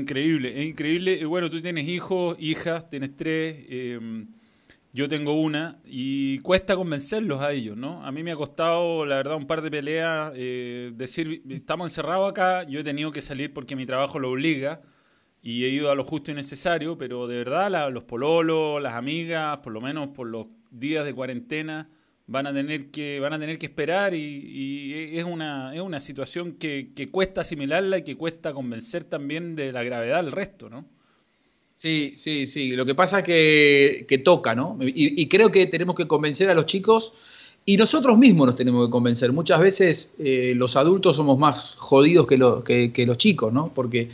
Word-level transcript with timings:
Increíble, 0.00 0.58
es 0.58 0.66
increíble. 0.70 1.24
Bueno, 1.26 1.50
tú 1.50 1.60
tienes 1.60 1.86
hijos, 1.86 2.36
hijas, 2.40 2.88
tienes 2.88 3.14
tres. 3.14 3.66
Em, 3.68 4.28
yo 4.92 5.08
tengo 5.08 5.34
una 5.40 5.78
y 5.84 6.38
cuesta 6.40 6.74
convencerlos 6.74 7.40
a 7.40 7.52
ellos, 7.52 7.76
¿no? 7.76 8.04
A 8.04 8.10
mí 8.10 8.22
me 8.22 8.32
ha 8.32 8.36
costado, 8.36 9.04
la 9.04 9.16
verdad, 9.16 9.36
un 9.36 9.46
par 9.46 9.60
de 9.62 9.70
peleas, 9.70 10.32
eh, 10.34 10.90
decir, 10.94 11.42
estamos 11.48 11.86
encerrados 11.86 12.30
acá, 12.30 12.64
yo 12.64 12.80
he 12.80 12.84
tenido 12.84 13.12
que 13.12 13.22
salir 13.22 13.52
porque 13.52 13.76
mi 13.76 13.86
trabajo 13.86 14.18
lo 14.18 14.30
obliga 14.30 14.80
y 15.42 15.64
he 15.64 15.68
ido 15.68 15.90
a 15.90 15.94
lo 15.94 16.04
justo 16.04 16.32
y 16.32 16.34
necesario, 16.34 16.98
pero 16.98 17.26
de 17.28 17.36
verdad 17.38 17.92
los 17.92 18.04
pololos, 18.04 18.82
las 18.82 18.94
amigas, 18.94 19.58
por 19.58 19.72
lo 19.72 19.80
menos 19.80 20.08
por 20.08 20.26
los 20.26 20.46
días 20.70 21.04
de 21.04 21.14
cuarentena, 21.14 21.88
van 22.30 22.46
a 22.46 22.54
tener 22.54 22.90
que, 22.92 23.18
van 23.18 23.32
a 23.32 23.38
tener 23.40 23.58
que 23.58 23.66
esperar 23.66 24.14
y, 24.14 25.18
es, 25.18 25.24
una, 25.24 25.74
es 25.74 25.80
una 25.80 25.98
situación 25.98 26.52
que, 26.52 27.08
cuesta 27.10 27.40
asimilarla 27.40 27.98
y 27.98 28.04
que 28.04 28.16
cuesta 28.16 28.52
convencer 28.52 29.02
también 29.02 29.56
de 29.56 29.72
la 29.72 29.82
gravedad 29.82 30.22
del 30.22 30.30
resto, 30.30 30.70
¿no? 30.70 30.86
Sí, 31.72 32.12
sí, 32.16 32.46
sí. 32.46 32.76
Lo 32.76 32.86
que 32.86 32.94
pasa 32.94 33.18
es 33.18 33.24
que, 33.24 34.06
que 34.08 34.18
toca, 34.18 34.54
¿no? 34.54 34.78
Y, 34.80 35.28
creo 35.28 35.50
que 35.50 35.66
tenemos 35.66 35.96
que 35.96 36.06
convencer 36.06 36.48
a 36.50 36.54
los 36.54 36.66
chicos 36.66 37.14
y 37.66 37.76
nosotros 37.76 38.16
mismos 38.16 38.46
nos 38.46 38.56
tenemos 38.56 38.86
que 38.86 38.92
convencer. 38.92 39.32
Muchas 39.32 39.58
veces 39.58 40.14
eh, 40.20 40.52
los 40.54 40.76
adultos 40.76 41.16
somos 41.16 41.36
más 41.36 41.74
jodidos 41.78 42.28
que, 42.28 42.92
que, 42.94 43.06
los 43.06 43.18
chicos, 43.18 43.52
¿no? 43.52 43.72
Porque 43.74 44.08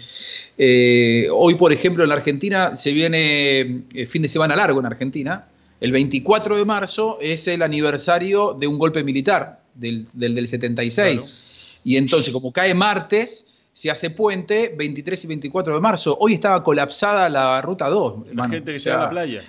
eh, 0.57 1.29
hoy, 1.33 1.57
por 1.57 1.71
ejemplo, 1.71 2.03
en 2.03 2.09
la 2.09 2.15
Argentina 2.15 2.75
se 2.77 2.93
viene 2.93 3.83
eh, 3.93 4.07
fin 4.07 4.23
de 4.23 4.29
semana 4.29 4.57
largo 4.57 4.81
en 4.81 4.87
Argentina 4.87 5.49
el 5.81 5.93
24 5.93 6.57
de 6.57 6.65
marzo 6.65 7.19
es 7.21 7.47
el 7.49 7.63
aniversario 7.63 8.55
de 8.55 8.67
un 8.67 8.79
golpe 8.79 9.05
militar, 9.05 9.63
del, 9.75 10.07
del, 10.13 10.49
76. 10.49 11.81
Y 11.85 11.97
entonces, 11.97 12.33
como 12.33 12.53
cae 12.53 12.75
martes, 12.75 13.49
se 13.73 13.91
hace 13.91 14.11
puente 14.11 14.75
23 14.77 15.25
y 15.25 15.27
24 15.27 15.75
de 15.75 15.81
marzo. 15.81 16.17
Hoy 16.19 16.35
estaba 16.35 16.63
colapsada 16.63 17.29
la 17.29 17.61
ruta 17.61 17.89
2. 17.89 18.35
La 18.35 18.49
gente 18.49 18.73
que 18.73 18.79
se 18.79 18.91
va 18.91 19.01
a 19.01 19.05
la 19.05 19.11
playa. 19.11 19.43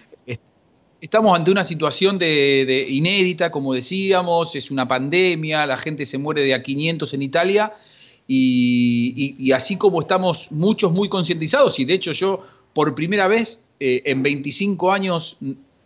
Estamos 1.00 1.38
ante 1.38 1.52
una 1.52 1.64
situación 1.64 2.18
de, 2.18 2.88
inédita, 2.90 3.52
como 3.52 3.74
decíamos, 3.74 4.56
es 4.56 4.72
una 4.72 4.88
pandemia, 4.88 5.66
la 5.68 5.78
gente 5.78 6.08
se 6.08 6.18
muere 6.18 6.42
de 6.42 6.56
a 6.56 6.64
500 6.64 7.14
en 7.14 7.22
Italia 7.22 7.74
y, 8.28 9.52
así 9.52 9.78
como 9.78 10.02
estamos 10.02 10.52
muchos 10.52 10.92
muy 10.92 11.08
concientizados, 11.08 11.80
y 11.80 11.86
de 11.86 11.94
hecho 11.94 12.12
yo 12.14 12.44
por 12.74 12.96
primera 12.96 13.28
vez 13.28 13.68
eh, 13.80 14.02
en 14.06 14.24
25 14.24 14.92
años 14.92 15.38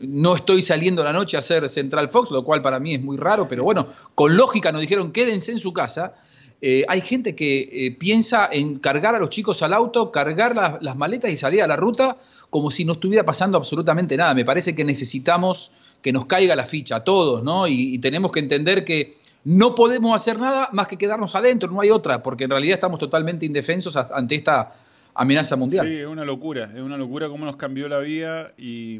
no 0.01 0.35
estoy 0.35 0.61
saliendo 0.61 1.03
la 1.03 1.13
noche 1.13 1.37
a 1.37 1.39
hacer 1.39 1.69
Central 1.69 2.09
Fox, 2.09 2.31
lo 2.31 2.43
cual 2.43 2.61
para 2.61 2.79
mí 2.79 2.95
es 2.95 3.01
muy 3.01 3.17
raro, 3.17 3.47
pero 3.47 3.63
bueno, 3.63 3.87
con 4.15 4.35
lógica 4.35 4.71
nos 4.71 4.81
dijeron 4.81 5.11
quédense 5.11 5.51
en 5.51 5.59
su 5.59 5.73
casa. 5.73 6.15
Eh, 6.63 6.85
hay 6.87 7.01
gente 7.01 7.35
que 7.35 7.69
eh, 7.71 7.91
piensa 7.97 8.47
en 8.51 8.77
cargar 8.77 9.15
a 9.15 9.19
los 9.19 9.29
chicos 9.29 9.63
al 9.63 9.73
auto, 9.73 10.11
cargar 10.11 10.79
las 10.79 10.95
maletas 10.95 11.31
y 11.31 11.37
salir 11.37 11.63
a 11.63 11.67
la 11.67 11.75
ruta 11.75 12.17
como 12.51 12.69
si 12.69 12.85
no 12.85 12.93
estuviera 12.93 13.25
pasando 13.25 13.57
absolutamente 13.57 14.15
nada. 14.15 14.33
Me 14.35 14.45
parece 14.45 14.75
que 14.75 14.83
necesitamos 14.83 15.71
que 16.01 16.11
nos 16.11 16.25
caiga 16.25 16.55
la 16.55 16.65
ficha 16.65 16.97
a 16.97 17.03
todos, 17.03 17.43
¿no? 17.43 17.67
Y, 17.67 17.97
tenemos 17.99 18.31
que 18.31 18.39
entender 18.39 18.83
que 18.83 19.17
no 19.43 19.73
podemos 19.73 20.13
hacer 20.15 20.37
nada 20.37 20.69
más 20.73 20.87
que 20.87 20.97
quedarnos 20.97 21.33
adentro, 21.33 21.71
no 21.71 21.81
hay 21.81 21.89
otra, 21.89 22.21
porque 22.21 22.43
en 22.43 22.51
realidad 22.51 22.75
estamos 22.75 22.99
totalmente 22.99 23.45
indefensos 23.45 23.95
ante 23.95 24.35
esta 24.35 24.75
amenaza 25.13 25.55
mundial. 25.55 25.87
Sí, 25.87 25.95
es 25.95 26.07
una 26.07 26.25
locura, 26.25 26.71
es 26.75 26.81
una 26.81 26.97
locura 26.97 27.27
cómo 27.29 27.45
nos 27.45 27.55
cambió 27.55 27.87
la 27.87 27.99
vida 27.99 28.51
y 28.57 28.99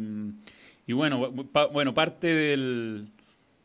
y 0.87 0.93
bueno, 0.93 1.31
bueno 1.71 1.93
parte 1.93 2.27
del, 2.27 3.09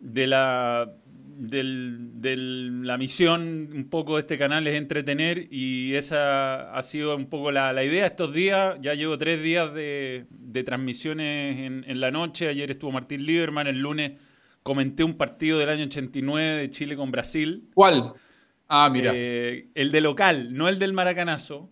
de 0.00 0.26
la 0.26 0.92
de 1.38 2.36
la 2.36 2.96
misión 2.96 3.70
un 3.74 3.88
poco 3.90 4.14
de 4.14 4.20
este 4.20 4.38
canal 4.38 4.66
es 4.66 4.74
entretener 4.74 5.48
y 5.50 5.94
esa 5.94 6.72
ha 6.74 6.82
sido 6.82 7.14
un 7.14 7.26
poco 7.26 7.50
la, 7.50 7.84
idea 7.84 8.06
estos 8.06 8.32
días. 8.32 8.76
Ya 8.80 8.94
llevo 8.94 9.18
tres 9.18 9.42
días 9.42 9.72
de, 9.74 10.26
transmisiones 10.64 11.84
en, 11.86 12.00
la 12.00 12.10
noche. 12.10 12.48
Ayer 12.48 12.70
estuvo 12.70 12.90
Martín 12.90 13.24
Lieberman, 13.24 13.66
el 13.66 13.78
lunes 13.78 14.12
comenté 14.62 15.04
un 15.04 15.14
partido 15.14 15.58
del 15.58 15.68
año 15.68 15.84
89 15.84 16.56
de 16.56 16.70
Chile 16.70 16.96
con 16.96 17.10
Brasil. 17.10 17.68
¿Cuál? 17.74 18.14
Ah, 18.66 18.88
mira. 18.90 19.12
Eh, 19.14 19.68
el 19.74 19.92
de 19.92 20.00
local, 20.00 20.54
no 20.54 20.68
el 20.68 20.78
del 20.78 20.92
Maracanazo. 20.92 21.70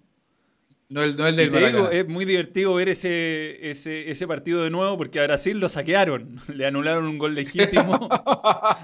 No 0.95 1.03
el, 1.03 1.17
del 1.17 1.53
es 1.91 2.07
muy 2.07 2.25
divertido 2.25 2.73
ver 2.75 2.89
ese, 2.89 3.69
ese, 3.69 4.27
partido 4.29 4.63
de 4.63 4.71
nuevo 4.71 4.97
porque 4.97 5.19
a 5.19 5.25
Brasil 5.25 5.59
lo 5.59 5.69
saquearon. 5.69 6.41
Le 6.55 6.69
anularon 6.69 7.09
un 7.09 7.19
gol 7.19 7.35
legítimo. 7.35 8.09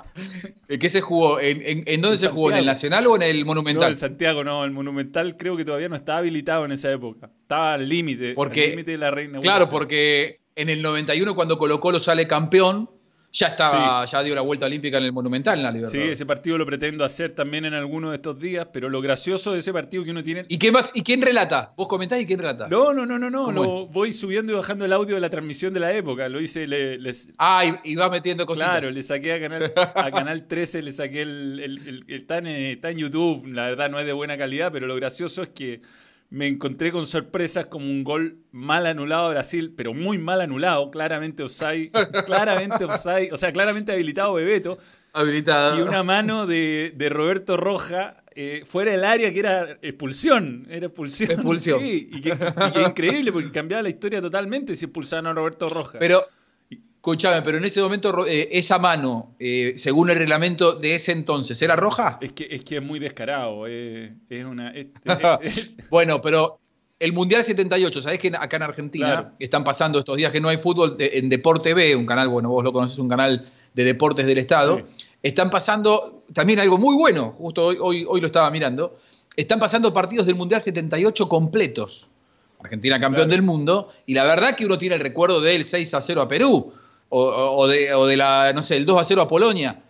¿Qué 0.81 0.89
se 0.89 1.03
jugó? 1.03 1.39
¿En, 1.41 2.01
dónde 2.01 2.19
se 2.19 2.27
jugó? 2.27 2.51
¿En 2.51 2.57
el 2.57 2.67
Nacional 2.67 3.07
o 3.07 3.15
en 3.15 3.23
el 3.23 3.45
Monumental? 3.45 3.85
No, 3.85 3.89
en 3.91 3.97
Santiago 3.97 4.43
no. 4.43 4.65
El 4.65 4.73
Monumental 4.73 5.37
creo 5.37 5.57
que 5.57 5.65
todavía 5.65 5.89
no 5.89 5.95
estaba 5.95 6.19
habilitado 6.19 6.65
en 6.65 6.73
esa 6.73 6.91
época. 6.91 7.31
Estaba 7.43 7.75
al 7.75 7.89
límite. 7.89 8.35
límite 8.35 8.91
de 8.91 8.99
la 8.99 9.13
reina. 9.13 9.39
Claro, 9.39 9.71
porque 9.71 10.41
en 10.57 10.69
el 10.69 10.83
91 10.83 11.37
cuando 11.37 11.59
Colo 11.59 11.79
Colo 11.79 12.01
sale 12.01 12.27
campeón, 12.27 12.91
ya 13.33 13.49
estaba, 13.49 14.05
ya 14.05 14.23
dio 14.23 14.35
la 14.35 14.41
vuelta 14.41 14.67
olímpica 14.67 14.99
en 14.99 15.05
el 15.05 15.13
Monumental 15.13 15.59
en 15.59 15.63
la 15.63 15.71
Libertad. 15.71 15.93
Sí, 15.93 16.03
ese 16.03 16.27
partido 16.27 16.59
lo 16.59 16.67
pretendo 16.67 17.05
hacer 17.05 17.33
también 17.33 17.65
en 17.65 17.75
alguno 17.75 18.11
de 18.11 18.17
estos 18.17 18.39
días, 18.39 18.67
pero 18.73 18.89
lo 18.89 19.01
gracioso 19.01 19.53
de 19.53 19.61
ese 19.61 19.73
partido 19.73 20.03
que 20.05 20.11
uno 20.11 20.25
tiene. 20.25 20.45
¿Y 20.49 20.59
qué 20.59 20.73
más? 20.73 20.93
¿Y 20.97 21.03
quién 21.03 21.23
relata? 21.23 21.73
¿Vos 21.77 21.87
comentás 21.87 22.21
y 22.21 22.27
quién 22.27 22.41
relata? 22.41 22.69
No, 22.69 22.93
no, 22.93 23.07
no, 23.07 23.19
no, 23.19 23.31
no. 23.31 23.53
Lo 23.53 23.87
voy 23.87 24.13
subiendo 24.13 24.53
y 24.53 24.57
bajando 24.57 24.85
el 24.85 24.93
audio 24.93 25.15
de 25.15 25.21
la 25.21 25.31
transmisión 25.31 25.73
de 25.73 25.81
la 25.81 25.93
época. 25.93 26.29
Lo 26.29 26.41
hice. 26.41 26.67
les... 26.67 27.31
Ah, 27.39 27.63
y, 27.85 27.95
va 27.95 28.11
metiendo 28.11 28.47
cositas. 28.47 28.71
Claro, 28.71 28.91
le 28.91 29.03
saqué 29.03 29.35
a 29.35 29.41
Canal, 29.41 29.73
a 29.77 30.11
canal 30.11 30.47
13, 30.47 30.83
le 30.83 30.93
saqué 30.93 31.23
el, 31.23 31.61
el, 31.61 32.05
está, 32.09 32.39
en, 32.39 32.47
está 32.49 32.91
en 32.91 32.99
YouTube. 32.99 33.47
La 33.47 33.67
verdad 33.67 33.91
no 33.91 34.01
es 34.01 34.07
de 34.07 34.13
buena 34.13 34.37
calidad, 34.37 34.73
pero 34.73 34.87
lo 34.87 34.97
gracioso 34.97 35.43
es 35.43 35.51
que 35.51 35.83
me 36.31 36.47
encontré 36.47 36.93
con 36.93 37.07
sorpresas 37.09 37.67
como 37.67 37.87
un 37.87 38.05
gol 38.05 38.39
mal 38.53 38.87
anulado 38.87 39.27
a 39.27 39.31
Brasil, 39.31 39.75
pero 39.77 39.93
muy 39.93 40.17
mal 40.17 40.41
anulado, 40.41 40.91
claramente 40.91 41.43
offside, 41.43 41.91
claramente 42.27 42.85
offside, 42.85 43.33
o 43.33 43.37
sea, 43.37 43.53
claramente 43.53 43.93
habilitado 43.93 44.35
Bebeto. 44.35 44.79
Habilitado. 45.13 45.79
Y 45.79 45.83
una 45.83 46.05
mano 46.05 46.47
de, 46.47 46.95
Roberto 47.11 47.57
Roja 47.57 48.23
eh, 48.37 48.63
fuera 48.65 48.93
del 48.93 49.05
área 49.05 49.33
que 49.33 49.41
era 49.41 49.79
expulsión. 49.83 50.69
Era 50.71 50.87
expulsión. 50.87 51.33
Expulsión. 51.33 51.81
Sí, 51.81 52.09
y 52.13 52.21
que, 52.21 52.33
increíble 52.87 53.33
porque 53.33 53.51
cambiaba 53.51 53.83
la 53.83 53.89
historia 53.89 54.23
totalmente 54.23 54.77
si 54.77 54.85
expulsaban 54.85 55.27
a 55.27 55.33
Roberto 55.33 55.69
Roja. 55.69 55.99
Pero 55.99 56.25
Escúchame, 57.01 57.41
pero 57.41 57.57
en 57.57 57.65
ese 57.65 57.81
momento 57.81 58.27
eh, 58.27 58.51
esa 58.53 58.79
mano, 58.79 59.35
eh, 59.39 59.73
según 59.77 60.11
el 60.11 60.19
reglamento 60.19 60.75
de 60.75 60.97
ese 60.97 61.13
entonces, 61.13 61.63
¿era 61.63 61.75
roja? 61.75 62.19
Es 62.21 62.35
que 62.35 62.47
es, 62.51 62.63
que 62.63 62.77
es 62.77 62.83
muy 62.83 62.99
descarado. 62.99 63.67
es 63.67 64.13
una. 64.45 64.71
bueno, 65.91 66.21
pero 66.21 66.61
el 66.99 67.15
Mundial 67.15 67.43
78, 67.43 68.03
¿sabés 68.03 68.19
que 68.19 68.29
acá 68.29 68.59
en 68.59 68.65
Argentina 68.65 69.33
están 69.39 69.65
pasando 69.65 69.99
estos 69.99 70.15
días 70.15 70.31
que 70.31 70.43
no 70.43 70.51
hay 70.51 70.59
fútbol 70.59 70.95
en 70.99 71.31
Deporte 71.31 71.73
B, 71.73 71.97
un 71.97 72.05
canal, 72.05 72.29
bueno, 72.29 72.51
vos 72.51 72.63
lo 72.63 72.71
conocés, 72.71 72.99
un 72.99 73.09
canal 73.09 73.47
de 73.73 73.85
deportes 73.85 74.27
del 74.27 74.37
Estado? 74.37 74.83
Están 75.23 75.49
pasando 75.49 76.25
también 76.35 76.61
algo 76.61 76.77
muy 76.77 76.95
bueno, 76.97 77.33
justo 77.33 77.65
hoy, 77.65 77.79
hoy, 77.81 78.05
hoy, 78.07 78.21
lo 78.21 78.27
estaba 78.27 78.51
mirando. 78.51 78.99
Están 79.35 79.59
pasando 79.59 79.91
partidos 79.95 80.27
del 80.27 80.35
Mundial 80.35 80.61
78 80.61 81.31
completos. 81.31 82.11
Argentina 82.63 83.01
campeón 83.01 83.31
del 83.31 83.41
mundo, 83.41 83.89
y 84.05 84.13
la 84.13 84.25
verdad 84.25 84.55
que 84.55 84.67
uno 84.67 84.77
tiene 84.77 84.97
el 84.97 85.01
recuerdo 85.01 85.41
del 85.41 85.65
6 85.65 85.95
a 85.95 86.03
0 86.03 86.21
a 86.21 86.29
Perú 86.29 86.75
o, 87.11 87.67
de, 87.67 88.17
la, 88.17 88.53
no 88.55 88.63
sé, 88.63 88.77
el 88.77 88.87
2 88.87 89.01
a 89.01 89.05
0 89.05 89.23
a 89.23 89.29
Polonia, 89.29 89.83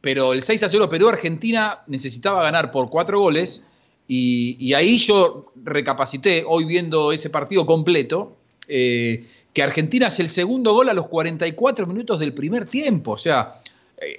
pero 0.00 0.32
el 0.32 0.42
6 0.42 0.62
a 0.64 0.68
0 0.68 0.84
a 0.84 0.90
Perú, 0.90 1.08
Argentina 1.08 1.80
necesitaba 1.86 2.42
ganar 2.42 2.70
por 2.70 2.90
cuatro 2.90 3.20
goles 3.20 3.66
y, 4.08 4.72
ahí 4.74 4.98
yo 4.98 5.52
recapacité, 5.64 6.44
hoy 6.46 6.64
viendo 6.64 7.12
ese 7.12 7.30
partido 7.30 7.64
completo, 7.66 8.36
eh, 8.68 9.26
que 9.52 9.62
Argentina 9.62 10.06
hace 10.06 10.22
el 10.22 10.28
segundo 10.28 10.72
gol 10.72 10.88
a 10.88 10.94
los 10.94 11.08
44 11.08 11.86
minutos 11.86 12.18
del 12.18 12.32
primer 12.32 12.64
tiempo, 12.64 13.12
o 13.12 13.16
sea, 13.16 13.61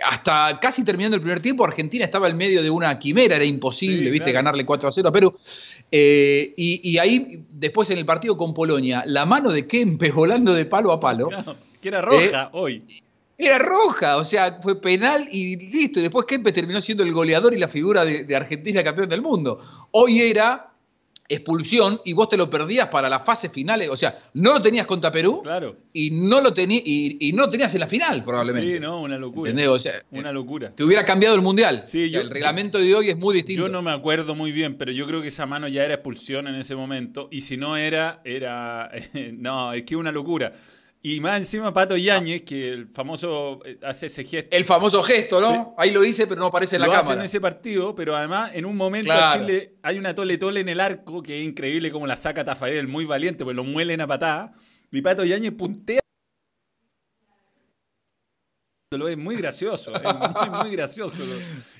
hasta 0.05 0.59
casi 0.59 0.83
terminando 0.83 1.16
el 1.16 1.21
primer 1.21 1.41
tiempo, 1.41 1.66
Argentina 1.66 2.05
estaba 2.05 2.27
en 2.27 2.38
medio 2.38 2.61
de 2.61 2.69
una 2.69 2.97
quimera, 2.99 3.35
era 3.35 3.45
imposible, 3.45 4.09
viste, 4.09 4.31
ganarle 4.31 4.66
4 4.66 4.89
a 4.89 4.91
0 4.91 5.09
a 5.09 5.11
Perú. 5.11 5.35
Eh, 5.91 6.53
y, 6.57 6.97
ahí, 6.97 7.44
después 7.51 7.89
en 7.89 7.99
el 7.99 8.05
partido 8.05 8.35
con 8.35 8.53
Polonia, 8.53 9.03
la 9.05 9.25
mano 9.25 9.52
de 9.52 9.67
Kempe 9.67 10.11
volando 10.11 10.53
de 10.53 10.66
palo 10.66 10.91
a 10.91 10.99
palo. 10.99 11.29
que 11.81 11.90
era 11.90 12.02
roja 12.02 12.43
eh, 12.43 12.49
hoy. 12.53 12.84
Era 13.37 13.59
roja, 13.59 14.17
o 14.17 14.23
sea, 14.23 14.59
fue 14.61 14.79
penal 14.79 15.25
y 15.31 15.58
listo. 15.58 15.99
Y 15.99 16.03
después 16.03 16.25
Kempe 16.25 16.52
terminó 16.52 16.81
siendo 16.81 17.03
el 17.03 17.11
goleador 17.11 17.53
y 17.53 17.58
la 17.58 17.67
figura 17.67 18.05
de, 18.05 18.23
de 18.23 18.35
Argentina 18.35 18.84
campeón 18.84 19.09
del 19.09 19.22
mundo. 19.22 19.59
Hoy 19.91 20.22
era 20.22 20.72
expulsión 21.28 22.02
y 22.05 22.14
vos 22.14 22.29
te 22.29 22.37
lo 22.37 22.49
perdías 22.49 22.87
para 22.87 23.09
las 23.09 23.25
fases 23.25 23.52
finales. 23.52 23.90
O 23.90 23.97
sea, 23.97 24.17
no 24.34 24.53
lo 24.53 24.61
tenías 24.61 24.85
contra 24.85 25.11
Perú 25.11 25.41
claro. 25.41 25.78
y, 25.93 26.11
no 26.11 26.41
lo 26.41 26.53
y, 26.55 27.31
no 27.34 27.49
tenías 27.49 27.73
en 27.73 27.79
la 27.79 27.87
final, 27.87 28.23
probablemente. 28.23 28.75
Sí, 28.75 28.79
no, 28.79 29.02
una 29.02 29.17
locura. 29.17 29.52
O 29.72 29.79
sea, 29.79 29.93
una 30.11 30.31
locura. 30.31 30.73
Te 30.75 30.84
hubiera 30.84 31.05
cambiado 31.05 31.35
el 31.35 31.41
mundial. 31.41 31.84
Sí, 31.85 32.14
el 32.14 32.29
reglamento 32.29 32.78
de 32.78 32.93
hoy 32.93 33.09
es 33.09 33.17
muy 33.17 33.35
distinto. 33.35 33.64
Yo 33.64 33.70
no 33.70 33.81
me 33.81 33.91
acuerdo 33.91 34.35
muy 34.35 34.52
bien, 34.52 34.78
pero 34.78 34.91
yo 34.91 35.08
creo 35.08 35.22
que 35.22 35.29
esa 35.29 35.46
mano 35.46 35.67
ya 35.67 35.84
era 35.84 35.96
expulsión 35.96 36.47
en 36.47 36.55
ese 36.55 36.75
momento. 36.75 37.29
Y 37.31 37.41
si 37.41 37.58
no 37.58 37.78
era, 37.78 38.22
era. 38.23 38.91
no, 39.34 39.73
es 39.73 39.84
que 39.84 39.96
una 39.96 40.11
locura. 40.11 40.53
Y 41.05 41.20
más 41.20 41.38
encima 41.38 41.73
Pato 41.73 41.97
Yáñez, 41.97 42.44
que 42.44 42.70
el 42.70 42.88
famoso 42.88 43.59
eh, 43.66 43.78
hace 43.84 44.05
ese 44.05 44.23
gesto. 44.23 44.55
El 44.55 44.64
famoso 44.64 45.03
gesto, 45.03 45.41
¿no? 45.41 45.76
Ahí 45.78 45.91
lo 45.91 46.00
dice, 46.00 46.28
pero 46.28 46.40
no 46.40 46.47
aparece 46.47 46.78
en 46.78 46.82
la 46.84 46.88
lo 46.88 46.94
cámara. 46.94 47.11
Hace 47.11 47.20
en 47.20 47.26
ese 47.26 47.41
partido, 47.41 47.94
pero 47.94 48.16
además 48.16 48.52
en 48.53 48.66
un 48.66 48.78
momento 48.78 49.11
a 49.11 49.34
Chile 49.34 49.73
hay 49.84 50.00
una 50.00 50.16
tole 50.16 50.38
tole 50.38 50.61
en 50.61 50.70
el 50.70 50.79
arco 50.79 51.22
que 51.22 51.41
es 51.41 51.46
increíble 51.46 51.91
como 51.91 52.08
la 52.08 52.16
saca 52.16 52.46
Tafarel, 52.46 52.88
muy 52.88 53.03
valiente, 53.03 53.44
pues 53.44 53.53
lo 53.53 53.66
muelen 53.66 54.00
a 54.00 54.08
patada. 54.08 54.53
Y 54.94 55.02
Pato 55.02 55.26
Yáñez 55.26 55.52
puntea 55.52 56.03
es 59.07 59.17
muy 59.17 59.35
gracioso, 59.35 59.93
es 59.95 60.01
muy, 60.03 60.59
muy 60.63 60.72
gracioso. 60.72 61.22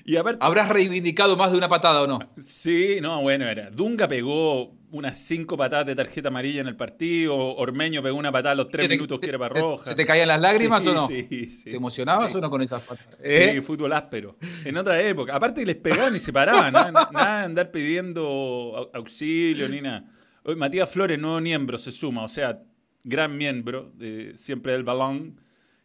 Y 0.04 0.16
¿Habrás 0.16 0.68
reivindicado 0.68 1.36
más 1.36 1.52
de 1.52 1.58
una 1.58 1.68
patada 1.68 2.02
o 2.02 2.06
no? 2.06 2.18
Sí, 2.42 2.98
no, 3.00 3.22
bueno, 3.22 3.46
era. 3.46 3.70
Dunga 3.70 4.06
pegó 4.06 4.72
unas 4.90 5.18
cinco 5.18 5.56
patadas 5.56 5.86
de 5.86 5.96
tarjeta 5.96 6.28
amarilla 6.28 6.60
en 6.60 6.68
el 6.68 6.76
partido, 6.76 7.36
Ormeño 7.36 8.02
pegó 8.02 8.16
una 8.16 8.30
patada 8.30 8.52
a 8.52 8.54
los 8.54 8.68
tres 8.68 8.88
minutos 8.88 9.20
que 9.20 9.28
era 9.28 9.38
para 9.38 9.60
roja. 9.60 9.84
¿Se 9.84 9.94
te 9.94 10.06
caían 10.06 10.28
las 10.28 10.40
lágrimas 10.40 10.86
o 10.86 10.94
no? 10.94 11.06
Sí, 11.08 11.26
sí. 11.48 11.70
¿Te 11.70 11.76
emocionabas 11.76 12.34
o 12.36 12.40
no 12.40 12.48
con 12.48 12.62
esas 12.62 12.82
patadas? 12.82 13.16
¿Eh? 13.22 13.54
Sí, 13.54 13.60
fútbol 13.60 13.92
áspero. 13.92 14.36
En 14.64 14.76
otra 14.76 15.00
época. 15.00 15.34
Aparte 15.34 15.66
les 15.66 15.76
pegaban 15.76 16.14
y 16.14 16.20
se 16.20 16.32
paraban, 16.32 16.72
nada, 16.72 17.10
nada 17.12 17.38
de 17.40 17.44
andar 17.44 17.70
pidiendo 17.72 18.90
auxilio 18.94 19.68
ni 19.68 19.80
nada. 19.80 20.04
Hoy 20.44 20.56
Matías 20.56 20.90
Flores, 20.90 21.18
nuevo 21.18 21.40
miembro, 21.40 21.78
se 21.78 21.90
suma, 21.90 22.22
o 22.22 22.28
sea, 22.28 22.60
gran 23.02 23.36
miembro, 23.36 23.90
de, 23.94 24.36
siempre 24.36 24.74
del 24.74 24.84
balón 24.84 25.40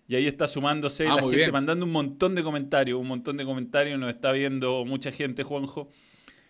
y 0.10 0.16
ahí 0.16 0.26
está 0.26 0.48
sumándose 0.48 1.08
ah, 1.08 1.18
la 1.18 1.22
gente, 1.22 1.52
mandando 1.52 1.86
un 1.86 1.92
montón 1.92 2.34
de 2.34 2.42
comentarios, 2.42 3.00
un 3.00 3.08
montón 3.08 3.38
de 3.38 3.46
comentarios, 3.46 4.00
nos 4.00 4.10
está 4.10 4.32
viendo 4.32 4.84
mucha 4.84 5.12
gente, 5.12 5.44
Juanjo. 5.44 5.88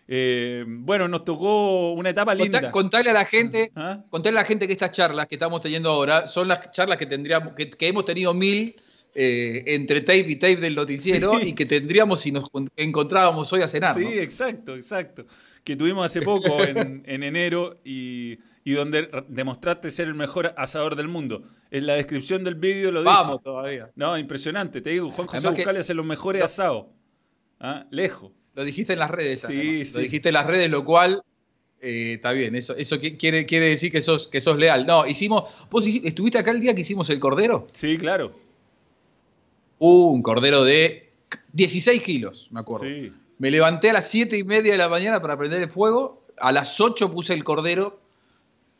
Eh, 0.08 0.64
bueno, 0.66 1.08
nos 1.08 1.26
tocó 1.26 1.92
una 1.92 2.08
etapa 2.08 2.34
linda. 2.34 2.70
Contale 2.70 3.10
a 3.10 3.12
la 3.12 3.26
gente, 3.26 3.70
¿Ah? 3.76 4.02
a 4.10 4.30
la 4.30 4.44
gente 4.46 4.66
que 4.66 4.72
estas 4.72 4.92
charlas 4.92 5.26
que 5.26 5.34
estamos 5.34 5.60
teniendo 5.60 5.90
ahora 5.90 6.26
son 6.26 6.48
las 6.48 6.70
charlas 6.70 6.96
que 6.96 7.04
tendríamos, 7.04 7.52
que, 7.52 7.86
hemos 7.86 8.06
tenido 8.06 8.32
mil 8.32 8.76
eh, 9.14 9.62
entre 9.66 10.00
tape 10.00 10.24
y 10.26 10.36
tape 10.36 10.56
del 10.56 10.74
noticiero 10.74 11.38
y 11.38 11.52
que 11.52 11.66
tendríamos 11.66 12.20
si 12.20 12.32
nos 12.32 12.48
encontrábamos 12.76 13.52
hoy 13.52 13.60
a 13.60 13.68
cenar. 13.68 13.94
Sí, 13.94 14.06
exacto, 14.18 14.74
exacto. 14.74 15.26
Que 15.64 15.76
tuvimos 15.76 16.06
hace 16.06 16.22
poco 16.22 16.64
en, 16.64 17.02
en 17.04 17.22
enero 17.22 17.74
y 17.84 18.38
y 18.64 18.74
donde 18.74 19.08
demostraste 19.28 19.90
ser 19.90 20.08
el 20.08 20.14
mejor 20.14 20.54
asador 20.56 20.96
del 20.96 21.08
mundo. 21.08 21.42
En 21.70 21.86
la 21.86 21.94
descripción 21.94 22.44
del 22.44 22.56
vídeo 22.56 22.90
lo 22.90 23.00
dice. 23.00 23.12
Vamos 23.12 23.40
todavía. 23.40 23.90
No, 23.94 24.18
impresionante. 24.18 24.80
Te 24.80 24.90
digo, 24.90 25.10
Juan 25.10 25.28
José 25.28 25.48
Buscali 25.48 25.78
hace 25.78 25.94
los 25.94 26.04
mejores 26.04 26.44
asados. 26.44 26.86
¿Ah? 27.58 27.86
Lejos. 27.90 28.32
Lo 28.54 28.64
dijiste 28.64 28.92
en 28.92 28.98
las 28.98 29.10
redes. 29.10 29.42
Sí, 29.42 29.84
sí. 29.84 29.94
Lo 29.94 30.00
dijiste 30.00 30.28
en 30.28 30.34
las 30.34 30.46
redes, 30.46 30.68
lo 30.70 30.84
cual 30.84 31.22
eh, 31.80 32.14
está 32.14 32.32
bien. 32.32 32.54
Eso, 32.54 32.76
eso 32.76 32.98
quiere, 33.00 33.46
quiere 33.46 33.66
decir 33.66 33.90
que 33.90 34.02
sos, 34.02 34.28
que 34.28 34.40
sos 34.40 34.58
leal. 34.58 34.86
No, 34.86 35.06
hicimos. 35.06 35.44
¿Vos 35.70 35.86
estuviste 35.86 36.38
acá 36.38 36.50
el 36.50 36.60
día 36.60 36.74
que 36.74 36.82
hicimos 36.82 37.08
el 37.10 37.20
cordero? 37.20 37.66
Sí, 37.72 37.96
claro. 37.96 38.32
Uh, 39.78 40.10
un 40.10 40.22
cordero 40.22 40.64
de 40.64 41.14
16 41.54 42.02
kilos, 42.02 42.48
me 42.50 42.60
acuerdo. 42.60 42.84
Sí. 42.84 43.12
Me 43.38 43.50
levanté 43.50 43.88
a 43.88 43.94
las 43.94 44.10
7 44.10 44.36
y 44.36 44.44
media 44.44 44.72
de 44.72 44.78
la 44.78 44.90
mañana 44.90 45.22
para 45.22 45.38
prender 45.38 45.62
el 45.62 45.70
fuego. 45.70 46.26
A 46.36 46.52
las 46.52 46.78
8 46.78 47.10
puse 47.10 47.32
el 47.32 47.44
cordero 47.44 48.00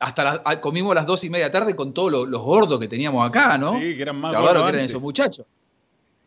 hasta 0.00 0.60
comimos 0.60 0.92
a 0.92 0.94
las 0.96 1.06
dos 1.06 1.22
y 1.24 1.30
media 1.30 1.50
tarde 1.50 1.76
con 1.76 1.92
todos 1.92 2.26
los, 2.26 2.42
gordos 2.42 2.80
que 2.80 2.88
teníamos 2.88 3.28
acá, 3.28 3.58
¿no? 3.58 3.78
Sí, 3.78 3.96
que 3.96 4.02
eran 4.02 4.16
más 4.16 4.34
gordos. 4.34 4.64
que 4.64 4.68
eran 4.70 4.84
esos 4.84 5.00
muchachos. 5.00 5.46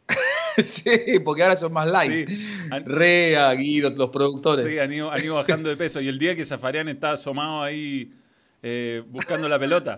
sí, 0.64 1.20
porque 1.26 1.44
ahora 1.44 1.58
son 1.58 1.74
más 1.74 1.88
light. 1.88 2.30
Sí. 2.30 2.48
Rea, 2.86 3.52
Guido, 3.54 3.90
los 3.90 4.12
productores. 4.12 4.66
Sí, 4.66 4.78
han 4.78 4.94
ido, 4.94 5.36
bajando 5.36 5.70
de 5.70 5.76
peso. 5.76 6.00
Y 6.00 6.08
el 6.08 6.20
día 6.20 6.36
que 6.36 6.46
Zafarian 6.46 6.88
está 6.88 7.14
asomado 7.14 7.64
ahí 7.64 8.14
eh, 8.62 9.04
buscando 9.10 9.50
la 9.50 9.58
pelota. 9.58 9.98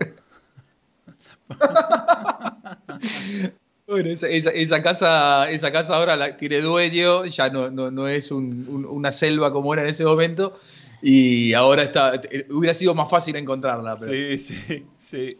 Bueno, 3.87 4.09
esa, 4.09 4.81
casa, 4.81 5.47
esa 5.51 5.71
casa 5.71 5.95
ahora 5.95 6.15
la 6.15 6.37
tiene 6.37 6.59
dueño, 6.59 7.25
ya 7.25 7.51
no, 7.51 7.69
no, 7.69 8.07
es 8.07 8.31
una 8.31 9.11
selva 9.11 9.53
como 9.53 9.71
era 9.75 9.83
en 9.83 9.89
ese 9.89 10.03
momento, 10.03 10.57
y 11.01 11.53
ahora 11.53 11.83
está, 11.83 12.21
hubiera 12.49 12.73
sido 12.73 12.93
más 12.95 13.09
fácil 13.09 13.35
encontrarla. 13.35 13.95
Sí, 13.97 14.37
sí, 14.37 14.85
sí. 14.97 15.37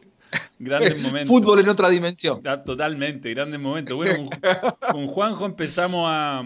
Grandes 0.59 1.01
momentos. 1.01 1.27
Fútbol 1.27 1.59
en 1.59 1.69
otra 1.69 1.89
dimensión. 1.89 2.41
Ah, 2.45 2.61
totalmente, 2.61 3.33
grandes 3.33 3.59
momentos. 3.59 3.95
Bueno, 3.95 4.29
con, 4.91 5.07
Juanjo 5.07 5.45
empezamos 5.45 6.05
a, 6.07 6.43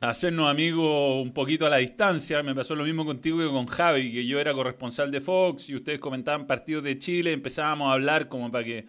hacernos 0.00 0.50
amigos 0.50 1.24
un 1.24 1.32
poquito 1.32 1.66
a 1.66 1.70
la 1.70 1.78
distancia. 1.78 2.42
Me 2.42 2.54
pasó 2.54 2.74
lo 2.74 2.84
mismo 2.84 3.04
contigo 3.04 3.38
que 3.38 3.46
con 3.46 3.66
Javi, 3.66 4.12
que 4.12 4.26
yo 4.26 4.38
era 4.38 4.52
corresponsal 4.52 5.10
de 5.10 5.20
Fox 5.20 5.68
y 5.68 5.76
ustedes 5.76 5.98
comentaban 5.98 6.46
partidos 6.46 6.84
de 6.84 6.98
Chile. 6.98 7.32
Empezábamos 7.32 7.88
a 7.88 7.92
hablar 7.92 8.28
como 8.28 8.50
para 8.50 8.64
que 8.64 8.86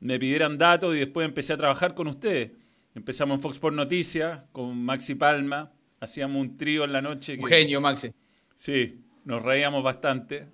me 0.00 0.18
pidieran 0.18 0.58
datos 0.58 0.94
y 0.94 0.98
después 0.98 1.26
empecé 1.26 1.54
a 1.54 1.56
trabajar 1.56 1.94
con 1.94 2.06
ustedes. 2.08 2.52
Empezamos 2.94 3.36
en 3.36 3.40
Fox 3.40 3.58
por 3.58 3.72
Noticias 3.72 4.40
con 4.52 4.80
Maxi 4.84 5.16
Palma. 5.16 5.72
Hacíamos 5.98 6.40
un 6.40 6.56
trío 6.56 6.84
en 6.84 6.92
la 6.92 7.02
noche. 7.02 7.36
Un 7.40 7.48
genio, 7.48 7.80
Maxi. 7.80 8.12
Sí, 8.54 9.04
nos 9.24 9.42
reíamos 9.42 9.82
bastante. 9.82 10.48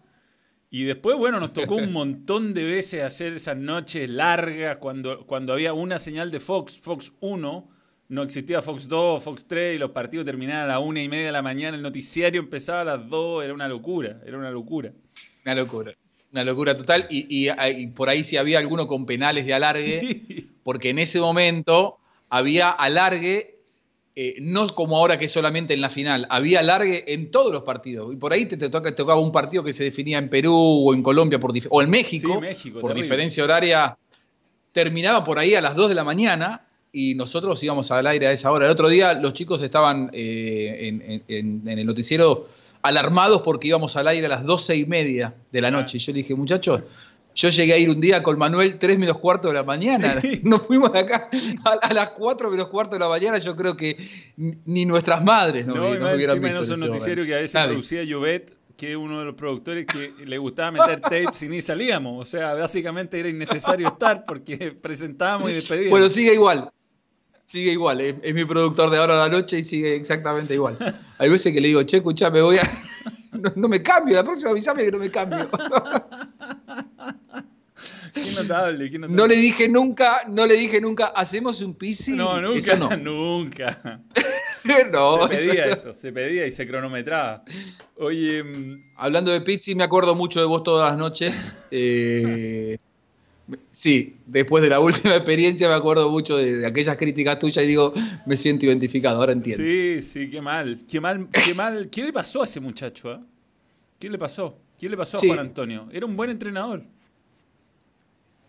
Y 0.71 0.85
después, 0.85 1.19
bueno, 1.19 1.41
nos 1.41 1.53
tocó 1.53 1.77
un 1.77 1.93
montón 1.93 2.55
de 2.55 2.65
veces 2.65 3.03
hacer 3.03 3.33
esas 3.33 3.57
noches 3.57 4.09
largas 4.09 4.79
cuando, 4.79 5.27
cuando 5.27 5.53
había 5.53 5.73
una 5.73 5.99
señal 5.99 6.31
de 6.31 6.41
Fox, 6.41 6.79
Fox 6.79 7.13
1, 7.21 7.69
no 8.09 8.23
existía 8.23 8.63
Fox 8.63 8.89
2, 8.89 9.23
Fox 9.23 9.47
3 9.47 9.77
y 9.77 9.79
los 9.79 9.91
partidos 9.91 10.27
terminaban 10.27 10.65
a 10.65 10.67
la 10.67 10.79
una 10.79 11.03
y 11.03 11.09
media 11.09 11.27
de 11.27 11.33
la 11.33 11.43
mañana, 11.43 11.77
el 11.77 11.83
noticiario 11.83 12.41
empezaba 12.41 12.81
a 12.81 12.85
las 12.85 13.09
2, 13.09 13.45
era 13.45 13.55
una 13.55 13.69
locura, 13.69 14.21
era 14.25 14.39
una 14.39 14.51
locura. 14.51 14.93
Una 15.45 15.55
locura, 15.55 15.93
una 16.33 16.45
locura 16.45 16.77
total. 16.77 17.07
Y, 17.09 17.87
por 17.89 18.09
ahí 18.09 18.25
si 18.25 18.37
había 18.37 18.59
alguno 18.59 18.87
con 18.87 19.07
penales 19.07 19.47
de 19.47 19.55
alargue, 19.55 20.49
porque 20.63 20.91
en 20.91 20.99
ese 20.99 21.21
momento 21.21 21.99
había 22.29 22.71
alargue 22.71 23.60
eh, 24.17 24.37
no 24.41 24.75
como 24.75 24.97
ahora 24.97 25.17
que 25.19 25.29
solamente 25.29 25.73
en 25.73 25.81
la 25.81 25.89
final, 25.89 26.27
había 26.31 26.63
largue 26.63 27.05
en 27.13 27.31
todos 27.31 27.53
los 27.53 27.63
partidos. 27.63 28.13
Y 28.13 28.17
por 28.17 28.33
ahí 28.33 28.47
te, 28.47 28.57
tocaba 28.69 29.21
un 29.21 29.31
partido 29.31 29.63
que 29.63 29.73
se 29.73 29.85
definía 29.85 30.19
en 30.19 30.29
Perú 30.29 30.55
o 30.57 30.95
en 30.95 31.03
Colombia 31.03 31.39
por 31.39 31.53
o 31.71 31.83
en 31.83 31.91
México, 31.91 32.41
por 32.81 32.95
diferencia 32.95 33.45
horaria, 33.45 33.97
terminaba 34.73 35.23
por 35.25 35.39
ahí 35.39 35.55
a 35.55 35.61
las 35.61 35.75
2 35.77 35.91
de 35.91 35.95
la 35.95 36.05
mañana 36.05 36.67
y 36.93 37.15
nosotros 37.15 37.63
íbamos 37.63 37.91
al 37.91 38.07
aire 38.07 38.27
a 38.27 38.33
esa 38.33 38.51
hora. 38.51 38.67
El 38.67 38.73
otro 38.73 38.89
día 38.89 39.15
los 39.15 39.33
chicos 39.33 39.63
estaban 39.63 40.11
eh, 40.13 41.23
en, 41.29 41.69
el 41.69 41.87
noticiero 41.87 42.49
alarmados 42.83 43.43
porque 43.43 43.69
íbamos 43.69 43.97
al 43.97 44.09
aire 44.09 44.27
a 44.27 44.31
las 44.31 44.45
12 44.45 44.77
y 44.77 44.87
media 44.87 45.35
de 45.53 45.61
la 45.61 45.71
noche. 45.71 45.99
Y 45.99 46.01
yo 46.01 46.13
le 46.13 46.19
dije, 46.19 46.35
muchachos, 46.35 46.83
yo 47.35 47.49
llegué 47.49 47.73
a 47.75 47.79
ir 47.79 47.91
un 47.91 48.01
día 48.01 48.23
con 48.23 48.39
Manuel 48.39 48.79
3 48.79 48.99
menos 48.99 49.19
cuarto 49.19 49.49
de 49.49 49.55
la 49.55 49.63
mañana. 49.63 50.21
Nos 50.43 50.63
fuimos 50.63 50.93
de 50.93 51.01
acá 51.01 51.29
a, 51.83 51.95
las 51.95 52.11
4 52.11 52.51
menos 52.51 52.69
cuarto 52.69 52.97
de 52.97 53.01
la 53.01 53.09
mañana. 53.09 53.39
Yo 53.39 53.57
creo 53.57 53.77
que 53.77 53.97
ni 54.37 54.85
nuestras 54.85 55.23
madres 55.23 55.67
no, 55.67 55.75
no, 55.75 55.99
nos 55.99 56.15
hubieran 56.15 56.41
visto. 56.41 56.63
No, 56.67 56.75
un 56.75 56.81
noticiero 56.81 57.25
que 57.25 57.35
a 57.35 57.39
veces 57.39 57.65
producía 57.67 58.05
Llobet, 58.05 58.57
que 58.77 58.93
es 58.93 58.97
uno 58.97 59.21
de 59.21 59.27
los 59.27 59.35
productores 59.35 59.87
que 59.87 60.13
le 60.25 60.39
gustaba 60.39 60.71
meter 60.73 61.01
tapes 61.01 61.43
y 61.43 61.49
ni 61.49 61.63
salíamos. 61.63 62.23
O 62.23 62.27
sea, 62.27 62.55
básicamente 62.55 63.21
era 63.21 63.29
innecesario 63.29 63.89
estar 63.89 64.25
porque 64.25 64.73
presentábamos 64.73 65.51
y 65.51 65.55
despedíamos. 65.55 65.91
Bueno, 65.91 66.11
sigue 66.11 66.35
igual. 66.35 66.71
Sigue 67.43 67.73
igual. 67.73 68.01
Es, 68.01 68.35
mi 68.35 68.45
productor 68.45 68.91
de 68.91 68.99
ahora 68.99 69.15
a 69.15 69.29
la 69.29 69.29
noche 69.29 69.59
y 69.59 69.65
sigue 69.65 69.95
exactamente 69.95 70.55
igual. 70.55 70.79
Hay 71.19 71.29
veces 71.29 71.53
que 71.53 71.61
le 71.61 71.69
digo, 71.69 71.83
che, 71.83 71.99
escucha, 71.99 72.31
me 72.31 72.41
voy 72.43 72.59
a. 72.59 72.63
No, 73.55 73.69
me 73.69 73.81
cambio, 73.81 74.17
la 74.17 74.25
próxima 74.25 74.51
avísame 74.51 74.85
que 74.85 74.91
no 74.91 74.99
me 74.99 75.11
cambio. 75.11 75.49
Qué 78.13 78.33
notable, 78.37 78.91
qué 78.91 78.99
notable. 78.99 79.17
No 79.17 79.27
le 79.27 79.37
dije 79.37 79.69
nunca, 79.69 80.23
no 80.29 80.47
le 80.47 80.55
dije 80.55 80.81
nunca, 80.81 81.07
hacemos 81.07 81.61
un 81.63 81.75
PC. 81.75 82.13
No, 82.13 82.41
nunca, 82.41 82.77
nunca. 82.97 84.01
no, 84.93 85.29
se 85.29 85.29
pedía 85.29 85.67
eso, 85.67 85.95
se 85.95 86.13
pedía 86.13 86.47
y 86.47 86.53
se 86.53 86.67
cronometraba. 86.67 87.45
Oye, 87.97 88.43
mm, 88.43 88.93
hablando 88.97 89.33
de 89.33 89.41
Pizzi, 89.41 89.75
me 89.75 89.85
acuerdo 89.85 90.15
mucho 90.15 90.41
de 90.41 90.47
vos 90.47 90.63
todas 90.63 90.91
las 90.91 90.99
noches. 90.99 91.57
Eh, 91.73 92.79
sí, 93.71 94.17
después 94.27 94.61
de 94.61 94.71
la 94.71 94.81
última 94.81 95.15
experiencia 95.15 95.69
me 95.69 95.75
acuerdo 95.75 96.11
mucho 96.11 96.37
de, 96.37 96.67
aquellas 96.67 96.97
críticas 96.97 97.39
tuyas 97.39 97.65
y 97.65 97.69
digo, 97.69 97.95
me 98.27 98.37
siento 98.37 98.67
identificado, 98.67 99.19
ahora 99.19 99.33
entiendo. 99.33 99.63
Sí, 99.63 100.03
sí, 100.03 100.29
qué 100.29 100.41
mal, 100.41 100.81
qué 100.91 101.01
mal, 101.01 101.29
qué 101.31 101.55
mal. 101.55 101.89
¿Qué 101.89 102.03
le 102.03 102.13
pasó 102.13 102.43
a 102.43 102.45
ese 102.47 102.59
muchacho? 102.59 103.13
Ah? 103.13 103.23
¿Qué 104.01 104.11
le 104.11 104.19
pasó? 104.19 104.59
¿Qué 104.81 104.89
le 104.89 104.97
pasó 104.97 105.19
a 105.19 105.21
Juan 105.21 105.39
Antonio? 105.39 105.89
Era 105.93 106.07
un 106.07 106.17
buen 106.17 106.31
entrenador. 106.31 106.83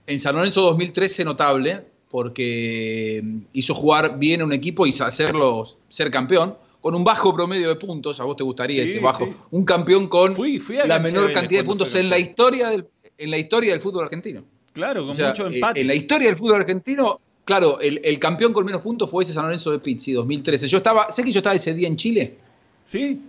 En 0.08 0.18
San 0.18 0.34
Lorenzo 0.34 0.62
2013 0.62 1.26
notable, 1.26 1.82
porque 2.10 3.22
hizo 3.52 3.76
jugar 3.76 4.18
bien 4.18 4.42
un 4.42 4.54
equipo 4.54 4.88
y 4.88 4.94
hacerlo 5.02 5.68
ser 5.90 6.10
campeón, 6.10 6.56
con 6.80 6.96
un 6.96 7.04
bajo 7.04 7.36
promedio 7.36 7.68
de 7.68 7.76
puntos, 7.76 8.22
a 8.22 8.24
vos 8.24 8.38
te 8.38 8.44
gustaría 8.44 8.82
ese 8.82 9.02
bajo, 9.02 9.30
un 9.52 9.66
campeón 9.66 10.08
con 10.08 10.34
la 10.86 11.00
menor 11.00 11.34
cantidad 11.34 11.60
de 11.60 11.66
puntos 11.66 11.94
en 11.96 12.10
la, 12.10 12.18
historia 12.18 12.70
del, 12.70 12.88
en 13.18 13.30
la 13.30 13.38
historia 13.38 13.74
del 13.74 13.82
fútbol 13.82 14.06
argentino. 14.06 14.42
Claro, 14.72 15.06
con 15.06 15.10
mucho 15.10 15.48
eh, 15.48 15.56
empate. 15.56 15.82
En 15.82 15.88
la 15.88 15.96
historia 15.96 16.30
del 16.30 16.38
fútbol 16.38 16.62
argentino, 16.62 17.20
claro, 17.44 17.78
el, 17.82 18.18
campeón 18.20 18.54
con 18.54 18.66
menos 18.66 18.82
puntos 18.82 19.12
fue 19.12 19.26
ese 19.26 19.34
San 19.34 19.44
Lorenzo 19.44 19.70
de 19.72 19.80
Pizzi, 19.80 20.14
2013. 20.14 20.70
Yo 20.70 20.78
estaba, 20.78 21.12
sé 21.12 21.26
que 21.26 21.32
yo 21.34 21.40
estaba 21.40 21.56
ese 21.58 21.74
día 21.74 21.90
en 21.90 21.98
Chile. 21.98 22.38
Sí. 22.86 23.22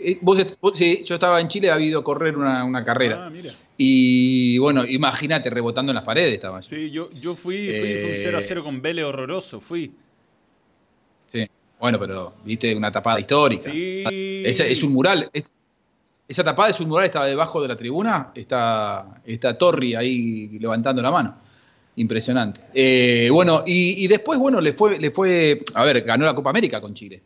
Eh, 0.00 0.18
vos, 0.20 0.42
sí, 0.74 1.02
yo 1.04 1.14
estaba 1.14 1.40
en 1.40 1.48
Chile, 1.48 1.70
ha 1.70 1.74
habido 1.74 2.02
correr 2.04 2.36
una, 2.36 2.84
carrera. 2.84 3.26
Ah, 3.26 3.30
mira. 3.30 3.52
Y 3.76 4.58
bueno, 4.58 4.84
imagínate, 4.84 5.50
rebotando 5.50 5.92
en 5.92 5.96
las 5.96 6.04
paredes 6.04 6.34
estaba 6.34 6.62
Sí, 6.62 6.90
yo, 6.90 7.10
yo 7.12 7.34
fui, 7.34 7.68
fui, 7.68 7.94
fui 7.98 8.10
0 8.14 8.38
a 8.38 8.40
0 8.40 8.64
con 8.64 8.82
Vélez 8.82 9.04
horroroso, 9.04 9.60
fui. 9.60 9.92
Sí, 11.24 11.46
bueno, 11.78 11.98
pero 11.98 12.34
viste 12.44 12.74
una 12.74 12.90
tapada 12.90 13.20
histórica. 13.20 13.70
Sí. 13.70 14.02
Es, 14.44 14.60
es 14.60 14.82
un 14.82 14.92
mural, 14.92 15.28
es, 15.32 15.58
esa 16.28 16.44
tapada 16.44 16.68
es 16.68 16.78
un 16.80 16.88
mural, 16.88 17.06
estaba 17.06 17.26
debajo 17.26 17.62
de 17.62 17.68
la 17.68 17.76
tribuna, 17.76 18.32
está, 18.34 19.22
está 19.24 19.56
Torri 19.56 19.94
ahí 19.94 20.58
levantando 20.58 21.00
la 21.00 21.10
mano. 21.10 21.36
Impresionante. 21.96 22.60
Eh, 22.74 23.28
bueno, 23.32 23.64
y, 23.66 24.06
después, 24.06 24.38
bueno, 24.38 24.60
le 24.60 24.72
fue, 24.72 25.00
le 25.00 25.10
fue, 25.10 25.60
a 25.74 25.82
ver, 25.84 26.02
ganó 26.02 26.26
la 26.26 26.34
Copa 26.34 26.50
América 26.50 26.80
con 26.80 26.94
Chile. 26.94 27.22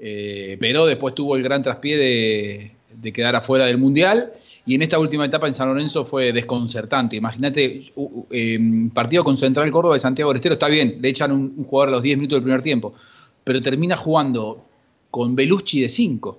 Eh, 0.00 0.56
pero 0.58 0.86
después 0.86 1.14
tuvo 1.14 1.36
el 1.36 1.42
gran 1.42 1.62
traspié 1.62 1.96
de, 1.96 3.12
quedar 3.12 3.36
afuera 3.36 3.66
del 3.66 3.78
Mundial. 3.78 4.32
Y 4.64 4.74
en 4.74 4.82
esta 4.82 4.98
última 4.98 5.24
etapa 5.24 5.46
en 5.46 5.54
San 5.54 5.68
Lorenzo 5.68 6.04
fue 6.04 6.32
desconcertante. 6.32 7.16
Imagínate, 7.16 7.80
em, 8.30 8.90
partido 8.90 9.24
con 9.24 9.36
Central 9.36 9.70
Córdoba 9.70 9.94
de 9.94 10.00
Santiago 10.00 10.30
del 10.30 10.36
Estero, 10.36 10.54
está 10.54 10.68
bien, 10.68 10.98
le 11.00 11.08
echan 11.08 11.32
un, 11.32 11.54
un 11.56 11.64
jugador 11.64 11.88
a 11.90 11.92
los 11.92 12.02
10 12.02 12.16
minutos 12.16 12.36
del 12.36 12.44
primer 12.44 12.62
tiempo, 12.62 12.94
pero 13.44 13.60
termina 13.60 13.96
jugando 13.96 14.64
con 15.10 15.34
Belucci 15.34 15.80
de 15.80 15.88
5 15.88 16.38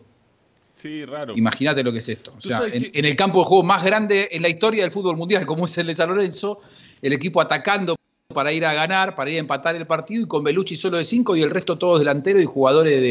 Sí, 0.82 1.06
raro. 1.06 1.34
Imagínate 1.38 1.84
lo 1.84 1.92
que 1.92 2.00
es 2.00 2.10
esto. 2.10 2.34
O 2.36 2.42
sea, 2.42 2.62
en, 2.72 3.06
el 3.06 3.16
campo 3.16 3.40
de 3.40 3.46
juego 3.46 3.62
más 3.62 3.84
grande 3.84 4.30
en 4.32 4.42
la 4.42 4.50
historia 4.50 4.82
del 4.82 4.90
fútbol 4.90 5.16
mundial, 5.16 5.46
como 5.46 5.66
es 5.66 5.78
el 5.78 5.86
de 5.86 5.94
San 5.94 6.10
Lorenzo, 6.10 6.60
el 7.04 7.14
equipo 7.14 7.40
atacando 7.40 7.96
para 8.34 8.52
ir 8.52 8.66
a 8.66 8.74
ganar, 8.74 9.16
para 9.16 9.30
ir 9.32 9.38
a 9.38 9.40
empatar 9.40 9.76
el 9.76 9.88
partido, 9.88 10.24
y 10.24 10.28
con 10.28 10.44
Belucci 10.44 10.76
solo 10.76 10.98
de 10.98 11.04
cinco 11.04 11.36
y 11.36 11.42
el 11.42 11.50
resto 11.50 11.78
todos 11.78 12.00
delanteros 12.00 12.42
y 12.42 12.46
jugadores 12.46 13.02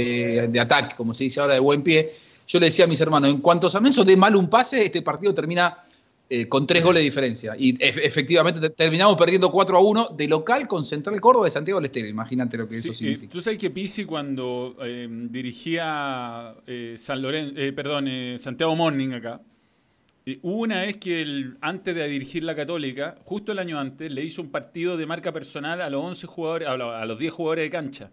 de, 0.52 0.60
ataque, 0.60 0.94
como 0.96 1.14
se 1.14 1.24
dice 1.24 1.40
ahora 1.40 1.54
de 1.54 1.60
buen 1.60 1.82
pie. 1.82 2.12
Yo 2.46 2.58
le 2.58 2.66
decía 2.66 2.84
a 2.84 2.88
mis 2.88 3.00
hermanos, 3.00 3.30
en 3.30 3.38
cuanto 3.38 3.70
San 3.70 3.82
Lorenzo 3.82 4.04
dé 4.04 4.16
mal 4.16 4.34
un 4.34 4.50
pase, 4.50 4.84
este 4.84 5.02
partido 5.02 5.32
termina 5.32 5.76
eh, 6.28 6.48
con 6.48 6.66
tres 6.66 6.84
goles 6.84 7.00
de 7.00 7.04
diferencia. 7.04 7.54
Y 7.58 7.76
efectivamente 7.80 8.70
terminamos 8.70 9.16
perdiendo 9.16 9.50
4 9.50 9.76
a 9.76 9.80
1 9.80 10.08
de 10.16 10.28
local 10.28 10.68
con 10.68 10.84
Central 10.84 11.20
Córdoba 11.20 11.46
de 11.46 11.50
Santiago 11.50 11.80
del 11.80 11.86
Estero. 11.86 12.06
Imagínate 12.06 12.56
lo 12.56 12.68
que 12.68 12.78
eso 12.78 12.92
significa. 12.92 13.32
Tú 13.32 13.40
sabes 13.40 13.58
que 13.58 13.70
Pisi 13.70 14.04
cuando 14.04 14.76
em, 14.80 15.30
dirigía 15.30 16.54
eh, 16.66 16.94
San 16.96 17.20
Lorenzo, 17.20 17.54
eh, 17.56 17.72
perdón, 17.72 18.08
Santiago 18.38 18.76
Morning 18.76 19.10
acá, 19.10 19.40
una 20.42 20.82
vez 20.82 20.98
que 20.98 21.22
el, 21.22 21.56
antes 21.60 21.94
de 21.94 22.06
dirigir 22.06 22.44
la 22.44 22.54
Católica, 22.54 23.16
justo 23.24 23.52
el 23.52 23.58
año 23.58 23.78
antes, 23.78 24.12
le 24.12 24.22
hizo 24.22 24.42
un 24.42 24.50
partido 24.50 24.96
de 24.96 25.06
marca 25.06 25.32
personal 25.32 25.80
a 25.80 25.90
los 25.90 26.02
11 26.04 26.26
jugadores, 26.26 26.68
a 26.68 27.04
los 27.06 27.18
10 27.18 27.32
jugadores 27.32 27.64
de 27.64 27.70
cancha, 27.70 28.10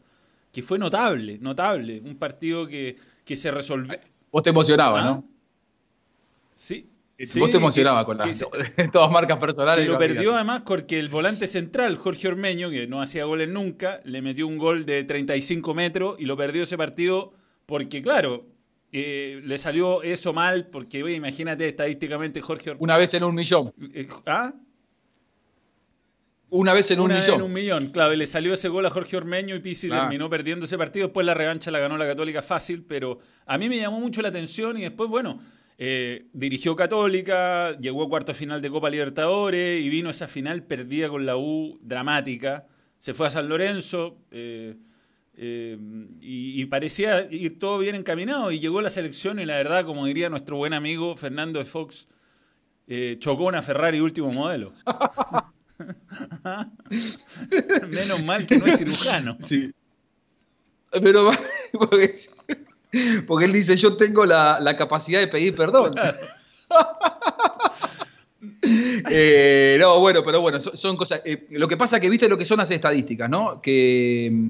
que 0.52 0.62
fue 0.64 0.80
notable, 0.80 1.38
notable. 1.40 2.02
Un 2.04 2.16
partido 2.18 2.66
que, 2.68 2.96
que 3.24 3.36
se 3.36 3.52
resolvió. 3.52 3.98
Vos 4.32 4.44
te 4.44 4.50
emocionabas, 4.50 5.06
¿Ah? 5.06 5.10
¿no? 5.10 5.26
Sí, 6.56 6.90
Vos 7.40 7.50
te 7.50 7.58
emocionabas 7.58 8.06
con 8.06 8.18
las 8.18 8.46
todas 8.92 9.12
marcas 9.12 9.38
personales. 9.40 9.88
lo 9.88 9.98
perdió 9.98 10.36
además 10.36 10.62
porque 10.66 11.00
el 11.00 11.10
volante 11.10 11.48
central, 11.48 11.98
Jorge 11.98 12.28
Ormeño, 12.28 12.70
que 12.70 12.86
no 12.86 13.02
hacía 13.02 13.26
goles 13.26 13.50
nunca, 13.50 14.02
le 14.04 14.22
metió 14.22 14.46
un 14.46 14.58
gol 14.58 14.86
de 14.86 15.04
35 15.04 15.74
metros 15.74 16.16
y 16.20 16.26
lo 16.26 16.38
perdió 16.38 16.64
ese 16.64 16.78
partido 16.78 17.34
porque, 17.66 18.04
claro, 18.04 18.46
eh, 18.92 19.42
le 19.44 19.58
salió 19.58 20.04
eso 20.04 20.34
mal 20.34 20.68
porque, 20.68 21.04
oye, 21.04 21.16
imagínate 21.16 21.68
estadísticamente 21.68 22.42
Jorge 22.42 22.72
Ormeño. 22.72 22.84
Una 22.84 22.98
vez 22.98 23.14
en 23.14 23.24
un 23.24 23.36
millón. 23.36 23.74
Eh, 23.94 24.08
¿Ah? 24.26 24.54
Una 26.50 26.74
vez 26.74 26.90
en 26.92 27.02
un 27.02 27.10
millón. 27.10 27.36
en 27.36 27.42
un 27.42 27.54
millón, 27.54 27.90
claro, 27.90 28.14
y 28.14 28.18
le 28.18 28.26
salió 28.26 28.54
ese 28.54 28.70
gol 28.70 28.86
a 28.86 28.90
Jorge 28.90 29.18
Ormeño 29.18 29.56
y 29.56 29.60
Pisi 29.60 29.90
ah. 29.92 30.02
terminó 30.02 30.30
perdiendo 30.30 30.66
ese 30.66 30.78
partido. 30.78 31.08
Después 31.08 31.26
la 31.26 31.34
revancha 31.34 31.72
la 31.72 31.80
ganó 31.80 31.98
la 31.98 32.08
Católica 32.08 32.42
fácil, 32.42 32.84
pero 32.84 33.20
a 33.46 33.58
mí 33.58 33.68
me 33.68 33.78
llamó 33.78 34.00
mucho 34.00 34.22
la 34.22 34.30
atención 34.30 34.78
y 34.78 34.84
después, 34.84 35.10
bueno 35.10 35.40
eh, 35.80 36.26
dirigió 36.34 36.76
Católica, 36.76 37.78
llegó 37.78 38.04
a 38.04 38.10
cuarto 38.10 38.34
final 38.34 38.62
de 38.62 38.70
Copa 38.72 38.90
Libertadores 38.90 39.80
y 39.84 39.90
vino 39.90 40.10
esa 40.10 40.28
final 40.28 40.64
perdida 40.64 41.08
con 41.08 41.26
la 41.26 41.38
U 41.38 41.80
dramática. 41.84 42.66
Se 42.98 43.14
fue 43.14 43.28
a 43.28 43.30
San 43.30 43.48
Lorenzo 43.48 44.18
eh, 44.32 44.76
eh, 45.38 45.78
y, 46.20 46.66
parecía 46.66 47.28
ir 47.32 47.60
todo 47.60 47.78
bien 47.78 47.96
encaminado 47.96 48.52
y 48.52 48.60
llegó 48.60 48.82
la 48.82 48.90
selección 48.90 49.40
y 49.40 49.46
la 49.46 49.56
verdad, 49.56 49.86
como 49.86 50.06
diría 50.06 50.30
nuestro 50.30 50.58
buen 50.58 50.74
amigo 50.74 51.16
Fernando 51.16 51.60
de 51.60 51.66
Fox, 51.66 52.08
chocó 53.20 53.46
una 53.46 53.62
Ferrari 53.62 54.00
último 54.00 54.32
modelo. 54.32 54.74
Menos 57.90 58.24
mal 58.24 58.48
que 58.48 58.58
no 58.58 58.66
es 58.66 58.80
cirujano. 58.80 59.38
Sí. 59.40 59.72
Pero 60.92 61.32
Porque 63.28 63.46
él 63.46 63.54
dice, 63.54 63.76
yo 63.76 63.96
tengo 63.96 64.26
la, 64.26 64.76
capacidad 64.78 65.20
de 65.20 65.28
pedir 65.28 65.56
perdón. 65.56 65.94
Eh, 69.10 69.78
no, 69.80 70.00
bueno, 70.00 70.24
pero 70.24 70.42
bueno, 70.42 70.60
son, 70.60 70.98
cosas. 70.98 71.22
Eh, 71.26 71.48
lo 71.52 71.68
que 71.68 71.78
pasa 71.78 72.00
que 72.00 72.10
viste 72.10 72.28
lo 72.28 72.38
que 72.38 72.46
son 72.46 72.58
las 72.58 72.70
estadísticas, 72.70 73.30
¿no? 73.30 73.60
Que 73.60 74.50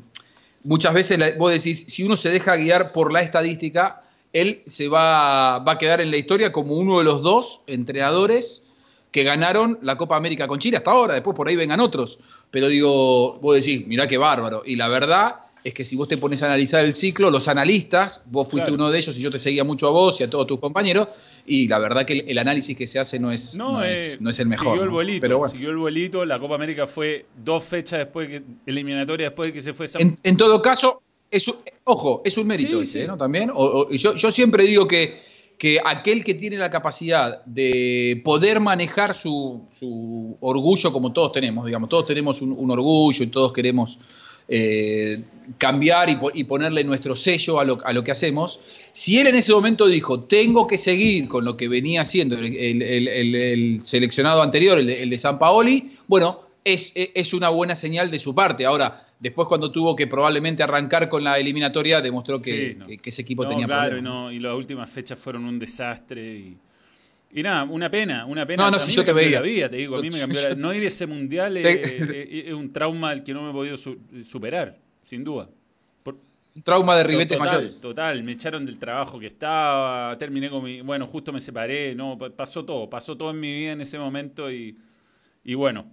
muchas 0.63 0.93
veces 0.93 1.37
vos 1.37 1.51
decís, 1.51 1.85
si 1.87 2.03
uno 2.03 2.17
se 2.17 2.29
deja 2.29 2.55
guiar 2.55 2.91
por 2.91 3.11
la 3.11 3.21
estadística, 3.21 4.01
él 4.33 4.63
se 4.65 4.87
va, 4.87 5.59
va 5.59 5.73
a 5.73 5.77
quedar 5.77 6.01
en 6.01 6.11
la 6.11 6.17
historia 6.17 6.51
como 6.51 6.75
uno 6.75 6.99
de 6.99 7.03
los 7.03 7.21
dos 7.21 7.61
entrenadores 7.67 8.67
que 9.11 9.23
ganaron 9.23 9.79
la 9.81 9.97
Copa 9.97 10.15
América 10.15 10.47
con 10.47 10.59
Chile 10.59 10.77
hasta 10.77 10.91
ahora, 10.91 11.13
después 11.13 11.35
por 11.35 11.47
ahí 11.47 11.55
vengan 11.55 11.79
otros. 11.79 12.19
Pero 12.51 12.67
digo, 12.67 13.39
vos 13.39 13.55
decís, 13.55 13.87
mirá 13.87 14.07
qué 14.07 14.17
bárbaro. 14.17 14.63
Y 14.65 14.75
la 14.75 14.87
verdad 14.87 15.37
es 15.63 15.73
que 15.73 15.85
si 15.85 15.95
vos 15.95 16.07
te 16.07 16.17
pones 16.17 16.43
a 16.43 16.45
analizar 16.45 16.85
el 16.85 16.93
ciclo, 16.93 17.31
los 17.31 17.47
analistas, 17.47 18.21
vos 18.25 18.47
fuiste 18.49 18.71
uno 18.71 18.89
de 18.89 18.99
ellos 18.99 19.17
y 19.17 19.21
yo 19.21 19.31
te 19.31 19.39
seguía 19.39 19.63
mucho 19.63 19.87
a 19.87 19.91
vos 19.91 20.19
y 20.19 20.23
a 20.23 20.29
todos 20.29 20.47
tus 20.47 20.59
compañeros, 20.59 21.07
y 21.47 21.67
la 21.69 21.79
verdad 21.79 22.05
que 22.05 22.25
el, 22.27 22.37
análisis 22.37 22.75
que 22.77 22.85
se 22.85 22.99
hace 22.99 23.19
no 23.19 23.31
es, 23.31 23.55
no, 23.55 23.81
es, 23.81 24.19
eh, 24.21 24.41
el 24.41 24.47
mejor. 24.47 24.67
Siguió 24.67 24.83
el 24.83 24.89
bolito, 24.89 25.21
Pero 25.21 25.49
siguió 25.49 25.69
el 25.69 25.77
bolito, 25.77 26.25
la 26.25 26.39
Copa 26.39 26.55
América 26.55 26.85
fue 26.85 27.25
dos 27.43 27.63
fechas 27.63 27.99
después, 27.99 28.27
que, 28.27 28.43
eliminatoria 28.65 29.27
después 29.27 29.47
de 29.47 29.53
que 29.53 29.61
se 29.61 29.73
fue 29.73 29.87
En, 30.23 30.37
todo 30.37 30.61
caso, 30.61 31.01
es, 31.31 31.49
ojo, 31.85 32.21
es 32.25 32.37
un 32.37 32.47
mérito 32.47 32.81
ese, 32.81 33.07
¿no? 33.07 33.17
También, 33.17 33.49
yo, 33.91 34.15
yo 34.15 34.31
siempre 34.31 34.65
digo 34.65 34.87
que 34.87 35.37
que 35.57 35.79
aquel 35.83 36.23
que 36.23 36.35
tiene 36.35 36.55
la 36.55 36.69
capacidad 36.69 37.43
de 37.45 38.21
poder 38.23 38.59
manejar 38.59 39.15
su, 39.15 39.65
su 39.71 40.37
orgullo 40.39 40.93
como 40.93 41.11
todos 41.11 41.31
tenemos, 41.31 41.65
digamos, 41.65 41.89
todos 41.89 42.05
tenemos 42.05 42.43
un 42.43 42.69
orgullo 42.69 43.23
y 43.23 43.27
todos 43.27 43.53
queremos 43.53 43.97
eh, 44.47 45.23
cambiar 45.57 46.09
y, 46.33 46.43
ponerle 46.43 46.83
nuestro 46.83 47.15
sello 47.15 47.59
a 47.59 47.63
lo, 47.65 48.03
que 48.03 48.11
hacemos, 48.11 48.59
si 48.91 49.19
él 49.19 49.27
en 49.27 49.35
ese 49.35 49.53
momento 49.53 49.87
dijo, 49.87 50.21
tengo 50.23 50.67
que 50.67 50.77
seguir 50.77 51.27
con 51.27 51.45
lo 51.45 51.55
que 51.55 51.69
venía 51.69 52.01
haciendo 52.01 52.37
el, 52.37 53.79
seleccionado 53.83 54.41
anterior, 54.41 54.77
el 54.79 55.09
de, 55.09 55.17
San 55.17 55.39
Paoli, 55.39 55.93
bueno, 56.07 56.41
es, 56.65 56.91
es, 56.95 57.33
una 57.33 57.49
buena 57.49 57.75
señal 57.75 58.11
de 58.11 58.19
su 58.19 58.35
parte. 58.35 58.65
Ahora, 58.65 59.07
después 59.19 59.47
cuando 59.47 59.71
tuvo 59.71 59.95
que 59.95 60.05
probablemente 60.05 60.63
arrancar 60.63 61.07
con 61.07 61.23
la 61.23 61.39
eliminatoria, 61.39 62.01
demostró 62.01 62.41
que, 62.41 62.77
ese 63.03 63.21
equipo 63.21 63.47
tenía 63.47 63.67
claro, 63.67 64.31
y 64.31 64.39
las 64.39 64.53
últimas 64.53 64.89
fechas 64.89 65.17
fueron 65.17 65.45
un 65.45 65.59
desastre 65.59 66.35
y 66.35 66.57
y 67.31 67.43
nada, 67.43 67.63
una 67.65 67.89
pena, 67.89 68.25
una 68.25 68.45
pena. 68.45 68.65
No, 68.65 68.71
no, 68.71 68.79
si 68.79 68.91
yo 68.91 69.03
te 69.03 69.13
veía. 69.13 69.41
La 69.41 69.69
te 69.69 69.77
digo, 69.77 69.97
a 69.97 70.01
mí 70.01 70.09
me 70.09 70.19
cambió 70.19 70.55
No 70.55 70.73
ir 70.73 70.83
a 70.83 70.87
ese 70.87 71.05
mundial 71.05 71.57
es, 71.57 72.53
un 72.53 72.71
trauma 72.71 73.09
al 73.09 73.23
que 73.23 73.33
no 73.33 73.43
me 73.43 73.49
he 73.49 73.53
podido 73.53 73.77
superar, 74.23 74.77
sin 75.03 75.23
duda. 75.23 75.49
un 76.05 76.61
trauma 76.63 76.95
de 76.97 77.03
ribetes 77.03 77.37
total, 77.37 77.51
mayores. 77.51 77.81
Total, 77.81 78.23
me 78.23 78.31
echaron 78.31 78.65
del 78.65 78.77
trabajo 78.77 79.19
que 79.19 79.27
estaba, 79.27 80.17
terminé 80.17 80.49
con 80.49 80.63
mi. 80.63 80.81
Bueno, 80.81 81.07
justo 81.07 81.33
me 81.33 81.41
separé, 81.41 81.93
no, 81.95 82.17
pasó 82.17 82.63
todo, 82.63 82.89
pasó 82.89 83.15
todo 83.17 83.31
en 83.31 83.39
mi 83.39 83.53
vida 83.53 83.71
en 83.73 83.81
ese 83.81 83.99
momento 83.99 84.51
y, 84.51 84.77
y 85.43 85.53
bueno. 85.53 85.85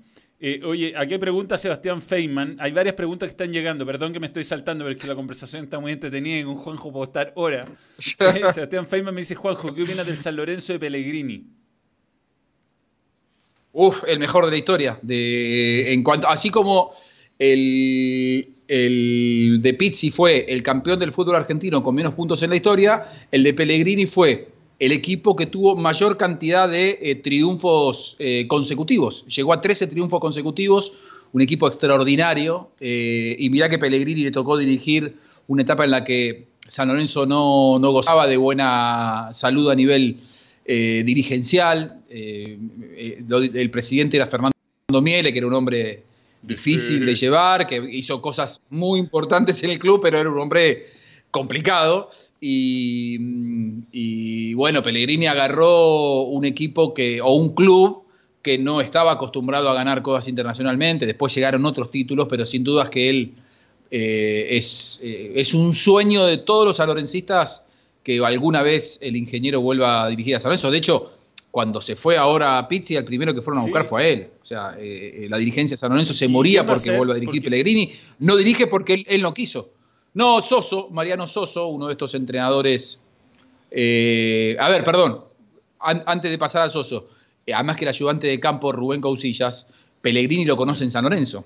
Eh, 0.47 0.61
oye, 0.63 0.93
aquí 0.95 1.17
pregunta 1.17 1.57
Sebastián 1.57 2.03
Feynman. 2.03 2.59
Hay 2.61 2.71
varias 2.71 2.95
preguntas 2.95 3.29
que 3.29 3.31
están 3.31 3.51
llegando. 3.51 3.87
Perdón 3.87 4.13
que 4.13 4.21
me 4.21 4.27
estoy 4.27 4.45
saltando, 4.45 4.85
pero 4.85 4.95
es 4.95 5.01
que 5.01 5.09
la 5.09 5.15
conversación 5.15 5.65
está 5.65 5.81
muy 5.81 5.93
entretenida 5.93 6.41
y 6.41 6.45
con 6.45 6.57
Juanjo 6.57 6.93
puedo 6.93 7.05
estar 7.05 7.33
hora. 7.37 7.65
Eh, 8.21 8.53
Sebastián 8.53 8.87
Feynman 8.87 9.15
me 9.15 9.23
dice, 9.23 9.37
Juanjo, 9.37 9.75
¿qué 9.75 9.83
opinas 9.85 10.07
del 10.07 10.19
San 10.19 10.37
Lorenzo 10.37 10.75
de 10.75 10.79
Pellegrini? 10.79 11.47
Uf, 13.73 14.05
el 14.07 14.19
mejor 14.19 14.45
de 14.45 14.51
la 14.51 14.57
historia. 14.59 14.99
De, 15.01 15.95
en 15.95 16.03
cuanto, 16.03 16.29
así 16.29 16.51
como 16.51 16.93
el, 17.39 18.47
el 18.69 19.61
de 19.63 19.73
Pizzi 19.73 20.11
fue 20.11 20.45
el 20.47 20.63
campeón 20.63 21.01
del 21.01 21.13
fútbol 21.13 21.37
argentino 21.37 21.83
con 21.83 21.95
menos 21.95 22.13
puntos 22.13 22.43
en 22.43 22.51
la 22.51 22.57
historia, 22.57 23.27
el 23.31 23.45
de 23.45 23.55
Pellegrini 23.55 24.05
fue 24.05 24.49
el 24.85 24.93
equipo 24.93 25.35
que 25.35 25.47
tuvo 25.47 25.77
mayor 25.77 26.19
cantidad 26.19 26.69
de 26.69 26.99
eh, 27.01 27.15
triunfos 27.15 28.17
eh, 28.19 28.47
consecutivos. 28.47 29.25
Llegó 29.27 29.55
a 29.55 29.61
13 29.61 29.87
triunfos 29.87 30.21
consecutivos, 30.21 30.93
un 31.33 31.41
equipo 31.41 31.67
extraordinario. 31.67 32.69
Eh, 32.81 33.35
y 33.39 33.49
mirá 33.49 33.71
que 33.71 33.79
Pellegrini 33.79 34.25
le 34.25 34.31
tocó 34.31 34.59
dirigir 34.59 35.17
una 35.49 35.63
etapa 35.63 35.85
en 35.85 35.91
la 35.91 36.05
que 36.05 36.49
San 36.67 36.89
Lorenzo 36.89 37.25
no, 37.25 37.79
gozaba 37.93 38.27
de 38.27 38.37
buena 38.37 39.31
salud 39.33 39.71
a 39.71 39.75
nivel 39.75 40.21
dirigencial. 40.67 42.01
el 42.09 43.71
presidente 43.71 44.17
era 44.17 44.27
Fernando 44.27 44.55
Miele, 45.03 45.31
que 45.31 45.39
era 45.39 45.47
un 45.47 45.53
hombre 45.53 46.03
difícil 46.41 47.05
de 47.05 47.15
llevar, 47.15 47.67
que 47.67 47.77
hizo 47.91 48.23
cosas 48.23 48.65
muy 48.71 48.99
importantes 48.99 49.63
en 49.63 49.71
el 49.71 49.79
club, 49.79 50.01
pero 50.03 50.19
era 50.19 50.31
un 50.31 50.39
hombre 50.39 50.87
complicado. 51.31 52.09
Y, 52.47 54.53
bueno, 54.55 54.83
Pellegrini 54.83 55.27
agarró 55.27 56.25
un 56.25 56.45
equipo 56.45 56.93
que, 56.93 57.21
o 57.23 57.35
un 57.35 57.55
club 57.55 58.03
que 58.43 58.59
no 58.59 58.83
estaba 58.83 59.13
acostumbrado 59.13 59.71
a 59.71 59.75
ganar 59.75 60.03
cosas 60.03 60.29
internacionalmente, 60.29 61.07
después 61.07 61.35
llegaron 61.35 61.65
otros 61.65 61.91
títulos, 61.91 62.27
pero 62.29 62.45
sin 62.45 62.63
dudas 62.63 62.91
que 62.91 63.09
él 63.09 63.33
eh, 63.91 64.49
es, 64.51 65.01
eh, 65.03 65.33
es, 65.37 65.55
un 65.55 65.73
sueño 65.73 66.27
de 66.27 66.37
todos 66.37 66.67
los 66.67 66.81
alorencistas 66.81 67.67
que 68.03 68.23
alguna 68.23 68.61
vez 68.61 68.99
el 69.01 69.17
ingeniero 69.17 69.63
vuelva 69.63 70.05
a 70.05 70.09
dirigir 70.09 70.37
a 70.37 70.41
San 70.41 70.51
Lorenzo. 70.51 70.71
De 70.71 70.77
hecho, 70.77 71.13
cuando 71.51 71.81
se 71.81 71.97
fue 71.97 72.19
ahora 72.19 72.59
a 72.59 72.69
Pizzi, 72.69 72.97
el 72.97 73.05
primero 73.05 73.35
que 73.35 73.41
fueron 73.41 73.63
a 73.63 73.65
buscar 73.65 73.87
fue 73.87 74.03
a 74.03 74.09
él. 74.09 74.29
O 74.43 74.45
sea, 74.45 74.77
eh, 74.79 75.29
la 75.31 75.39
dirigencia 75.39 75.75
de 75.75 75.79
San 75.79 75.91
Lorenzo 75.91 76.13
se 76.13 76.29
moría 76.29 76.67
porque 76.67 76.95
vuelva 76.95 77.15
a 77.15 77.19
dirigir 77.19 77.43
Pellegrini. 77.43 77.93
No 78.19 78.37
dirige 78.37 78.67
porque 78.67 79.07
él 79.09 79.23
no 79.23 79.33
quiso. 79.33 79.71
No, 80.15 80.41
Soso, 80.41 80.91
Mariano 80.91 81.27
Soso, 81.27 81.67
uno 81.67 81.87
de 81.87 81.93
estos 81.93 82.15
entrenadores. 82.15 83.01
Eh, 83.71 84.57
a 84.61 84.69
ver, 84.69 84.85
perdón, 84.85 85.25
antes 85.81 86.31
de 86.31 86.39
pasar 86.39 86.63
a 86.63 86.71
Soso, 86.71 87.09
eh, 87.45 87.53
además 87.53 87.77
que 87.77 87.85
el 87.85 87.89
ayudante 87.89 88.29
de 88.29 88.39
campo 88.39 88.71
Rubén 88.71 89.01
Cousillas, 89.01 89.69
Pellegrini 90.01 90.45
lo 90.45 90.57
conoce 90.57 90.85
en 90.85 90.93
San 90.93 91.03
Lorenzo, 91.03 91.45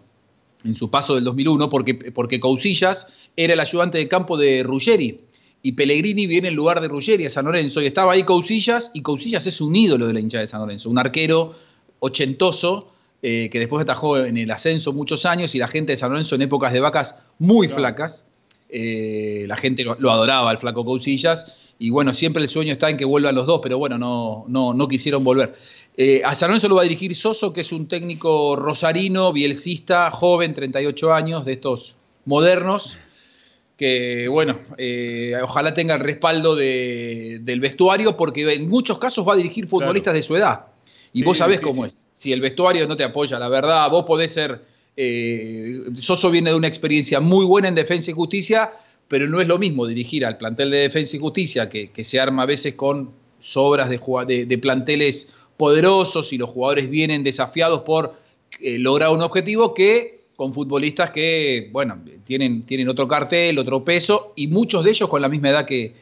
en 0.64 0.74
su 0.74 0.90
paso 0.90 1.14
del 1.14 1.24
2001, 1.24 1.70
porque, 1.70 1.94
porque 1.94 2.38
Cousillas 2.38 3.14
era 3.36 3.54
el 3.54 3.60
ayudante 3.60 3.96
de 3.96 4.06
campo 4.06 4.36
de 4.36 4.62
Ruggeri. 4.62 5.22
Y 5.62 5.72
Pellegrini 5.72 6.26
viene 6.26 6.48
en 6.48 6.54
lugar 6.54 6.80
de 6.80 6.88
Ruggeri 6.88 7.24
a 7.24 7.30
San 7.30 7.46
Lorenzo 7.46 7.80
y 7.80 7.86
estaba 7.86 8.12
ahí 8.12 8.22
Cousillas, 8.22 8.90
y 8.92 9.00
Cousillas 9.00 9.46
es 9.46 9.62
un 9.62 9.74
ídolo 9.74 10.06
de 10.06 10.12
la 10.12 10.20
hinchada 10.20 10.42
de 10.42 10.46
San 10.46 10.60
Lorenzo, 10.60 10.90
un 10.90 10.98
arquero 10.98 11.54
ochentoso. 12.00 12.92
Eh, 13.20 13.50
que 13.50 13.58
después 13.58 13.82
atajó 13.82 14.16
en 14.16 14.36
el 14.36 14.48
ascenso 14.52 14.92
muchos 14.92 15.26
años 15.26 15.52
y 15.56 15.58
la 15.58 15.66
gente 15.66 15.90
de 15.90 15.96
San 15.96 16.10
Lorenzo 16.10 16.36
en 16.36 16.42
épocas 16.42 16.72
de 16.72 16.78
vacas 16.78 17.18
muy 17.40 17.66
flacas, 17.66 18.27
eh, 18.68 19.44
la 19.48 19.56
gente 19.56 19.84
lo, 19.84 20.10
adoraba, 20.10 20.50
el 20.52 20.58
flaco 20.58 20.84
Cousillas, 20.84 21.74
y 21.78 21.90
bueno, 21.90 22.12
siempre 22.12 22.42
el 22.42 22.48
sueño 22.48 22.72
está 22.72 22.90
en 22.90 22.96
que 22.96 23.04
vuelvan 23.04 23.34
los 23.34 23.46
dos, 23.46 23.60
pero 23.62 23.78
bueno, 23.78 23.98
no, 23.98 24.44
no, 24.48 24.74
no 24.74 24.88
quisieron 24.88 25.24
volver. 25.24 25.54
Eh, 25.96 26.22
a 26.24 26.34
San 26.34 26.48
Lorenzo 26.48 26.68
lo 26.68 26.76
va 26.76 26.82
a 26.82 26.84
dirigir 26.84 27.14
Soso, 27.16 27.52
que 27.52 27.62
es 27.62 27.72
un 27.72 27.88
técnico 27.88 28.56
rosarino, 28.56 29.32
bielcista, 29.32 30.10
joven, 30.10 30.54
38 30.54 31.12
años, 31.12 31.44
de 31.44 31.52
estos 31.52 31.96
modernos, 32.24 32.96
que 33.76 34.28
bueno, 34.28 34.58
eh, 34.76 35.34
ojalá 35.42 35.72
tenga 35.72 35.94
el 35.94 36.00
respaldo 36.00 36.56
del 36.56 37.60
vestuario, 37.60 38.16
porque 38.16 38.52
en 38.52 38.68
muchos 38.68 38.98
casos 38.98 39.26
va 39.26 39.34
a 39.34 39.36
dirigir 39.36 39.66
futbolistas 39.68 40.14
de 40.14 40.22
su 40.22 40.36
edad. 40.36 40.66
Y 41.12 41.22
vos 41.22 41.38
sabés 41.38 41.60
cómo 41.60 41.86
es. 41.86 42.06
Si 42.10 42.32
el 42.32 42.40
vestuario 42.40 42.86
no 42.86 42.96
te 42.96 43.04
apoya, 43.04 43.38
la 43.38 43.48
verdad, 43.48 43.88
vos 43.90 44.04
podés 44.04 44.32
ser 44.32 44.62
eh, 45.00 45.84
Soso 45.96 46.28
viene 46.28 46.50
de 46.50 46.56
una 46.56 46.66
experiencia 46.66 47.20
muy 47.20 47.46
buena 47.46 47.68
en 47.68 47.76
defensa 47.76 48.10
y 48.10 48.14
justicia, 48.14 48.72
pero 49.06 49.28
no 49.28 49.40
es 49.40 49.46
lo 49.46 49.56
mismo 49.56 49.86
dirigir 49.86 50.26
al 50.26 50.36
plantel 50.36 50.72
de 50.72 50.78
defensa 50.78 51.16
y 51.16 51.20
justicia, 51.20 51.70
que, 51.70 51.90
se 52.02 52.18
arma 52.18 52.42
a 52.42 52.46
veces 52.46 52.74
con 52.74 53.12
sobras 53.38 53.88
de, 53.88 54.58
planteles 54.60 55.32
poderosos 55.56 56.32
y 56.32 56.38
los 56.38 56.50
jugadores 56.50 56.90
vienen 56.90 57.22
desafiados 57.22 57.82
por 57.82 58.16
eh, 58.60 58.76
lograr 58.80 59.10
un 59.10 59.22
objetivo, 59.22 59.72
que 59.72 60.22
con 60.34 60.52
futbolistas 60.52 61.12
que, 61.12 61.68
bueno, 61.72 62.02
tienen, 62.24 62.64
tienen 62.64 62.88
otro 62.88 63.06
cartel, 63.06 63.56
otro 63.60 63.84
peso, 63.84 64.32
y 64.34 64.48
muchos 64.48 64.82
de 64.82 64.90
ellos 64.90 65.08
con 65.08 65.22
la 65.22 65.28
misma 65.28 65.50
edad 65.50 65.64
que, 65.64 65.94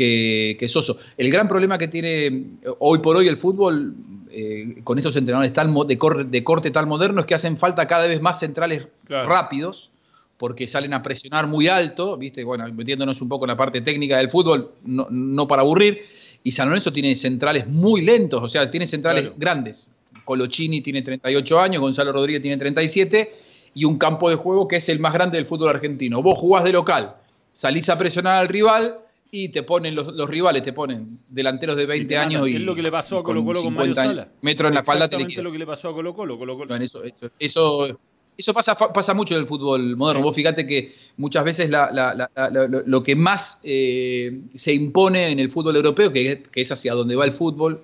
que, 0.00 0.68
Soso. 0.68 0.98
El 1.16 1.30
gran 1.30 1.46
problema 1.46 1.76
que 1.76 1.88
tiene 1.88 2.26
eh, 2.26 2.54
hoy 2.78 3.00
por 3.00 3.16
hoy 3.16 3.28
el 3.28 3.36
fútbol, 3.36 3.94
eh, 4.30 4.76
con 4.82 4.98
estos 4.98 5.16
entrenadores 5.16 5.52
de, 5.88 5.98
corte, 5.98 6.24
de, 6.24 6.44
corte 6.44 6.70
tal 6.70 6.86
moderno, 6.86 7.20
es 7.20 7.26
que 7.26 7.34
hacen 7.34 7.56
falta 7.56 7.86
cada 7.86 8.06
vez 8.06 8.20
más 8.20 8.40
centrales 8.40 8.88
rápidos, 9.08 9.90
porque 10.38 10.66
salen 10.66 10.94
a 10.94 11.02
presionar 11.02 11.46
muy 11.46 11.68
alto, 11.68 12.16
¿viste? 12.16 12.44
Bueno, 12.44 12.64
metiéndonos 12.72 13.20
un 13.20 13.28
poco 13.28 13.44
en 13.44 13.48
la 13.48 13.56
parte 13.56 13.82
técnica 13.82 14.16
del 14.16 14.30
fútbol, 14.30 14.72
no, 14.84 15.46
para 15.46 15.62
aburrir. 15.62 16.02
Y 16.42 16.52
San 16.52 16.68
Lorenzo 16.68 16.92
tiene 16.92 17.14
centrales 17.14 17.66
muy 17.66 18.00
lentos, 18.00 18.42
o 18.42 18.48
sea, 18.48 18.70
tiene 18.70 18.86
centrales 18.86 19.32
grandes. 19.36 19.90
Colochini 20.24 20.80
tiene 20.80 21.02
38 21.02 21.60
años, 21.60 21.82
Gonzalo 21.82 22.12
Rodríguez 22.12 22.40
tiene 22.40 22.56
37, 22.56 23.30
y 23.74 23.84
un 23.84 23.98
campo 23.98 24.30
de 24.30 24.36
juego 24.36 24.66
que 24.66 24.76
es 24.76 24.88
el 24.88 24.98
más 24.98 25.12
grande 25.12 25.36
del 25.36 25.44
fútbol 25.44 25.68
argentino. 25.68 26.22
Vos 26.22 26.38
jugás 26.38 26.64
de 26.64 26.72
local, 26.72 27.16
salís 27.52 27.90
a 27.90 27.98
presionar 27.98 28.38
al 28.38 28.48
rival, 28.48 28.98
y 29.30 29.48
te 29.50 29.62
ponen 29.62 29.94
los, 29.94 30.28
rivales, 30.28 30.62
te 30.62 30.72
ponen 30.72 31.18
delanteros 31.28 31.76
de 31.76 31.86
20 31.86 32.16
años 32.16 32.48
y. 32.48 32.56
Es 32.56 32.62
lo 32.62 32.74
que 32.74 32.82
le 32.82 32.90
pasó 32.90 33.18
a 33.18 33.24
Colo 33.24 33.44
Colo 33.44 33.62
con, 33.62 33.74
Mario 33.74 33.94
Sala. 33.94 34.28
Metro 34.42 34.68
en 34.68 34.74
la 34.74 34.80
espalda 34.80 35.08
te 35.08 35.18
lo 35.42 35.52
que 35.52 35.58
le 35.58 35.66
pasó 35.66 35.90
a 35.90 35.94
Colo 35.94 36.14
Colo. 36.14 36.38
eso, 36.80 37.02
eso, 37.04 37.98
eso, 38.36 38.54
pasa, 38.54 38.74
pasa 38.74 39.14
mucho 39.14 39.34
en 39.34 39.40
el 39.40 39.46
fútbol 39.46 39.96
moderno. 39.96 40.24
Vos 40.24 40.34
fíjate 40.34 40.66
que 40.66 40.92
muchas 41.16 41.44
veces 41.44 41.70
lo 41.70 43.02
que 43.02 43.16
más 43.16 43.60
eh, 43.62 44.40
se 44.54 44.72
impone 44.72 45.30
en 45.30 45.38
el 45.38 45.50
fútbol 45.50 45.76
europeo, 45.76 46.12
que, 46.12 46.42
es 46.52 46.72
hacia 46.72 46.94
donde 46.94 47.14
va 47.14 47.24
el 47.24 47.32
fútbol, 47.32 47.82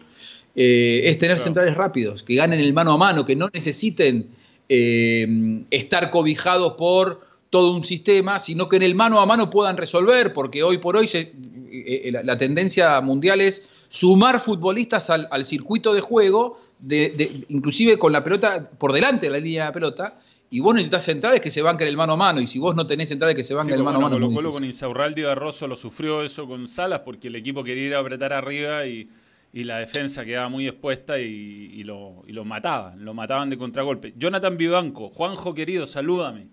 eh, 0.57 1.03
es 1.05 1.19
tener 1.19 1.39
centrales 1.39 1.75
rápidos, 1.75 2.23
que 2.23 2.35
ganen 2.35 2.59
el 2.59 2.73
mano 2.73 2.93
a 2.93 2.97
mano, 2.97 3.25
que 3.25 3.37
no 3.37 3.51
necesiten 3.53 4.31
eh, 4.69 5.63
estar 5.71 6.11
cobijados 6.11 6.73
por 6.73 7.26
todo 7.57 7.73
un 7.73 7.83
sistema, 7.83 8.39
sino 8.39 8.69
que 8.69 8.77
en 8.77 8.83
el 8.83 8.95
mano 8.95 9.19
a 9.19 9.25
mano 9.25 9.49
puedan 9.49 9.79
resolver, 9.79 10.35
porque 10.35 10.63
hoy 10.63 10.77
por 10.77 10.95
hoy 10.95 11.09
eh, 11.15 11.33
eh, 11.73 12.13
la, 12.23 12.37
tendencia 12.37 13.01
mundial 13.01 13.41
es 13.41 13.71
sumar 13.89 14.41
futbolistas 14.41 15.09
al, 15.09 15.45
circuito 15.47 15.95
de 15.95 16.03
juego, 16.03 16.61
de, 16.79 17.47
inclusive 17.49 17.97
con 17.97 18.13
la 18.13 18.23
pelota 18.23 18.69
por 18.77 18.93
delante 18.93 19.25
de 19.25 19.33
la 19.33 19.39
línea 19.39 19.65
de 19.65 19.73
pelota, 19.73 20.21
y 20.51 20.61
vos 20.61 20.75
necesitas 20.75 21.03
centrales 21.03 21.41
que 21.41 21.51
se 21.51 21.63
banquen 21.63 21.89
el 21.89 21.97
mano 21.97 22.13
a 22.13 22.17
mano, 22.19 22.43
y 22.43 22.47
si 22.47 22.59
vos 22.59 22.77
no 22.77 22.87
tenés 22.87 23.09
centrales 23.09 23.35
que 23.35 23.43
se 23.43 23.55
banquen 23.55 23.77
el 23.77 23.83
mano 23.83 24.01
a 24.01 24.01
mano. 24.03 24.17
Colo 24.17 24.35
Colo 24.35 24.51
con 24.51 24.63
Insaurraldi 24.63 25.23
Barroso 25.23 25.67
lo 25.67 25.77
sufrió 25.77 26.23
eso 26.23 26.47
con 26.47 26.69
Salas, 26.69 27.01
porque 27.07 27.29
el 27.29 27.37
equipo 27.37 27.65
quería 27.65 27.87
ir 27.87 27.95
a 27.95 28.01
apretar 28.01 28.35
arriba 28.35 28.85
y, 28.85 29.09
la 29.55 29.79
defensa 29.79 30.27
quedaba 30.27 30.51
muy 30.51 30.69
expuesta 30.69 31.19
y, 31.19 31.83
lo, 31.85 32.23
y 32.27 32.33
lo 32.33 32.45
mataban, 32.45 33.03
lo 33.03 33.15
mataban 33.15 33.49
de 33.49 33.57
contragolpe. 33.57 34.13
Jonathan 34.15 34.59
Vivanco, 34.59 35.09
Juanjo 35.09 35.55
querido, 35.55 35.87
salúdame 35.87 36.49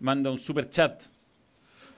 manda 0.00 0.30
un 0.30 0.38
super 0.38 0.68
chat. 0.68 1.02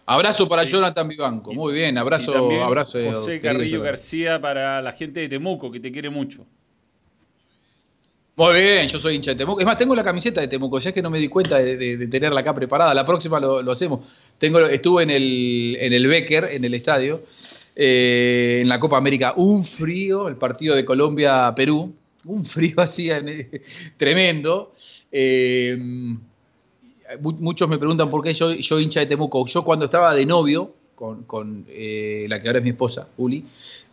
Abrazo 0.07 0.49
para 0.49 0.65
Jonathan 0.65 1.07
Vivanco. 1.07 1.53
Muy 1.53 1.73
bien, 1.73 1.97
abrazo. 1.97 2.35
abrazo 2.63 2.99
José 3.13 3.39
Carrillo 3.39 3.81
García 3.81 4.41
para 4.41 4.83
la 4.83 4.93
gente 4.93 5.21
de 5.21 5.29
Temuco, 5.29 5.71
que 5.71 5.79
te 5.79 5.93
quiere 5.93 6.11
mucho. 6.11 6.45
Muy 8.35 8.55
bien, 8.55 8.89
yo 8.89 8.99
soy 8.99 9.17
hincha 9.17 9.33
de 9.33 9.37
Temuco. 9.37 9.61
Es 9.61 9.67
más, 9.67 9.77
tengo 9.77 9.95
la 9.95 10.03
camiseta 10.03 10.41
de 10.41 10.49
Temuco, 10.49 10.79
ya 10.79 10.91
es 10.91 10.95
que 10.95 11.03
no 11.03 11.11
me 11.11 11.19
di 11.19 11.29
cuenta 11.29 11.59
de, 11.59 12.09
tenerla 12.09 12.41
acá 12.41 12.55
preparada. 12.55 12.93
La 12.93 13.07
próxima 13.07 13.39
lo, 13.39 13.71
hacemos. 13.71 14.01
Tengo, 14.39 14.59
estuve 14.61 15.05
en 15.05 15.11
el, 15.11 15.77
en 15.79 15.93
el 15.93 16.07
Becker, 16.09 16.45
en 16.45 16.65
el 16.65 16.75
estadio, 16.75 17.23
eh, 17.77 18.61
en 18.63 18.69
la 18.69 18.81
Copa 18.81 18.97
América. 18.97 19.35
Un 19.37 19.63
frío, 19.63 20.27
el 20.27 20.37
partido 20.37 20.75
de 20.75 20.85
Colombia-Perú. 20.85 21.95
Un 22.25 22.45
frío 22.47 22.75
así 22.79 23.11
tremendo. 23.97 24.73
Eh, 25.13 25.79
muchos 27.19 27.69
me 27.69 27.79
preguntan 27.79 28.11
por 28.11 28.23
qué 28.23 28.35
yo, 28.35 28.53
yo 28.53 28.81
hincha 28.81 29.01
de 29.01 29.07
Temuco. 29.07 29.47
Yo 29.47 29.65
cuando 29.65 29.87
estaba 29.87 30.15
de 30.15 30.27
novio 30.27 30.75
con, 30.95 31.65
eh, 31.69 32.27
la 32.29 32.41
que 32.41 32.49
ahora 32.49 32.59
es 32.59 32.65
mi 32.65 32.71
esposa, 32.71 33.09
Uli, 33.17 33.45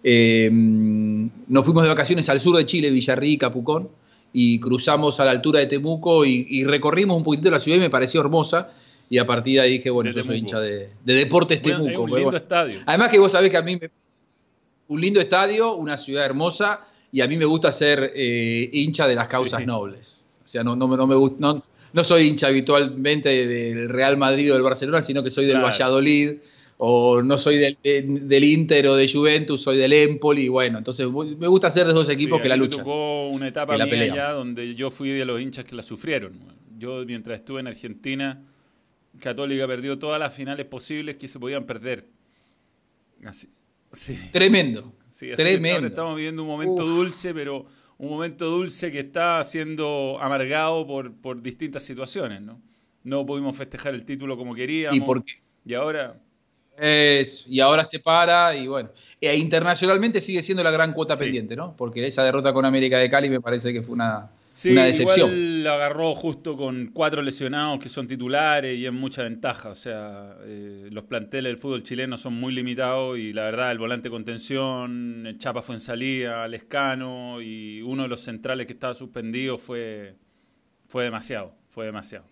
eh, 0.03 0.49
nos 0.51 1.63
fuimos 1.63 1.83
de 1.83 1.89
vacaciones 1.89 2.27
al 2.27 2.41
sur 2.41 2.57
de 2.57 2.65
Chile, 2.65 2.89
Villarrica, 2.89 3.51
Pucón, 3.51 3.89
y 4.33 4.59
cruzamos 4.59 5.19
a 5.21 5.25
la 5.25 5.31
altura 5.31 5.61
de 5.61 5.67
Temuco 5.67 6.25
y, 6.25 6.65
recorrimos 6.65 7.15
un 7.15 7.23
poquito 7.23 7.49
la 7.49 7.59
ciudad 7.59 7.77
y 7.77 7.81
me 7.81 7.89
pareció 7.89 8.21
hermosa. 8.21 8.71
Y 9.09 9.19
a 9.19 9.25
partir 9.25 9.55
de 9.55 9.61
ahí 9.61 9.71
dije, 9.77 9.89
bueno, 9.89 10.11
yo 10.11 10.21
soy 10.21 10.39
hincha 10.39 10.59
de, 10.59 10.89
Deportes 11.05 11.61
Temuco. 11.61 12.01
un 12.01 12.11
lindo 12.11 12.35
estadio. 12.35 12.79
Además 12.85 13.09
que 13.09 13.19
vos 13.19 13.31
sabés 13.31 13.49
que 13.49 13.57
a 13.57 13.61
mí 13.61 13.77
me, 13.77 13.89
un 14.89 14.99
lindo 14.99 15.21
estadio, 15.21 15.75
una 15.75 15.95
ciudad 15.95 16.25
hermosa, 16.25 16.81
y 17.09 17.21
a 17.21 17.27
mí 17.27 17.37
me 17.37 17.45
gusta 17.45 17.71
ser 17.71 18.11
eh, 18.13 18.69
hincha 18.73 19.07
de 19.07 19.15
las 19.15 19.27
causas 19.27 19.65
nobles. 19.65 20.25
O 20.43 20.47
sea, 20.47 20.61
no, 20.61 20.75
no, 20.75 20.87
no 20.87 21.07
me 21.07 21.15
gusta 21.15 21.37
no 21.39 21.63
soy 22.03 22.27
hincha 22.27 22.47
habitualmente 22.47 23.45
del 23.45 23.89
Real 23.89 24.17
Madrid 24.17 24.51
o 24.51 24.53
del 24.53 24.63
Barcelona, 24.63 25.01
sino 25.01 25.23
que 25.23 25.29
soy 25.29 25.45
del 25.45 25.61
Valladolid, 25.61 26.33
o 26.77 27.21
no 27.23 27.37
soy 27.37 27.57
del, 27.57 28.43
Inter 28.43 28.87
o 28.87 28.95
de 28.95 29.11
Juventus, 29.11 29.61
soy 29.61 29.77
del 29.77 29.93
Empoli, 29.93 30.47
bueno, 30.47 30.77
entonces 30.77 31.07
me 31.07 31.47
gusta 31.47 31.71
ser 31.71 31.85
de 31.85 31.91
esos 31.91 32.09
equipos 32.09 32.39
que 32.39 32.49
la 32.49 32.55
luchan. 32.55 32.79
Me 32.79 32.83
tocó 32.83 33.27
una 33.29 33.47
etapa 33.47 33.77
mía 33.77 34.13
allá 34.13 34.31
donde 34.31 34.75
yo 34.75 34.91
fui 34.91 35.09
de 35.09 35.25
los 35.25 35.41
hinchas 35.41 35.65
que 35.65 35.75
la 35.75 35.83
sufrieron. 35.83 36.39
Yo, 36.77 37.03
mientras 37.05 37.39
estuve 37.39 37.61
en 37.61 37.67
Argentina, 37.67 38.43
Católica 39.19 39.67
perdió 39.67 39.97
todas 39.97 40.19
las 40.19 40.33
finales 40.33 40.67
posibles 40.67 41.17
que 41.17 41.27
se 41.27 41.39
podían 41.39 41.65
perder. 41.65 42.05
Así. 43.25 43.47
Tremendo. 44.31 44.93
Tremendo. 45.35 45.77
Ahora 45.77 45.87
estamos 45.87 46.15
viviendo 46.15 46.43
un 46.43 46.47
momento 46.47 46.85
dulce, 46.85 47.33
pero 47.33 47.65
un 47.97 48.09
momento 48.09 48.45
dulce 48.45 48.91
que 48.91 48.99
está 48.99 49.43
siendo 49.43 50.17
amargado 50.21 50.85
por, 50.85 51.13
por 51.13 51.41
distintas 51.41 51.83
situaciones, 51.83 52.41
¿no? 52.41 52.61
No 53.03 53.25
pudimos 53.25 53.55
festejar 53.55 53.93
el 53.93 54.03
título 54.05 54.37
como 54.37 54.53
queríamos. 54.53 54.97
¿Y 54.97 55.01
por 55.01 55.23
qué? 55.23 55.33
Y 55.65 55.73
ahora... 55.73 56.19
Es, 56.77 57.47
y 57.47 57.59
ahora 57.59 57.83
se 57.83 57.99
para 57.99 58.55
y 58.55 58.67
bueno. 58.67 58.91
E 59.19 59.35
internacionalmente 59.35 60.21
sigue 60.21 60.43
siendo 60.43 60.63
la 60.63 60.69
gran 60.69 60.93
cuota 60.93 61.17
pendiente, 61.17 61.55
¿no? 61.55 61.75
Porque 61.75 62.05
esa 62.05 62.23
derrota 62.23 62.53
con 62.53 62.65
América 62.65 62.99
de 62.99 63.09
Cali 63.09 63.29
me 63.29 63.41
parece 63.41 63.73
que 63.73 63.81
fue 63.81 63.95
una, 63.95 64.29
una 64.65 64.85
decepción. 64.85 65.29
Igual 65.29 65.63
lo 65.63 65.71
agarró 65.71 66.15
justo 66.15 66.57
con 66.57 66.91
cuatro 66.93 67.21
lesionados 67.21 67.79
que 67.79 67.89
son 67.89 68.07
titulares 68.07 68.77
y 68.77 68.85
es 68.85 68.93
mucha 68.93 69.23
ventaja. 69.23 69.69
O 69.69 69.75
sea, 69.75 70.35
eh, 70.43 70.89
los 70.91 71.03
planteles 71.05 71.51
del 71.51 71.57
fútbol 71.57 71.83
chileno 71.83 72.17
son 72.17 72.33
muy 72.33 72.53
limitados 72.53 73.17
y 73.17 73.33
la 73.33 73.43
verdad, 73.43 73.71
el 73.71 73.77
volante 73.77 74.09
contención, 74.09 75.25
el 75.27 75.37
Chapa 75.37 75.61
fue 75.61 75.75
en 75.75 75.79
salida, 75.79 76.47
Lescano 76.47 77.41
y 77.41 77.81
uno 77.81 78.03
de 78.03 78.09
los 78.09 78.21
centrales 78.21 78.65
que 78.65 78.73
estaba 78.73 78.93
suspendido 78.93 79.57
fue, 79.57 80.15
fue 80.87 81.03
demasiado. 81.03 81.53
Fue 81.69 81.85
demasiado. 81.85 82.25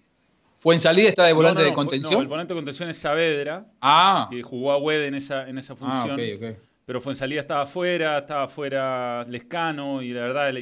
¿Fue 0.59 0.73
en 0.73 0.79
salida 0.79 1.09
está 1.09 1.25
de 1.25 1.33
volante 1.33 1.61
de 1.61 1.73
contención? 1.73 2.21
el 2.21 2.27
volante 2.27 2.53
de 2.53 2.57
contención 2.57 2.89
es 2.89 2.97
Saavedra. 2.97 3.67
Ah. 3.79 4.27
Que 4.31 4.41
jugó 4.41 4.71
a 4.71 4.77
Wed 4.77 5.03
en 5.05 5.13
esa, 5.13 5.47
en 5.47 5.59
esa 5.59 5.73
ah, 5.73 5.75
función. 5.75 6.11
Ah, 6.11 6.35
okay, 6.35 6.57
Pero 6.85 7.01
fue 7.01 7.13
en 7.13 7.17
salida, 7.17 7.41
estaba 7.41 7.61
afuera, 7.61 8.17
estaba 8.17 8.45
afuera 8.45 9.23
Lescano 9.25 10.01
y 10.01 10.11
la 10.11 10.21
verdad 10.21 10.53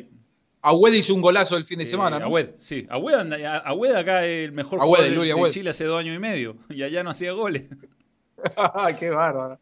Agüed 0.66 0.94
hizo 0.94 1.14
un 1.14 1.22
golazo 1.22 1.58
el 1.58 1.66
fin 1.66 1.78
de 1.80 1.86
semana, 1.86 2.20
¿no? 2.20 2.26
Agüed, 2.26 2.52
sí. 2.58 2.88
Agüed, 2.90 3.96
acá 3.96 4.26
es 4.26 4.46
el 4.46 4.54
mejor 4.54 4.80
jugador 4.80 5.10
de, 5.10 5.50
Chile 5.52 5.72
hace 5.72 5.84
dos 5.84 6.00
años 6.00 6.16
y 6.16 6.20
medio. 6.20 6.56
Y 6.70 6.84
allá 6.84 7.04
no 7.04 7.10
hacía 7.10 7.34
goles. 7.34 7.64
qué 9.00 9.10
bárbaro. 9.10 9.60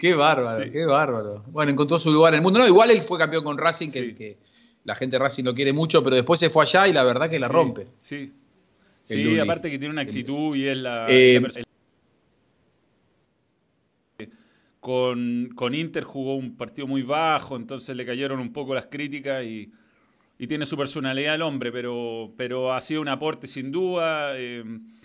Qué 0.00 0.14
bárbaro, 0.14 0.72
qué 0.72 0.84
bárbaro. 0.84 1.44
Bueno, 1.46 1.70
encontró 1.70 1.96
su 2.00 2.12
lugar 2.12 2.34
en 2.34 2.38
el 2.38 2.42
mundo. 2.42 2.58
No, 2.58 2.66
igual 2.66 2.90
él 2.90 3.00
fue 3.02 3.18
campeón 3.18 3.44
con 3.44 3.56
Racing, 3.56 3.90
que, 3.90 4.38
la 4.82 4.96
gente 4.96 5.14
de 5.14 5.22
Racing 5.22 5.44
lo 5.44 5.54
quiere 5.54 5.72
mucho, 5.72 6.02
pero 6.02 6.16
después 6.16 6.40
se 6.40 6.50
fue 6.50 6.64
allá 6.64 6.88
y 6.88 6.92
la 6.92 7.04
verdad 7.04 7.30
que 7.30 7.38
la 7.38 7.46
rompe. 7.46 7.86
Sí. 8.00 8.34
Sí, 9.04 9.38
aparte 9.38 9.70
que 9.70 9.78
tiene 9.78 9.92
una 9.92 10.02
actitud 10.02 10.56
y 10.56 10.66
es 10.66 10.78
la. 10.78 11.06
Eh, 11.08 11.40
con, 14.80 15.50
con 15.54 15.72
Inter 15.72 16.02
jugó 16.02 16.34
un 16.34 16.56
partido 16.56 16.88
muy 16.88 17.02
bajo, 17.02 17.54
entonces 17.54 17.96
le 17.96 18.04
cayeron 18.04 18.40
un 18.40 18.52
poco 18.52 18.74
las 18.74 18.86
críticas 18.86 19.44
y 19.44 19.70
y 20.42 20.48
tiene 20.48 20.66
su 20.66 20.76
personalidad 20.76 21.36
el 21.36 21.42
hombre, 21.42 21.70
pero, 21.70 22.34
pero 22.36 22.72
ha 22.72 22.80
sido 22.80 23.00
un 23.00 23.06
aporte 23.06 23.46
sin 23.46 23.70
duda. 23.70 24.36
Eh, 24.36 24.64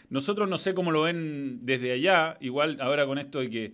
nosotros 0.10 0.50
no 0.50 0.58
sé 0.58 0.74
cómo 0.74 0.90
lo 0.90 1.04
ven 1.04 1.60
desde 1.62 1.92
allá, 1.92 2.38
igual 2.42 2.80
ahora 2.82 3.06
con 3.06 3.20
esto 3.20 3.42
de 3.42 3.50
que, 3.52 3.74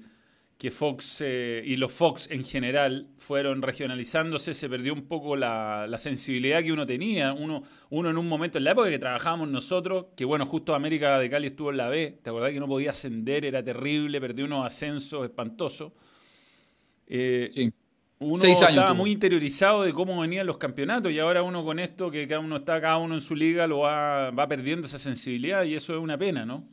que 0.57 0.71
Fox 0.71 1.21
eh, 1.21 1.63
y 1.65 1.77
los 1.77 1.93
Fox 1.93 2.27
en 2.29 2.43
general 2.43 3.07
fueron 3.17 3.61
regionalizándose, 3.61 4.53
se 4.53 4.67
perdió 4.67 4.93
un 4.93 5.03
poco 5.03 5.37
la, 5.37 5.87
sensibilidad 5.97 6.61
que 6.61 6.73
uno 6.73 6.85
tenía. 6.85 7.31
Uno, 7.31 7.63
uno 7.91 8.09
en 8.09 8.17
un 8.17 8.27
momento, 8.27 8.57
en 8.57 8.65
la 8.65 8.71
época 8.71 8.89
que 8.89 8.99
trabajábamos 8.99 9.47
nosotros, 9.47 10.07
que 10.17 10.25
bueno, 10.25 10.45
justo 10.45 10.75
América 10.75 11.17
de 11.17 11.29
Cali 11.29 11.47
estuvo 11.47 11.69
en 11.69 11.77
la 11.77 11.87
B, 11.87 12.19
¿te 12.21 12.29
acordás 12.29 12.51
que 12.51 12.59
no 12.59 12.67
podía 12.67 12.89
ascender? 12.89 13.45
Era 13.45 13.63
terrible, 13.63 14.19
perdió 14.19 14.43
unos 14.43 14.65
ascensos 14.65 15.23
espantosos. 15.23 15.93
Eh, 17.07 17.45
sí 17.47 17.71
uno 18.23 18.43
estaba 18.43 18.93
muy 18.93 19.11
interiorizado 19.11 19.83
de 19.83 19.93
cómo 19.93 20.19
venían 20.19 20.47
los 20.47 20.57
campeonatos 20.57 21.11
y 21.11 21.19
ahora 21.19 21.43
uno 21.43 21.63
con 21.63 21.79
esto, 21.79 22.09
que 22.09 22.27
cada 22.27 22.41
uno 22.41 22.57
está 22.57 22.79
cada 22.81 22.97
uno 22.97 23.15
en 23.15 23.21
su 23.21 23.35
liga, 23.35 23.67
lo 23.67 23.79
va, 23.79 24.31
va 24.31 24.47
perdiendo 24.47 24.87
esa 24.87 24.99
sensibilidad 24.99 25.63
y 25.63 25.75
eso 25.75 25.93
es 25.95 26.01
una 26.01 26.17
pena, 26.17 26.45
¿no? 26.45 26.63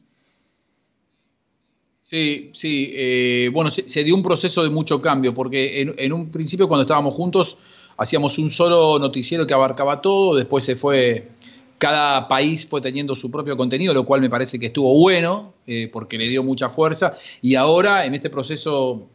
Sí, 2.01 2.51
sí. 2.55 2.91
Eh, 2.95 3.51
bueno, 3.53 3.71
se, 3.71 4.03
dio 4.03 4.17
un 4.17 4.23
proceso 4.23 4.63
de 4.63 4.71
mucho 4.71 5.01
cambio, 5.01 5.35
porque 5.35 5.83
en, 5.97 6.13
un 6.13 6.31
principio 6.31 6.67
cuando 6.67 6.83
estábamos 6.83 7.15
juntos 7.15 7.59
hacíamos 7.99 8.39
un 8.39 8.49
solo 8.49 8.99
noticiero 8.99 9.47
que 9.47 9.53
abarcaba 9.53 10.01
todo, 10.01 10.35
después 10.35 10.65
se 10.65 10.77
fue, 10.77 11.29
cada 11.77 12.27
país 12.27 12.67
fue 12.67 12.81
teniendo 12.81 13.15
su 13.15 13.31
propio 13.31 13.55
contenido, 13.55 13.93
lo 13.93 14.07
cual 14.07 14.23
me 14.23 14.31
parece 14.31 14.59
que 14.59 14.67
estuvo 14.67 14.99
bueno, 14.99 15.53
eh, 15.67 15.91
porque 15.93 16.17
le 16.17 16.27
dio 16.27 16.43
mucha 16.43 16.71
fuerza, 16.71 17.19
y 17.43 17.55
ahora 17.55 18.07
en 18.07 18.15
este 18.15 18.31
proceso 18.31 19.07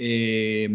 eh, 0.00 0.68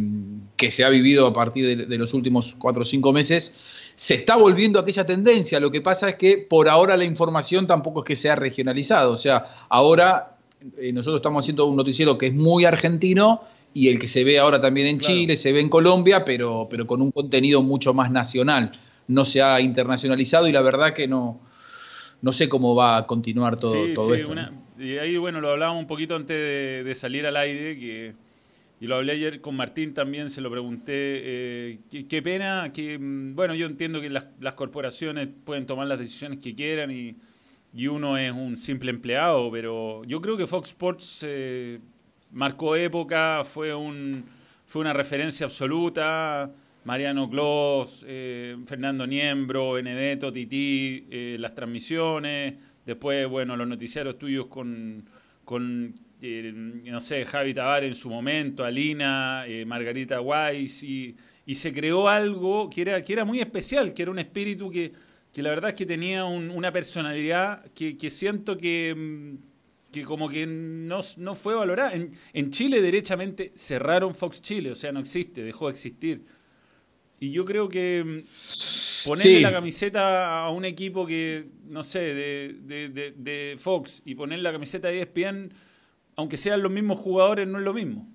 que 0.58 0.70
se 0.70 0.84
ha 0.84 0.90
vivido 0.90 1.28
a 1.28 1.34
partir 1.34 1.88
de, 1.88 1.98
los 1.98 2.14
últimos 2.14 2.56
cuatro 2.56 2.82
o 2.82 2.86
cinco 2.86 3.14
meses, 3.14 3.94
se 3.96 4.16
está 4.16 4.36
volviendo 4.36 4.80
a 4.80 4.82
aquella 4.82 5.06
tendencia. 5.06 5.60
Lo 5.60 5.72
que 5.72 5.82
pasa 5.82 6.10
es 6.10 6.16
que 6.16 6.38
por 6.38 6.68
ahora 6.68 6.98
la 6.98 7.06
información 7.06 7.66
tampoco 7.66 8.02
es 8.02 8.06
que 8.06 8.16
sea 8.18 8.36
regionalizado. 8.36 9.14
O 9.14 9.18
sea, 9.18 9.46
ahora 9.70 10.38
eh, 10.78 10.92
nosotros 10.92 11.20
estamos 11.20 11.46
haciendo 11.46 11.66
un 11.66 11.78
noticiero 11.78 12.18
que 12.18 12.28
es 12.28 12.34
muy 12.34 12.66
argentino 12.66 13.42
y 13.74 13.88
el 13.88 13.98
que 13.98 14.08
se 14.08 14.24
ve 14.24 14.40
ahora 14.40 14.60
también 14.60 14.88
en 14.88 15.00
Chile, 15.00 15.38
se 15.38 15.52
ve 15.52 15.62
en 15.62 15.70
Colombia, 15.70 16.26
pero, 16.26 16.68
pero 16.70 16.86
con 16.86 17.02
un 17.02 17.12
contenido 17.12 17.64
mucho 17.64 17.94
más 17.94 18.12
nacional. 18.12 18.74
No 19.08 19.24
se 19.26 19.42
ha 19.42 19.60
internacionalizado 19.62 20.48
y 20.48 20.52
la 20.52 20.62
verdad 20.62 20.94
que 20.94 21.08
no, 21.08 21.40
no 22.22 22.32
sé 22.34 22.50
cómo 22.50 22.76
va 22.76 22.98
a 22.98 23.08
continuar 23.08 23.58
todo, 23.58 23.76
todo 23.96 24.14
esto. 24.14 24.34
y 24.80 24.98
ahí, 24.98 25.18
bueno, 25.18 25.40
lo 25.40 25.52
hablábamos 25.52 25.82
un 25.82 25.88
poquito 25.88 26.16
antes 26.16 26.38
de, 26.38 26.84
de 26.84 26.96
salir 26.96 27.26
al 27.26 27.38
aire, 27.38 27.80
que 27.80 28.23
y 28.84 28.88
lo 28.88 28.98
hablé 28.98 29.14
ayer 29.14 29.40
con 29.40 29.56
Martín 29.56 29.94
también, 29.94 30.30
se 30.30 30.42
lo 30.42 30.52
pregunté. 30.52 30.92
Eh, 30.92 31.80
qué, 32.10 32.22
pena 32.22 32.70
que, 32.74 33.00
mm, 33.00 33.34
bueno, 33.34 33.56
yo 33.56 33.66
entiendo 33.66 34.02
que 34.02 34.10
las, 34.10 34.26
corporaciones 34.56 35.30
pueden 35.46 35.66
tomar 35.66 35.88
las 35.88 36.00
decisiones 36.00 36.40
que 36.44 36.54
quieran 36.54 36.92
y, 36.92 37.16
uno 37.88 38.18
es 38.18 38.34
un 38.34 38.58
simple 38.58 38.92
empleado, 38.92 39.50
pero 39.50 40.04
yo 40.04 40.20
creo 40.20 40.36
que 40.36 40.48
Fox 40.48 40.72
Sports 40.72 41.26
eh, 41.26 41.80
marcó 42.34 42.76
época, 42.76 43.44
fue, 43.46 43.74
un, 43.74 44.26
fue 44.66 44.82
una 44.82 44.92
referencia 44.92 45.46
absoluta. 45.46 46.52
Mariano 46.84 47.30
Clos, 47.30 48.04
eh, 48.06 48.58
Fernando 48.66 49.08
Niembro, 49.08 49.72
Benedetto, 49.72 50.34
Tití, 50.34 51.08
las 51.38 51.56
transmisiones, 51.56 52.56
después, 52.86 53.30
bueno, 53.30 53.56
los 53.56 53.66
noticiarios 53.66 54.18
tuyos 54.20 54.48
con 54.48 55.06
eh, 56.26 56.54
no 56.54 57.02
sé, 57.02 57.26
Javi 57.26 57.54
Tabar 57.54 57.84
en 57.84 57.94
su 57.94 58.10
momento, 58.10 58.64
Alina, 58.64 59.44
eh, 59.46 59.66
Margarita 59.66 60.22
Weiss, 60.22 60.82
y, 60.82 61.18
se 61.54 61.74
creó 61.74 62.08
algo 62.08 62.70
que 62.70 62.82
era, 62.82 63.04
que 63.04 63.12
era 63.12 63.26
muy 63.26 63.42
especial, 63.42 63.94
que 63.94 64.04
era 64.04 64.12
un 64.12 64.20
espíritu 64.20 64.72
que, 64.72 64.94
la 65.36 65.50
verdad 65.50 65.72
es 65.72 65.76
que 65.76 65.86
tenía 65.86 66.24
una 66.24 66.72
personalidad 66.72 67.66
que, 67.74 68.10
siento 68.10 68.56
que, 68.56 68.96
mm, 68.96 69.92
que, 69.92 70.04
como 70.04 70.30
que 70.30 70.48
no, 70.48 71.02
no 71.18 71.36
fue 71.36 71.56
valorada. 71.56 71.92
En, 71.92 72.52
Chile, 72.52 72.82
derechamente, 72.82 73.52
cerraron 73.54 74.16
Fox 74.16 74.42
Chile, 74.42 74.72
o 74.72 74.76
sea, 74.76 74.94
no 74.94 75.02
existe, 75.02 75.44
dejó 75.44 75.66
de 75.66 75.72
existir. 75.72 76.22
Y 77.20 77.32
yo 77.32 77.44
creo 77.44 77.68
que 77.68 78.02
mm, 78.06 79.10
ponerle 79.10 79.42
la 79.42 79.52
camiseta 79.52 80.46
a 80.46 80.52
un 80.52 80.64
equipo 80.64 81.06
que, 81.06 81.48
no 81.68 81.84
sé, 81.84 82.00
de, 82.00 83.14
de, 83.18 83.56
Fox 83.60 84.02
y 84.06 84.16
poner 84.16 84.40
la 84.40 84.54
camiseta 84.54 84.88
de 84.88 85.02
ESPN 85.02 85.54
aunque 86.16 86.38
sean 86.38 86.62
los 86.62 86.72
mismos 86.72 87.00
jugadores, 87.00 87.48
no 87.48 87.58
es 87.58 87.64
lo 87.64 87.74
mismo. 87.74 88.08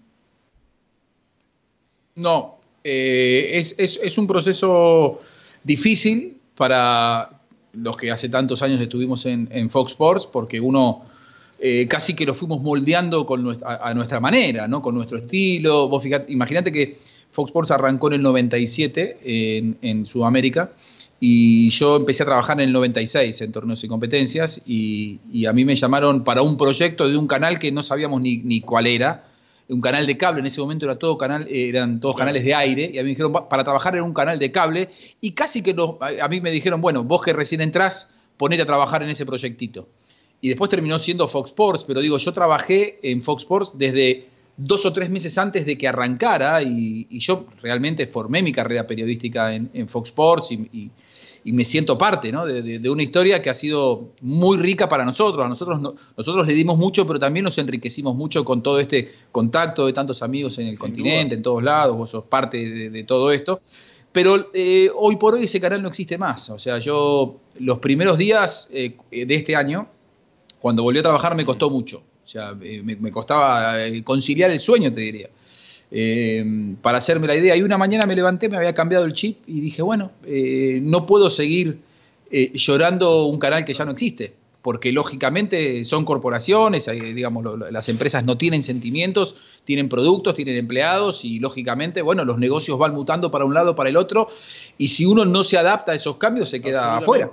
No, 2.15 2.59
eh, 2.83 3.63
es, 3.79 4.19
un 4.19 4.27
proceso 4.27 5.21
difícil 5.63 6.37
para 6.57 7.31
los 7.73 7.97
que 7.97 8.11
hace 8.11 8.29
tantos 8.29 8.63
años 8.63 8.81
estuvimos 8.81 9.25
en, 9.27 9.71
Fox 9.71 9.93
Sports, 9.93 10.27
porque 10.27 10.61
uno 10.61 11.05
eh, 11.61 11.87
casi 11.89 12.15
que 12.15 12.27
lo 12.27 12.35
fuimos 12.35 12.61
moldeando 12.61 13.25
con 13.25 13.59
a, 13.65 13.95
nuestra 13.95 14.21
manera, 14.21 14.67
¿no? 14.67 14.83
con 14.83 14.95
nuestro 14.95 15.19
estilo. 15.19 15.89
Vos 15.89 16.05
imagínate 16.29 16.73
que 16.73 16.99
Fox 17.31 17.51
Sports 17.51 17.71
arrancó 17.71 18.09
en 18.09 18.15
el 18.15 18.23
97 18.23 19.19
en, 19.23 19.79
en 19.83 20.07
Sudamérica 20.07 20.73
y 21.21 21.71
yo 21.71 21.97
empecé 21.97 22.23
a 22.23 22.27
trabajar 22.27 22.61
en 22.61 22.69
el 22.69 22.73
96 22.73 23.41
en 23.41 23.53
torneos 23.53 23.83
y 23.83 23.89
competencias 23.89 24.63
y, 24.67 25.47
a 25.47 25.53
mí 25.53 25.65
me 25.65 25.75
llamaron 25.75 26.23
para 26.25 26.43
un 26.43 26.57
proyecto 26.57 27.09
de 27.09 27.17
un 27.17 27.27
canal 27.27 27.59
que 27.59 27.73
no 27.73 27.83
sabíamos 27.83 28.21
ni, 28.21 28.39
ni, 28.39 28.61
cuál 28.61 28.87
era, 28.87 29.25
un 29.69 29.81
canal 29.81 30.07
de 30.07 30.17
cable, 30.17 30.41
en 30.41 30.47
ese 30.47 30.61
momento 30.61 30.85
era 30.87 30.99
todo 30.99 31.19
canal, 31.19 31.47
eran 31.51 32.01
todos 32.01 32.17
canales 32.17 32.45
de 32.45 32.55
aire 32.55 32.91
y 32.93 32.99
a 32.99 33.03
mí 33.03 33.09
me 33.09 33.11
dijeron 33.11 33.33
para 33.49 33.65
trabajar 33.65 33.97
en 33.97 34.03
un 34.03 34.15
canal 34.15 34.39
de 34.39 34.51
cable 34.51 34.91
y 35.21 35.33
casi 35.33 35.63
que 35.63 35.75
a 36.01 36.29
mí 36.29 36.41
me 36.41 36.51
dijeron, 36.51 36.81
bueno, 36.81 37.05
vos 37.05 37.23
que 37.23 37.33
recién 37.33 37.61
entrás, 37.61 38.15
ponete 38.37 38.63
a 38.63 38.67
trabajar 38.67 39.03
en 39.03 39.11
ese 39.11 39.27
proyectito. 39.27 39.89
Y 40.41 40.49
después 40.49 40.71
terminó 40.71 40.99
siendo 41.01 41.27
Fox 41.27 41.51
Sports, 41.51 41.85
pero 41.85 42.01
digo, 42.01 42.17
yo 42.17 42.33
trabajé 42.33 43.01
en 43.03 43.21
Fox 43.23 43.43
Sports 43.43 43.73
desde 43.75 44.29
dos 44.59 44.85
o 44.85 44.93
tres 44.93 45.09
meses 45.09 45.39
antes 45.39 45.65
de 45.65 45.79
que 45.79 45.89
arrancara 45.89 46.63
y, 46.63 47.07
yo 47.19 47.47
realmente 47.63 48.07
formé 48.07 48.43
mi 48.43 48.53
carrera 48.53 48.87
periodística 48.87 49.55
en, 49.55 49.89
Fox 49.89 50.11
Sports 50.11 50.53
y 50.53 50.91
y 51.49 51.53
me 51.53 51.65
siento 51.65 51.97
parte 51.97 52.31
¿no? 52.33 52.45
de, 52.45 52.91
una 52.91 53.03
historia 53.03 53.41
que 53.41 53.51
ha 53.51 53.55
sido 53.55 54.11
muy 54.21 54.59
rica 54.59 54.89
para 54.89 55.05
nosotros. 55.05 55.45
A 55.45 55.49
nosotros, 55.49 55.81
nosotros 56.17 56.47
le 56.47 56.55
dimos 56.55 56.77
mucho, 56.77 57.07
pero 57.07 57.19
también 57.19 57.45
nos 57.45 57.57
enriquecimos 57.59 58.15
mucho 58.15 58.45
con 58.45 58.63
todo 58.63 58.79
este 58.79 59.11
contacto 59.33 59.87
de 59.87 59.95
tantos 59.95 60.23
amigos 60.23 60.59
en 60.59 60.67
el 60.67 60.79
continente, 60.79 61.37
en 61.37 61.43
todos 61.43 61.63
lados, 61.63 61.97
vos 61.97 62.11
sos 62.11 62.25
parte 62.25 62.91
de, 62.91 63.05
todo 63.05 63.33
esto. 63.33 63.61
Pero 64.13 64.51
eh, 64.53 64.91
hoy 64.95 65.17
por 65.17 65.35
hoy 65.35 65.45
ese 65.45 65.59
canal 65.59 65.81
no 65.83 65.89
existe 65.89 66.19
más. 66.19 66.51
O 66.51 66.59
sea, 66.59 66.79
yo 66.79 67.37
los 67.61 67.79
primeros 67.79 68.19
días 68.19 68.69
eh, 68.73 68.97
de 69.11 69.35
este 69.35 69.55
año, 69.55 69.89
cuando 70.61 70.83
volví 70.83 70.99
a 70.99 71.03
trabajar, 71.03 71.35
me 71.35 71.47
costó 71.47 71.71
mucho. 71.71 72.03
O 72.29 72.31
sea, 72.31 72.55
eh, 72.61 72.83
me 72.83 73.11
costaba 73.11 73.77
conciliar 74.05 74.51
el 74.51 74.61
sueño, 74.61 74.93
te 74.93 75.01
diría. 75.01 75.31
Eh, 75.91 76.45
para 76.83 76.99
hacerme 76.99 77.27
la 77.27 77.35
idea. 77.35 77.57
Y 77.57 77.63
una 77.63 77.79
mañana 77.79 78.07
me 78.07 78.15
levanté, 78.15 78.49
me 78.49 78.57
había 78.57 78.75
cambiado 78.75 79.05
el 79.05 79.15
chip 79.15 79.39
y 79.47 79.61
dije, 79.61 79.83
bueno, 79.83 80.13
eh, 80.25 80.81
no 80.83 81.07
puedo 81.07 81.31
seguir 81.31 81.81
eh, 82.31 82.53
llorando 82.55 83.25
un 83.25 83.39
canal 83.39 83.65
que 83.65 83.73
ya 83.73 83.87
no 83.87 83.93
existe, 83.93 84.35
porque 84.61 84.93
lógicamente 84.93 85.83
son 85.87 86.05
corporaciones, 86.05 86.91
digamos, 87.15 87.59
las 87.71 87.89
empresas 87.89 88.23
no 88.25 88.37
tienen 88.37 88.63
sentimientos, 88.63 89.35
tienen 89.65 89.89
productos, 89.89 90.35
tienen 90.35 90.57
empleados 90.57 91.25
y 91.25 91.39
lógicamente, 91.39 92.03
bueno, 92.03 92.27
los 92.27 92.37
negocios 92.37 92.79
van 92.79 92.95
mutando 92.95 93.31
para 93.31 93.47
un 93.47 93.55
lado, 93.55 93.75
para 93.75 93.89
el 93.89 93.97
otro, 93.97 94.29
y 94.77 94.89
si 94.89 95.07
uno 95.07 95.25
no 95.25 95.43
se 95.43 95.57
adapta 95.57 95.93
a 95.93 95.95
esos 95.95 96.19
cambios, 96.19 96.51
se 96.51 96.61
queda 96.61 96.99
afuera. 96.99 97.33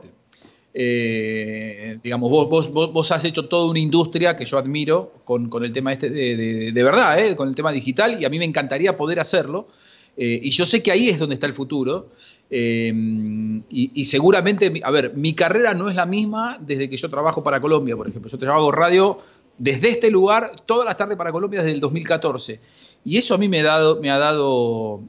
Eh, 0.78 2.00
digamos, 2.04 2.30
vos, 2.30 2.70
vos, 2.70 3.12
has 3.14 3.24
hecho 3.24 3.48
toda 3.48 3.72
una 3.72 3.80
industria 3.80 4.36
que 4.36 4.44
yo 4.44 4.58
admiro 4.58 5.14
con, 5.24 5.50
el 5.64 5.72
tema 5.72 5.94
este 5.94 6.10
de, 6.10 6.84
verdad, 6.84 7.18
eh, 7.18 7.34
con 7.34 7.48
el 7.48 7.56
tema 7.56 7.72
digital, 7.72 8.22
y 8.22 8.26
a 8.26 8.30
mí 8.30 8.38
me 8.38 8.44
encantaría 8.44 8.98
poder 8.98 9.22
hacerlo. 9.22 9.70
Eh, 10.18 10.42
y 10.44 10.52
yo 10.52 10.66
sé 10.66 10.84
que 10.84 10.92
ahí 10.92 11.08
es 11.08 11.18
donde 11.18 11.36
está 11.36 11.48
el 11.48 11.54
futuro. 11.54 12.10
Y, 12.50 14.06
seguramente, 14.06 14.82
a 14.84 14.92
ver, 14.92 15.14
mi 15.16 15.34
carrera 15.34 15.74
no 15.74 15.90
es 15.90 15.96
la 15.96 16.06
misma 16.06 16.60
desde 16.60 16.90
que 16.90 16.98
yo 16.98 17.10
trabajo 17.10 17.42
para 17.42 17.62
Colombia, 17.62 17.96
por 17.96 18.10
ejemplo. 18.10 18.30
Yo 18.30 18.38
trabajo 18.38 18.70
radio 18.70 19.18
desde 19.58 19.92
este 19.92 20.12
lugar 20.12 20.52
todas 20.66 20.86
las 20.86 20.98
tardes 20.98 21.18
para 21.18 21.32
Colombia 21.32 21.62
desde 21.62 21.72
el 21.72 21.80
2014. 21.80 22.60
Y 23.06 23.16
eso 23.16 23.34
a 23.34 23.38
mí 23.38 23.48
me 23.48 23.62
ha 23.62 23.64
dado, 23.64 24.02
me 24.02 24.12
ha 24.12 24.18
dado 24.18 25.04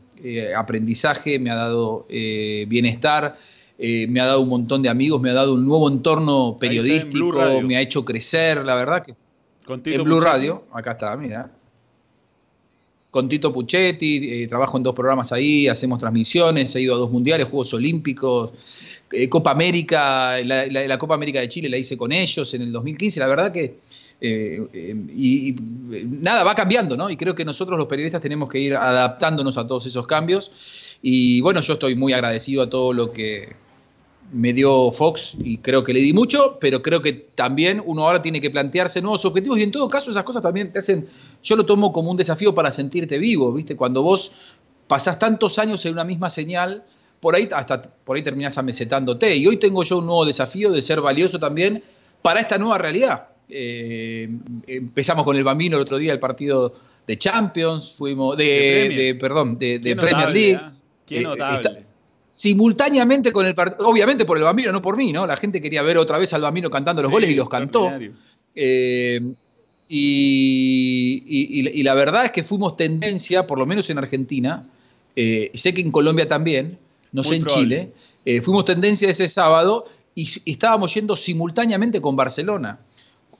aprendizaje, 0.57 1.40
me 1.40 1.50
ha 1.50 1.57
dado 1.57 2.07
bienestar, 2.09 3.37
eh, 3.79 4.07
me 4.09 4.21
ha 4.21 4.27
dado 4.27 4.41
un 4.41 4.49
montón 4.49 4.83
de 4.83 4.89
amigos, 4.89 5.21
me 5.21 5.31
ha 5.31 5.35
dado 5.35 5.55
un 5.55 5.67
nuevo 5.67 5.89
entorno 5.89 6.57
periodístico, 6.59 7.62
me 7.62 7.77
ha 7.77 7.81
hecho 7.81 8.05
crecer, 8.05 8.65
la 8.65 8.75
verdad 8.75 9.03
que... 9.05 9.15
en 9.69 10.05
Blue 10.05 10.21
Radio, 10.21 10.65
acá 10.73 10.93
está, 10.93 11.17
mira 11.17 11.51
con 13.17 13.31
Tito 13.31 13.51
Puchetti, 13.51 14.43
eh, 14.43 14.47
trabajo 14.47 14.77
en 14.77 14.83
dos 14.83 14.95
programas 14.95 15.33
ahí, 15.33 15.69
hacemos 15.69 15.99
transmisiones, 15.99 16.77
he 16.77 16.83
ido 16.83 16.95
a 16.95 16.99
dos 16.99 17.11
mundiales, 17.11 17.47
Juegos 17.47 17.73
Olímpicos, 17.73 18.53
eh, 19.11 19.27
Copa 19.31 19.53
América, 19.53 20.35
la, 20.45 20.99
Copa 20.99 21.15
América 21.15 21.41
de 21.41 21.49
Chile 21.49 21.71
la 21.71 21.79
hice 21.79 21.97
con 21.97 22.12
ellos 22.12 22.53
en 22.53 22.61
el 22.61 22.73
2015, 22.73 23.19
la 23.19 23.27
verdad 23.27 23.53
que... 23.53 23.79
Y, 24.21 25.57
nada, 26.05 26.45
va 26.45 26.55
cambiando, 26.55 26.95
¿no? 26.95 27.09
Y 27.09 27.17
creo 27.17 27.35
que 27.35 27.45
nosotros 27.47 27.79
los 27.79 27.87
periodistas 27.87 28.21
tenemos 28.21 28.51
que 28.51 28.59
ir 28.59 28.75
adaptándonos 28.75 29.57
a 29.57 29.67
todos 29.67 29.87
esos 29.87 30.07
cambios. 30.07 30.99
Y 31.01 31.41
bueno, 31.41 31.62
yo 31.62 31.75
estoy 31.75 31.97
muy 31.97 32.12
agradecido 32.12 32.62
a 32.62 32.71
todo 32.71 32.93
lo 32.93 33.12
que 33.12 33.57
me 34.33 34.53
dio 34.53 34.91
Fox 34.93 35.37
y 35.39 35.59
creo 35.59 35.83
que 35.83 35.93
le 35.93 36.01
di 36.01 36.12
mucho, 36.12 36.59
pero 36.61 36.83
creo 36.83 37.01
que 37.01 37.12
también 37.12 37.83
uno 37.85 38.05
ahora 38.05 38.23
tiene 38.23 38.41
que 38.41 38.51
plantearse 38.51 39.01
nuevos 39.01 39.25
objetivos 39.25 39.59
y 39.59 39.62
en 39.62 39.71
todo 39.71 39.89
caso 39.89 40.11
esas 40.11 40.25
cosas 40.25 40.43
también 40.43 40.73
te 40.73 40.81
hacen 40.81 41.09
yo 41.43 41.57
lo 41.57 41.65
tomo 41.65 41.93
como 41.93 42.11
un 42.11 42.17
desafío 42.17 42.55
para 42.55 42.73
sentirte 42.73 43.19
vivo, 43.19 43.53
¿viste? 43.53 43.77
Cuando 43.77 44.03
vos 44.03 44.33
pasás 44.89 45.19
tantos 45.19 45.59
años 45.59 45.85
en 45.87 45.93
una 45.93 46.05
misma 46.05 46.29
señal, 46.29 46.85
por 47.21 47.35
ahí 47.37 47.49
hasta 47.53 47.83
por 47.83 48.17
ahí 48.17 48.23
terminás 48.23 48.59
amesetándote. 48.59 49.37
Y 49.37 49.47
hoy 49.47 49.59
tengo 49.59 49.83
yo 49.85 49.99
un 49.99 50.07
nuevo 50.07 50.25
desafío 50.25 50.73
de 50.73 50.83
ser 50.83 51.01
valioso 51.01 51.39
también 51.39 51.83
para 52.23 52.41
esta 52.41 52.59
nueva 52.59 52.79
realidad. 52.79 53.29
Eh, 53.49 54.29
empezamos 54.67 55.25
con 55.25 55.37
el 55.37 55.45
Bambino 55.45 55.77
el 55.77 55.83
otro 55.83 55.99
día, 55.99 56.12
el 56.12 56.19
partido 56.19 56.75
de 57.07 57.17
Champions, 57.17 57.95
fuimos 57.95 58.37
de, 58.37 59.17
perdón, 59.21 59.57
de, 59.57 59.97
Premier 59.97 60.31
League. 60.31 60.55
¿eh? 60.55 60.71
Qué 61.07 61.21
eh, 61.21 61.23
notable. 61.23 61.86
Simultáneamente 62.37 63.33
con 63.33 63.46
el 63.46 63.55
partido, 63.55 63.88
obviamente 63.88 64.27
por 64.27 64.37
el 64.37 64.44
Bambino, 64.44 64.70
no 64.70 64.83
por 64.83 64.99
mí, 64.99 65.11
¿no? 65.11 65.27
La 65.27 65.38
gente 65.38 65.62
quería 65.62 65.81
ver 65.81 65.96
otra 65.96 66.18
vez 66.18 66.35
al 66.35 66.42
Bambino 66.42 66.68
cantando 66.68 67.01
los 67.01 67.11
goles 67.11 67.31
y 67.31 67.35
los 67.35 67.49
cantó. 67.49 67.90
Y, 69.88 71.83
la 71.83 71.94
verdad 71.94 72.27
es 72.27 72.33
que 72.33 72.44
fuimos 72.44 72.77
tendencia, 72.77 73.46
por 73.46 73.59
lo 73.59 73.64
menos 73.64 73.88
en 73.88 73.96
Argentina, 73.96 74.68
eh, 75.14 75.51
sé 75.55 75.72
que 75.72 75.81
en 75.81 75.90
Colombia 75.90 76.29
también, 76.29 76.79
no 77.12 77.22
sé 77.22 77.37
en 77.37 77.46
Chile, 77.46 77.92
eh, 78.27 78.42
fuimos 78.42 78.66
tendencia 78.66 79.09
ese 79.09 79.29
sábado 79.29 79.87
y, 80.14 80.29
estábamos 80.44 80.92
yendo 80.92 81.16
simultáneamente 81.16 82.03
con 82.03 82.16
Barcelona. 82.16 82.81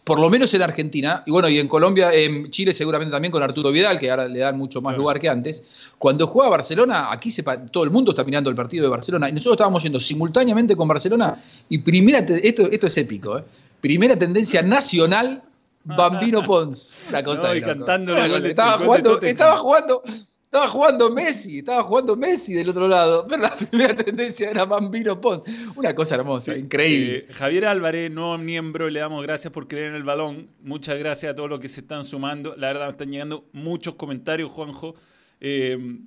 Por 0.07 0.21
lo 0.21 0.31
menos 0.31 0.55
en 0.55 0.63
Argentina, 0.63 1.25
y 1.27 1.33
bueno, 1.33 1.49
y 1.49 1.59
en 1.59 1.67
Colombia, 1.67 2.13
en 2.13 2.49
Chile 2.53 2.73
seguramente 2.73 3.11
también 3.11 3.33
con 3.33 3.43
Arturo 3.43 3.73
Vidal, 3.73 3.99
que 3.99 4.09
ahora 4.09 4.29
le 4.29 4.39
dan 4.39 4.57
mucho 4.57 4.81
más 4.81 4.97
lugar 4.97 5.19
que 5.19 5.29
antes. 5.29 5.91
Cuando 5.99 6.29
juega 6.29 6.49
Barcelona, 6.49 7.11
aquí 7.11 7.29
todo 7.73 7.83
el 7.83 7.91
mundo 7.91 8.13
está 8.13 8.23
mirando 8.23 8.49
el 8.49 8.55
partido 8.55 8.85
de 8.85 8.91
Barcelona, 8.91 9.29
y 9.29 9.33
nosotros 9.33 9.55
estábamos 9.55 9.83
yendo 9.83 9.99
simultáneamente 9.99 10.77
con 10.77 10.87
Barcelona, 10.87 11.43
y 11.69 11.79
primera, 11.79 12.21
esto, 12.21 12.71
esto 12.71 12.87
es 12.87 12.97
épico, 12.99 13.37
¿eh? 13.37 13.43
primera 13.81 14.17
tendencia 14.17 14.63
nacional 14.63 15.43
Bambino 15.83 16.45
Pons. 16.45 16.95
Una 17.09 17.25
cosa. 17.25 17.61
cantando 17.61 18.17
estaba, 18.17 18.79
jugando, 18.79 19.21
estaba 19.21 19.57
jugando, 19.57 20.03
estaba 20.57 20.69
jugando 20.69 21.11
Messi, 21.11 21.59
estaba 21.59 21.83
jugando 21.83 22.17
Messi 22.17 22.55
del 22.55 22.71
otro 22.71 22.89
lado, 22.89 23.25
pero 23.29 23.43
la 23.43 23.55
primera 23.55 23.95
tendencia 23.95 24.51
era 24.51 24.65
Bambino 24.65 25.21
Pons. 25.21 25.43
Una 25.77 25.95
cosa 25.95 26.15
hermosa, 26.15 26.57
increíble. 26.57 27.27
Eh, 27.29 27.33
Javier 27.33 27.67
Álvarez, 27.67 28.11
nuevo 28.11 28.39
miembro, 28.39 28.89
le 28.89 29.01
damos 29.01 29.23
gracias 29.23 29.53
por 29.53 29.69
creer 29.69 29.91
en 29.91 29.97
el 29.97 30.03
balón. 30.03 30.49
Muchas 30.63 30.99
gracias 30.99 31.33
a 31.33 31.35
todos 31.35 31.51
los 31.51 31.61
que 31.61 31.69
se 31.69 31.81
están 31.81 32.05
sumando. 32.05 32.57
La 32.57 32.69
verdad, 32.69 32.87
me 32.87 32.93
están 32.93 33.11
llegando 33.11 33.45
muchos 33.53 33.97
comentarios, 33.97 34.51
Juanjo. 34.51 34.95
Eh, 35.41 35.99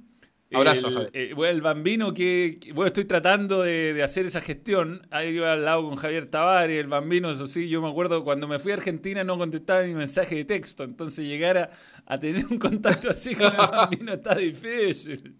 Abrazo, 0.51 0.87
el, 0.87 1.09
eh, 1.13 1.33
bueno, 1.35 1.53
el 1.53 1.61
bambino 1.61 2.13
que, 2.13 2.59
bueno, 2.73 2.87
estoy 2.87 3.05
tratando 3.05 3.61
de, 3.61 4.01
hacer 4.01 4.25
esa 4.25 4.41
gestión. 4.41 5.05
Ahí 5.11 5.29
iba 5.35 5.53
al 5.53 5.63
lado 5.63 5.83
con 5.87 5.95
Javier 5.95 6.25
Tavares, 6.25 6.79
el 6.79 6.87
bambino, 6.87 7.29
eso 7.29 7.45
sí, 7.45 7.69
yo 7.69 7.81
me 7.81 7.89
acuerdo 7.89 8.23
cuando 8.23 8.47
me 8.47 8.57
fui 8.57 8.71
a 8.71 8.75
Argentina 8.75 9.23
no 9.23 9.37
contestaba 9.37 9.83
mi 9.83 9.93
mensaje 9.93 10.35
de 10.35 10.45
texto, 10.45 10.83
entonces 10.83 11.25
llegar 11.25 11.71
a, 12.05 12.19
tener 12.19 12.45
un 12.47 12.57
contacto 12.57 13.11
así 13.11 13.35
con 13.35 13.45
el 13.47 13.57
bambino 13.57 14.13
está 14.13 14.35
difícil. 14.35 15.35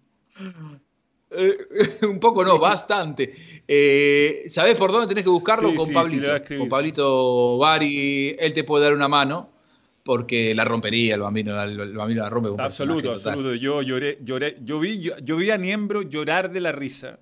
Eh, 1.32 1.58
un 2.02 2.20
poco 2.20 2.44
no, 2.44 2.58
bastante. 2.58 3.34
Eh, 3.66 4.44
¿Sabés 4.46 4.76
por 4.76 4.92
dónde 4.92 5.08
tenés 5.08 5.24
que 5.24 5.30
buscarlo? 5.30 5.74
con 5.74 5.92
Pablito. 5.92 6.30
con 6.56 6.68
Pablito 6.68 7.58
Bari, 7.58 8.36
él 8.38 8.54
te 8.54 8.62
puede 8.62 8.84
dar 8.84 8.94
una 8.94 9.08
mano 9.08 9.59
porque 10.04 10.54
la 10.54 10.64
rompería, 10.64 11.14
el 11.14 11.20
bambino, 11.20 11.60
el 11.62 11.94
bambino 11.94 12.22
la 12.22 12.28
rompe. 12.28 12.50
absoluto, 12.58 13.12
absoluto. 13.12 13.54
Yo 13.54 13.82
lloré, 13.82 14.18
lloré, 14.22 14.56
yo 14.62 14.80
vi, 14.80 14.98
yo, 14.98 15.36
vi 15.36 15.50
a 15.50 15.58
Niembro 15.58 16.02
llorar 16.02 16.50
de 16.50 16.60
la 16.60 16.72
risa, 16.72 17.18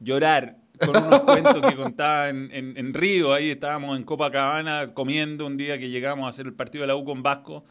llorar 0.00 0.56
con 0.78 0.96
unos 0.96 1.20
cuentos 1.20 1.60
que 1.70 1.76
contaba 1.76 2.28
en, 2.28 2.50
en, 2.52 2.94
Río, 2.94 3.32
ahí 3.32 3.50
estábamos 3.50 3.96
en 3.96 4.04
Copacabana 4.04 4.88
comiendo 4.94 5.46
un 5.46 5.56
día 5.56 5.78
que 5.78 5.90
llegamos 5.90 6.26
a 6.26 6.30
hacer 6.30 6.46
el 6.46 6.54
partido 6.54 6.82
de 6.82 6.88
la 6.88 6.96
U 6.96 7.04
con 7.04 7.22
Vasco, 7.22 7.64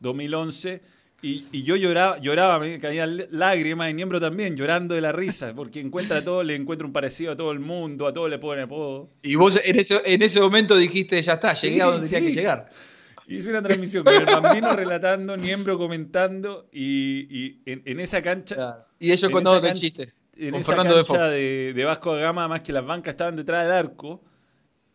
2011, 0.00 0.82
y, 1.22 1.46
y 1.52 1.62
yo 1.62 1.76
lloraba, 1.76 2.18
lloraba, 2.18 2.58
me 2.58 2.78
caían 2.78 3.24
lágrimas, 3.30 3.90
y 3.90 3.94
Niembro 3.94 4.20
también, 4.20 4.56
llorando 4.56 4.94
de 4.94 5.00
la 5.00 5.12
risa, 5.12 5.54
porque 5.54 5.80
encuentra 5.80 6.18
a 6.18 6.24
todo, 6.24 6.42
le 6.42 6.54
encuentra 6.54 6.86
un 6.86 6.92
parecido 6.92 7.32
a 7.32 7.36
todo 7.36 7.52
el 7.52 7.60
mundo, 7.60 8.06
a 8.06 8.12
todo 8.12 8.28
le 8.28 8.38
pone 8.38 8.62
apodo. 8.62 9.08
Y 9.22 9.34
vos 9.36 9.58
en 9.64 9.78
ese, 9.78 10.02
en 10.04 10.20
ese 10.20 10.40
momento 10.40 10.76
dijiste, 10.76 11.20
ya 11.22 11.34
está, 11.34 11.54
llegué 11.54 11.80
a 11.80 11.86
donde 11.86 12.08
tenía 12.08 12.28
que 12.28 12.34
llegar. 12.34 12.70
Hice 13.26 13.50
una 13.50 13.62
transmisión 13.62 14.04
con 14.04 14.14
el 14.14 14.26
bambino 14.26 14.74
relatando, 14.76 15.36
Niembro 15.36 15.78
comentando 15.78 16.68
y, 16.72 17.60
en, 17.64 18.00
esa 18.00 18.20
cancha. 18.20 18.86
Y 18.98 19.12
ellos 19.12 19.30
contando 19.30 19.66
el 19.66 19.74
chiste. 19.74 20.12
En 20.36 20.54
esa 20.54 20.76
cancha 20.76 21.28
de, 21.28 21.72
de, 21.74 21.84
Vasco 21.84 22.14
da 22.14 22.20
Gama, 22.20 22.48
más 22.48 22.62
que 22.62 22.72
las 22.72 22.84
bancas 22.84 23.12
estaban 23.12 23.36
detrás 23.36 23.64
del 23.64 23.72
arco. 23.72 24.22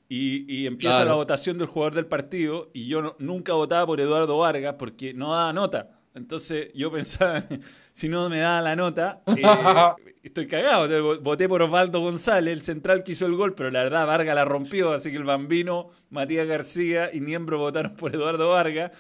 Y, 0.08 0.66
empieza 0.66 1.06
la 1.06 1.14
votación 1.14 1.58
del 1.58 1.68
jugador 1.68 1.96
del 1.96 2.08
partido. 2.08 2.70
Y 2.74 2.88
yo 2.88 3.16
nunca 3.20 3.54
votaba 3.54 3.86
por 3.86 4.02
Eduardo 4.02 4.38
Vargas 4.38 4.76
porque 4.78 5.14
no 5.14 5.32
daba 5.32 5.54
nota. 5.54 5.99
Entonces 6.20 6.70
yo 6.76 6.92
pensaba, 6.92 7.44
si 7.92 8.10
no 8.10 8.30
me 8.30 8.40
daba 8.40 8.62
la 8.62 8.76
nota, 8.76 9.24
eh, 9.26 9.42
estoy 10.24 10.48
cagado. 10.48 11.22
voté 11.22 11.48
por 11.48 11.62
Osvaldo 11.62 12.02
González, 12.02 12.54
el 12.54 12.62
central 12.62 13.04
que 13.04 13.14
hizo 13.14 13.26
el 13.26 13.36
gol, 13.36 13.56
pero 13.56 13.72
la 13.72 13.84
verdad 13.84 14.06
Vargas 14.06 14.36
la 14.36 14.46
rompió, 14.46 14.92
así 14.92 15.12
que 15.12 15.18
el 15.18 15.24
bambino, 15.24 15.90
Matías 16.10 16.46
García 16.46 17.10
y 17.14 17.22
Niembro 17.22 17.58
votaron 17.58 17.96
por 17.96 18.14
Eduardo 18.14 18.50
Vargas. 18.50 18.92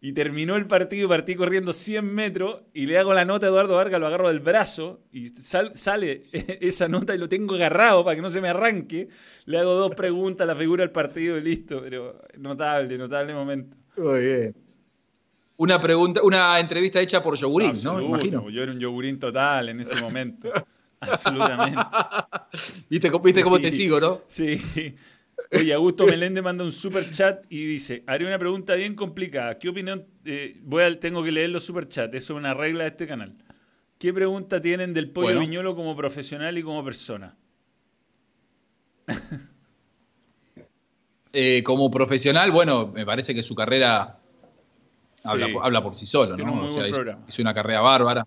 Y 0.00 0.12
terminó 0.12 0.54
el 0.54 0.68
partido, 0.68 1.08
partí 1.08 1.34
corriendo 1.34 1.72
100 1.72 2.04
metros 2.06 2.62
y 2.72 2.86
le 2.86 2.98
hago 2.98 3.12
la 3.14 3.24
nota 3.24 3.46
a 3.46 3.48
Eduardo 3.48 3.74
Vargas, 3.74 3.98
lo 3.98 4.06
agarro 4.06 4.28
del 4.28 4.38
brazo 4.38 5.00
y 5.10 5.30
sale 5.30 6.22
esa 6.60 6.86
nota 6.86 7.16
y 7.16 7.18
lo 7.18 7.28
tengo 7.28 7.56
agarrado 7.56 8.04
para 8.04 8.14
que 8.14 8.22
no 8.22 8.30
se 8.30 8.40
me 8.40 8.48
arranque. 8.48 9.08
Le 9.44 9.58
hago 9.58 9.74
dos 9.74 9.96
preguntas 9.96 10.44
a 10.44 10.46
la 10.46 10.54
figura 10.54 10.84
del 10.84 10.92
partido 10.92 11.36
y 11.36 11.40
listo, 11.40 11.80
pero 11.82 12.22
notable, 12.38 12.96
notable 12.96 13.34
momento. 13.34 13.76
Muy 13.96 14.20
bien. 14.20 14.67
Una 15.58 15.80
pregunta, 15.80 16.22
una 16.22 16.58
entrevista 16.60 17.00
hecha 17.00 17.20
por 17.20 17.36
Yogurín, 17.36 17.72
¿no? 17.82 18.00
Imagino. 18.00 18.48
Yo 18.48 18.62
era 18.62 18.70
un 18.70 18.78
Yogurín 18.78 19.18
total 19.18 19.68
en 19.68 19.80
ese 19.80 20.00
momento. 20.00 20.52
Absolutamente. 21.00 21.80
¿Viste, 22.88 23.10
¿viste 23.24 23.42
cómo 23.42 23.58
te 23.58 23.72
sigo, 23.72 23.98
no? 23.98 24.22
Sí. 24.28 24.60
Oye, 25.52 25.72
Augusto 25.72 26.06
Meléndez 26.06 26.44
manda 26.44 26.62
un 26.62 26.70
super 26.70 27.10
chat 27.10 27.44
y 27.48 27.64
dice: 27.64 28.04
Haré 28.06 28.24
una 28.24 28.38
pregunta 28.38 28.74
bien 28.76 28.94
complicada. 28.94 29.58
¿Qué 29.58 29.68
opinión? 29.68 30.06
Eh, 30.24 30.60
voy 30.62 30.84
a, 30.84 31.00
tengo 31.00 31.24
que 31.24 31.32
leer 31.32 31.50
los 31.50 31.64
super 31.64 31.88
chats, 31.88 32.14
eso 32.14 32.34
es 32.34 32.38
una 32.38 32.54
regla 32.54 32.84
de 32.84 32.90
este 32.90 33.08
canal. 33.08 33.34
¿Qué 33.98 34.14
pregunta 34.14 34.62
tienen 34.62 34.94
del 34.94 35.10
pollo 35.10 35.40
viñolo 35.40 35.74
como 35.74 35.96
profesional 35.96 36.56
y 36.56 36.62
como 36.62 36.84
persona? 36.84 37.36
Eh, 41.34 41.62
como 41.62 41.90
profesional, 41.90 42.50
bueno, 42.50 42.86
me 42.86 43.04
parece 43.04 43.34
que 43.34 43.42
su 43.42 43.54
carrera 43.54 44.18
habla, 45.24 45.82
por 45.82 45.96
sí 45.96 46.06
solo, 46.06 46.36
¿no? 46.36 46.66
O 46.66 46.70
sea, 46.70 46.86
hizo, 46.88 47.42
una 47.42 47.54
carrera 47.54 47.80
bárbara. 47.80 48.26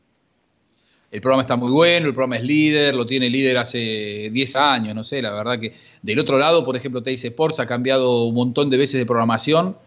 el 1.11 1.21
programa 1.21 1.41
está 1.41 1.55
muy 1.55 1.71
bueno, 1.71 2.07
el 2.07 2.13
programa 2.13 2.37
es 2.37 2.43
líder, 2.43 2.95
lo 2.95 3.05
tiene 3.05 3.29
líder 3.29 3.57
hace 3.57 4.29
10 4.31 4.55
años, 4.55 4.95
no 4.95 5.03
sé, 5.03 5.21
la 5.21 5.31
verdad 5.31 5.59
que 5.59 5.75
del 6.01 6.19
otro 6.19 6.37
lado, 6.37 6.65
por 6.65 6.75
ejemplo, 6.75 7.01
Teis 7.01 7.23
Sports 7.23 7.59
ha 7.59 7.65
cambiado 7.65 8.25
un 8.25 8.35
montón 8.35 8.69
de 8.69 8.77
veces 8.77 8.99
de 8.99 9.05
programación 9.05 9.77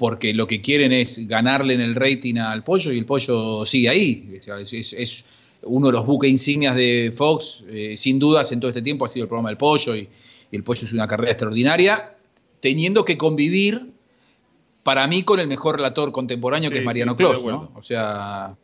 porque 0.00 0.32
lo 0.32 0.46
que 0.46 0.62
quieren 0.62 0.92
es 0.92 1.28
ganarle 1.28 1.74
en 1.74 1.82
el 1.82 1.94
rating 1.94 2.36
al 2.36 2.64
pollo 2.64 2.90
y 2.90 2.96
el 2.96 3.04
pollo 3.04 3.66
sigue 3.66 3.90
ahí. 3.90 4.40
Es, 4.72 5.26
uno 5.62 5.88
de 5.88 5.92
los 5.92 6.06
buques 6.06 6.30
insignias 6.30 6.74
de 6.74 7.12
Fox, 7.14 7.64
eh, 7.68 7.98
sin 7.98 8.18
dudas 8.18 8.50
en 8.50 8.60
todo 8.60 8.70
este 8.70 8.80
tiempo 8.80 9.04
ha 9.04 9.08
sido 9.08 9.24
el 9.24 9.28
programa 9.28 9.50
del 9.50 9.58
pollo 9.58 9.94
y, 9.94 10.08
el 10.52 10.64
pollo 10.64 10.84
es 10.84 10.92
una 10.94 11.06
carrera 11.06 11.32
extraordinaria, 11.32 12.16
teniendo 12.60 13.04
que 13.04 13.18
convivir 13.18 13.92
para 14.82 15.06
mí 15.06 15.22
con 15.22 15.40
el 15.40 15.46
mejor 15.46 15.76
relator 15.76 16.12
contemporáneo 16.12 16.70
que 16.70 16.78
es 16.78 16.84
Mariano 16.84 17.16
sí, 17.16 17.46
¿no? 17.46 17.70
O 17.74 17.82
sea, 17.82 18.56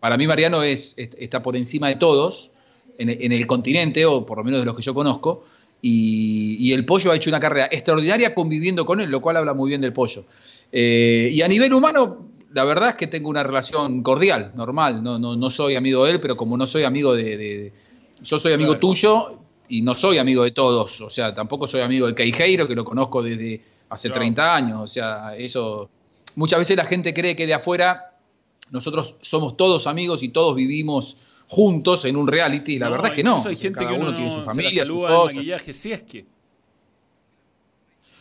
para 0.00 0.16
mí 0.16 0.26
Mariano 0.26 0.62
es, 0.62 0.94
está 0.96 1.42
por 1.42 1.56
encima 1.56 1.88
de 1.88 1.96
todos 1.96 2.50
en, 2.98 3.32
el 3.32 3.46
continente, 3.46 4.04
o 4.06 4.24
por 4.24 4.38
lo 4.38 4.44
menos 4.44 4.60
de 4.60 4.66
los 4.66 4.74
que 4.74 4.82
yo 4.82 4.94
conozco, 4.94 5.44
y, 5.82 6.72
el 6.72 6.84
pollo 6.84 7.12
ha 7.12 7.16
hecho 7.16 7.30
una 7.30 7.38
carrera 7.38 7.68
extraordinaria 7.70 8.34
conviviendo 8.34 8.84
con 8.84 9.00
él, 9.00 9.10
lo 9.10 9.20
cual 9.20 9.36
habla 9.36 9.54
muy 9.54 9.68
bien 9.68 9.80
del 9.80 9.92
pollo. 9.92 10.24
Eh, 10.72 11.28
y 11.32 11.42
a 11.42 11.48
nivel 11.48 11.72
humano, 11.74 12.26
la 12.52 12.64
verdad 12.64 12.90
es 12.90 12.94
que 12.96 13.06
tengo 13.06 13.28
una 13.28 13.42
relación 13.42 14.02
cordial, 14.02 14.52
normal. 14.56 15.02
No, 15.02 15.18
no, 15.18 15.36
no 15.36 15.50
soy 15.50 15.76
amigo 15.76 16.04
de 16.04 16.12
él, 16.12 16.20
pero 16.20 16.36
como 16.36 16.56
no 16.56 16.66
soy 16.66 16.84
amigo 16.84 17.14
de. 17.14 17.72
yo 18.22 18.38
soy 18.38 18.54
amigo 18.54 18.78
tuyo 18.78 19.38
y 19.68 19.82
no 19.82 19.94
soy 19.94 20.18
amigo 20.18 20.42
de 20.42 20.50
todos. 20.50 21.00
O 21.02 21.10
sea, 21.10 21.34
tampoco 21.34 21.66
soy 21.66 21.82
amigo 21.82 22.06
de 22.06 22.14
Queijeiro, 22.14 22.66
que 22.66 22.74
lo 22.74 22.84
conozco 22.84 23.22
desde 23.22 23.62
hace 23.88 24.10
30 24.10 24.54
años. 24.54 24.82
O 24.82 24.88
sea, 24.88 25.36
eso. 25.36 25.90
Muchas 26.34 26.58
veces 26.58 26.76
la 26.76 26.84
gente 26.84 27.14
cree 27.14 27.34
que 27.34 27.46
de 27.46 27.54
afuera 27.54 28.12
nosotros 28.70 29.16
somos 29.20 29.56
todos 29.56 29.86
amigos 29.86 30.22
y 30.22 30.28
todos 30.28 30.54
vivimos 30.54 31.16
juntos 31.48 32.04
en 32.04 32.16
un 32.16 32.26
reality. 32.26 32.74
Y 32.74 32.78
la 32.78 32.88
verdad 32.88 33.08
es 33.08 33.12
que 33.12 33.22
no. 33.22 33.42
Hay 33.44 33.56
gente 33.56 33.78
cada 33.78 33.90
que 33.90 33.98
uno 33.98 34.14
tiene 34.14 34.32
su 34.32 34.42
familia, 34.42 34.84
su 34.84 35.00
maquillaje, 35.00 35.72
si 35.72 35.92
es 35.92 36.02
que. 36.02 36.24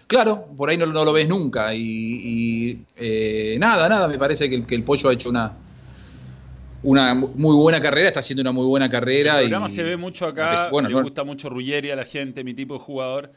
Claro, 0.08 0.48
por 0.56 0.70
ahí 0.70 0.78
no, 0.78 0.86
lo 0.86 1.14
ves 1.14 1.28
nunca. 1.28 1.74
Y, 1.74 2.80
eh, 2.96 3.58
nada, 3.60 3.90
nada, 3.90 4.08
me 4.08 4.20
parece 4.20 4.50
que 4.50 4.76
el, 4.76 4.84
pollo 4.84 5.10
ha 5.10 5.14
hecho 5.14 5.30
una, 5.30 5.52
una 6.84 7.16
muy 7.16 7.56
buena 7.56 7.82
carrera, 7.82 8.08
está 8.08 8.20
haciendo 8.20 8.42
una 8.42 8.52
muy 8.52 8.66
buena 8.66 8.88
carrera. 8.88 9.40
El 9.40 9.46
programa 9.46 9.68
se 9.68 9.84
ve 9.84 9.98
mucho 9.98 10.28
acá, 10.28 10.70
bueno, 10.72 10.90
le 10.90 11.02
gusta 11.02 11.24
mucho 11.24 11.50
Ruggeri 11.50 11.90
a 11.90 11.96
la 11.96 12.06
gente, 12.06 12.44
mi 12.44 12.54
tipo 12.54 12.76
de 12.76 12.82
jugador. 12.82 13.32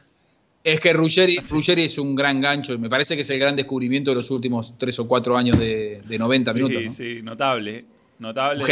Es 0.65 0.81
que 0.81 0.93
Ruggeri, 0.93 1.39
es 1.39 1.99
un 1.99 2.15
gran 2.15 2.41
gancho 2.41 2.75
y 2.75 2.79
me 2.79 2.91
parece 2.91 3.15
que 3.15 3.23
es 3.23 3.31
el 3.31 3.39
gran 3.39 3.57
descubrimiento 3.57 4.11
de 4.11 4.17
los 4.17 4.31
últimos 4.31 4.75
tres 4.77 4.99
o 4.99 5.07
cuatro 5.07 5.37
años 5.37 5.59
de, 5.59 6.03
90 6.07 6.53
minutos. 6.53 6.83
Sí, 6.95 7.17
sí, 7.17 7.23
notable. 7.23 7.85
Notable. 8.19 8.65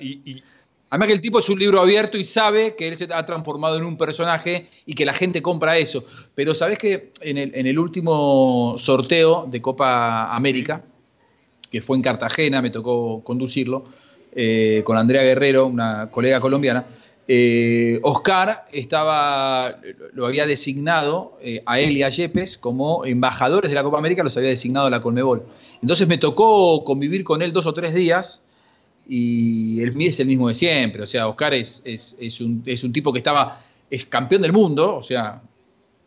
y, 0.00 0.42
Además 0.94 1.08
que 1.08 1.14
el 1.14 1.20
tipo 1.20 1.40
es 1.40 1.48
un 1.48 1.58
libro 1.58 1.80
abierto 1.80 2.16
y 2.16 2.22
sabe 2.22 2.76
que 2.76 2.86
él 2.86 2.96
se 2.96 3.08
ha 3.12 3.26
transformado 3.26 3.76
en 3.76 3.84
un 3.84 3.96
personaje 3.96 4.68
y 4.86 4.94
que 4.94 5.04
la 5.04 5.12
gente 5.12 5.42
compra 5.42 5.76
eso. 5.76 6.04
Pero 6.36 6.54
sabes 6.54 6.78
que 6.78 7.10
en 7.20 7.66
el, 7.66 7.78
último 7.80 8.76
sorteo 8.78 9.44
de 9.50 9.60
Copa 9.60 10.32
América, 10.32 10.84
que 11.68 11.82
fue 11.82 11.96
en 11.96 12.02
Cartagena, 12.04 12.62
me 12.62 12.70
tocó 12.70 13.24
conducirlo, 13.24 13.86
eh, 14.36 14.82
con 14.84 14.96
Andrea 14.96 15.24
Guerrero, 15.24 15.66
una 15.66 16.10
colega 16.12 16.40
colombiana, 16.40 16.86
eh, 17.26 18.00
Oscar 18.02 18.66
estaba, 18.72 19.80
lo 20.12 20.26
había 20.26 20.46
designado 20.46 21.38
eh, 21.40 21.62
a 21.64 21.80
él 21.80 21.96
y 21.96 22.02
a 22.02 22.10
Yepes 22.10 22.58
como 22.58 23.04
embajadores 23.06 23.70
de 23.70 23.74
la 23.74 23.82
Copa 23.82 23.98
América, 23.98 24.22
los 24.22 24.36
había 24.36 24.50
designado 24.50 24.86
a 24.86 24.90
la 24.90 25.00
Colmebol. 25.00 25.42
Entonces 25.80 26.06
me 26.06 26.18
tocó 26.18 26.84
convivir 26.84 27.24
con 27.24 27.40
él 27.40 27.52
dos 27.52 27.66
o 27.66 27.72
tres 27.72 27.94
días 27.94 28.42
y 29.06 29.80
el 29.80 30.00
es 30.02 30.20
el 30.20 30.26
mismo 30.26 30.48
de 30.48 30.54
siempre. 30.54 31.02
O 31.02 31.06
sea, 31.06 31.26
Oscar 31.28 31.54
es, 31.54 31.82
es, 31.84 32.40
un, 32.40 32.62
es, 32.66 32.84
un, 32.84 32.92
tipo 32.92 33.12
que 33.12 33.18
estaba, 33.18 33.62
es 33.90 34.04
campeón 34.04 34.42
del 34.42 34.52
mundo, 34.52 34.96
o 34.96 35.02
sea, 35.02 35.42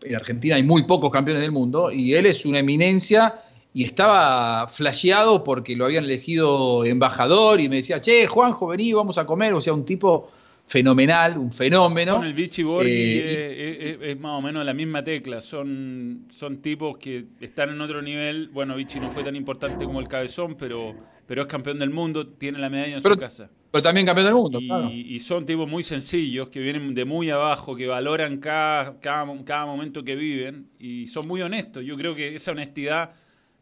en 0.04 0.16
Argentina 0.16 0.56
hay 0.56 0.64
muy 0.64 0.84
pocos 0.84 1.10
campeones 1.10 1.42
del 1.42 1.52
mundo, 1.52 1.92
y 1.92 2.14
él 2.14 2.28
es 2.28 2.46
una 2.46 2.60
eminencia 2.60 3.42
y 3.74 3.84
estaba 3.84 4.68
flasheado 4.68 5.44
porque 5.44 5.76
lo 5.76 5.86
habían 5.86 6.06
elegido 6.06 6.86
embajador 6.86 7.60
y 7.60 7.70
me 7.70 7.78
decía, 7.78 8.02
che, 8.02 8.26
Juanjo, 8.28 8.68
vení, 8.68 8.94
vamos 8.94 9.18
a 9.18 9.26
comer. 9.28 9.54
O 9.54 9.62
sea, 9.62 9.74
un 9.74 9.86
tipo 9.86 10.32
fenomenal, 10.68 11.38
un 11.38 11.52
fenómeno. 11.52 12.16
Con 12.16 12.26
el 12.26 12.34
Vichy 12.34 12.64
Borghi 12.64 12.92
eh, 12.92 13.98
es, 14.02 14.20
más 14.20 14.38
o 14.38 14.42
menos 14.42 14.64
la 14.64 14.74
misma 14.74 15.04
tecla. 15.04 15.42
Son, 15.42 16.28
son 16.30 16.58
tipos 16.62 16.98
que 16.98 17.26
están 17.42 17.72
en 17.72 17.82
otro 17.82 18.02
nivel. 18.02 18.50
Bueno, 18.50 18.76
Vichy 18.76 19.00
no 19.00 19.10
fue 19.10 19.24
tan 19.24 19.36
importante 19.36 19.86
como 19.86 20.00
el 20.00 20.08
Cabezón, 20.08 20.56
pero 20.56 20.96
pero 21.28 21.42
es 21.42 21.48
campeón 21.48 21.78
del 21.78 21.90
mundo, 21.90 22.26
tiene 22.26 22.58
la 22.58 22.70
medalla 22.70 22.96
en 22.96 23.02
su 23.02 23.18
casa. 23.18 23.50
Pero 23.70 23.82
también 23.82 24.06
campeón 24.06 24.28
del 24.28 24.34
mundo, 24.34 24.60
y, 24.62 25.16
y, 25.16 25.20
son 25.20 25.46
tipos 25.46 25.68
muy 25.68 25.84
sencillos, 25.84 26.48
que 26.48 26.62
vienen 26.62 26.96
de 26.96 27.04
muy 27.04 27.30
abajo, 27.30 27.76
que 27.76 27.86
valoran 27.86 28.38
cada, 28.38 28.98
cada, 29.00 29.66
momento 29.66 30.06
que 30.06 30.16
viven 30.16 30.70
y 30.80 31.06
son 31.08 31.28
muy 31.28 31.42
honestos. 31.42 31.84
Yo 31.84 31.98
creo 31.98 32.16
que 32.16 32.34
esa 32.34 32.52
honestidad 32.52 33.12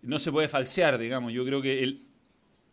no 0.04 0.20
se 0.20 0.32
puede 0.32 0.48
falsear, 0.48 1.00
digamos. 1.00 1.34
Yo 1.34 1.44
creo 1.44 1.62
que 1.62 1.84
el... 1.84 2.05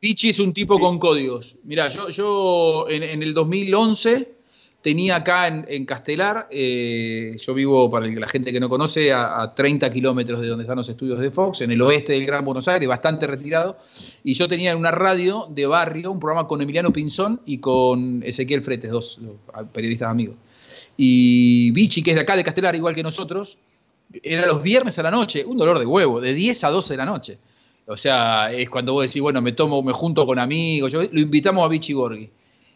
Pichi 0.02 0.30
es 0.30 0.40
un 0.40 0.52
tipo 0.52 0.80
con 0.80 0.98
códigos. 0.98 1.54
Mira, 1.62 1.88
yo, 1.88 2.08
yo 2.08 2.86
en, 2.88 3.04
en 3.04 3.22
el 3.22 3.32
2011 3.34 4.34
tenía 4.82 5.14
acá 5.14 5.46
en, 5.46 5.86
Castelar, 5.86 6.48
eh, 6.50 7.36
yo 7.40 7.54
vivo, 7.54 7.88
para 7.88 8.08
la 8.08 8.26
gente 8.26 8.52
que 8.52 8.58
no 8.58 8.68
conoce, 8.68 9.12
a, 9.12 9.52
30 9.54 9.92
kilómetros 9.92 10.40
de 10.40 10.48
donde 10.48 10.64
están 10.64 10.76
los 10.76 10.88
estudios 10.88 11.20
de 11.20 11.30
Fox, 11.30 11.60
en 11.60 11.70
el 11.70 11.80
oeste 11.82 12.14
del 12.14 12.26
Gran 12.26 12.44
Buenos 12.44 12.66
Aires, 12.66 12.88
bastante 12.88 13.28
retirado, 13.28 13.78
y 14.24 14.34
yo 14.34 14.48
tenía 14.48 14.72
en 14.72 14.78
una 14.78 14.90
radio 14.90 15.46
de 15.48 15.66
barrio 15.66 16.10
un 16.10 16.18
programa 16.18 16.48
con 16.48 16.60
Emiliano 16.60 16.92
Pinzón 16.92 17.40
y 17.46 17.58
con 17.58 18.24
Ezequiel 18.24 18.62
Fretes, 18.62 18.90
dos 18.90 19.20
periodistas 19.72 20.10
amigos. 20.10 20.34
Y 20.96 21.70
Vichy, 21.70 22.02
que 22.02 22.10
es 22.10 22.16
de 22.16 22.22
acá 22.22 22.34
de 22.34 22.42
Castelar, 22.42 22.74
igual 22.74 22.96
que 22.96 23.04
nosotros, 23.04 23.56
era 24.20 24.48
los 24.48 24.64
viernes 24.64 24.98
a 24.98 25.04
la 25.04 25.12
noche, 25.12 25.44
un 25.44 25.58
dolor 25.58 25.78
de 25.78 25.86
huevo, 25.86 26.20
de 26.20 26.34
10 26.34 26.64
a 26.64 26.70
12 26.70 26.94
de 26.94 26.96
la 26.96 27.04
noche. 27.04 27.38
O 27.86 27.96
sea, 27.96 28.52
es 28.52 28.70
cuando 28.70 28.92
vos 28.92 29.06
decís, 29.06 29.20
bueno, 29.20 29.42
me 29.42 29.52
tomo, 29.52 29.82
me 29.82 29.92
junto 29.92 30.24
con 30.24 30.38
amigos, 30.38 30.92
yo, 30.92 31.02
lo 31.02 31.20
invitamos 31.20 31.64
a 31.64 31.68
Vichy 31.68 31.94
Borghi. 31.94 32.30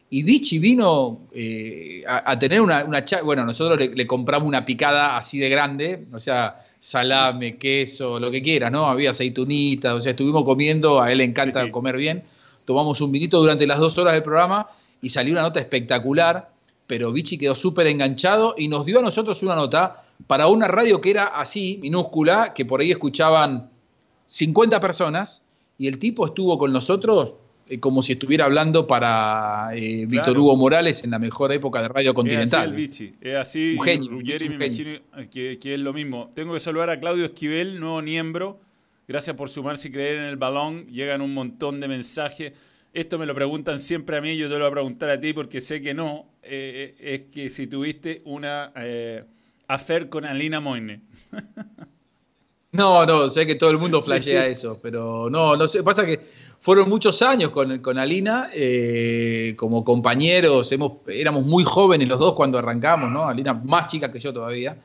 Y 0.08 0.22
Vichy 0.22 0.58
vino 0.58 1.26
eh, 1.32 2.04
a, 2.06 2.38
tener 2.38 2.60
una, 2.60 2.84
una 2.84 3.04
bueno, 3.24 3.44
nosotros 3.44 3.78
le, 3.78 4.06
compramos 4.06 4.46
una 4.46 4.64
picada 4.64 5.16
así 5.16 5.38
de 5.38 5.48
grande, 5.48 6.06
o 6.12 6.20
sea, 6.20 6.64
salame, 6.78 7.56
queso, 7.56 8.20
lo 8.20 8.30
que 8.30 8.40
quieras, 8.40 8.70
¿no? 8.70 8.86
Había 8.86 9.10
aceitunitas, 9.10 9.94
o 9.94 10.00
sea, 10.00 10.10
estuvimos 10.10 10.44
comiendo, 10.44 11.02
a 11.02 11.10
él 11.10 11.18
le 11.18 11.24
encanta 11.24 11.68
comer 11.72 11.96
bien, 11.96 12.22
tomamos 12.64 13.00
un 13.00 13.10
vinito 13.10 13.40
durante 13.40 13.66
las 13.66 13.78
dos 13.78 13.98
horas 13.98 14.14
del 14.14 14.22
programa 14.22 14.68
y 15.02 15.10
salió 15.10 15.32
una 15.32 15.42
nota 15.42 15.58
espectacular, 15.58 16.50
pero 16.86 17.10
Vichy 17.10 17.36
quedó 17.36 17.56
súper 17.56 17.88
enganchado 17.88 18.54
y 18.56 18.68
nos 18.68 18.86
dio 18.86 19.00
a 19.00 19.02
nosotros 19.02 19.42
una 19.42 19.56
nota 19.56 20.04
para 20.28 20.46
una 20.46 20.68
radio 20.68 21.00
que 21.00 21.10
era 21.10 21.24
así, 21.24 21.80
minúscula, 21.82 22.54
que 22.54 22.64
por 22.64 22.80
ahí 22.80 22.92
escuchaban 22.92 23.70
50 24.26 24.80
personas, 24.80 25.42
y 25.78 25.88
el 25.88 25.98
tipo 25.98 26.26
estuvo 26.26 26.58
con 26.58 26.72
nosotros 26.72 27.32
eh, 27.68 27.80
como 27.80 28.02
si 28.02 28.12
estuviera 28.12 28.44
hablando 28.44 28.86
para 28.86 29.70
eh, 29.74 30.06
Víctor 30.06 30.38
Hugo 30.38 30.56
Morales 30.56 31.02
en 31.02 31.10
la 31.10 31.18
mejor 31.18 31.52
época 31.52 31.82
de 31.82 31.88
Radio 31.88 32.14
Continental. 32.14 32.78
Es 32.78 32.90
así, 32.90 33.14
es 33.20 33.34
así. 33.34 33.76
Ruggeri 34.08 34.48
me 34.48 34.54
imagino 34.54 35.00
que, 35.30 35.58
es 35.60 35.80
lo 35.80 35.92
mismo. 35.92 36.30
Tengo 36.34 36.54
que 36.54 36.60
saludar 36.60 36.90
a 36.90 37.00
Claudio 37.00 37.24
Esquivel, 37.24 37.80
nuevo 37.80 38.00
miembro. 38.02 38.60
Gracias 39.08 39.34
por 39.36 39.48
sumarse 39.48 39.88
y 39.88 39.90
creer 39.90 40.18
en 40.18 40.24
el 40.24 40.36
balón. 40.36 40.86
Llegan 40.86 41.20
un 41.22 41.34
montón 41.34 41.80
de 41.80 41.88
mensajes. 41.88 42.52
Esto 42.92 43.18
me 43.18 43.26
lo 43.26 43.34
preguntan 43.34 43.80
siempre 43.80 44.16
a 44.16 44.20
mí, 44.20 44.36
yo 44.36 44.48
te 44.48 44.54
lo 44.54 44.60
voy 44.60 44.68
a 44.68 44.72
preguntar 44.72 45.10
a 45.10 45.20
ti 45.20 45.32
porque 45.32 45.60
sé 45.60 45.82
que 45.82 45.92
no. 45.92 46.26
Eh, 46.42 46.94
es 46.98 47.22
que 47.32 47.50
si 47.50 47.66
tuviste 47.66 48.22
una 48.24 48.72
eh, 48.76 49.24
affair 49.66 50.08
con 50.08 50.24
Alina 50.24 50.60
Moine. 50.60 51.00
no, 52.76 53.06
no, 53.06 53.30
sé 53.30 53.46
que 53.46 53.54
todo 53.54 53.70
el 53.70 53.78
mundo 53.78 54.02
flashea 54.06 54.46
eso, 54.46 54.78
pero 54.80 55.28
no, 55.30 55.56
no 55.56 55.66
sé. 55.66 55.82
Pasa 55.82 56.04
que 56.04 56.20
fueron 56.60 56.88
muchos 56.88 57.22
años 57.22 57.50
con, 57.50 57.78
con 57.78 57.98
Alina, 57.98 58.50
eh, 58.52 59.54
como 59.56 59.84
compañeros, 59.84 60.70
hemos, 60.72 60.92
éramos 61.08 61.44
muy 61.44 61.64
jóvenes 61.64 62.08
los 62.08 62.18
dos 62.18 62.34
cuando 62.34 62.58
arrancamos, 62.58 63.10
¿no? 63.10 63.26
Alina 63.26 63.54
más 63.54 63.86
chica 63.88 64.10
que 64.10 64.18
yo 64.18 64.32
todavía, 64.32 64.76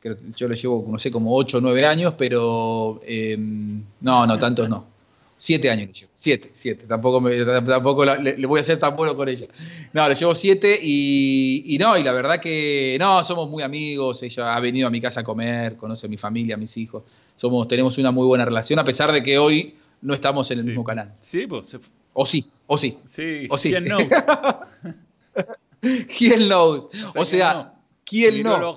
que 0.00 0.16
yo 0.36 0.48
le 0.48 0.54
llevo, 0.54 0.86
no 0.88 0.98
sé, 0.98 1.10
como 1.10 1.34
8 1.34 1.58
o 1.58 1.60
9 1.60 1.86
años, 1.86 2.14
pero 2.16 3.00
eh, 3.04 3.36
no, 3.38 4.26
no, 4.26 4.38
tantos 4.38 4.68
no. 4.68 4.94
Siete 5.36 5.68
años 5.68 5.88
le 5.88 5.92
llevo, 5.92 6.10
siete, 6.14 6.50
siete, 6.52 6.86
tampoco, 6.86 7.22
tampoco 7.66 8.04
le, 8.04 8.46
voy 8.46 8.58
a 8.58 8.60
hacer 8.62 8.78
tan 8.78 8.96
bueno 8.96 9.16
con 9.16 9.28
ella. 9.28 9.46
No, 9.92 10.08
le 10.08 10.14
llevo 10.14 10.34
siete 10.34 10.78
y, 10.80 11.64
y, 11.66 11.76
no, 11.78 11.98
y 11.98 12.02
la 12.02 12.12
verdad 12.12 12.38
que 12.40 12.96
no, 13.00 13.22
somos 13.24 13.50
muy 13.50 13.62
amigos, 13.62 14.22
ella 14.22 14.54
ha 14.54 14.60
venido 14.60 14.86
a 14.86 14.90
mi 14.90 15.00
casa 15.00 15.20
a 15.20 15.24
comer, 15.24 15.76
conoce 15.76 16.06
a 16.06 16.08
mi 16.08 16.16
familia, 16.16 16.54
a 16.54 16.58
mis 16.58 16.76
hijos, 16.76 17.02
somos, 17.36 17.68
tenemos 17.68 17.98
una 17.98 18.10
muy 18.10 18.26
buena 18.26 18.44
relación, 18.44 18.78
a 18.78 18.84
pesar 18.84 19.12
de 19.12 19.22
que 19.22 19.38
hoy 19.38 19.76
no 20.00 20.14
estamos 20.14 20.50
en 20.50 20.60
el 20.60 20.64
mismo 20.64 20.84
canal. 20.84 21.14
Sí, 21.20 21.46
pues. 21.46 21.76
O 22.12 22.26
sí, 22.26 22.50
o 22.66 22.78
sí. 22.78 22.98
Sí, 23.04 23.46
o 23.50 23.56
sí. 23.56 23.70
¿quién 23.70 23.84
knows? 23.84 24.04
¿Quién 26.18 26.48
knows? 26.48 26.88
O 27.16 27.24
sea, 27.24 27.74
¿quién 28.04 28.42
no? 28.42 28.74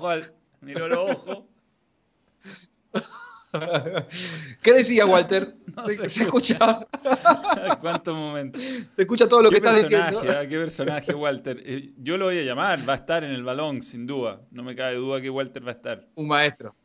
Miro 0.62 0.88
los 0.88 1.10
ojos. 1.10 1.44
¿Qué 4.62 4.74
decía 4.74 5.06
Walter? 5.06 5.56
se, 6.06 6.24
escucha. 6.24 6.58
¿Cuántos 7.82 8.16
momentos? 8.16 8.62
Se 8.90 9.04
escucha 9.04 9.28
todo 9.28 9.42
lo 9.42 9.50
que 9.50 9.58
estás 9.58 9.78
diciendo. 9.78 10.22
Ah, 10.30 10.46
qué 10.48 10.58
personaje, 10.58 11.14
Walter. 11.14 11.62
Eh, 11.66 11.94
yo 11.98 12.18
lo 12.18 12.26
voy 12.26 12.40
a 12.40 12.44
llamar, 12.44 12.80
va 12.88 12.94
a 12.94 12.98
estar 12.98 13.24
en 13.24 13.32
el 13.32 13.44
balón, 13.44 13.82
sin 13.82 14.06
duda. 14.06 14.42
No 14.52 14.64
me 14.64 14.76
cabe 14.76 14.96
duda 14.96 15.22
que 15.22 15.30
Walter 15.30 15.66
va 15.66 15.72
a 15.72 15.76
estar. 15.76 16.08
Un 16.16 16.28
maestro. 16.28 16.76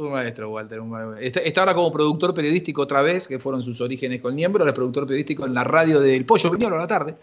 Un 0.00 0.12
maestro, 0.12 0.50
Walter. 0.50 0.80
Está, 1.20 1.60
ahora 1.60 1.74
como 1.74 1.92
productor 1.92 2.34
periodístico 2.34 2.82
otra 2.82 3.02
vez, 3.02 3.28
que 3.28 3.38
fueron 3.38 3.62
sus 3.62 3.80
orígenes 3.82 4.22
con 4.22 4.34
Niembro, 4.34 4.62
ahora 4.62 4.70
es 4.70 4.74
productor 4.74 5.04
periodístico 5.04 5.44
en 5.44 5.52
la 5.52 5.62
radio 5.62 6.00
del 6.00 6.24
Pollo 6.24 6.50
Viñolo 6.50 6.76
a 6.76 6.78
la 6.78 6.86
tarde. 6.86 7.16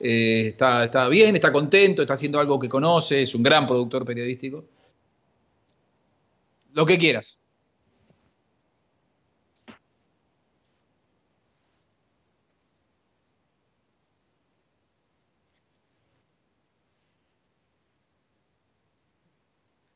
Eh, 0.00 0.48
está, 0.48 0.84
está 0.84 1.08
bien, 1.08 1.34
está 1.34 1.52
contento, 1.52 2.02
está 2.02 2.14
haciendo 2.14 2.40
algo 2.40 2.58
que 2.58 2.68
conoce, 2.68 3.22
es 3.22 3.34
un 3.34 3.42
gran 3.42 3.66
productor 3.66 4.06
periodístico. 4.06 4.64
Lo 6.72 6.86
que 6.86 6.98
quieras. 6.98 7.43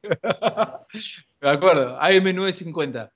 De 1.41 1.49
acuerdo, 1.49 1.99
AM950. 2.01 3.13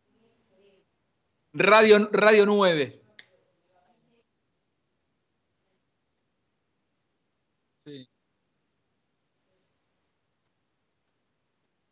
Radio, 1.54 2.08
Radio 2.12 2.46
9. 2.46 3.02
Sí. 7.70 8.08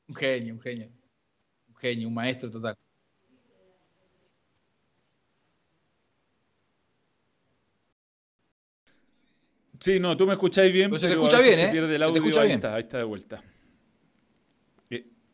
Un 0.08 0.14
genio, 0.14 0.54
un 0.54 0.60
genio. 0.60 0.90
Un 1.68 1.76
genio, 1.76 2.08
un 2.08 2.14
maestro 2.14 2.50
total. 2.50 2.76
Sí, 9.80 9.98
no, 9.98 10.14
tú 10.14 10.26
me 10.26 10.34
escucháis 10.34 10.72
bien, 10.72 10.90
pues 10.90 11.00
se 11.00 11.08
escucha 11.08 11.40
bien, 11.40 11.58
¿eh? 11.58 11.68
pierde 11.72 11.96
el 11.96 12.02
audio, 12.02 12.22
ahí, 12.40 12.52
Está, 12.52 12.74
ahí 12.74 12.82
está 12.82 12.98
de 12.98 13.04
vuelta. 13.04 13.42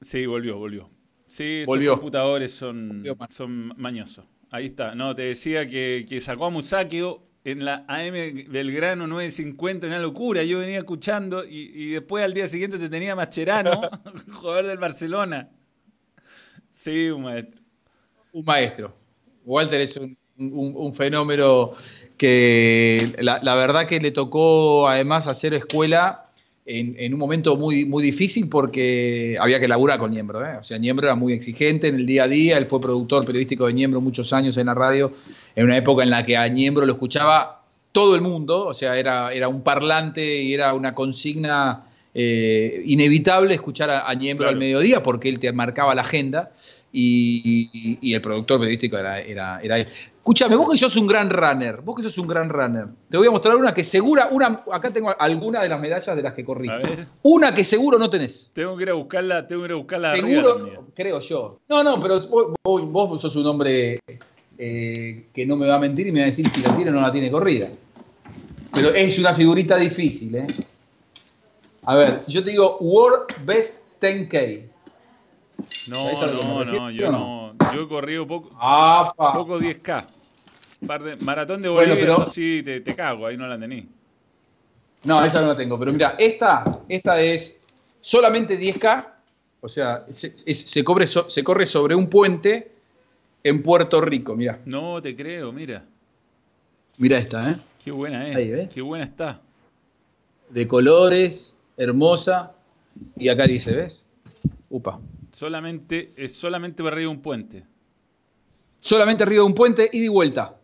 Sí, 0.00 0.26
volvió, 0.26 0.58
volvió. 0.58 0.90
Sí, 1.26 1.64
volvió. 1.66 1.90
los 1.90 2.00
computadores 2.00 2.52
son, 2.52 3.04
son 3.30 3.72
mañosos. 3.76 4.24
Ahí 4.50 4.66
está. 4.66 4.94
No, 4.94 5.14
te 5.14 5.22
decía 5.22 5.66
que, 5.66 6.18
sacó 6.20 6.46
a 6.46 6.50
Musakio 6.50 7.22
en 7.44 7.64
la 7.64 7.84
AM 7.88 8.44
Belgrano 8.48 9.06
950, 9.06 9.86
una 9.86 9.98
locura. 9.98 10.42
Yo 10.44 10.58
venía 10.58 10.78
escuchando 10.78 11.44
y, 11.44 11.90
después 11.90 12.24
al 12.24 12.34
día 12.34 12.46
siguiente 12.46 12.78
te 12.78 12.88
tenía 12.88 13.16
Mascherano, 13.16 13.80
jugador 14.34 14.66
del 14.66 14.78
Barcelona. 14.78 15.50
Sí, 16.70 17.08
un 17.08 17.22
maestro. 17.22 17.60
Un 18.32 18.44
maestro. 18.44 18.94
Walter 19.44 19.80
es 19.80 19.96
un, 20.38 20.94
fenómeno 20.94 21.72
que 22.18 23.14
la, 23.20 23.40
la, 23.42 23.54
verdad 23.54 23.86
que 23.86 24.00
le 24.00 24.10
tocó 24.10 24.88
además 24.88 25.26
hacer 25.28 25.54
escuela 25.54 26.25
en, 26.66 27.14
un 27.14 27.18
momento 27.18 27.56
muy, 27.56 27.84
muy 27.84 28.02
difícil 28.02 28.48
porque 28.48 29.36
había 29.40 29.60
que 29.60 29.68
laburar 29.68 29.98
con 29.98 30.10
Niembro. 30.10 30.44
¿eh? 30.44 30.56
O 30.60 30.64
sea, 30.64 30.78
Niembro 30.78 31.06
era 31.06 31.14
muy 31.14 31.32
exigente 31.32 31.88
en 31.88 31.94
el 31.94 32.06
día 32.06 32.24
a 32.24 32.28
día, 32.28 32.58
él 32.58 32.66
fue 32.66 32.80
productor 32.80 33.24
periodístico 33.24 33.66
de 33.66 33.72
Niembro 33.72 34.00
muchos 34.00 34.32
años 34.32 34.56
en 34.56 34.66
la 34.66 34.74
radio, 34.74 35.12
en 35.54 35.64
una 35.64 35.76
época 35.76 36.02
en 36.02 36.10
la 36.10 36.26
que 36.26 36.36
a 36.36 36.48
Niembro 36.48 36.84
lo 36.84 36.92
escuchaba 36.92 37.62
todo 37.92 38.14
el 38.14 38.20
mundo, 38.20 38.66
o 38.66 38.74
sea, 38.74 38.98
era, 38.98 39.32
era 39.32 39.48
un 39.48 39.62
parlante 39.62 40.42
y 40.42 40.52
era 40.52 40.74
una 40.74 40.94
consigna 40.94 41.86
eh, 42.12 42.82
inevitable 42.84 43.54
escuchar 43.54 43.90
a, 43.90 44.12
Niembro 44.14 44.48
al 44.48 44.56
mediodía 44.56 45.02
porque 45.02 45.28
él 45.28 45.38
te 45.38 45.52
marcaba 45.52 45.94
la 45.94 46.02
agenda 46.02 46.50
y, 46.92 48.12
el 48.12 48.20
productor 48.20 48.58
periodístico 48.58 48.98
era, 48.98 49.20
era, 49.20 49.60
era 49.62 49.78
él. 49.78 49.86
Escúchame, 50.26 50.56
vos 50.56 50.68
que 50.68 50.76
sos 50.76 50.96
un 50.96 51.06
gran 51.06 51.30
runner, 51.30 51.82
vos 51.82 51.94
que 51.94 52.02
sos 52.02 52.18
un 52.18 52.26
gran 52.26 52.48
runner, 52.48 52.88
te 53.08 53.16
voy 53.16 53.28
a 53.28 53.30
mostrar 53.30 53.54
una 53.54 53.72
que 53.72 53.84
segura, 53.84 54.28
una, 54.32 54.64
acá 54.72 54.92
tengo 54.92 55.14
alguna 55.16 55.62
de 55.62 55.68
las 55.68 55.80
medallas 55.80 56.16
de 56.16 56.20
las 56.20 56.34
que 56.34 56.44
corrí. 56.44 56.68
Una 57.22 57.54
que 57.54 57.62
seguro 57.62 57.96
no 57.96 58.10
tenés. 58.10 58.50
Tengo 58.52 58.76
que 58.76 58.82
ir 58.82 58.90
a 58.90 58.94
buscarla, 58.94 59.46
tengo 59.46 59.62
que 59.62 59.66
ir 59.66 59.72
a 59.72 59.76
buscarla. 59.76 60.10
Seguro, 60.10 60.86
creo 60.96 61.20
yo. 61.20 61.60
No, 61.68 61.84
no, 61.84 62.02
pero 62.02 62.26
vos, 62.64 63.20
sos 63.20 63.36
un 63.36 63.46
hombre 63.46 64.00
eh, 64.58 65.28
que 65.32 65.46
no 65.46 65.54
me 65.54 65.68
va 65.68 65.76
a 65.76 65.78
mentir 65.78 66.08
y 66.08 66.10
me 66.10 66.18
va 66.18 66.24
a 66.24 66.26
decir 66.26 66.50
si 66.50 66.60
la 66.60 66.74
tiene 66.74 66.90
o 66.90 66.94
no 66.94 67.02
la 67.02 67.12
tiene 67.12 67.30
corrida. 67.30 67.68
Pero 68.72 68.88
es 68.88 69.20
una 69.20 69.32
figurita 69.32 69.76
difícil, 69.76 70.34
¿eh? 70.34 70.46
A 71.84 71.94
ver, 71.94 72.18
si 72.18 72.32
yo 72.32 72.42
te 72.42 72.50
digo 72.50 72.78
World 72.78 73.28
Best 73.44 73.78
10K. 74.00 74.70
No, 75.88 76.12
no, 76.26 76.64
no, 76.64 76.90
yo 76.90 77.12
no. 77.12 77.45
Yo 77.74 77.82
he 77.82 77.88
corrido 77.88 78.26
poco, 78.26 78.50
poco 78.50 79.60
10K. 79.60 80.04
maratón 81.22 81.62
de 81.62 81.68
Bolivia, 81.68 81.96
pero, 81.98 82.12
eso 82.14 82.26
sí, 82.26 82.62
te, 82.62 82.82
cago, 82.94 83.26
ahí 83.26 83.36
no 83.36 83.46
la 83.46 83.58
tení. 83.58 83.88
No, 85.04 85.24
esa 85.24 85.40
no 85.40 85.48
la 85.48 85.56
tengo. 85.56 85.78
Pero 85.78 85.92
mira, 85.92 86.16
esta, 86.18 86.82
esta 86.88 87.20
es 87.20 87.64
solamente 88.00 88.58
10K. 88.58 89.06
O 89.60 89.68
sea, 89.68 90.04
se, 90.10 90.84
cobre 90.84 91.06
se 91.06 91.44
corre 91.44 91.66
sobre 91.66 91.94
un 91.94 92.08
puente 92.08 92.72
en 93.42 93.62
Puerto 93.62 94.00
Rico, 94.00 94.34
mira. 94.34 94.60
No 94.64 95.00
te 95.00 95.14
creo, 95.14 95.52
mira. 95.52 95.84
Mira 96.98 97.18
esta, 97.18 97.50
¿eh? 97.50 97.56
Qué 97.84 97.90
buena 97.90 98.28
es. 98.28 98.68
Qué 98.72 98.80
buena 98.80 99.04
está. 99.04 99.40
De 100.50 100.66
colores, 100.66 101.56
hermosa. 101.76 102.52
Y 103.16 103.28
acá 103.28 103.46
dice, 103.46 103.74
¿ves? 103.74 104.04
Upa. 104.70 105.00
Solamente, 105.32 106.12
es 106.16 106.34
solamente 106.34 106.82
arriba 106.82 107.00
de 107.00 107.06
un 107.16 107.22
puente. 107.22 107.64
Solamente 108.80 109.24
arriba 109.24 109.42
de 109.42 109.46
un 109.46 109.54
puente, 109.54 109.90
y 109.92 110.00
de 110.00 110.08
vuelta. 110.08 110.56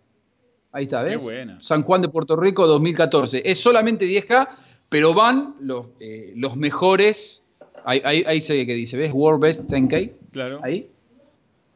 Ahí 0.72 0.84
está, 0.84 1.02
¿ves? 1.02 1.18
Qué 1.18 1.22
buena. 1.22 1.58
San 1.60 1.82
Juan 1.82 2.02
de 2.02 2.08
Puerto 2.08 2.34
Rico 2.34 2.66
2014. 2.66 3.42
Es 3.44 3.58
solamente 3.58 4.06
10K, 4.06 4.48
pero 4.88 5.12
van 5.12 5.56
los, 5.60 5.86
eh, 6.00 6.32
los 6.36 6.56
mejores. 6.56 7.46
Ahí, 7.84 8.00
ahí, 8.04 8.40
se 8.40 8.54
ve 8.54 8.66
que 8.66 8.74
dice, 8.74 8.96
¿ves? 8.96 9.12
World 9.12 9.42
Best 9.42 9.70
10K. 9.70 10.12
Claro. 10.32 10.60
Ahí. 10.62 10.88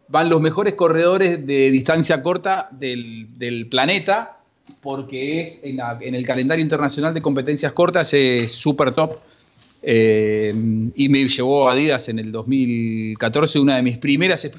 Van 0.08 0.30
los 0.30 0.40
mejores 0.40 0.74
corredores 0.74 1.46
de 1.46 1.70
distancia 1.70 2.22
corta 2.22 2.68
del, 2.70 3.66
planeta, 3.70 4.38
porque 4.80 5.42
es 5.42 5.64
en, 5.64 5.80
en, 6.00 6.14
el 6.14 6.24
calendario 6.24 6.62
internacional 6.62 7.12
de 7.12 7.20
competencias 7.20 7.72
cortas, 7.72 8.14
es 8.14 8.52
super 8.52 8.92
top. 8.92 9.18
Eh, 9.88 10.52
y 10.96 11.08
me 11.08 11.28
llevó 11.28 11.68
a 11.68 11.72
Adidas 11.72 12.08
en 12.08 12.18
el 12.18 12.32
2014, 12.32 13.60
una 13.60 13.76
de 13.76 13.82
mis 13.82 13.98
primeras. 13.98 14.50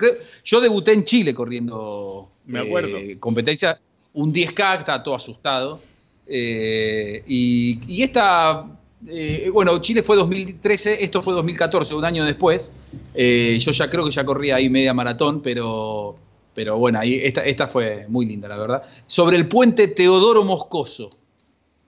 Yo 0.45 0.61
debuté 0.61 0.93
en 0.93 1.03
Chile 1.03 1.33
corriendo 1.33 2.29
me 2.45 2.59
acuerdo. 2.59 2.95
Eh, 2.95 3.17
competencia, 3.19 3.77
un 4.13 4.33
10K, 4.33 4.79
estaba 4.79 5.03
todo 5.03 5.15
asustado. 5.15 5.81
Eh, 6.25 7.23
y, 7.27 8.01
esta, 8.01 8.67
bueno, 9.51 9.81
Chile 9.81 10.01
fue 10.01 10.15
2013, 10.15 11.03
esto 11.03 11.21
fue 11.21 11.33
2014, 11.33 11.93
un 11.93 12.05
año 12.05 12.23
después. 12.23 12.71
yo 13.13 13.71
ya 13.73 13.89
creo 13.89 14.05
que 14.05 14.11
ya 14.11 14.23
corría 14.23 14.55
ahí 14.55 14.69
media 14.69 14.93
maratón, 14.93 15.41
pero, 15.41 16.15
pero 16.55 16.77
bueno, 16.77 16.99
ahí 16.99 17.15
esta, 17.21 17.43
esta 17.43 17.67
fue 17.67 18.05
muy 18.07 18.25
linda, 18.25 18.47
la 18.47 18.55
verdad. 18.55 18.83
Sobre 19.05 19.35
el 19.35 19.49
puente 19.49 19.89
Teodoro 19.89 20.45
Moscoso. 20.45 21.16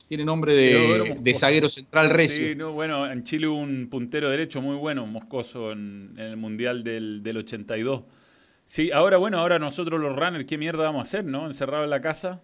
Tiene 0.10 0.26
nombre 0.26 0.56
de, 0.56 1.34
zaguero 1.36 1.70
central 1.70 2.10
recio. 2.10 2.48
Sí, 2.48 2.56
no, 2.56 2.72
bueno, 2.72 3.12
en 3.12 3.24
Chile 3.24 3.46
hubo 3.46 3.60
un 3.60 3.90
puntero 3.92 4.32
derecho 4.32 4.60
muy 4.60 4.76
bueno, 4.76 5.06
Moscoso, 5.06 5.72
en, 5.72 6.16
el 6.18 6.36
Mundial 6.36 6.84
del, 6.84 7.38
82. 7.38 8.06
Sí, 8.66 8.92
ahora, 8.92 9.18
bueno, 9.18 9.38
ahora 9.38 9.60
nosotros 9.60 10.02
los 10.02 10.16
runners, 10.16 10.46
¿qué 10.46 10.58
mierda 10.58 10.82
vamos 10.86 11.02
a 11.02 11.02
hacer, 11.04 11.26
no? 11.26 11.46
Encerrado 11.46 11.84
en 11.84 11.92
la 11.92 12.02
casa. 12.02 12.42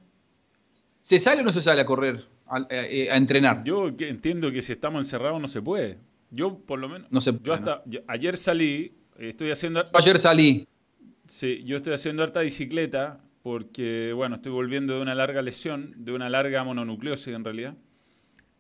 ¿Se 1.01 1.18
sale 1.18 1.41
o 1.41 1.43
no 1.43 1.51
se 1.51 1.59
sale 1.59 1.82
a 1.82 1.88
correr, 1.88 2.24
a, 2.45 2.68
eh, 2.70 3.07
entrenar? 3.09 3.63
Yo 3.63 3.88
entiendo 3.97 4.51
que 4.51 4.61
si 4.61 4.74
estamos 4.74 5.03
encerrados 5.03 5.41
no 5.41 5.47
se 5.47 5.63
puede. 5.63 5.97
Yo, 6.30 6.59
por 6.59 6.78
lo 6.78 6.88
menos. 6.88 7.11
No 7.11 7.20
se 7.20 7.36
Yo 7.41 7.51
hasta. 7.51 7.82
ayer 8.05 8.38
salí, 8.38 8.93
estoy 9.18 9.49
haciendo. 9.49 9.82
Ayer 9.95 10.20
salí. 10.20 10.68
Sí, 11.26 11.63
yo 11.66 11.78
estoy 11.78 11.95
haciendo 11.95 12.22
harta 12.22 12.41
bicicleta 12.41 13.24
porque, 13.45 14.11
bueno, 14.11 14.37
estoy 14.37 14.51
volviendo 14.51 14.95
de 14.95 15.03
una 15.03 15.13
larga 15.13 15.39
lesión, 15.43 15.93
de 15.97 16.13
una 16.13 16.29
larga 16.29 16.63
mononucleosis 16.63 17.27
en 17.27 17.43
realidad. 17.43 17.75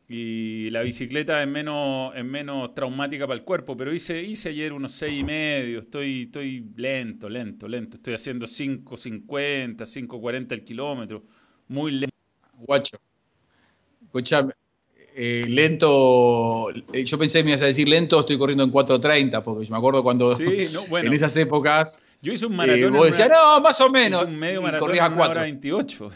Y 0.07 0.69
la 0.69 0.83
bicicleta 0.83 1.41
es 1.41 1.47
menos, 1.47 2.15
es 2.15 2.23
menos 2.23 2.75
traumática 2.75 3.25
para 3.25 3.39
el 3.39 3.43
cuerpo, 3.43 3.75
pero 3.75 3.91
hice, 3.91 4.21
hice 4.21 4.49
ayer 4.49 4.73
unos 4.73 4.91
seis 4.91 5.21
y 5.21 5.23
medio, 5.23 5.79
estoy, 5.79 6.25
estoy 6.25 6.67
lento, 6.75 7.27
lento, 7.27 7.67
lento. 7.67 7.97
Estoy 7.97 8.13
haciendo 8.13 8.45
5.50, 8.45 9.75
5.40 9.75 10.51
el 10.51 10.63
kilómetro, 10.63 11.23
muy 11.67 11.91
lento. 11.91 12.15
Guacho, 12.53 12.99
escuchame, 14.03 14.53
eh, 15.15 15.47
lento, 15.49 16.69
eh, 16.93 17.03
yo 17.05 17.17
pensé 17.17 17.39
que 17.39 17.43
me 17.45 17.49
ibas 17.49 17.63
a 17.63 17.65
decir 17.65 17.89
lento, 17.89 18.19
estoy 18.19 18.37
corriendo 18.37 18.63
en 18.63 18.71
4.30, 18.71 19.41
porque 19.41 19.65
yo 19.65 19.71
me 19.71 19.77
acuerdo 19.79 20.03
cuando 20.03 20.31
en 20.39 21.11
esas 21.11 21.35
épocas 21.37 22.04
yo 22.25 22.33
hice 22.33 22.47
un 22.47 22.55
maratón. 22.55 22.95
Eh, 22.95 22.97
vos 22.97 23.05
decías, 23.05 23.29
no, 23.29 23.61
más 23.61 23.79
o 23.81 23.89
menos. 23.89 24.23
Hice 24.23 24.31
un 24.31 24.39
medio 24.39 24.59
maratón 24.59 24.95
en 24.95 25.13
una 25.13 25.27
hora 25.27 25.41
28. 25.41 26.11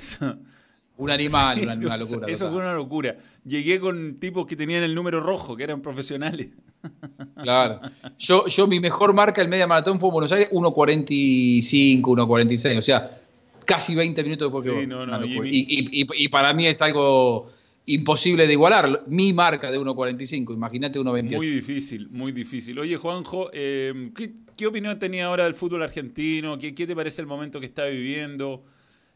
Un 0.97 1.12
animal, 1.12 1.60
una, 1.84 1.97
locura. 1.97 2.28
Eso 2.28 2.49
fue 2.49 2.62
una 2.62 2.74
locura. 2.74 3.16
Llegué 3.45 3.80
con 3.80 4.20
tipos 4.20 4.47
que 4.47 4.55
tenían 4.55 4.82
el 4.82 4.95
número 4.95 5.22
rojo, 5.22 5.55
que 5.55 5.64
eran 5.64 5.82
profesionales. 5.82 6.49
Claro. 7.36 7.82
Yo, 8.18 8.47
yo 8.47 8.68
mi 8.68 8.80
mejor 8.80 9.14
marca 9.14 9.41
el 9.41 9.49
media 9.49 9.68
maratón 9.68 9.99
fue 9.99 10.10
en 10.10 10.14
Buenos 10.14 10.32
Aires, 10.32 10.49
1.45, 10.51 12.01
1.46. 12.01 12.78
O 12.78 12.82
sea, 12.82 13.22
casi 13.66 13.95
20 13.95 14.24
minutos 14.24 14.51
después 14.51 14.64
que 14.64 15.47
y, 15.49 16.28
para 16.30 16.53
mí 16.53 16.68
es 16.68 16.82
algo 16.82 17.49
imposible 17.86 18.47
de 18.47 18.53
igualar. 18.53 19.03
Mi 19.07 19.32
marca 19.34 19.72
de 19.72 19.80
1.45, 19.80 20.53
imagínate 20.53 20.99
1.28. 20.99 21.36
Muy 21.36 21.49
difícil, 21.49 22.10
muy 22.10 22.32
difícil. 22.32 22.80
Oye, 22.80 22.97
Juanjo, 22.97 23.49
eh, 23.53 24.12
¿qué, 24.16 24.34
opinión 24.66 24.97
tenía 24.99 25.26
ahora 25.26 25.45
del 25.45 25.55
fútbol 25.55 25.84
argentino? 25.84 26.57
¿Qué, 26.57 26.72
te 26.72 26.95
parece 26.95 27.22
el 27.22 27.28
momento 27.28 27.60
que 27.60 27.66
está 27.66 27.86
viviendo? 27.86 28.64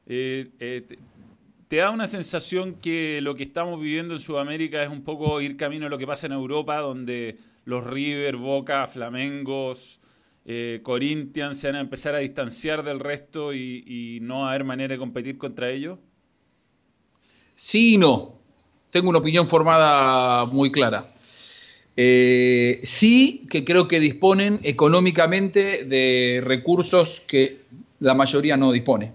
Eh, 0.05 0.49
eh, 0.59 0.97
¿Te 1.67 1.77
da 1.77 1.89
una 1.89 2.07
sensación 2.07 2.75
que 2.75 3.19
lo 3.21 3.35
que 3.35 3.43
estamos 3.43 3.81
viviendo 3.81 4.13
en 4.13 4.19
Sudamérica 4.19 4.83
es 4.83 4.89
un 4.89 5.03
poco 5.03 5.41
ir 5.41 5.57
camino 5.57 5.87
a 5.87 5.89
lo 5.89 5.97
que 5.97 6.05
pasa 6.05 6.27
en 6.27 6.33
Europa, 6.33 6.77
donde 6.77 7.35
los 7.65 7.83
River, 7.83 8.35
Boca, 8.37 8.85
Flamengos, 8.87 9.99
eh, 10.45 10.81
Corinthians 10.83 11.57
se 11.57 11.67
van 11.67 11.77
a 11.77 11.79
empezar 11.79 12.15
a 12.15 12.19
distanciar 12.19 12.83
del 12.83 12.99
resto 12.99 13.53
y, 13.53 14.19
no 14.21 14.41
va 14.41 14.47
a 14.47 14.49
haber 14.49 14.65
manera 14.65 14.93
de 14.93 14.99
competir 14.99 15.37
contra 15.37 15.69
ellos? 15.69 15.99
Sí 17.55 17.95
y 17.95 17.97
no. 17.97 18.39
Tengo 18.91 19.09
una 19.09 19.19
opinión 19.19 19.47
formada 19.47 20.45
muy 20.45 20.71
clara. 20.71 21.12
Eh, 21.95 22.81
sí 22.83 23.45
que 23.49 23.63
creo 23.63 23.87
que 23.87 23.99
disponen 23.99 24.59
económicamente 24.63 25.85
de 25.85 26.41
recursos 26.43 27.21
que 27.27 27.61
la 27.99 28.13
mayoría 28.13 28.57
no 28.57 28.71
dispone. 28.71 29.11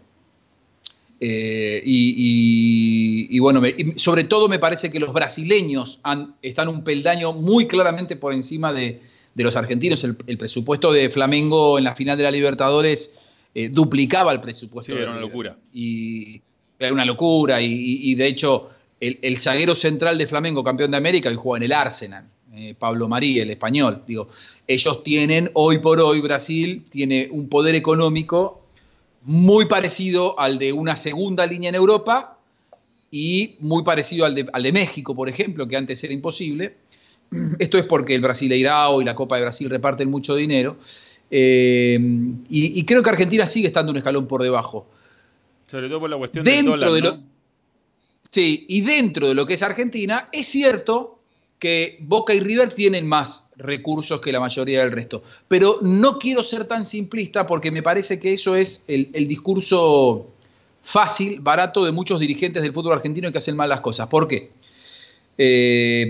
Eh, 1.20 1.82
y, 1.84 3.38
bueno, 3.40 3.60
sobre 3.96 4.24
todo 4.24 4.48
me 4.48 4.58
parece 4.58 4.90
que 4.90 5.00
los 5.00 5.12
brasileños 5.12 6.00
están 6.42 6.68
un 6.68 6.84
peldaño 6.84 7.32
muy 7.32 7.66
claramente 7.66 8.16
por 8.16 8.32
encima 8.32 8.72
de, 8.72 9.00
los 9.34 9.56
argentinos. 9.56 10.04
El, 10.04 10.38
presupuesto 10.38 10.92
de 10.92 11.10
Flamengo 11.10 11.78
en 11.78 11.84
la 11.84 11.94
final 11.94 12.16
de 12.16 12.24
la 12.24 12.30
Libertadores 12.30 13.14
eh, 13.54 13.68
duplicaba 13.68 14.32
el 14.32 14.40
presupuesto. 14.40 14.92
Sí, 14.92 14.98
era 14.98 15.10
una 15.10 15.20
locura. 15.20 15.56
Y 15.72 16.40
era 16.78 16.92
una 16.92 17.04
locura. 17.04 17.60
Y, 17.60 18.14
de 18.14 18.26
hecho, 18.26 18.70
el, 19.00 19.38
zaguero 19.38 19.74
central 19.74 20.18
de 20.18 20.26
Flamengo, 20.26 20.62
campeón 20.62 20.90
de 20.92 20.96
América, 20.96 21.28
hoy 21.28 21.36
juega 21.36 21.58
en 21.58 21.62
el 21.64 21.72
Arsenal. 21.72 22.24
Eh, 22.60 22.74
Pablo 22.76 23.06
María, 23.06 23.44
el 23.44 23.50
español. 23.50 24.02
Digo, 24.04 24.28
ellos 24.66 25.04
tienen, 25.04 25.48
hoy 25.54 25.78
por 25.78 26.00
hoy, 26.00 26.20
Brasil 26.20 26.82
tiene 26.90 27.28
un 27.30 27.48
poder 27.48 27.76
económico 27.76 28.62
muy 29.22 29.66
parecido 29.66 30.38
al 30.40 30.58
de 30.58 30.72
una 30.72 30.96
segunda 30.96 31.46
línea 31.46 31.68
en 31.68 31.76
Europa 31.76 32.36
y 33.12 33.54
muy 33.60 33.84
parecido 33.84 34.26
al 34.26 34.34
de, 34.34 34.72
México, 34.72 35.14
por 35.14 35.28
ejemplo, 35.28 35.68
que 35.68 35.76
antes 35.76 36.02
era 36.02 36.12
imposible. 36.12 36.74
Esto 37.60 37.78
es 37.78 37.84
porque 37.84 38.16
el 38.16 38.22
Brasileirao 38.22 39.00
y 39.02 39.04
la 39.04 39.14
Copa 39.14 39.36
de 39.36 39.42
Brasil 39.42 39.70
reparten 39.70 40.10
mucho 40.10 40.34
dinero. 40.34 40.78
Eh, 41.30 41.96
y, 42.50 42.84
creo 42.84 43.04
que 43.04 43.10
Argentina 43.10 43.46
sigue 43.46 43.68
estando 43.68 43.92
un 43.92 43.98
escalón 43.98 44.26
por 44.26 44.42
debajo. 44.42 44.88
Sobre 45.68 45.88
todo 45.88 46.00
por 46.00 46.10
la 46.10 46.16
cuestión 46.16 46.44
dentro 46.44 46.72
del 46.72 47.02
dólar, 47.02 47.18
de 47.18 47.24
Sí, 48.24 48.66
y 48.68 48.80
dentro 48.80 49.28
de 49.28 49.34
lo 49.34 49.46
que 49.46 49.54
es 49.54 49.62
Argentina, 49.62 50.28
es 50.32 50.48
cierto 50.48 51.17
que 51.58 51.98
Boca 52.00 52.34
y 52.34 52.40
River 52.40 52.72
tienen 52.72 53.06
más 53.06 53.48
recursos 53.56 54.20
que 54.20 54.32
la 54.32 54.40
mayoría 54.40 54.80
del 54.80 54.92
resto. 54.92 55.22
Pero 55.48 55.78
no 55.82 56.18
quiero 56.18 56.42
ser 56.42 56.64
tan 56.66 56.84
simplista 56.84 57.46
porque 57.46 57.70
me 57.70 57.82
parece 57.82 58.20
que 58.20 58.32
eso 58.32 58.54
es 58.54 58.84
el, 58.88 59.28
discurso 59.28 60.28
fácil, 60.82 61.40
barato 61.40 61.84
de 61.84 61.92
muchos 61.92 62.20
dirigentes 62.20 62.62
del 62.62 62.72
fútbol 62.72 62.94
argentino 62.94 63.32
que 63.32 63.38
hacen 63.38 63.56
mal 63.56 63.68
las 63.68 63.80
cosas. 63.80 64.06
¿Por 64.08 64.28
qué? 64.28 64.50
Eh, 65.36 66.06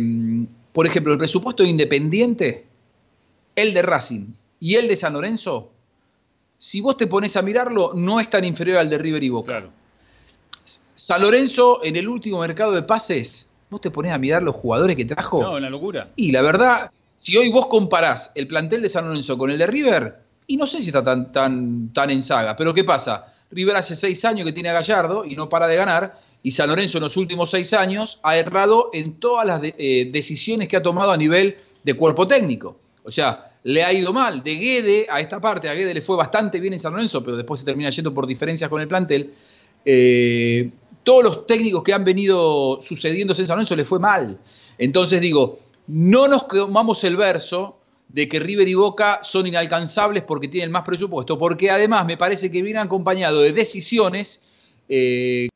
por 0.73 0.87
ejemplo, 0.87 1.13
el 1.13 1.19
presupuesto 1.19 1.65
Independiente, 1.65 2.67
el 3.57 3.75
de 3.75 3.83
Racing 3.83 4.27
y 4.61 4.75
el 4.75 4.87
de 4.89 4.97
San 4.97 5.15
Lorenzo, 5.15 5.71
si 6.59 6.81
vos 6.81 6.97
te 6.97 7.07
pones 7.07 7.37
a 7.37 7.43
mirarlo, 7.43 7.93
no 7.95 8.21
es 8.21 8.29
tan 8.29 8.45
inferior 8.45 8.79
al 8.79 8.91
de 8.91 8.99
River 8.99 9.23
y 9.23 9.29
Boca. 9.29 9.53
Claro. 9.53 9.73
San 10.65 11.23
Lorenzo 11.23 11.81
en 11.83 11.97
el 11.97 12.09
último 12.09 12.41
mercado 12.41 12.73
de 12.73 12.83
pases, 12.83 13.48
vos 13.71 13.81
te 13.81 13.91
pones 13.91 14.13
a 14.13 14.19
mirar 14.19 14.43
los 14.43 14.55
jugadores 14.55 14.97
que 14.97 15.05
trajo. 15.05 15.43
No, 15.43 15.57
una 15.57 15.71
locura. 15.71 16.11
Y 16.17 16.33
la 16.33 16.43
verdad, 16.43 16.91
si 17.15 17.37
hoy 17.37 17.51
vos 17.51 17.67
comparás 17.67 18.33
el 18.35 18.47
plantel 18.47 18.83
de 18.83 18.89
San 18.89 19.07
Lorenzo 19.07 19.37
con 19.37 19.51
el 19.51 19.59
de 19.59 19.67
River, 19.67 20.17
y 20.47 20.57
no 20.57 20.67
sé 20.67 20.81
si 20.81 20.89
está 20.89 21.03
tan, 21.05 21.31
tan, 21.33 21.93
tan 21.93 22.11
en 22.11 22.23
saga, 22.23 22.57
pero 22.57 22.73
¿qué 22.73 22.85
pasa? 22.85 23.35
River 23.51 23.77
hace 23.77 23.95
seis 23.95 24.25
años 24.25 24.47
que 24.47 24.53
tiene 24.53 24.69
a 24.69 24.75
Gallardo 24.75 25.25
y 25.25 25.35
no 25.35 25.49
para 25.49 25.67
de 25.67 25.77
ganar, 25.77 26.21
y 26.43 26.53
San 26.53 26.69
Lorenzo 26.69 26.99
en 26.99 27.05
los 27.05 27.17
últimos 27.17 27.51
seis 27.51 27.73
años 27.73 28.21
ha 28.23 28.37
errado 28.37 28.91
en 28.93 29.15
todas 29.15 29.47
las 29.47 29.61
eh, 29.63 30.09
decisiones 30.13 30.69
que 30.69 30.77
ha 30.77 30.83
tomado 30.83 31.11
a 31.11 31.17
nivel 31.17 31.57
de 31.83 31.95
cuerpo 31.95 32.27
técnico. 32.27 32.79
O 33.05 33.11
sea, 33.11 33.53
le 33.65 33.83
ha 33.83 33.93
ido 33.93 34.13
mal. 34.13 34.43
De 34.43 34.55
Guede 34.55 35.07
a 35.11 35.21
esta 35.21 35.41
parte, 35.41 35.69
a 35.69 35.75
Guede 35.75 35.95
le 35.95 36.03
fue 36.03 36.17
bastante 36.17 36.61
bien 36.61 36.75
en 36.75 36.81
San 36.81 36.93
Lorenzo, 36.93 37.25
pero 37.25 37.37
después 37.37 37.61
se 37.61 37.67
termina 37.67 37.91
yendo 37.91 38.15
por 38.15 38.27
diferencias 38.27 38.71
con 38.71 38.81
el 38.81 38.89
plantel. 38.89 39.35
Eh, 39.85 40.71
todos 41.09 41.25
los 41.25 41.47
técnicos 41.47 41.83
que 41.83 41.95
han 41.95 42.05
venido 42.05 42.83
sucediéndose 42.83 43.41
en 43.41 43.47
San 43.47 43.57
Lorenzo 43.57 43.75
le 43.75 43.87
fue 43.87 43.99
mal. 43.99 44.39
Entonces 44.77 45.23
digo, 45.23 45.59
no 45.87 46.29
nos 46.29 46.47
tomamos 46.47 47.03
el 47.03 47.17
verso 47.17 47.79
de 48.09 48.29
que 48.29 48.39
River 48.39 48.69
y 48.69 48.75
Boca 48.75 49.21
son 49.23 49.47
inalcanzables 49.47 50.25
porque 50.25 50.49
tienen 50.49 50.71
más 50.71 50.83
presupuesto, 50.83 51.39
porque 51.39 51.71
además 51.71 52.05
me 52.05 52.19
parece 52.19 52.53
que 52.53 52.61
viene 52.61 52.79
acompañado 52.79 53.41
de 53.41 53.55
decisiones 53.55 54.43
eh, 54.87 55.49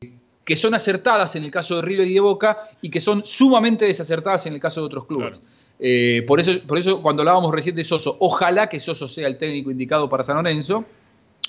que 0.43 0.55
son 0.55 0.73
acertadas 0.73 1.35
en 1.35 1.43
el 1.43 1.51
caso 1.51 1.75
de 1.75 1.83
River 1.83 2.07
y 2.07 2.15
de 2.15 2.19
Boca 2.19 2.71
y 2.81 2.89
que 2.89 2.99
son 2.99 3.23
sumamente 3.23 3.85
desacertadas 3.85 4.47
en 4.47 4.55
el 4.55 4.59
caso 4.59 4.79
de 4.79 4.87
otros 4.87 5.05
clubes. 5.05 5.39
Eh, 5.79 6.23
por, 6.25 6.39
eso, 6.39 6.51
por 6.65 6.79
eso 6.79 6.99
cuando 6.99 7.21
hablábamos 7.21 7.51
recién 7.51 7.75
de 7.75 7.83
Soso, 7.83 8.17
ojalá 8.21 8.69
que 8.69 8.79
Soso 8.79 9.07
sea 9.07 9.27
el 9.27 9.37
técnico 9.37 9.69
indicado 9.69 10.09
para 10.09 10.23
San 10.23 10.35
Lorenzo, 10.37 10.83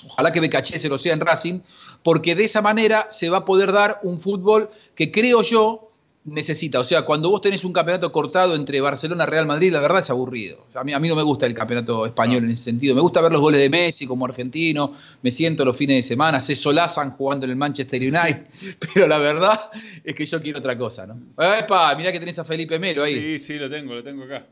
ojalá 0.07 0.31
que 0.31 0.41
Becaché 0.41 0.77
se 0.77 0.89
lo 0.89 0.99
sea 0.99 1.13
en 1.15 1.21
Racing, 1.21 1.61
porque 2.05 2.35
de 2.35 2.43
esa 2.43 2.61
manera 2.61 3.07
se 3.09 3.31
va 3.31 3.37
a 3.37 3.45
poder 3.45 3.71
dar 3.71 3.99
un 4.03 4.19
fútbol 4.19 4.69
que 4.93 5.11
creo 5.11 5.41
yo 5.41 5.91
necesita. 6.23 6.79
O 6.79 6.83
sea, 6.83 7.01
cuando 7.01 7.31
vos 7.31 7.41
tenés 7.41 7.65
un 7.65 7.73
campeonato 7.73 8.11
cortado 8.11 8.53
entre 8.53 8.79
Barcelona 8.79 9.23
y 9.23 9.27
Real 9.27 9.47
Madrid, 9.47 9.73
la 9.73 9.79
verdad 9.79 10.01
es 10.01 10.11
aburrido. 10.11 10.67
a, 10.75 10.83
mí, 10.83 10.93
a 10.93 10.99
mí 10.99 11.07
no 11.07 11.15
me 11.15 11.23
gusta 11.23 11.47
el 11.47 11.55
campeonato 11.55 12.05
español 12.05 12.43
en 12.43 12.51
ese 12.51 12.65
sentido. 12.65 12.93
Me 12.93 13.01
gusta 13.01 13.21
ver 13.21 13.31
los 13.31 13.41
goles 13.41 13.59
de 13.59 13.71
Messi 13.71 14.05
como 14.05 14.23
argentino, 14.25 14.93
me 15.23 15.31
siento 15.31 15.65
los 15.65 15.75
fines 15.75 15.95
de 15.95 16.01
semana, 16.03 16.39
se 16.39 16.53
solazan 16.53 17.09
jugando 17.09 17.45
en 17.45 17.49
el 17.49 17.57
Manchester 17.57 17.99
United, 17.99 18.45
pero 18.93 19.07
la 19.07 19.17
verdad 19.17 19.59
es 20.03 20.13
que 20.13 20.27
yo 20.27 20.39
quiero 20.39 20.59
otra 20.59 20.77
cosa, 20.77 21.07
¿no? 21.07 21.19
Epa, 21.57 21.95
mirá 21.95 22.11
que 22.11 22.19
tenés 22.19 22.37
a 22.37 22.45
Felipe 22.45 22.77
Melo 22.77 23.03
ahí. 23.03 23.15
Sí, 23.15 23.39
sí, 23.39 23.53
lo 23.55 23.67
tengo, 23.67 23.95
lo 23.95 24.03
tengo 24.03 24.25
acá. 24.25 24.45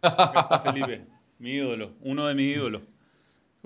Acá 0.00 0.40
está 0.40 0.60
Felipe, 0.60 1.02
mi 1.40 1.50
ídolo, 1.50 1.90
uno 2.00 2.26
de 2.26 2.34
mis 2.34 2.56
ídolos. 2.56 2.80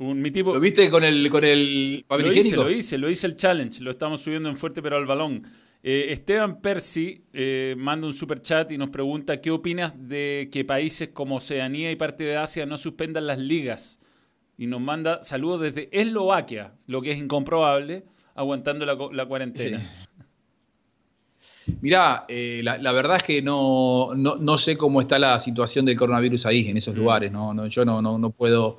Mi 0.01 0.31
tipo, 0.31 0.55
¿Lo 0.55 0.61
viste 0.61 0.89
con 0.89 1.05
el, 1.05 1.29
con 1.29 1.45
el 1.45 2.05
papel 2.09 2.27
lo 2.27 2.33
hice, 2.33 2.57
lo 2.57 2.71
hice, 2.71 2.99
lo 2.99 3.11
hice 3.11 3.27
el 3.27 3.37
challenge, 3.37 3.83
lo 3.83 3.91
estamos 3.91 4.23
subiendo 4.23 4.49
en 4.49 4.57
fuerte 4.57 4.81
pero 4.81 4.97
al 4.97 5.07
balón. 5.07 5.47
Eh, 5.83 6.07
Esteban 6.11 6.61
Percy 6.61 7.25
eh, 7.33 7.75
manda 7.77 8.07
un 8.07 8.15
super 8.15 8.41
chat 8.41 8.71
y 8.71 8.79
nos 8.79 8.91
pregunta 8.91 9.41
qué 9.41 9.51
opinas 9.51 9.95
de 9.97 10.49
que 10.53 10.65
países 10.65 11.11
como 11.11 11.37
Oceanía 11.37 11.91
y 11.91 11.97
parte 11.97 12.25
de 12.25 12.37
Asia 12.37 12.67
no 12.67 12.79
suspendan 12.79 13.27
las 13.27 13.39
ligas. 13.39 13.99
Y 14.57 14.67
nos 14.67 14.81
manda 14.81 15.23
saludos 15.23 15.63
desde 15.63 15.89
Eslovaquia, 15.93 16.73
lo 16.87 17.01
que 17.01 17.13
es 17.13 17.19
incomprobable, 17.19 18.05
aguantando 18.35 18.85
la, 18.85 19.27
cuarentena. 19.27 19.91
Mirá, 21.81 22.27
eh, 22.29 22.61
la, 22.63 22.93
verdad 22.93 23.17
es 23.17 23.23
que 23.23 23.41
no, 23.41 24.11
no, 24.15 24.59
sé 24.59 24.77
cómo 24.77 25.01
está 25.01 25.19
la 25.19 25.39
situación 25.39 25.87
del 25.87 25.97
coronavirus 25.97 26.45
ahí, 26.45 26.69
en 26.69 26.77
esos 26.77 26.95
mm. 26.95 26.99
lugares. 26.99 27.33
No, 27.33 27.67
yo 27.69 27.87
no, 27.87 28.03
no, 28.03 28.19
no 28.19 28.31
puedo 28.31 28.79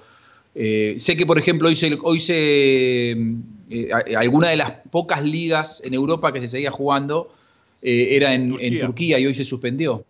eh, 0.54 0.95
sé 0.97 1.16
que, 1.16 1.26
por 1.26 1.38
ejemplo, 1.38 1.70
hoy 1.70 1.76
se, 1.76 1.97
hoy 2.02 2.20
se 2.20 3.12
eh, 3.12 3.89
alguna 4.18 4.49
de 4.49 4.58
las 4.58 4.72
pocas 4.89 5.24
ligas 5.24 5.82
en 5.86 5.93
Europa 5.93 6.34
que 6.34 6.41
se 6.41 6.47
seguía 6.47 6.72
jugando 6.72 7.34
eh, 7.82 8.10
era 8.12 8.34
en 8.34 8.58
Turquía. 8.80 9.20
y 9.20 9.26
hoy 9.26 9.36
se 9.36 9.43
suspendió. 9.43 10.04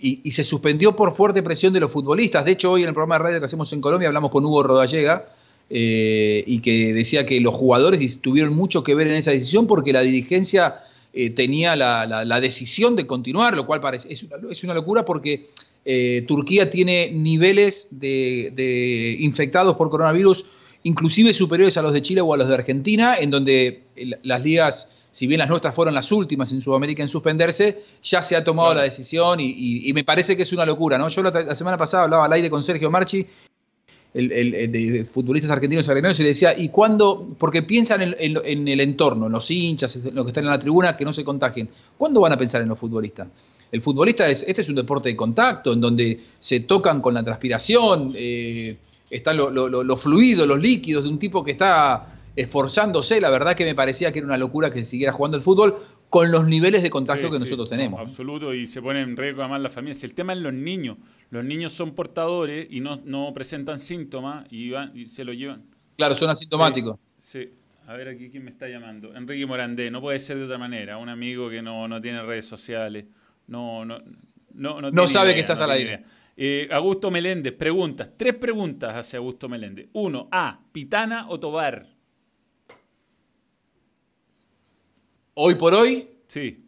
Y, 0.00 0.30
se 0.32 0.44
suspendió 0.44 0.94
por 0.94 1.14
fuerte 1.14 1.42
presión 1.42 1.72
de 1.72 1.80
los 1.80 1.90
futbolistas. 1.90 2.44
De 2.44 2.52
hecho, 2.52 2.72
hoy 2.72 2.82
en 2.82 2.88
el 2.88 2.94
programa 2.94 3.16
de 3.16 3.24
radio 3.24 3.38
que 3.38 3.46
hacemos 3.46 3.72
en 3.72 3.80
Colombia 3.80 4.08
hablamos 4.08 4.30
con 4.30 4.44
Hugo 4.44 4.62
Rodallega 4.62 5.30
y 5.70 6.60
que 6.60 6.92
decía 6.92 7.24
que 7.24 7.40
los 7.40 7.54
jugadores 7.54 8.20
tuvieron 8.20 8.54
mucho 8.54 8.84
que 8.84 8.94
ver 8.94 9.06
en 9.06 9.14
esa 9.14 9.30
decisión 9.30 9.66
porque 9.66 9.94
la 9.94 10.02
dirigencia 10.02 10.82
tenía 11.34 11.74
la, 11.74 12.40
decisión 12.40 12.96
de 12.96 13.06
continuar, 13.06 13.56
lo 13.56 13.64
cual 13.66 13.80
parece, 13.80 14.12
es, 14.12 14.26
es 14.50 14.64
una 14.64 14.74
locura 14.74 15.06
porque 15.06 15.46
eh, 15.84 16.24
Turquía 16.26 16.70
tiene 16.70 17.10
niveles 17.12 17.88
de, 17.90 19.16
infectados 19.20 19.76
por 19.76 19.90
coronavirus 19.90 20.46
inclusive 20.82 21.32
superiores 21.34 21.76
a 21.76 21.82
los 21.82 21.92
de 21.92 22.02
Chile 22.02 22.20
o 22.20 22.32
a 22.32 22.36
los 22.36 22.48
de 22.48 22.54
Argentina, 22.54 23.16
en 23.18 23.30
donde 23.30 23.84
las 24.22 24.42
ligas, 24.42 24.92
si 25.10 25.26
bien 25.26 25.38
las 25.38 25.48
nuestras 25.48 25.74
fueron 25.74 25.94
las 25.94 26.12
últimas 26.12 26.52
en 26.52 26.60
Sudamérica 26.60 27.02
en 27.02 27.08
suspenderse, 27.08 27.82
ya 28.02 28.20
se 28.20 28.36
ha 28.36 28.44
tomado 28.44 28.74
la 28.74 28.82
decisión 28.82 29.38
y, 29.40 29.90
me 29.94 30.04
parece 30.04 30.36
que 30.36 30.42
es 30.42 30.52
una 30.52 30.66
locura. 30.66 30.98
¿no? 30.98 31.08
Yo 31.08 31.22
la, 31.22 31.56
semana 31.56 31.78
pasada 31.78 32.04
hablaba 32.04 32.26
al 32.26 32.32
aire 32.34 32.50
con 32.50 32.62
Sergio 32.62 32.90
Marchi 32.90 33.26
de 34.12 35.06
futbolistas 35.10 35.50
argentinos 35.50 35.88
agremiados 35.88 36.20
y 36.20 36.22
le 36.22 36.28
decía, 36.28 36.54
¿y 36.56 36.68
cuándo? 36.68 37.34
Porque 37.38 37.62
piensan 37.62 38.02
en, 38.02 38.14
en, 38.18 38.68
el 38.68 38.80
entorno, 38.80 39.26
en 39.26 39.32
los 39.32 39.50
hinchas, 39.50 39.96
en 39.96 40.14
los 40.14 40.24
que 40.24 40.30
están 40.30 40.44
en 40.44 40.50
la 40.50 40.58
tribuna, 40.58 40.96
que 40.96 41.04
no 41.04 41.12
se 41.12 41.24
contagien. 41.24 41.68
¿Cuándo 41.96 42.20
van 42.20 42.32
a 42.32 42.36
pensar 42.36 42.62
en 42.62 42.68
los 42.68 42.78
futbolistas? 42.78 43.26
El 43.74 43.82
futbolista 43.82 44.30
es, 44.30 44.44
este 44.46 44.60
es 44.60 44.68
un 44.68 44.76
deporte 44.76 45.08
de 45.08 45.16
contacto, 45.16 45.72
en 45.72 45.80
donde 45.80 46.20
se 46.38 46.60
tocan 46.60 47.00
con 47.00 47.12
la 47.12 47.24
transpiración, 47.24 48.12
eh, 48.14 48.76
están 49.10 49.36
los 49.36 50.00
fluidos, 50.00 50.46
los 50.46 50.60
líquidos 50.60 51.02
de 51.02 51.10
un 51.10 51.18
tipo 51.18 51.42
que 51.42 51.50
está 51.50 52.20
esforzándose. 52.36 53.20
La 53.20 53.30
verdad 53.30 53.56
que 53.56 53.64
me 53.64 53.74
parecía 53.74 54.12
que 54.12 54.20
era 54.20 54.26
una 54.26 54.38
locura 54.38 54.70
que 54.70 54.84
siguiera 54.84 55.12
jugando 55.12 55.36
el 55.36 55.42
fútbol 55.42 55.74
con 56.08 56.30
los 56.30 56.46
niveles 56.46 56.84
de 56.84 56.90
contagio 56.90 57.28
que 57.28 57.40
nosotros 57.40 57.68
tenemos. 57.68 57.98
absoluto, 57.98 58.54
y 58.54 58.68
se 58.68 58.80
pone 58.80 59.00
en 59.00 59.16
riesgo 59.16 59.42
además 59.42 59.60
las 59.60 59.72
familias. 59.72 60.04
El 60.04 60.14
tema 60.14 60.34
es 60.34 60.38
los 60.38 60.54
niños. 60.54 60.96
Los 61.30 61.44
niños 61.44 61.72
son 61.72 61.96
portadores 61.96 62.68
y 62.70 62.78
no, 62.78 63.00
no 63.04 63.34
presentan 63.34 63.80
síntomas 63.80 64.46
y, 64.52 64.70
van, 64.70 64.96
y 64.96 65.08
se 65.08 65.24
lo 65.24 65.32
llevan. 65.32 65.64
Claro, 65.96 66.14
son 66.14 66.30
asintomáticos. 66.30 66.96
Sí, 67.18 67.50
A 67.88 67.94
ver 67.94 68.06
aquí 68.06 68.30
quién 68.30 68.44
me 68.44 68.52
está 68.52 68.68
llamando. 68.68 69.16
Enrique 69.16 69.44
Morandé, 69.46 69.90
no 69.90 70.00
puede 70.00 70.20
ser 70.20 70.36
de 70.36 70.44
otra 70.44 70.58
manera. 70.58 70.96
Un 70.96 71.08
amigo 71.08 71.50
que 71.50 71.60
no, 71.60 71.88
no 71.88 72.00
tiene 72.00 72.22
redes 72.22 72.46
sociales. 72.46 73.06
No, 73.46 73.84
no, 73.84 74.00
no, 74.54 74.80
no, 74.80 75.06
sabe 75.06 75.34
que 75.34 75.40
estás 75.40 75.60
al 75.60 75.70
aire. 75.70 76.04
Eh, 76.36 76.68
Augusto 76.72 77.10
Meléndez, 77.10 77.52
preguntas. 77.52 78.10
Tres 78.16 78.34
preguntas 78.34 78.94
hacia 78.94 79.18
Augusto 79.18 79.48
Meléndez. 79.48 79.88
Uno, 79.92 80.28
A, 80.32 80.60
Pitana 80.72 81.28
o 81.28 81.38
Tobar. 81.38 81.86
Hoy 85.34 85.54
por 85.56 85.74
hoy. 85.74 86.08
Sí. 86.26 86.64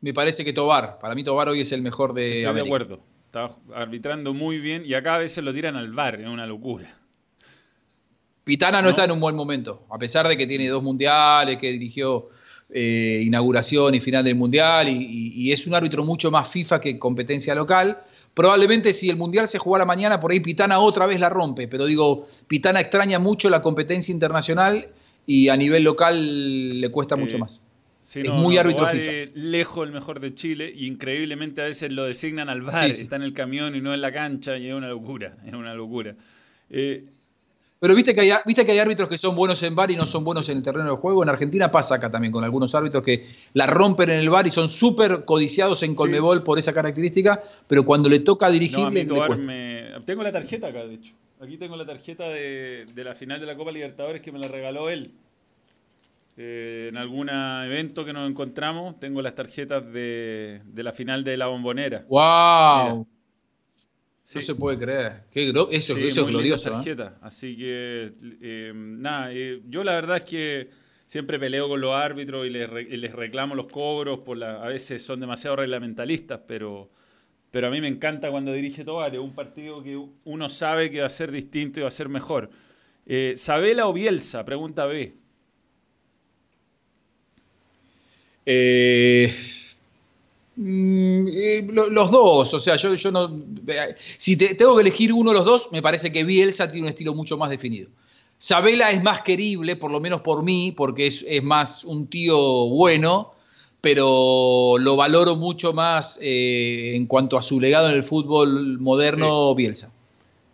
Me 0.00 0.12
parece 0.12 0.44
que 0.44 0.52
Tobar. 0.52 0.98
Para 0.98 1.14
mí 1.14 1.24
Tobar 1.24 1.48
hoy 1.48 1.60
es 1.60 1.72
el 1.72 1.82
mejor 1.82 2.12
de. 2.12 2.40
Estoy 2.40 2.54
de 2.54 2.60
acuerdo. 2.60 3.00
Está 3.26 3.50
arbitrando 3.74 4.32
muy 4.32 4.58
bien 4.60 4.84
y 4.86 4.94
acá 4.94 5.16
a 5.16 5.18
veces 5.18 5.42
lo 5.42 5.52
tiran 5.52 5.76
al 5.76 5.92
bar, 5.92 6.20
es 6.20 6.28
una 6.28 6.46
locura. 6.46 6.94
Pitana 8.44 8.82
no, 8.82 8.90
está 8.90 9.04
en 9.04 9.10
un 9.10 9.20
buen 9.20 9.34
momento, 9.34 9.86
a 9.90 9.98
pesar 9.98 10.28
de 10.28 10.36
que 10.36 10.46
tiene 10.46 10.68
dos 10.68 10.82
mundiales, 10.82 11.56
que 11.56 11.72
dirigió 11.72 12.28
eh, 12.76 13.22
inauguración 13.24 13.94
y 13.94 14.00
final 14.00 14.24
del 14.24 14.34
mundial 14.34 14.88
y, 14.88 15.52
es 15.52 15.64
un 15.68 15.76
árbitro 15.76 16.02
mucho 16.02 16.32
más 16.32 16.50
FIFA 16.50 16.80
que 16.80 16.98
competencia 16.98 17.54
local. 17.54 18.02
Probablemente 18.34 18.92
si 18.92 19.08
el 19.08 19.16
mundial 19.16 19.46
se 19.46 19.60
jugara 19.60 19.84
mañana, 19.84 20.20
por 20.20 20.32
ahí 20.32 20.40
Pitana 20.40 20.80
otra 20.80 21.06
vez 21.06 21.20
la 21.20 21.28
rompe, 21.28 21.68
pero 21.68 21.86
digo, 21.86 22.26
Pitana 22.48 22.80
extraña 22.80 23.20
mucho 23.20 23.48
la 23.48 23.62
competencia 23.62 24.10
internacional 24.10 24.88
y 25.24 25.50
a 25.50 25.56
nivel 25.56 25.84
local 25.84 26.80
le 26.80 26.88
cuesta 26.88 27.14
mucho 27.14 27.38
más. 27.38 27.60
es 28.12 28.28
muy 28.32 28.58
árbitro 28.58 28.88
FIFA. 28.88 29.30
lejos 29.34 29.86
el 29.86 29.94
mejor 29.94 30.18
de 30.18 30.34
Chile 30.34 30.72
y 30.74 30.88
increíblemente 30.88 31.62
a 31.62 31.66
veces 31.66 31.92
lo 31.92 32.02
designan 32.02 32.48
al 32.48 32.62
VAR, 32.62 32.90
está 32.90 33.14
en 33.14 33.22
el 33.22 33.34
camión 33.34 33.76
y 33.76 33.82
no 33.82 33.94
en 33.94 34.00
la 34.00 34.10
cancha 34.10 34.58
y 34.58 34.66
es 34.66 34.74
una 34.74 34.88
locura, 34.88 35.36
es 35.46 35.54
una 35.54 35.74
locura. 35.74 36.16
Eh, 36.70 37.04
pero 37.84 37.94
viste 37.94 38.14
que, 38.14 38.22
hay, 38.22 38.30
viste 38.46 38.64
que 38.64 38.72
hay 38.72 38.78
árbitros 38.78 39.10
que 39.10 39.18
son 39.18 39.36
buenos 39.36 39.62
en 39.62 39.74
bar 39.76 39.90
y 39.90 39.96
no 39.96 40.06
son 40.06 40.24
buenos 40.24 40.48
en 40.48 40.56
el 40.56 40.62
terreno 40.62 40.88
de 40.88 40.96
juego. 40.96 41.22
En 41.22 41.28
Argentina 41.28 41.70
pasa 41.70 41.96
acá 41.96 42.10
también 42.10 42.32
con 42.32 42.42
algunos 42.42 42.74
árbitros 42.74 43.02
que 43.02 43.26
la 43.52 43.66
rompen 43.66 44.08
en 44.08 44.20
el 44.20 44.30
bar 44.30 44.46
y 44.46 44.50
son 44.50 44.68
súper 44.68 45.26
codiciados 45.26 45.82
en 45.82 45.94
Colmebol 45.94 46.42
por 46.42 46.58
esa 46.58 46.72
característica, 46.72 47.42
pero 47.66 47.84
cuando 47.84 48.08
le 48.08 48.20
toca 48.20 48.48
dirigir, 48.48 48.86
Tengo 50.06 50.22
la 50.22 50.32
tarjeta 50.32 50.68
acá, 50.68 50.86
de 50.86 50.94
hecho. 50.94 51.14
Aquí 51.42 51.58
tengo 51.58 51.76
la 51.76 51.84
tarjeta 51.84 52.26
de, 52.30 52.86
la 52.96 53.14
final 53.14 53.38
de 53.38 53.44
la 53.44 53.54
Copa 53.54 53.70
Libertadores 53.70 54.22
que 54.22 54.32
me 54.32 54.38
la 54.38 54.48
regaló 54.48 54.88
él. 54.88 55.10
Eh, 56.38 56.86
en 56.88 56.96
algún 56.96 57.28
evento 57.28 58.06
que 58.06 58.14
nos 58.14 58.30
encontramos, 58.30 58.98
tengo 58.98 59.20
las 59.20 59.34
tarjetas 59.34 59.92
de, 59.92 60.62
la 60.74 60.92
final 60.92 61.22
de 61.22 61.36
la 61.36 61.48
bombonera. 61.48 62.06
¡Wow! 62.08 63.06
No 64.32 64.40
se 64.40 64.54
puede 64.54 64.78
creer. 64.78 65.24
eso, 65.32 65.96
es 65.98 66.16
glorioso. 66.26 66.82
¿eh? 66.82 67.10
Así 67.20 67.56
que, 67.56 68.10
eh, 68.40 68.72
nada, 68.74 69.30
yo 69.68 69.84
la 69.84 69.92
verdad 69.92 70.18
es 70.18 70.22
que 70.22 70.70
siempre 71.06 71.38
peleo 71.38 71.68
con 71.68 71.80
los 71.80 71.94
árbitros 71.94 72.46
y 72.46 72.50
les, 72.50 73.12
reclamo 73.12 73.54
los 73.54 73.66
cobros, 73.66 74.20
por 74.20 74.38
la, 74.38 74.62
a 74.64 74.68
veces 74.68 75.02
son 75.02 75.20
demasiado 75.20 75.56
reglamentalistas, 75.56 76.40
pero 76.46 76.90
pero 77.54 77.68
a 77.68 77.70
mí 77.70 77.80
me 77.80 77.86
encanta 77.86 78.32
cuando 78.32 78.52
dirige 78.52 78.84
Tobar, 78.84 79.16
un 79.16 79.32
partido 79.32 79.80
que 79.80 79.96
uno 80.24 80.48
sabe 80.48 80.90
que 80.90 80.98
va 80.98 81.06
a 81.06 81.08
ser 81.08 81.30
distinto 81.30 81.78
y 81.78 81.82
va 81.82 81.88
a 81.88 81.92
ser 81.92 82.08
mejor. 82.08 82.50
Eh, 83.06 83.34
¿Sabela 83.36 83.86
o 83.86 83.92
Bielsa? 83.92 84.44
Pregunta 84.44 84.86
B. 84.86 85.14
Eh, 88.44 89.32
eh, 89.32 89.34
los 90.56 92.10
dos, 92.10 92.54
o 92.54 92.60
sea, 92.60 92.76
yo, 92.76 92.94
yo 92.94 93.10
no. 93.10 93.44
Si 94.18 94.36
tengo 94.36 94.76
que 94.76 94.82
elegir 94.82 95.12
uno 95.12 95.30
de 95.30 95.38
los 95.38 95.44
dos, 95.44 95.68
me 95.72 95.82
parece 95.82 96.12
que 96.12 96.24
Bielsa 96.24 96.70
tiene 96.70 96.86
un 96.86 96.90
estilo 96.90 97.14
mucho 97.14 97.36
más 97.36 97.50
definido. 97.50 97.90
Sabela 98.38 98.90
es 98.90 99.02
más 99.02 99.20
querible, 99.22 99.76
por 99.76 99.90
lo 99.90 100.00
menos 100.00 100.20
por 100.20 100.42
mí, 100.42 100.72
porque 100.76 101.06
es, 101.06 101.24
es 101.26 101.42
más 101.42 101.84
un 101.84 102.06
tío 102.08 102.68
bueno 102.68 103.34
pero 103.84 104.76
lo 104.80 104.96
valoro 104.96 105.36
mucho 105.36 105.74
más 105.74 106.18
eh, 106.22 106.96
en 106.96 107.04
cuanto 107.04 107.36
a 107.36 107.42
su 107.42 107.60
legado 107.60 107.90
en 107.90 107.94
el 107.96 108.02
fútbol 108.02 108.78
moderno, 108.80 109.54
Bielsa. 109.54 109.92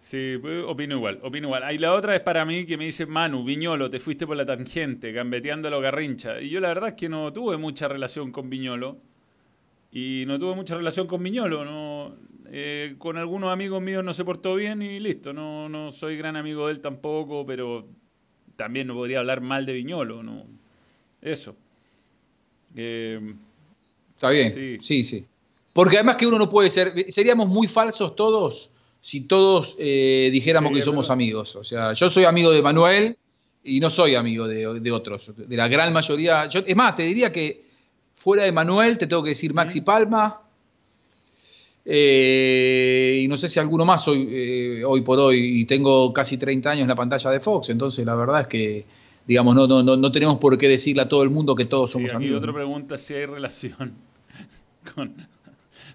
Sí, 0.01 0.34
opino 0.66 0.96
igual, 0.96 1.20
opino 1.22 1.46
igual. 1.46 1.72
Y 1.72 1.78
la 1.78 1.94
otra 1.94 2.16
es 2.16 2.22
para 2.22 2.44
mí 2.44 2.66
que 2.66 2.76
me 2.76 2.86
dice 2.86 3.07
Manu, 3.07 3.44
Viñolo, 3.44 3.88
te 3.88 4.01
fuiste 4.01 4.26
por 4.26 4.36
la 4.36 4.44
tangente, 4.44 5.12
gambeteando 5.12 5.68
a 5.68 5.70
los 5.70 5.80
garrincha. 5.80 6.40
Y 6.40 6.48
yo 6.48 6.59
la 6.59 6.68
verdad 6.68 6.88
es 6.88 6.94
que 6.96 7.09
no 7.09 7.32
tuve 7.32 7.57
mucha 7.57 7.86
relación 7.86 8.32
con 8.32 8.51
Viñolo. 8.51 8.98
Y 9.93 10.24
no 10.26 10.38
tuve 10.38 10.55
mucha 10.55 10.76
relación 10.76 11.07
con 11.07 11.22
Viñolo. 11.22 11.64
No, 11.64 12.14
eh, 12.53 12.95
con 12.99 13.16
algunos 13.16 13.53
amigos 13.53 13.82
míos 13.82 14.05
no 14.05 14.14
se 14.14 14.24
portó 14.24 14.55
bien 14.55 14.82
y 14.82 15.01
listo. 15.01 15.32
No, 15.32 15.68
no 15.68 15.91
soy 15.91 16.16
gran 16.16 16.36
amigo 16.36 16.66
de 16.66 16.72
él 16.72 16.80
tampoco, 16.80 17.45
pero 17.45 17.88
también 18.57 18.86
no 18.86 18.95
podría 18.95 19.20
hablar 19.20 19.41
mal 19.41 19.66
de 19.66 19.72
Viñolo. 19.72 20.22
No. 20.22 20.45
Eso. 21.20 21.57
Está 22.74 24.30
bien, 24.30 24.78
sí. 24.80 25.03
sí, 25.03 25.26
Porque 25.72 25.97
además 25.97 26.16
que 26.16 26.26
uno 26.26 26.38
no 26.38 26.49
puede 26.49 26.70
ser, 26.70 26.95
seríamos 27.09 27.49
muy 27.49 27.66
falsos 27.66 28.14
todos 28.14 28.70
si 29.01 29.22
todos 29.22 29.76
eh, 29.78 30.28
dijéramos 30.32 30.72
que 30.72 30.82
somos 30.82 31.11
amigos. 31.11 31.57
O 31.57 31.64
sea, 31.64 31.95
yo 31.95 32.11
soy 32.11 32.24
amigo 32.24 32.53
de 32.53 32.62
Manuel 32.62 33.16
y 33.64 33.80
no 33.80 33.91
soy 33.91 34.14
amigo 34.14 34.47
de, 34.47 34.93
otros, 34.93 35.32
de 35.36 35.57
la 35.57 35.68
gran 35.68 35.93
mayoría. 35.93 36.49
Yo, 36.49 36.61
es 36.66 36.76
más, 36.76 36.97
te 36.97 37.03
diría 37.03 37.32
que 37.32 37.69
fuera 38.20 38.44
de 38.44 38.52
Manuel 38.52 38.98
te 38.98 39.06
tengo 39.06 39.22
que 39.22 39.30
decir 39.30 39.54
Maxi 39.54 39.80
Palma. 39.80 40.42
Eh, 41.86 43.22
y 43.24 43.28
no 43.28 43.38
sé 43.38 43.48
si 43.48 43.58
alguno 43.58 43.86
más 43.86 44.06
hoy, 44.06 44.28
eh, 44.30 44.84
hoy 44.84 45.00
por 45.00 45.18
hoy, 45.18 45.60
y 45.60 45.64
tengo 45.64 46.12
casi 46.12 46.36
30 46.36 46.70
años 46.70 46.82
en 46.82 46.88
la 46.88 46.94
pantalla 46.94 47.30
de 47.30 47.40
Fox, 47.40 47.70
entonces 47.70 48.04
la 48.04 48.14
verdad 48.14 48.42
es 48.42 48.46
que 48.48 48.84
digamos, 49.26 49.54
no, 49.54 49.66
no, 49.66 49.82
no, 49.82 50.12
tenemos 50.12 50.36
por 50.38 50.58
qué 50.58 50.68
decirle 50.68 51.02
a 51.02 51.08
todo 51.08 51.22
el 51.22 51.30
mundo 51.30 51.54
que 51.54 51.64
todos 51.64 51.92
somos 51.92 52.12
amigos. 52.12 52.34
Y 52.34 52.36
otra 52.36 52.52
pregunta 52.52 52.98
si 52.98 53.14
hay 53.14 53.24
relación 53.26 53.94
con... 54.94 55.14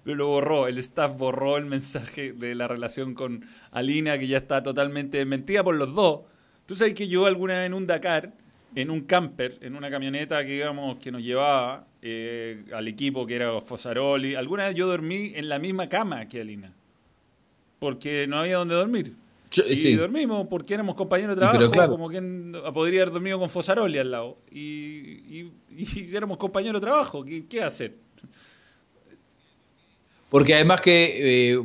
Lo 0.04 0.26
borró, 0.26 0.66
el 0.66 0.78
staff 0.78 1.16
borró 1.16 1.56
el 1.56 1.66
mensaje 1.66 2.32
de 2.32 2.54
la 2.54 2.66
relación 2.66 3.14
con 3.14 3.44
Alina, 3.70 4.18
que 4.18 4.26
ya 4.26 4.38
está 4.38 4.62
totalmente 4.62 5.18
desmentida 5.18 5.62
por 5.62 5.74
los 5.74 5.94
dos. 5.94 6.20
Tú 6.64 6.74
sabes 6.76 6.94
que 6.94 7.08
yo 7.08 7.26
alguna 7.26 7.58
vez 7.58 7.66
en 7.66 7.74
un 7.74 7.86
Dakar, 7.86 8.32
en 8.74 8.90
un 8.90 9.02
camper, 9.02 9.58
en 9.60 9.74
una 9.74 9.90
camioneta 9.90 10.44
que, 10.44 10.52
digamos, 10.52 10.98
que 10.98 11.10
nos 11.10 11.22
llevaba 11.22 11.86
eh, 12.08 12.64
al 12.72 12.86
equipo 12.86 13.26
que 13.26 13.36
era 13.36 13.60
Fosaroli, 13.60 14.34
alguna 14.34 14.66
vez 14.66 14.74
yo 14.74 14.86
dormí 14.86 15.32
en 15.34 15.48
la 15.48 15.58
misma 15.58 15.88
cama 15.88 16.28
que 16.28 16.40
Alina, 16.40 16.72
porque 17.78 18.26
no 18.26 18.38
había 18.38 18.58
donde 18.58 18.74
dormir 18.74 19.12
y 19.68 19.94
dormimos 19.94 20.46
porque 20.48 20.74
éramos 20.74 20.96
compañeros 20.96 21.36
de 21.36 21.40
trabajo, 21.40 21.90
como 21.90 22.08
quien 22.08 22.54
podría 22.74 23.02
haber 23.02 23.14
dormido 23.14 23.38
con 23.38 23.48
Fosaroli 23.48 23.98
al 23.98 24.10
lado. 24.10 24.38
Y, 24.50 24.58
y, 25.70 26.10
éramos 26.14 26.36
compañeros 26.38 26.80
de 26.80 26.86
trabajo, 26.86 27.24
¿qué, 27.24 27.62
hacer? 27.62 27.94
Porque 30.28 30.54
además 30.54 30.80
que 30.80 31.52
eh, 31.52 31.62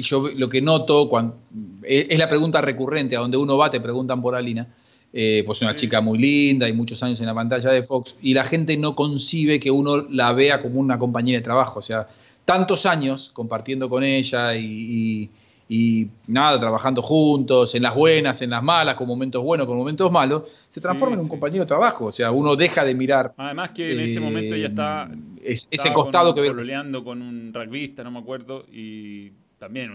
yo 0.00 0.30
lo 0.34 0.48
que 0.48 0.62
noto 0.62 1.08
cuando, 1.08 1.36
es, 1.82 2.18
la 2.18 2.28
pregunta 2.28 2.60
recurrente, 2.60 3.16
a 3.16 3.20
donde 3.20 3.36
uno 3.36 3.58
va 3.58 3.70
te 3.70 3.80
preguntan 3.80 4.22
por 4.22 4.34
Alina, 4.34 4.66
eh, 5.12 5.42
pues 5.44 5.58
es 5.58 5.62
una 5.62 5.74
chica 5.74 6.00
muy 6.00 6.18
linda 6.18 6.68
y 6.68 6.72
muchos 6.72 7.02
años 7.02 7.20
en 7.20 7.26
la 7.26 7.34
pantalla 7.34 7.70
de 7.70 7.82
Fox, 7.82 8.16
y 8.22 8.34
la 8.34 8.44
gente 8.44 8.76
no 8.76 8.94
concibe 8.94 9.60
que 9.60 9.70
uno 9.70 10.06
la 10.08 10.32
vea 10.32 10.60
como 10.60 10.80
una 10.80 10.98
compañera 10.98 11.38
de 11.38 11.44
trabajo, 11.44 11.78
o 11.80 11.82
sea, 11.82 12.08
tantos 12.44 12.86
años 12.86 13.30
compartiendo 13.32 13.88
con 13.88 14.02
ella 14.02 14.54
y 14.56 15.30
y 15.74 16.10
nada, 16.26 16.60
trabajando 16.60 17.00
juntos, 17.00 17.74
en 17.74 17.82
las 17.82 17.94
buenas, 17.94 18.42
en 18.42 18.50
las 18.50 18.62
malas, 18.62 18.94
con 18.94 19.06
momentos 19.06 19.42
buenos, 19.42 19.66
con 19.66 19.78
momentos 19.78 20.12
malos, 20.12 20.66
se 20.68 20.82
transforma 20.82 21.14
en 21.14 21.22
un 21.22 21.28
compañero 21.28 21.64
de 21.64 21.68
trabajo. 21.68 22.04
O 22.04 22.12
sea, 22.12 22.30
uno 22.30 22.56
deja 22.56 22.84
de 22.84 22.94
mirar. 22.94 23.32
Además 23.38 23.70
que 23.70 23.90
en 23.90 24.00
ese 24.00 24.20
momento 24.20 24.54
ya 24.54 24.66
está. 24.66 25.10
ese 25.42 25.92
costado 25.94 26.34
que 26.34 26.42
ve. 26.42 26.48
Pololeando 26.48 27.02
con 27.02 27.22
un 27.22 27.54
rugbyista, 27.54 28.04
no 28.04 28.10
me 28.10 28.18
acuerdo, 28.18 28.66
y 28.70 29.32
también 29.58 29.92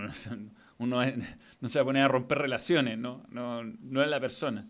uno, 0.80 1.02
no 1.62 1.70
se 1.70 1.78
va 1.78 1.84
a 1.84 1.86
poner 1.86 2.02
a 2.02 2.08
romper 2.08 2.40
relaciones, 2.40 2.98
¿no? 2.98 3.22
No, 3.30 3.64
no 3.64 4.02
es 4.02 4.10
la 4.10 4.20
persona. 4.20 4.68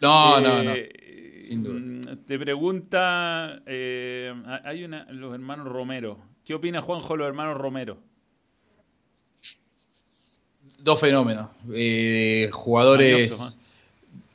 No, 0.00 0.40
no, 0.40 0.62
no. 0.62 0.72
Eh, 0.74 1.42
Sin 1.42 1.62
duda. 1.62 1.78
Mm, 1.78 2.24
te 2.26 2.38
pregunta, 2.38 3.62
eh, 3.66 4.32
hay 4.64 4.84
una, 4.84 5.06
los 5.10 5.34
hermanos 5.34 5.66
Romero. 5.66 6.18
¿Qué 6.44 6.54
opina 6.54 6.80
Juanjo 6.80 7.14
de 7.14 7.18
los 7.18 7.28
hermanos 7.28 7.56
Romero? 7.58 7.98
Dos 10.78 11.00
fenómenos. 11.00 11.48
Eh, 11.74 12.48
jugadores. 12.52 13.58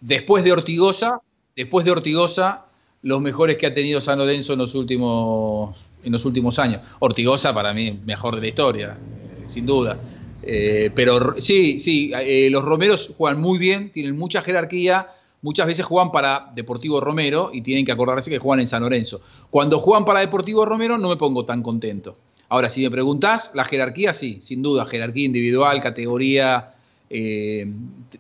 Después 0.01 0.43
de 0.43 0.51
Ortigosa, 0.51 1.21
después 1.55 1.85
de 1.85 1.91
Ortigosa, 1.91 2.65
los 3.03 3.21
mejores 3.21 3.57
que 3.57 3.67
ha 3.67 3.73
tenido 3.73 4.01
San 4.01 4.19
Lorenzo 4.19 4.53
en 4.53 4.59
los 4.59 4.75
últimos, 4.75 5.85
en 6.03 6.11
los 6.11 6.25
últimos 6.25 6.59
años. 6.59 6.81
Ortigosa, 6.99 7.53
para 7.53 7.73
mí, 7.73 7.99
mejor 8.05 8.35
de 8.35 8.41
la 8.41 8.47
historia, 8.47 8.97
sin 9.45 9.65
duda. 9.65 9.97
Eh, 10.41 10.91
pero 10.93 11.39
sí, 11.39 11.79
sí, 11.79 12.11
los 12.49 12.65
Romeros 12.65 13.13
juegan 13.17 13.39
muy 13.39 13.57
bien, 13.57 13.91
tienen 13.93 14.17
mucha 14.17 14.41
jerarquía. 14.41 15.07
Muchas 15.43 15.67
veces 15.67 15.85
juegan 15.85 16.11
para 16.11 16.51
Deportivo 16.55 16.99
Romero 16.99 17.51
y 17.53 17.61
tienen 17.61 17.85
que 17.85 17.91
acordarse 17.91 18.31
que 18.31 18.39
juegan 18.39 18.61
en 18.61 18.67
San 18.67 18.81
Lorenzo. 18.81 19.21
Cuando 19.49 19.77
juegan 19.77 20.05
para 20.05 20.21
Deportivo 20.21 20.65
Romero 20.65 20.97
no 20.97 21.09
me 21.09 21.17
pongo 21.17 21.45
tan 21.45 21.61
contento. 21.61 22.17
Ahora, 22.47 22.69
si 22.69 22.81
me 22.81 22.89
preguntás, 22.89 23.51
la 23.53 23.65
jerarquía 23.65 24.13
sí, 24.13 24.37
sin 24.41 24.61
duda, 24.63 24.85
jerarquía 24.85 25.25
individual, 25.25 25.81
categoría, 25.81 26.71
eh, 27.09 27.65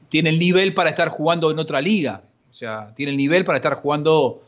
tiene 0.09 0.31
el 0.31 0.39
nivel 0.39 0.73
para 0.73 0.89
estar 0.89 1.09
jugando 1.09 1.49
en 1.49 1.59
otra 1.59 1.79
liga, 1.79 2.23
o 2.49 2.53
sea, 2.53 2.93
tiene 2.93 3.11
el 3.11 3.17
nivel 3.17 3.45
para 3.45 3.57
estar 3.57 3.75
jugando 3.75 4.41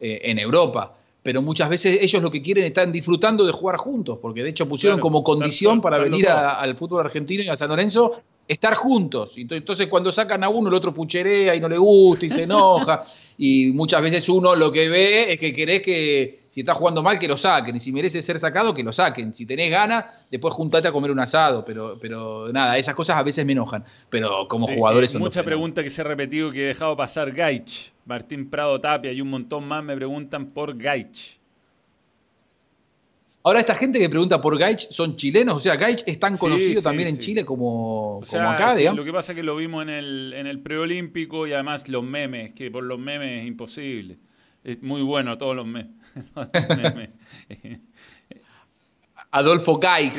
eh, 0.00 0.20
en 0.24 0.38
Europa. 0.38 0.94
Pero 1.22 1.42
muchas 1.42 1.68
veces 1.68 1.98
ellos 2.00 2.22
lo 2.22 2.30
que 2.30 2.40
quieren 2.40 2.64
están 2.64 2.90
disfrutando 2.90 3.44
de 3.44 3.52
jugar 3.52 3.76
juntos, 3.76 4.18
porque 4.20 4.42
de 4.42 4.50
hecho 4.50 4.66
pusieron 4.66 4.98
como 4.98 5.22
condición 5.22 5.80
para 5.80 5.98
venir 5.98 6.28
al 6.28 6.76
fútbol 6.76 7.04
argentino 7.04 7.44
y 7.44 7.48
a 7.48 7.54
San 7.56 7.68
Lorenzo 7.68 8.20
estar 8.48 8.74
juntos. 8.74 9.36
Entonces 9.38 9.86
cuando 9.86 10.12
sacan 10.12 10.44
a 10.44 10.48
uno, 10.48 10.68
el 10.68 10.74
otro 10.74 10.92
pucherea 10.92 11.54
y 11.54 11.60
no 11.60 11.68
le 11.68 11.78
gusta 11.78 12.26
y 12.26 12.30
se 12.30 12.42
enoja. 12.44 13.04
y 13.38 13.72
muchas 13.72 14.02
veces 14.02 14.28
uno 14.28 14.54
lo 14.54 14.70
que 14.70 14.88
ve 14.88 15.32
es 15.32 15.38
que 15.38 15.54
querés 15.54 15.82
que 15.82 16.42
si 16.48 16.60
está 16.60 16.74
jugando 16.74 17.02
mal, 17.02 17.18
que 17.18 17.26
lo 17.26 17.36
saquen. 17.36 17.76
Y 17.76 17.80
si 17.80 17.92
merece 17.92 18.20
ser 18.20 18.38
sacado, 18.38 18.74
que 18.74 18.82
lo 18.82 18.92
saquen. 18.92 19.34
Si 19.34 19.46
tenés 19.46 19.70
ganas, 19.70 20.04
después 20.30 20.52
juntate 20.52 20.86
a 20.86 20.92
comer 20.92 21.10
un 21.10 21.18
asado. 21.18 21.64
Pero, 21.64 21.98
pero 21.98 22.52
nada, 22.52 22.76
esas 22.76 22.94
cosas 22.94 23.16
a 23.16 23.22
veces 23.22 23.46
me 23.46 23.52
enojan. 23.52 23.84
Pero 24.10 24.46
como 24.48 24.66
jugadores 24.66 25.10
son 25.10 25.22
Mucha 25.22 25.42
pregunta 25.42 25.82
que 25.82 25.88
se 25.88 26.02
ha 26.02 26.04
repetido 26.04 26.52
que 26.52 26.64
he 26.64 26.66
dejado 26.68 26.96
pasar 26.96 27.32
Gaich. 27.32 27.92
Martín 28.04 28.50
Prado 28.50 28.78
Tapia 28.80 29.12
y 29.12 29.20
un 29.20 29.30
montón 29.30 29.64
más 29.66 29.82
me 29.82 29.96
preguntan 29.96 30.50
por 30.50 30.76
Gaich. 30.76 31.38
Ahora, 33.44 33.60
esta 33.60 33.74
gente 33.74 33.98
que 33.98 34.08
pregunta 34.08 34.40
por 34.40 34.56
Gaich 34.58 34.88
son 34.90 35.16
chilenos, 35.16 35.56
o 35.56 35.58
sea, 35.58 35.76
Gaich 35.76 36.04
es 36.06 36.18
tan 36.18 36.36
conocido 36.36 36.80
también 36.80 37.08
en 37.08 37.18
Chile 37.18 37.44
como, 37.44 38.22
acá, 38.32 38.74
digamos. 38.76 38.98
Lo 38.98 39.04
que 39.04 39.12
pasa 39.12 39.32
es 39.32 39.36
que 39.36 39.42
lo 39.42 39.56
vimos 39.56 39.82
en 39.82 39.88
el, 39.88 40.32
en 40.36 40.46
el 40.46 40.60
preolímpico 40.60 41.46
y 41.46 41.52
además 41.52 41.88
los 41.88 42.04
memes, 42.04 42.52
que 42.52 42.70
por 42.70 42.84
los 42.84 42.98
memes 42.98 43.40
es 43.40 43.46
imposible. 43.48 44.18
Es 44.62 44.80
muy 44.80 45.02
bueno 45.02 45.36
todos 45.38 45.56
los 45.56 45.66
memes. 45.66 45.88
Adolfo 49.32 49.78
Gaich, 49.78 50.12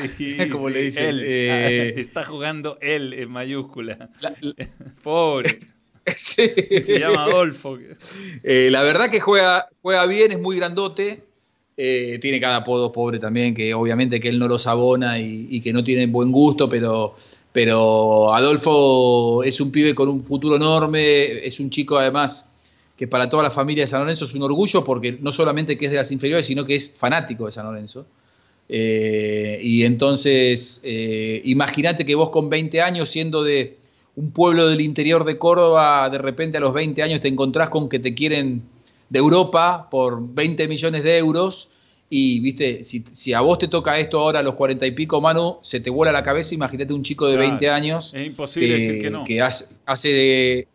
como 0.51 0.69
le 0.69 0.81
dicen. 0.81 1.19
Eh, 1.21 1.93
está 1.97 2.25
jugando 2.25 2.77
él 2.81 3.13
en 3.13 3.29
mayúscula. 3.29 4.09
Pobre. 5.03 5.55
Se 6.05 6.99
llama 6.99 7.23
Adolfo. 7.25 7.77
Eh, 8.43 8.69
la 8.71 8.81
verdad 8.81 9.09
que 9.09 9.19
juega, 9.19 9.69
juega 9.81 10.05
bien, 10.07 10.31
es 10.31 10.39
muy 10.39 10.57
grandote. 10.57 11.23
Eh, 11.75 12.19
tiene 12.21 12.39
cada 12.39 12.57
apodo 12.57 12.91
pobre 12.91 13.17
también, 13.17 13.55
que 13.55 13.73
obviamente 13.73 14.19
que 14.19 14.29
él 14.29 14.37
no 14.37 14.47
los 14.47 14.67
abona 14.67 15.19
y, 15.19 15.59
que 15.61 15.73
no 15.73 15.83
tiene 15.83 16.05
buen 16.05 16.31
gusto, 16.31 16.69
pero, 16.69 17.15
pero 17.51 18.33
Adolfo 18.33 19.43
es 19.43 19.59
un 19.59 19.71
pibe 19.71 19.95
con 19.95 20.07
un 20.07 20.23
futuro 20.23 20.55
enorme, 20.55 21.45
es 21.45 21.59
un 21.59 21.71
chico 21.71 21.97
además 21.97 22.49
que 22.95 23.07
para 23.07 23.27
toda 23.27 23.41
la 23.43 23.51
familia 23.51 23.85
de 23.85 23.87
San 23.87 24.01
Lorenzo 24.01 24.25
es 24.25 24.35
un 24.35 24.43
orgullo, 24.43 24.83
porque 24.85 25.17
no 25.19 25.31
solamente 25.31 25.75
que 25.77 25.85
es 25.85 25.91
de 25.91 25.97
las 25.97 26.11
inferiores, 26.11 26.45
sino 26.45 26.63
que 26.63 26.75
es 26.75 26.91
fanático 26.91 27.47
de 27.47 27.51
San 27.51 27.65
Lorenzo. 27.65 28.05
Eh, 28.69 29.59
y 29.63 29.83
entonces, 29.83 30.81
eh, 30.83 31.41
imagínate 31.45 32.05
que 32.05 32.13
vos 32.13 32.29
con 32.29 32.49
20 32.49 32.81
años, 32.81 33.09
siendo 33.09 33.43
de 33.43 33.77
un 34.15 34.31
pueblo 34.31 34.67
del 34.69 34.81
interior 34.81 35.25
de 35.25 35.39
Córdoba, 35.39 36.07
de 36.11 36.19
repente 36.19 36.57
a 36.57 36.61
los 36.61 36.73
20 36.73 37.01
años 37.01 37.21
te 37.21 37.27
encontrás 37.27 37.69
con 37.69 37.89
que 37.89 37.97
te 37.97 38.13
quieren 38.13 38.61
de 39.09 39.19
Europa 39.19 39.87
por 39.89 40.21
20 40.33 40.67
millones 40.67 41.03
de 41.03 41.17
euros. 41.17 41.69
Y, 42.09 42.39
viste, 42.41 42.83
si, 42.83 43.33
a 43.33 43.41
vos 43.41 43.57
te 43.57 43.67
toca 43.67 43.97
esto 43.97 44.19
ahora 44.19 44.39
a 44.39 44.43
los 44.43 44.53
40 44.53 44.85
y 44.85 44.91
pico, 44.91 45.19
Manu, 45.19 45.57
se 45.61 45.79
te 45.79 45.89
vuela 45.89 46.11
la 46.11 46.21
cabeza. 46.21 46.53
Imagínate 46.53 46.93
un 46.93 47.03
chico 47.03 47.27
de 47.27 47.37
20 47.37 47.69
años. 47.69 48.13
Es 48.13 48.27
imposible 48.27 48.67
que, 48.67 48.73
decir 48.73 49.01
que 49.01 49.09
no. 49.09 49.23
Que 49.23 49.41
hace, 49.41 49.75
hace, 49.85 50.67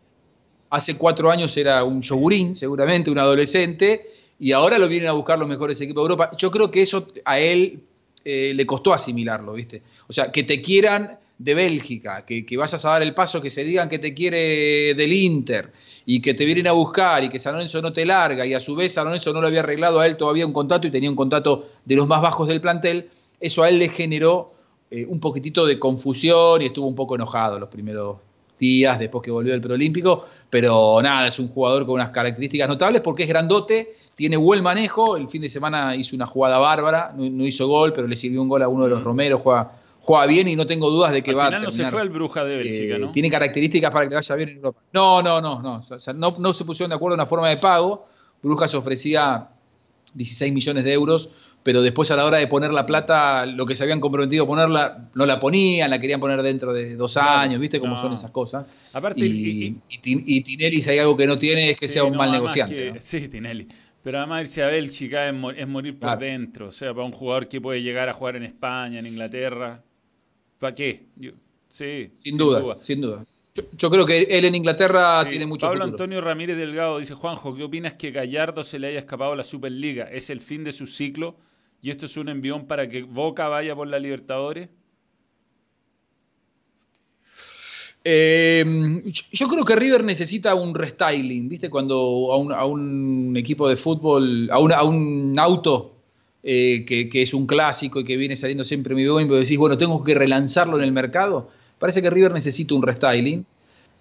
hace 0.69 0.97
cuatro 0.97 1.31
años 1.31 1.55
era 1.55 1.83
un 1.83 2.01
yogurín, 2.01 2.55
seguramente, 2.55 3.09
un 3.09 3.19
adolescente. 3.19 4.07
Y 4.37 4.51
ahora 4.51 4.77
lo 4.77 4.87
vienen 4.87 5.09
a 5.09 5.13
buscar 5.13 5.39
los 5.39 5.47
mejores 5.47 5.79
equipos 5.79 6.01
de 6.03 6.13
Europa. 6.13 6.31
Yo 6.37 6.51
creo 6.51 6.71
que 6.71 6.81
eso 6.81 7.07
a 7.23 7.39
él 7.39 7.83
eh, 8.25 8.51
le 8.53 8.65
costó 8.65 8.93
asimilarlo, 8.93 9.53
¿viste? 9.53 9.81
O 10.07 10.13
sea, 10.13 10.31
que 10.31 10.43
te 10.43 10.61
quieran 10.61 11.17
de 11.39 11.53
Bélgica, 11.55 12.25
que, 12.25 12.45
que, 12.45 12.57
vayas 12.57 12.83
a 12.83 12.89
dar 12.89 13.01
el 13.01 13.13
paso, 13.13 13.41
que 13.41 13.49
se 13.49 13.63
digan 13.63 13.87
que 13.87 13.97
te 13.97 14.13
quiere 14.13 14.93
del 14.93 15.13
Inter 15.13 15.71
y 16.05 16.21
que 16.21 16.33
te 16.33 16.43
vienen 16.43 16.67
a 16.67 16.73
buscar 16.73 17.23
y 17.23 17.29
que 17.29 17.39
San 17.39 17.53
Lorenzo 17.53 17.81
no 17.81 17.93
te 17.93 18.05
larga 18.05 18.45
y 18.45 18.53
a 18.53 18.59
su 18.59 18.75
vez 18.75 18.93
San 18.93 19.05
Lorenzo 19.05 19.31
no 19.31 19.41
le 19.41 19.47
había 19.47 19.61
arreglado 19.61 20.01
a 20.01 20.05
él 20.05 20.17
todavía 20.17 20.45
un 20.45 20.51
contrato 20.51 20.85
y 20.85 20.91
tenía 20.91 21.09
un 21.09 21.15
contrato 21.15 21.69
de 21.85 21.95
los 21.95 22.07
más 22.07 22.21
bajos 22.21 22.45
del 22.49 22.59
plantel, 22.59 23.09
eso 23.39 23.63
a 23.63 23.69
él 23.69 23.79
le 23.79 23.87
generó 23.87 24.51
eh, 24.91 25.05
un 25.07 25.21
poquitito 25.21 25.65
de 25.65 25.79
confusión 25.79 26.61
y 26.61 26.65
estuvo 26.65 26.85
un 26.85 26.95
poco 26.95 27.15
enojado 27.15 27.57
los 27.57 27.69
primeros 27.69 28.17
días 28.59 28.99
después 28.99 29.23
que 29.23 29.31
volvió 29.31 29.53
del 29.53 29.61
preolímpico, 29.61 30.25
pero 30.49 31.01
nada, 31.01 31.27
es 31.27 31.39
un 31.39 31.47
jugador 31.47 31.85
con 31.85 31.95
unas 31.95 32.09
características 32.09 32.67
notables 32.67 33.01
porque 33.01 33.23
es 33.23 33.29
grandote, 33.29 33.95
tiene 34.13 34.35
buen 34.35 34.61
manejo, 34.61 35.15
el 35.15 35.29
fin 35.29 35.41
de 35.41 35.47
semana 35.47 35.95
hizo 35.95 36.17
una 36.17 36.25
jugada 36.25 36.57
bárbara, 36.57 37.13
no, 37.15 37.29
no 37.29 37.45
hizo 37.45 37.65
gol, 37.69 37.93
pero 37.93 38.07
le 38.07 38.17
sirvió 38.17 38.41
un 38.41 38.49
gol 38.49 38.61
a 38.61 38.67
uno 38.67 38.83
de 38.83 38.89
los 38.89 39.01
Romeros, 39.01 39.41
juega 39.41 39.79
juega 40.09 40.25
bien 40.25 40.47
y 40.47 40.55
no 40.55 40.65
tengo 40.65 40.89
dudas 40.89 41.11
de 41.11 41.21
que 41.21 41.35
va 41.35 41.45
a 41.45 41.49
terminar. 41.51 41.71
no 41.71 41.71
se 41.71 41.85
fue 41.85 42.01
el 42.01 42.09
Bruja 42.09 42.43
de 42.43 42.57
Bélgica, 42.57 42.95
eh, 42.95 42.99
¿no? 42.99 43.11
Tiene 43.11 43.29
características 43.29 43.91
para 43.91 44.09
que 44.09 44.15
vaya 44.15 44.35
bien 44.35 44.49
en 44.49 44.55
Europa. 44.55 44.81
No, 44.91 45.21
no, 45.21 45.39
no, 45.39 45.61
no. 45.61 45.83
no, 46.39 46.53
se 46.53 46.65
pusieron 46.65 46.89
de 46.89 46.95
acuerdo 46.95 47.13
en 47.13 47.19
la 47.19 47.27
forma 47.27 47.47
de 47.47 47.57
pago. 47.57 48.07
Bruja 48.41 48.67
se 48.67 48.75
ofrecía 48.75 49.49
16 50.15 50.51
millones 50.51 50.83
de 50.83 50.93
euros, 50.93 51.29
pero 51.61 51.83
después 51.83 52.09
a 52.09 52.15
la 52.15 52.25
hora 52.25 52.37
de 52.37 52.47
poner 52.47 52.71
la 52.71 52.87
plata, 52.87 53.45
lo 53.45 53.67
que 53.67 53.75
se 53.75 53.83
habían 53.83 53.99
comprometido 53.99 54.45
a 54.45 54.47
ponerla, 54.47 55.09
no 55.13 55.27
la 55.27 55.39
ponían, 55.39 55.91
la 55.91 55.99
querían 55.99 56.19
poner 56.19 56.41
dentro 56.41 56.73
de 56.73 56.95
dos 56.95 57.15
años, 57.15 57.59
¿viste 57.59 57.79
cómo 57.79 57.95
son 57.95 58.13
esas 58.13 58.31
cosas? 58.31 58.65
Aparte, 58.93 59.23
y, 59.23 59.77
y, 59.89 60.41
Tinelli, 60.41 60.81
si 60.81 60.89
hay 60.89 60.97
algo 60.97 61.15
que 61.15 61.27
no 61.27 61.37
tiene, 61.37 61.69
es 61.69 61.79
que 61.79 61.87
sea 61.87 62.03
un 62.03 62.17
mal 62.17 62.31
negociante. 62.31 62.99
Sí, 62.99 63.27
Tinelli. 63.27 63.67
Pero 64.01 64.17
además 64.17 64.41
irse 64.41 64.63
a 64.63 64.67
Bélgica 64.67 65.29
es, 65.29 65.67
morir 65.67 65.97
por 65.97 66.17
dentro. 66.17 66.69
O 66.69 66.71
sea, 66.71 66.95
para 66.95 67.05
un 67.05 67.11
jugador 67.11 67.47
que 67.47 67.61
puede 67.61 67.83
llegar 67.83 68.09
a 68.09 68.13
jugar 68.13 68.37
en 68.37 68.43
España, 68.43 68.97
en 68.97 69.05
Inglaterra, 69.05 69.81
¿Para 70.59 70.75
qué? 70.75 71.07
sí, 71.69 72.09
sin, 72.13 72.37
duda, 72.37 72.75
sin 72.79 73.01
duda. 73.01 73.25
Yo, 73.77 73.89
creo 73.89 74.05
que 74.05 74.21
él 74.23 74.45
en 74.45 74.55
Inglaterra 74.55 75.25
tiene 75.27 75.45
mucho 75.45 75.67
Pablo 75.67 75.83
Antonio 75.83 76.21
Ramírez 76.21 76.57
Delgado 76.57 76.99
dice, 76.99 77.13
Juanjo, 77.13 77.55
¿qué 77.55 77.63
opinas 77.63 77.93
que 77.93 78.11
Gallardo 78.11 78.63
se 78.63 78.77
le 78.77 78.87
haya 78.87 78.99
escapado 78.99 79.33
a 79.33 79.35
la 79.35 79.43
Superliga? 79.43 80.03
¿Es 80.05 80.29
el 80.29 80.41
fin 80.41 80.63
de 80.63 80.71
su 80.71 80.85
ciclo? 80.87 81.35
¿Y 81.81 81.89
esto 81.89 82.05
es 82.05 82.17
un 82.17 82.29
envión 82.29 82.67
para 82.67 82.87
que 82.87 83.03
Boca 83.03 83.47
vaya 83.47 83.75
por 83.75 83.87
la 83.87 83.99
Libertadores? 83.99 84.69
Eh, 88.03 89.03
yo 89.31 89.47
creo 89.47 89.65
que 89.65 89.75
River 89.75 90.03
necesita 90.03 90.55
un 90.55 90.73
restyling, 90.73 91.49
¿viste? 91.49 91.69
Cuando 91.69 92.31
a 92.53 92.65
un, 92.65 93.35
equipo 93.35 93.67
de 93.67 93.77
fútbol, 93.77 94.49
a, 94.51 94.55
a 94.55 94.83
un 94.83 95.35
auto 95.37 95.98
eh, 96.41 96.85
que, 96.85 97.21
es 97.21 97.33
un 97.33 97.45
clásico 97.45 97.99
y 97.99 98.05
que 98.05 98.15
viene 98.15 98.35
saliendo 98.35 98.63
siempre 98.63 98.93
muy 98.93 99.03
bien, 99.03 99.27
pero 99.27 99.39
decís, 99.39 99.57
bueno, 99.57 99.77
tengo 99.77 100.03
que 100.03 100.13
relanzarlo 100.13 100.77
en 100.77 100.83
el 100.83 100.91
mercado. 100.93 101.49
Parece 101.79 102.01
que 102.01 102.09
River 102.09 102.31
necesita 102.31 102.73
un 102.73 102.81
restyling. 102.81 103.45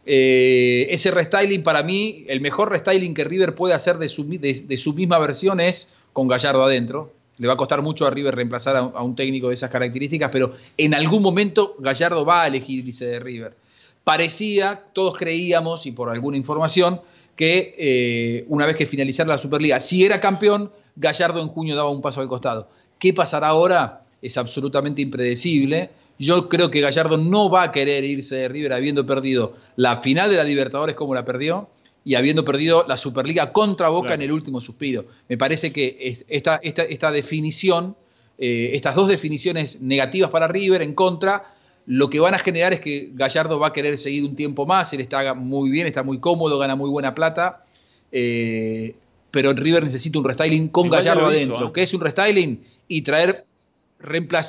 Eh, 0.06 0.86
ese 0.90 1.10
restyling, 1.10 1.62
para 1.62 1.82
mí, 1.82 2.24
el 2.28 2.40
mejor 2.40 2.70
restyling 2.70 3.12
que 3.12 3.24
River 3.24 3.54
puede 3.54 3.74
hacer 3.74 3.98
de 3.98 4.08
su, 4.08 4.24
misma 4.24 5.18
versión 5.18 5.60
es 5.60 5.94
con 6.12 6.28
Gallardo 6.28 6.62
adentro. 6.62 7.12
Le 7.38 7.48
va 7.48 7.54
a 7.54 7.56
costar 7.56 7.82
mucho 7.82 8.06
a 8.06 8.10
River 8.10 8.34
reemplazar 8.34 8.76
a, 8.76 9.02
un 9.02 9.16
técnico 9.16 9.48
de 9.48 9.54
esas 9.54 9.70
características, 9.70 10.30
pero 10.32 10.52
en 10.76 10.94
algún 10.94 11.22
momento 11.22 11.74
Gallardo 11.80 12.24
va 12.24 12.44
a 12.44 12.46
elegir 12.46 12.86
irse 12.86 13.06
de 13.06 13.20
River. 13.20 13.56
Parecía, 14.04 14.84
todos 14.92 15.18
creíamos, 15.18 15.86
y 15.86 15.92
por 15.92 16.08
alguna 16.08 16.36
información, 16.36 17.00
que 17.36 17.74
eh, 17.78 18.44
una 18.48 18.64
vez 18.64 18.76
que 18.76 18.86
finalizara 18.86 19.28
la 19.28 19.38
Superliga, 19.38 19.78
si 19.78 20.04
era 20.04 20.20
campeón, 20.20 20.72
Gallardo 20.98 21.40
en 21.40 21.48
junio 21.48 21.76
daba 21.76 21.90
un 21.90 22.02
paso 22.02 22.20
al 22.20 22.28
costado. 22.28 22.68
¿Qué 22.98 23.14
pasará 23.14 23.48
ahora? 23.48 24.02
Es 24.20 24.36
absolutamente 24.36 25.00
impredecible. 25.00 25.90
Yo 26.18 26.48
creo 26.48 26.70
que 26.70 26.80
Gallardo 26.80 27.16
no 27.16 27.48
va 27.48 27.62
a 27.64 27.72
querer 27.72 28.04
irse 28.04 28.34
de 28.36 28.48
River 28.48 28.72
habiendo 28.72 29.06
perdido 29.06 29.54
la 29.76 29.98
final 29.98 30.30
de 30.30 30.36
la 30.36 30.44
Libertadores 30.44 30.96
como 30.96 31.14
la 31.14 31.24
perdió 31.24 31.68
y 32.04 32.16
habiendo 32.16 32.44
perdido 32.44 32.84
la 32.88 32.96
Superliga 32.96 33.52
contra 33.52 33.88
Boca 33.88 34.14
en 34.14 34.22
el 34.22 34.32
último 34.32 34.60
suspiro. 34.60 35.04
Me 35.28 35.38
parece 35.38 35.72
que 35.72 36.24
esta, 36.28 36.56
esta, 36.62 37.12
definición, 37.12 37.96
eh, 38.38 38.70
estas 38.72 38.96
dos 38.96 39.08
definiciones 39.08 39.80
negativas 39.80 40.30
para 40.30 40.48
River 40.48 40.82
en 40.82 40.94
contra, 40.94 41.54
lo 41.86 42.10
que 42.10 42.18
van 42.18 42.34
a 42.34 42.38
generar 42.38 42.72
es 42.72 42.80
que 42.80 43.10
Gallardo 43.14 43.58
va 43.58 43.68
a 43.68 43.72
querer 43.72 43.98
seguir 43.98 44.24
un 44.24 44.34
tiempo 44.34 44.66
más, 44.66 44.92
él 44.92 45.00
está 45.00 45.34
muy 45.34 45.70
bien, 45.70 45.86
está 45.86 46.02
muy 46.02 46.18
cómodo, 46.18 46.58
gana 46.58 46.74
muy 46.74 46.90
buena 46.90 47.14
plata. 47.14 47.64
Eh, 48.10 48.94
pero 49.30 49.52
River 49.52 49.84
necesita 49.84 50.18
un 50.18 50.24
restyling 50.24 50.68
con 50.68 50.88
Gallardo 50.88 51.26
adentro. 51.26 51.72
¿Qué 51.72 51.82
es 51.82 51.94
un 51.94 52.00
restyling? 52.00 52.64
Y 52.88 53.02
traer, 53.02 53.44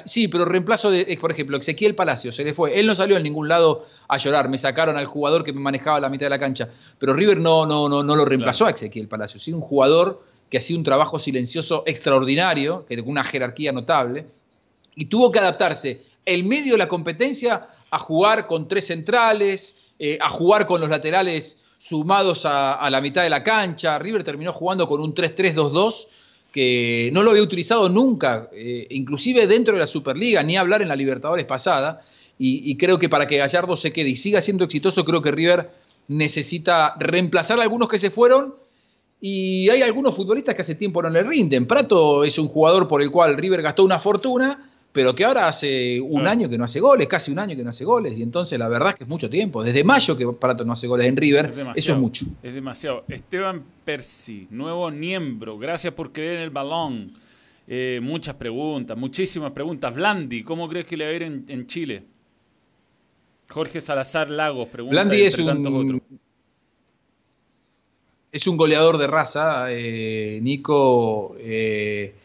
sí, 0.06 0.28
pero 0.28 0.46
reemplazo 0.46 0.90
de, 0.90 1.18
por 1.20 1.32
ejemplo, 1.32 1.58
Ezequiel 1.58 1.96
Palacio 1.96 2.32
se 2.32 2.44
le 2.44 2.54
fue. 2.54 2.80
Él 2.80 2.88
no 2.88 2.96
salió 2.96 3.18
en 3.18 3.24
ningún 3.24 3.50
lado 3.50 3.86
a 4.08 4.18
llorar. 4.18 4.50
Me 4.50 4.58
sacaron 4.58 4.96
al 4.96 5.06
jugador 5.06 5.44
que 5.44 5.52
me 5.52 5.60
manejaba 5.60 6.00
la 6.00 6.10
mitad 6.10 6.28
de 6.28 6.32
la 6.32 6.40
cancha. 6.40 6.70
Pero 6.98 7.14
River 7.14 7.40
no, 7.40 7.66
no, 7.66 7.90
no, 7.90 8.04
no 8.04 8.16
lo 8.16 8.26
reemplazó 8.26 8.66
a 8.66 8.72
Ezequiel 8.72 9.08
Palacio. 9.08 9.40
Sí, 9.40 9.52
un 9.52 9.62
jugador 9.62 10.24
que 10.50 10.58
hacía 10.58 10.78
un 10.78 10.84
trabajo 10.84 11.20
silencioso 11.20 11.84
extraordinario, 11.86 12.86
que 12.88 12.98
con 12.98 13.10
una 13.10 13.24
jerarquía 13.24 13.72
notable, 13.72 14.26
y 14.96 15.06
tuvo 15.06 15.32
que 15.32 15.40
adaptarse 15.40 16.04
el 16.26 16.44
medio 16.46 16.74
de 16.74 16.80
la 16.80 16.88
competencia 16.88 17.68
a 17.92 18.00
jugar 18.00 18.48
con 18.48 18.68
tres 18.68 18.88
centrales, 18.88 19.92
eh, 20.00 20.18
a 20.22 20.30
jugar 20.30 20.66
con 20.66 20.82
los 20.82 20.90
laterales 20.90 21.64
sumados 21.80 22.46
a, 22.46 22.88
la 22.92 23.02
mitad 23.02 23.24
de 23.24 23.30
la 23.30 23.42
cancha. 23.42 23.98
River 23.98 24.24
terminó 24.24 24.54
jugando 24.54 24.88
con 24.88 25.02
un 25.02 25.16
3-3-2-2 25.16 26.08
que 26.52 27.10
no 27.14 27.24
lo 27.24 27.32
había 27.32 27.44
utilizado 27.44 27.90
nunca, 27.90 28.50
eh, 28.52 28.86
inclusive 28.90 29.48
dentro 29.48 29.74
de 29.74 29.80
la 29.80 29.88
Superliga, 29.88 30.44
ni 30.44 30.58
hablar 30.58 30.82
en 30.82 30.90
la 30.90 30.96
Libertadores 30.96 31.46
pasada. 31.46 32.02
Y, 32.42 32.78
creo 32.78 32.98
que 33.00 33.10
para 33.10 33.28
que 33.28 33.36
Gallardo 33.36 33.76
se 33.76 33.92
quede 33.92 34.10
y 34.10 34.16
siga 34.16 34.42
siendo 34.42 34.64
exitoso, 34.64 35.04
creo 35.04 35.22
que 35.22 35.30
River 35.30 35.70
necesita 36.08 36.96
reemplazar 36.98 37.60
a 37.60 37.64
algunos 37.64 37.90
que 37.90 38.00
se 38.00 38.12
fueron. 38.12 38.56
Y 39.20 39.70
hay 39.70 39.82
algunos 39.82 40.16
futbolistas 40.16 40.56
que 40.56 40.62
hace 40.62 40.76
tiempo 40.76 41.02
no 41.02 41.10
le 41.10 41.22
rinden. 41.24 41.68
Prato 41.68 42.24
es 42.24 42.40
un 42.40 42.48
jugador 42.48 42.88
por 42.88 43.02
el 43.02 43.12
cual 43.12 43.38
River 43.38 43.62
gastó 43.62 43.84
una 43.84 44.00
fortuna 44.00 44.69
pero 44.92 45.14
que 45.14 45.24
ahora 45.24 45.48
hace 45.48 46.02
un 46.02 46.26
año 46.26 46.50
que 46.50 46.58
no 46.58 46.64
hace 46.64 46.80
goles, 46.80 47.08
casi 47.08 47.32
un 47.32 47.40
año 47.40 47.56
que 47.56 47.64
no 47.64 47.70
hace 47.70 47.86
goles, 47.86 48.18
y 48.18 48.24
entonces 48.24 48.58
la 48.58 48.68
verdad 48.68 48.90
es 48.90 48.96
que 48.96 49.04
es 49.04 49.10
mucho 49.10 49.30
tiempo. 49.30 49.64
Desde 49.64 49.84
mayo 49.84 50.18
que 50.18 50.28
Prato 50.34 50.66
no 50.66 50.74
hace 50.74 50.88
goles 50.88 51.08
en 51.08 51.16
River, 51.16 51.54
eso 51.76 51.94
es 51.94 52.00
mucho. 52.00 52.26
Es 52.42 52.54
demasiado. 52.54 53.04
Esteban 53.08 53.64
Persi, 53.86 54.48
nuevo 54.50 54.90
miembro, 54.90 55.58
gracias 55.58 55.94
por 55.94 56.12
creer 56.12 56.38
en 56.38 56.42
el 56.42 56.50
balón. 56.50 57.12
Eh, 57.68 58.00
muchas 58.02 58.34
preguntas, 58.34 58.98
muchísimas 58.98 59.52
preguntas. 59.52 59.94
Blandi, 59.94 60.44
¿cómo 60.44 60.68
crees 60.68 60.88
que 60.88 60.98
le 60.98 61.06
va 61.06 61.12
a 61.12 61.14
ir 61.14 61.24
en, 61.24 61.68
Chile? 61.68 62.04
Jorge 63.50 63.80
Salazar 63.80 64.30
Lagos, 64.30 64.70
pregunta. 64.70 64.94
Blandi 64.94 65.22
es 65.22 65.38
un, 65.38 66.02
es 68.32 68.48
un 68.48 68.58
goleador 68.58 68.98
de 68.98 69.08
raza. 69.08 69.68
Eh, 69.70 70.40
Nico. 70.42 71.36
Eh, 71.40 72.16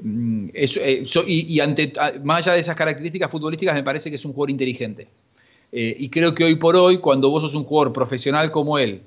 Mm, 0.00 0.48
eh, 0.54 1.04
y, 1.26 1.60
ante, 1.60 1.92
más 2.24 2.38
allá 2.38 2.54
de 2.54 2.60
esas 2.60 2.76
características 2.76 3.30
futbolísticas, 3.30 3.74
me 3.74 3.82
parece 3.82 4.08
que 4.08 4.16
es 4.16 4.24
un 4.24 4.32
jugador 4.32 4.50
inteligente. 4.50 5.08
Eh, 5.70 5.96
y 5.98 6.08
creo 6.08 6.34
que 6.34 6.44
hoy 6.44 6.56
por 6.56 6.76
hoy, 6.76 6.98
cuando 6.98 7.30
vos 7.30 7.42
sos 7.42 7.54
un 7.54 7.64
jugador 7.64 7.92
profesional 7.92 8.50
como 8.50 8.78
él, 8.78 9.02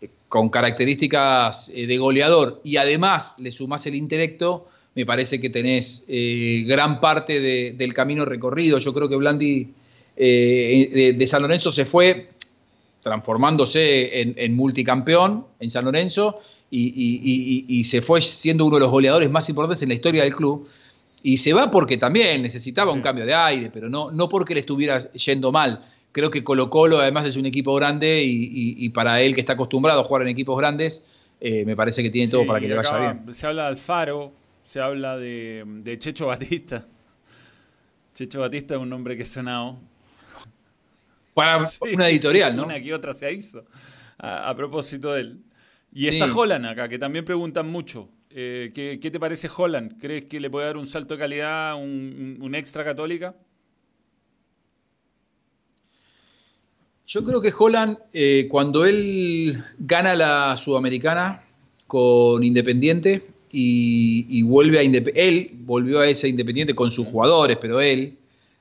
eh, 0.00 0.08
con 0.28 0.48
características 0.48 1.68
de 1.74 1.98
goleador 1.98 2.60
y 2.64 2.76
además 2.76 3.34
le 3.38 3.52
sumás 3.52 3.86
el 3.86 3.94
intelecto, 3.94 4.68
me 4.94 5.04
parece 5.04 5.40
que 5.40 5.50
tenés 5.50 6.04
gran 6.08 7.00
parte 7.00 7.38
del 7.74 7.92
camino 7.92 8.24
recorrido. 8.24 8.78
Yo 8.78 8.94
creo 8.94 9.10
que 9.10 9.16
Blandi 9.16 9.68
de, 10.16 11.26
San 11.28 11.42
Lorenzo 11.42 11.70
se 11.70 11.84
fue 11.84 12.30
transformándose 13.02 14.22
en, 14.22 14.34
en 14.38 14.56
multicampeón 14.56 15.44
en 15.60 15.68
San 15.68 15.84
Lorenzo 15.84 16.40
y, 16.70 17.84
se 17.84 18.02
fue 18.02 18.20
siendo 18.20 18.64
uno 18.64 18.76
de 18.76 18.80
los 18.80 18.90
goleadores 18.90 19.30
más 19.30 19.48
importantes 19.48 19.82
en 19.82 19.88
la 19.88 19.94
historia 19.94 20.22
del 20.24 20.34
club. 20.34 20.68
Y 21.22 21.38
se 21.38 21.52
va 21.52 21.70
porque 21.70 21.96
también 21.96 22.42
necesitaba 22.42 22.92
un 22.92 23.00
cambio 23.00 23.26
de 23.26 23.34
aire, 23.34 23.70
pero 23.72 23.88
no, 23.88 24.10
no 24.10 24.28
porque 24.28 24.54
le 24.54 24.60
estuviera 24.60 24.98
yendo 25.12 25.50
mal. 25.50 25.84
Creo 26.12 26.30
que 26.30 26.44
Colo 26.44 26.70
Colo, 26.70 26.98
además 26.98 27.26
es 27.26 27.36
un 27.36 27.46
equipo 27.46 27.74
grande 27.74 28.22
y, 28.24 28.88
para 28.90 29.20
él 29.20 29.34
que 29.34 29.40
está 29.40 29.54
acostumbrado 29.54 30.00
a 30.00 30.04
jugar 30.04 30.22
en 30.22 30.28
equipos 30.28 30.56
grandes, 30.56 31.04
eh, 31.40 31.64
me 31.64 31.76
parece 31.76 32.02
que 32.02 32.10
tiene 32.10 32.30
todo 32.30 32.46
para 32.46 32.60
que 32.60 32.68
le 32.68 32.74
vaya 32.74 32.98
bien. 32.98 33.34
Se 33.34 33.46
habla 33.46 33.62
de 33.62 33.68
Alfaro, 33.68 34.32
se 34.64 34.80
habla 34.80 35.16
de, 35.16 35.96
Checho 35.98 36.26
Batista. 36.26 36.86
Checho 38.14 38.40
Batista 38.40 38.74
es 38.74 38.80
un 38.80 38.88
nombre 38.88 39.16
que 39.16 39.24
ha 39.24 39.26
sonado. 39.26 39.78
Para 41.34 41.58
una 41.92 42.08
editorial, 42.08 42.56
¿no? 42.56 42.64
Una 42.64 42.80
que 42.80 42.94
otra 42.94 43.12
se 43.12 43.30
hizo 43.32 43.64
a 44.18 44.54
propósito 44.56 45.12
de 45.12 45.20
él. 45.20 45.40
Y 45.98 46.08
está 46.08 46.30
Holland 46.30 46.66
acá, 46.66 46.90
que 46.90 46.98
también 46.98 47.24
preguntan 47.24 47.70
mucho. 47.70 48.10
Eh, 48.28 48.70
¿qué, 48.74 48.98
te 49.10 49.18
parece 49.18 49.48
Holland? 49.54 49.98
¿Crees 49.98 50.26
que 50.26 50.38
le 50.38 50.50
puede 50.50 50.66
dar 50.66 50.76
un 50.76 50.86
salto 50.86 51.14
de 51.14 51.20
calidad, 51.20 51.74
un, 51.74 52.54
extra 52.54 52.84
católica? 52.84 53.34
Yo 57.06 57.24
creo 57.24 57.40
que 57.40 57.50
Holland, 57.58 57.96
eh, 58.12 58.46
cuando 58.50 58.84
él 58.84 59.56
gana 59.78 60.14
la 60.14 60.54
Sudamericana 60.58 61.42
con 61.86 62.44
Independiente 62.44 63.26
y, 63.50 64.42
vuelve 64.42 64.80
a 64.80 64.82
Independiente, 64.82 65.28
él 65.28 65.60
volvió 65.62 66.00
a 66.00 66.08
ese 66.08 66.28
Independiente 66.28 66.74
con 66.74 66.90
sus 66.90 67.06
jugadores, 67.06 67.56
pero 67.56 67.80
él 67.80 68.18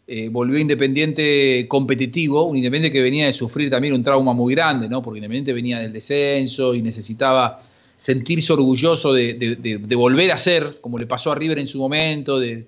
eh, 0.08 0.30
volvió 0.30 0.60
Independiente 0.60 1.66
competitivo, 1.68 2.44
un 2.44 2.58
Independiente 2.58 2.96
que 2.96 3.02
venía 3.02 3.26
de 3.26 3.34
sufrir 3.34 3.72
también 3.72 3.94
un 3.94 4.04
trauma 4.04 4.34
muy 4.34 4.54
grande, 4.54 4.88
¿no? 4.88 5.02
porque 5.02 5.18
Independiente 5.18 5.52
venía 5.52 5.80
del 5.80 5.94
descenso 5.94 6.76
y 6.76 6.82
necesitaba 6.82 7.60
sentirse 7.98 8.54
orgulloso 8.54 9.14
de, 9.14 9.96
volver 9.96 10.32
a 10.32 10.38
ser, 10.38 10.78
como 10.82 11.00
le 11.00 11.08
pasó 11.08 11.32
a 11.32 11.36
River 11.36 11.58
en 11.58 11.66
su 11.66 11.80
momento, 11.80 12.40
de, 12.40 12.66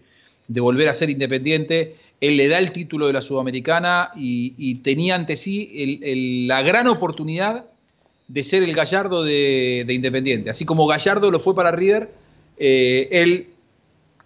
volver 0.48 0.90
a 0.90 0.96
ser 0.96 1.12
Independiente. 1.12 1.96
Él 2.20 2.38
le 2.38 2.48
da 2.48 2.58
el 2.58 2.72
título 2.72 3.06
de 3.06 3.14
la 3.14 3.22
Sudamericana 3.22 4.10
y, 4.16 4.76
tenía 4.80 5.14
ante 5.14 5.36
sí 5.36 6.02
la 6.48 6.64
gran 6.64 6.88
oportunidad 6.88 7.66
de 8.28 8.44
ser 8.44 8.64
el 8.64 8.74
Gallardo 8.74 9.24
de, 9.24 9.86
Independiente. 9.88 10.50
Así 10.50 10.66
como 10.66 10.88
Gallardo 10.88 11.30
lo 11.30 11.40
fue 11.40 11.54
para 11.54 11.72
River, 11.72 12.10
eh, 12.58 13.10
él 13.12 13.48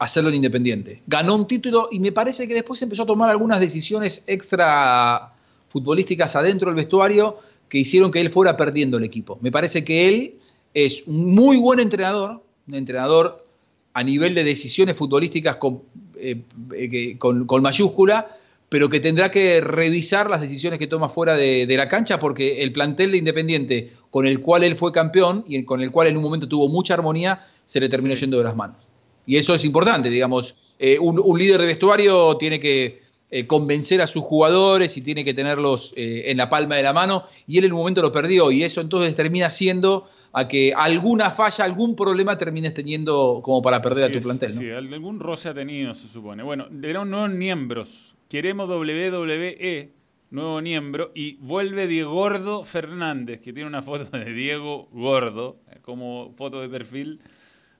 hacerlo 0.01 0.29
en 0.29 0.35
Independiente. 0.35 1.03
Ganó 1.05 1.35
un 1.35 1.47
título 1.47 1.87
y 1.91 1.99
me 1.99 2.11
parece 2.11 2.47
que 2.47 2.55
después 2.55 2.81
empezó 2.81 3.03
a 3.03 3.05
tomar 3.05 3.29
algunas 3.29 3.59
decisiones 3.59 4.23
extra 4.25 5.31
futbolísticas 5.67 6.35
adentro 6.35 6.69
del 6.69 6.75
vestuario 6.75 7.37
que 7.69 7.77
hicieron 7.77 8.09
que 8.09 8.19
él 8.19 8.31
fuera 8.31 8.57
perdiendo 8.57 8.97
el 8.97 9.03
equipo. 9.03 9.37
Me 9.41 9.51
parece 9.51 9.83
que 9.83 10.07
él 10.07 10.39
es 10.73 11.03
un 11.05 11.35
muy 11.35 11.57
buen 11.57 11.79
entrenador, 11.79 12.43
un 12.67 12.73
entrenador 12.73 13.45
a 13.93 14.03
nivel 14.03 14.33
de 14.33 14.43
decisiones 14.43 14.97
futbolísticas 14.97 15.57
con, 15.57 15.83
eh, 16.15 16.41
eh, 16.75 17.17
mayúscula, 17.61 18.37
pero 18.69 18.89
que 18.89 18.99
tendrá 18.99 19.29
que 19.29 19.61
revisar 19.61 20.31
las 20.31 20.41
decisiones 20.41 20.79
que 20.79 20.87
toma 20.87 21.09
fuera 21.09 21.35
de, 21.35 21.71
la 21.77 21.87
cancha 21.87 22.19
porque 22.19 22.63
el 22.63 22.73
plantel 22.73 23.11
de 23.11 23.19
Independiente 23.19 23.91
con 24.09 24.25
el 24.25 24.41
cual 24.41 24.63
él 24.63 24.75
fue 24.75 24.91
campeón 24.91 25.45
y 25.47 25.63
con 25.63 25.81
el 25.81 25.91
cual 25.91 26.07
en 26.07 26.17
un 26.17 26.23
momento 26.23 26.47
tuvo 26.47 26.67
mucha 26.69 26.95
armonía, 26.95 27.45
se 27.65 27.79
le 27.79 27.87
terminó 27.87 28.15
yendo 28.15 28.39
de 28.39 28.43
las 28.45 28.55
manos. 28.55 28.90
Y 29.31 29.37
eso 29.37 29.55
es 29.55 29.63
importante, 29.63 30.09
digamos. 30.09 30.75
Eh, 30.77 30.99
un, 30.99 31.39
líder 31.39 31.61
de 31.61 31.67
vestuario 31.67 32.35
tiene 32.35 32.59
que 32.59 32.99
eh, 33.29 33.47
convencer 33.47 34.01
a 34.01 34.07
sus 34.07 34.23
jugadores 34.23 34.97
y 34.97 35.01
tiene 35.01 35.23
que 35.23 35.33
tenerlos 35.33 35.93
eh, 35.95 36.23
en 36.25 36.35
la 36.35 36.49
palma 36.49 36.75
de 36.75 36.83
la 36.83 36.91
mano. 36.91 37.23
Y 37.47 37.57
él 37.57 37.63
en 37.63 37.71
un 37.71 37.77
momento 37.77 38.01
lo 38.01 38.11
perdió. 38.11 38.51
Y 38.51 38.63
eso 38.63 38.81
entonces 38.81 39.15
termina 39.15 39.49
siendo 39.49 40.09
a 40.33 40.49
que 40.49 40.73
alguna 40.75 41.31
falla, 41.31 41.63
algún 41.63 41.95
problema 41.95 42.37
termines 42.37 42.73
teniendo 42.73 43.39
como 43.41 43.61
para 43.61 43.81
perder 43.81 44.11
a 44.11 44.11
tu 44.11 44.19
plantel. 44.19 44.51
Sí, 44.51 44.69
algún 44.69 45.21
roce 45.21 45.47
ha 45.47 45.53
tenido, 45.53 45.93
se 45.93 46.09
supone. 46.09 46.43
Bueno, 46.43 46.67
eran 46.83 47.09
nuevos 47.09 47.29
miembros. 47.29 48.15
Queremos 48.27 48.67
WWE, 48.67 49.93
nuevo 50.29 50.61
miembro, 50.61 51.13
y 51.15 51.37
vuelve 51.37 51.87
Diego 51.87 52.11
Gordo 52.11 52.65
Fernández, 52.65 53.39
que 53.39 53.53
tiene 53.53 53.69
una 53.69 53.81
foto 53.81 54.17
de 54.17 54.33
Diego 54.33 54.89
Gordo 54.91 55.61
como 55.83 56.33
foto 56.35 56.59
de 56.59 56.67
perfil. 56.67 57.21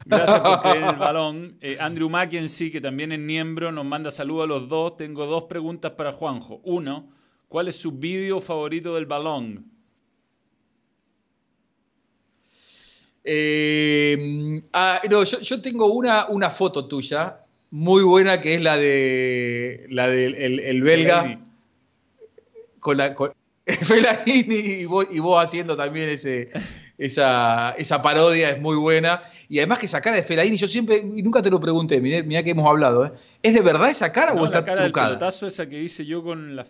Gracias 0.06 0.40
por 0.42 0.62
creer 0.62 0.84
el 0.84 0.96
balón. 0.96 1.58
Eh, 1.62 1.78
Andrew 1.80 2.10
Mackenzie, 2.10 2.72
que 2.72 2.82
también 2.82 3.12
es 3.12 3.20
miembro, 3.20 3.72
nos 3.72 3.86
manda 3.86 4.12
saludos 4.12 4.46
a 4.46 4.48
los 4.48 4.70
dos. 4.70 4.98
Tengo 4.98 5.26
dos 5.26 5.44
preguntas 5.44 5.92
para 5.92 6.14
Juanjo. 6.14 6.62
Uno, 6.64 7.10
¿cuál 7.48 7.68
es 7.68 7.76
su 7.76 7.92
vídeo 7.92 8.42
favorito 8.42 8.96
del 8.96 9.06
balón? 9.06 9.72
Eh, 13.24 14.62
ah, 14.74 15.00
no, 15.10 15.24
yo, 15.24 15.62
tengo 15.62 15.94
una, 15.94 16.26
una, 16.28 16.50
foto 16.50 16.88
tuya 16.88 17.40
muy 17.70 18.02
buena 18.02 18.42
que 18.42 18.56
es 18.56 18.62
la 18.62 18.76
de 18.78 19.86
la 19.92 20.08
del 20.08 20.60
el, 20.60 20.82
belga 20.82 21.40
con 22.80 22.98
la 22.98 23.14
con, 23.14 23.32
y 24.26 24.86
vos, 24.86 25.06
y 25.12 25.20
vos 25.20 25.44
haciendo 25.44 25.78
también 25.78 26.10
ese 26.10 26.50
esa, 27.02 27.72
esa, 27.72 28.04
parodia 28.04 28.52
es 28.52 28.62
muy 28.62 28.76
buena. 28.76 29.24
Y 29.50 29.58
además 29.58 29.80
que 29.80 29.88
esa 29.88 30.02
cara 30.02 30.18
de 30.18 30.24
Felaini, 30.24 30.56
yo 30.56 30.68
siempre, 30.68 30.98
y 30.98 31.24
nunca 31.24 31.42
te 31.42 31.50
lo 31.50 31.60
pregunté, 31.60 32.00
mira 32.00 32.44
que 32.44 32.52
hemos 32.52 32.68
hablado, 32.68 33.06
¿eh? 33.08 33.12
¿es 33.42 33.56
de 33.56 33.62
verdad 33.62 33.90
esa 33.90 34.12
cara 34.12 34.34
o 34.34 34.46
está 34.46 34.64
cara 34.64 34.84
trucada? 34.84 35.08
El 35.08 35.14
pelotazo 35.16 35.48
esa 35.48 35.68
que 35.68 35.82
hice 35.82 36.06
yo 36.06 36.24
con 36.24 36.56
la... 36.56 36.66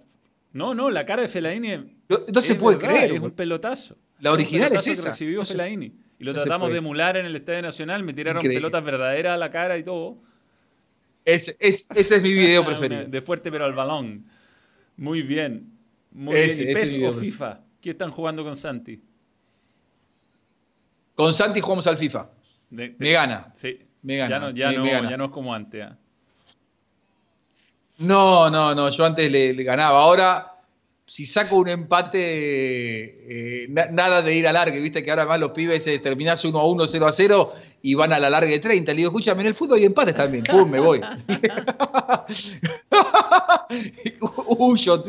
No, 0.53 0.73
no, 0.73 0.89
la 0.89 1.05
cara 1.05 1.23
de 1.23 1.27
Felaini 1.27 1.97
no, 2.07 2.41
se 2.41 2.55
puede 2.55 2.77
creer. 2.77 3.11
Es 3.11 3.19
un 3.19 3.31
pelotazo. 3.31 3.97
La 4.19 4.31
original 4.31 4.71
es 4.73 4.87
esa. 4.87 5.03
que 5.03 5.09
recibió 5.09 5.45
Felaini. 5.45 5.93
Y 6.17 6.23
lo 6.23 6.33
tratamos 6.33 6.71
de 6.71 6.77
emular 6.77 7.17
en 7.17 7.25
el 7.25 7.35
Estadio 7.35 7.63
Nacional, 7.63 8.03
me 8.03 8.13
tiraron 8.13 8.41
pelotas 8.41 8.83
verdaderas 8.85 9.33
a 9.33 9.37
la 9.37 9.49
cara 9.49 9.77
y 9.77 9.83
todo. 9.83 10.17
Es, 11.25 11.57
ese 11.59 12.15
es 12.15 12.21
mi 12.21 12.33
video 12.33 12.65
preferido. 12.65 13.03
De 13.05 13.21
fuerte 13.21 13.51
pero 13.51 13.65
al 13.65 13.73
balón. 13.73 14.25
Muy 14.95 15.23
bien. 15.23 15.73
Muy 16.11 16.35
bien. 16.35 16.69
¿Y 16.69 16.73
PES 16.73 16.95
o 17.05 17.13
FIFA? 17.13 17.59
¿Qué 17.81 17.89
están 17.91 18.11
jugando 18.11 18.43
con 18.43 18.55
Santi? 18.55 19.01
Con 21.21 21.35
Santi 21.35 21.59
jugamos 21.61 21.85
al 21.85 21.97
FIFA. 21.97 22.31
me 22.71 23.11
gana. 23.11 23.51
Sí. 23.53 23.79
Me 24.01 24.17
gana. 24.17 24.51
Ya 24.55 24.71
no, 24.71 24.87
ya 24.87 25.17
no, 25.17 25.25
es 25.25 25.31
como 25.31 25.53
antes. 25.53 25.83
¿ah? 25.83 25.95
No, 27.99 28.49
no, 28.49 28.73
no, 28.73 28.89
yo 28.89 29.05
antes 29.05 29.31
le, 29.31 29.53
ganaba. 29.63 29.99
Ahora, 30.01 30.55
si 31.05 31.27
saco 31.27 31.57
un 31.57 31.67
empate, 31.67 33.65
eh, 33.65 33.67
nada 33.69 34.23
de 34.23 34.33
ir 34.33 34.47
a 34.47 34.51
largue, 34.51 34.79
viste 34.79 35.03
que 35.03 35.11
ahora 35.11 35.27
más 35.27 35.39
los 35.39 35.51
pibes 35.51 35.83
se 35.83 35.99
terminás 35.99 36.43
1 36.43 36.57
a 36.57 36.65
1, 36.65 36.87
0 36.87 37.05
a 37.05 37.11
0 37.11 37.53
y 37.81 37.95
van 37.95 38.13
a 38.13 38.19
la 38.19 38.29
larga 38.29 38.51
de 38.51 38.59
30. 38.59 38.91
Le 38.91 38.97
digo, 38.97 39.09
escúchame, 39.09 39.41
en 39.41 39.47
el 39.47 39.55
fútbol 39.55 39.79
hay 39.79 39.85
empates 39.85 40.15
también. 40.15 40.43
Pum, 40.43 40.69
me 40.69 40.79
voy. 40.79 41.01
Huyo. 44.47 45.03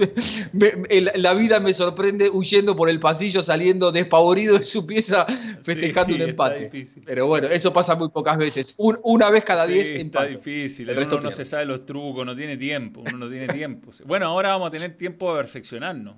la 1.14 1.34
vida 1.34 1.60
me 1.60 1.74
sorprende 1.74 2.30
huyendo 2.30 2.74
por 2.74 2.88
el 2.88 2.98
pasillo, 3.00 3.42
saliendo 3.42 3.92
despavorido 3.92 4.58
de 4.58 4.64
su 4.64 4.86
pieza, 4.86 5.26
festejando 5.62 6.14
un 6.14 6.22
empate. 6.22 6.70
Pero 7.04 7.26
bueno, 7.26 7.48
eso 7.48 7.72
pasa 7.72 7.94
muy 7.96 8.08
pocas 8.08 8.38
veces. 8.38 8.74
una 8.78 9.30
vez 9.30 9.44
cada 9.44 9.66
10 9.66 9.88
sí, 9.88 9.96
Está 9.96 10.24
difícil. 10.24 10.88
El 10.88 10.98
uno 10.98 11.20
no 11.20 11.30
se 11.30 11.44
sabe 11.44 11.66
los 11.66 11.84
trucos, 11.84 12.24
no 12.24 12.34
tiene 12.36 12.56
tiempo. 12.56 13.00
Uno 13.00 13.18
no 13.18 13.28
tiene 13.28 13.48
tiempo. 13.48 13.90
Bueno, 14.06 14.26
ahora 14.26 14.50
vamos 14.50 14.68
a 14.68 14.70
tener 14.70 14.96
tiempo 14.96 15.34
de 15.34 15.42
perfeccionarnos. 15.42 16.16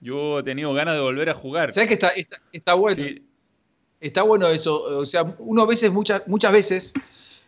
Yo 0.00 0.38
he 0.38 0.42
tenido 0.44 0.72
ganas 0.74 0.94
de 0.94 1.00
volver 1.00 1.28
a 1.30 1.34
jugar. 1.34 1.72
¿Sabes 1.72 1.88
que 1.88 1.94
está, 1.94 2.12
está, 2.52 2.74
bueno? 2.74 3.02
Está 4.00 4.22
bueno 4.22 4.46
eso. 4.48 4.98
O 4.98 5.06
sea, 5.06 5.34
uno 5.38 5.62
a 5.62 5.66
veces, 5.66 5.92
muchas, 5.92 6.22
muchas 6.26 6.52
veces, 6.52 6.94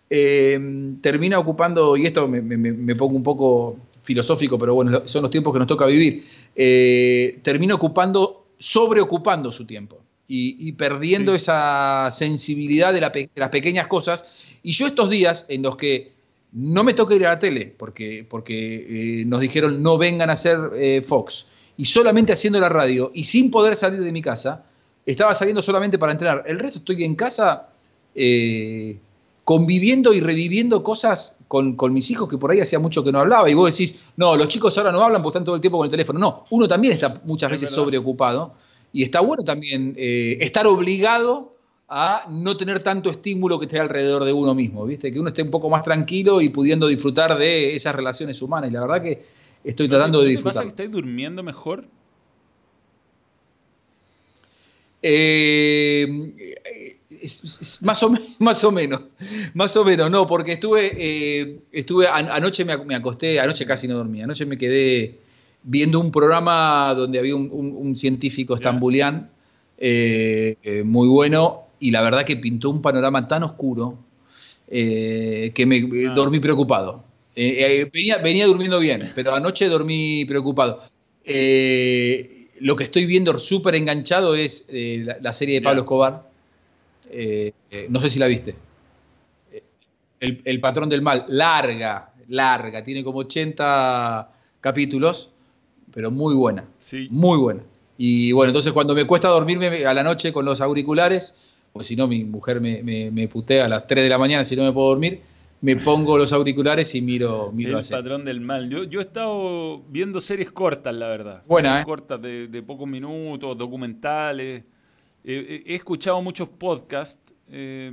eh, 0.08 0.58
termina 1.00 1.38
ocupando, 1.38 1.96
y 1.96 2.06
esto 2.06 2.26
me, 2.26 2.94
pongo 2.96 3.16
un 3.16 3.22
poco 3.22 3.76
filosófico, 4.02 4.58
pero 4.58 4.74
bueno, 4.74 5.02
son 5.06 5.22
los 5.22 5.30
tiempos 5.30 5.52
que 5.52 5.60
nos 5.60 5.68
toca 5.68 5.86
vivir, 5.86 6.26
eh, 6.56 7.38
termina 7.44 7.76
ocupando, 7.76 8.46
sobreocupando 8.58 9.52
su 9.52 9.64
tiempo 9.66 10.00
y, 10.26 10.72
perdiendo 10.72 11.34
esa 11.34 12.08
sensibilidad 12.10 12.92
de, 12.92 13.00
las 13.34 13.48
pequeñas 13.50 13.86
cosas. 13.86 14.26
Y 14.62 14.72
yo 14.72 14.86
estos 14.86 15.10
días 15.10 15.46
en 15.48 15.62
los 15.62 15.76
que 15.76 16.12
no 16.52 16.82
me 16.82 16.94
toca 16.94 17.14
ir 17.14 17.26
a 17.26 17.30
la 17.30 17.38
tele, 17.38 17.72
porque, 17.76 18.26
porque 18.28 19.20
eh, 19.20 19.24
nos 19.24 19.40
dijeron 19.40 19.82
no 19.82 19.98
vengan 19.98 20.30
a 20.30 20.34
hacer 20.34 21.04
Fox, 21.06 21.46
y 21.76 21.84
solamente 21.84 22.32
haciendo 22.32 22.60
la 22.60 22.68
radio 22.68 23.10
y 23.14 23.24
sin 23.24 23.50
poder 23.50 23.76
salir 23.76 24.02
de 24.02 24.12
mi 24.12 24.22
casa, 24.22 24.66
estaba 25.06 25.34
saliendo 25.34 25.62
solamente 25.62 25.98
para 25.98 26.12
entrenar. 26.12 26.44
El 26.46 26.58
resto 26.58 26.78
estoy 26.78 27.04
en 27.04 27.14
casa 27.14 27.68
eh, 28.14 28.98
conviviendo 29.44 30.12
y 30.12 30.20
reviviendo 30.20 30.82
cosas 30.82 31.40
con, 31.48 31.76
mis 31.92 32.10
hijos 32.10 32.28
que 32.28 32.38
por 32.38 32.50
ahí 32.50 32.60
hacía 32.60 32.78
mucho 32.78 33.02
que 33.02 33.10
no 33.10 33.20
hablaba. 33.20 33.50
Y 33.50 33.54
vos 33.54 33.76
decís, 33.76 34.04
no, 34.16 34.36
los 34.36 34.48
chicos 34.48 34.76
ahora 34.78 34.92
no 34.92 35.02
hablan 35.02 35.22
porque 35.22 35.38
están 35.38 35.44
todo 35.44 35.54
el 35.56 35.60
tiempo 35.60 35.78
con 35.78 35.86
el 35.86 35.90
teléfono. 35.90 36.18
No, 36.18 36.44
uno 36.50 36.68
también 36.68 36.94
está 36.94 37.20
muchas 37.24 37.50
veces 37.50 37.70
sobreocupado. 37.70 38.54
Y 38.92 39.02
está 39.02 39.20
bueno 39.20 39.44
también 39.44 39.94
eh, 39.96 40.38
estar 40.40 40.66
obligado 40.66 41.56
a 41.88 42.24
no 42.28 42.56
tener 42.56 42.82
tanto 42.82 43.10
estímulo 43.10 43.58
que 43.58 43.66
esté 43.66 43.80
alrededor 43.80 44.24
de 44.24 44.32
uno 44.32 44.54
mismo, 44.54 44.84
¿viste? 44.84 45.12
Que 45.12 45.18
uno 45.18 45.30
esté 45.30 45.42
un 45.42 45.50
poco 45.50 45.68
más 45.68 45.82
tranquilo 45.82 46.40
y 46.40 46.48
pudiendo 46.48 46.86
disfrutar 46.86 47.36
de 47.36 47.74
esas 47.74 47.94
relaciones 47.94 48.40
humanas. 48.42 48.70
Y 48.70 48.72
la 48.72 48.80
verdad 48.82 49.02
que 49.02 49.24
estoy 49.64 49.88
tratando 49.88 50.22
de 50.22 50.28
disfrutar. 50.28 50.54
¿Pasa 50.54 50.62
que 50.62 50.68
estáis 50.68 50.90
durmiendo 50.90 51.42
mejor? 51.42 51.86
Eh, 55.02 56.06
más, 57.82 58.02
o, 58.02 58.14
más 58.38 58.64
o 58.64 58.72
menos, 58.72 59.00
más 59.54 59.76
o 59.76 59.84
menos, 59.84 60.10
no, 60.10 60.26
porque 60.26 60.52
estuve, 60.52 60.92
eh, 60.96 61.60
estuve 61.72 62.06
anoche 62.08 62.64
me, 62.64 62.94
acosté, 62.94 63.40
anoche 63.40 63.66
casi 63.66 63.88
no 63.88 63.96
dormí, 63.96 64.22
anoche 64.22 64.46
me 64.46 64.58
quedé 64.58 65.18
viendo 65.62 66.00
un 66.00 66.10
programa 66.10 66.94
donde 66.94 67.18
había 67.18 67.36
un, 67.36 67.96
científico 67.96 68.54
estambulián 68.54 69.30
eh, 69.78 70.82
muy 70.84 71.08
bueno 71.08 71.64
y 71.78 71.90
la 71.90 72.02
verdad 72.02 72.24
que 72.24 72.36
pintó 72.36 72.70
un 72.70 72.82
panorama 72.82 73.26
tan 73.26 73.42
oscuro 73.42 73.98
que 74.68 75.64
me 75.66 76.08
ah. 76.08 76.14
dormí 76.14 76.38
preocupado. 76.38 77.02
venía, 77.34 78.18
venía 78.18 78.46
durmiendo 78.46 78.78
bien, 78.78 79.10
pero 79.14 79.34
anoche 79.34 79.68
dormí 79.68 80.24
preocupado. 80.26 80.82
Eh, 81.24 82.39
lo 82.60 82.76
que 82.76 82.84
estoy 82.84 83.06
viendo 83.06 83.38
súper 83.40 83.74
enganchado 83.74 84.34
es 84.34 84.66
eh, 84.68 85.04
la, 85.20 85.32
serie 85.32 85.56
de 85.56 85.62
Pablo 85.62 85.82
Escobar. 85.82 86.28
Eh, 87.10 87.52
eh, 87.70 87.86
no 87.88 88.00
sé 88.00 88.10
si 88.10 88.18
la 88.18 88.26
viste. 88.26 88.54
El, 90.20 90.60
patrón 90.60 90.90
del 90.90 91.00
mal, 91.00 91.24
larga, 91.28 92.12
larga, 92.28 92.84
tiene 92.84 93.02
como 93.02 93.20
80 93.20 94.30
capítulos, 94.60 95.30
pero 95.92 96.10
muy 96.10 96.34
buena. 96.34 96.66
Sí. 96.78 97.08
Muy 97.10 97.38
buena. 97.38 97.62
Y 97.96 98.32
bueno, 98.32 98.50
entonces 98.50 98.72
cuando 98.72 98.94
me 98.94 99.06
cuesta 99.06 99.28
dormirme 99.28 99.86
a 99.86 99.94
la 99.94 100.02
noche 100.02 100.30
con 100.30 100.44
los 100.44 100.60
auriculares, 100.60 101.48
pues 101.72 101.86
si 101.86 101.96
no 101.96 102.06
mi 102.06 102.24
mujer 102.24 102.60
me, 102.60 102.82
me 102.82 103.28
putea 103.28 103.64
a 103.64 103.68
las 103.68 103.86
3 103.86 104.04
de 104.04 104.10
la 104.10 104.18
mañana 104.18 104.44
si 104.44 104.56
no 104.56 104.64
me 104.64 104.72
puedo 104.72 104.88
dormir, 104.90 105.22
me 105.60 105.76
pongo 105.76 106.16
los 106.16 106.32
auriculares 106.32 106.94
y 106.94 107.02
miro, 107.02 107.52
miro 107.52 107.78
El 107.78 107.84
patrón 107.88 108.24
del 108.24 108.40
mal. 108.40 108.70
Yo, 108.70 108.84
yo, 108.84 109.00
he 109.00 109.02
estado 109.02 109.82
viendo 109.88 110.20
series 110.20 110.50
cortas, 110.50 110.94
la 110.94 111.08
verdad. 111.08 111.42
Buena, 111.46 111.80
¿eh? 111.80 111.84
Cortas 111.84 112.20
de, 112.22 112.62
pocos 112.66 112.88
minutos, 112.88 113.56
documentales. 113.56 114.64
he 115.24 115.74
escuchado 115.74 116.20
muchos 116.22 116.48
podcasts. 116.48 117.30
Eh, 117.52 117.90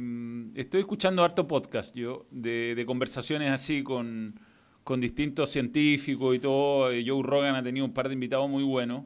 estoy 0.53 0.81
escuchando 0.81 1.23
harto 1.23 1.47
podcast 1.47 1.95
yo, 1.95 2.27
de, 2.29 2.83
conversaciones 2.85 3.51
así 3.51 3.81
con, 3.81 4.39
con, 4.83 5.01
distintos 5.01 5.49
científicos 5.49 6.35
y 6.35 6.39
todo. 6.39 6.91
Eh, 6.91 7.03
Joe 7.05 7.23
Rogan 7.23 7.55
ha 7.55 7.63
tenido 7.63 7.85
un 7.85 7.93
par 7.93 8.07
de 8.07 8.13
invitados 8.13 8.49
muy 8.49 8.63
buenos. 8.63 9.03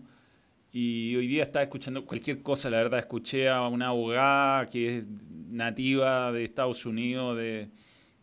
Y 0.73 1.15
hoy 1.15 1.27
día 1.27 1.43
estaba 1.43 1.63
escuchando 1.63 2.05
cualquier 2.05 2.41
cosa, 2.41 2.69
la 2.69 2.77
verdad. 2.77 2.99
Escuché 2.99 3.49
a 3.49 3.67
una 3.67 3.87
abogada 3.87 4.65
que 4.67 4.97
es 4.99 5.07
nativa 5.49 6.31
de 6.31 6.43
Estados 6.43 6.85
Unidos, 6.85 7.37
de 7.37 7.69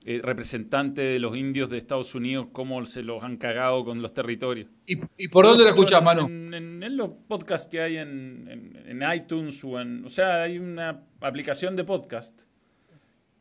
eh, 0.04 0.20
representante 0.22 1.02
de 1.02 1.18
los 1.18 1.36
indios 1.36 1.68
de 1.68 1.76
Estados 1.76 2.14
Unidos, 2.14 2.46
cómo 2.52 2.86
se 2.86 3.02
los 3.02 3.22
han 3.24 3.36
cagado 3.36 3.84
con 3.84 4.00
los 4.00 4.14
territorios. 4.14 4.68
¿Y, 4.86 5.28
por 5.28 5.44
dónde 5.44 5.64
lo 5.64 5.70
escuchas, 5.70 6.02
Manu? 6.02 6.26
En, 6.26 6.96
los 6.96 7.10
podcasts 7.26 7.68
que 7.68 7.80
hay 7.80 7.96
en, 7.96 9.02
iTunes 9.14 9.62
o 9.64 9.80
en... 9.80 10.04
O 10.04 10.08
sea, 10.08 10.44
hay 10.44 10.58
una 10.58 11.02
aplicación 11.20 11.76
de 11.76 11.84
podcast. 11.84 12.42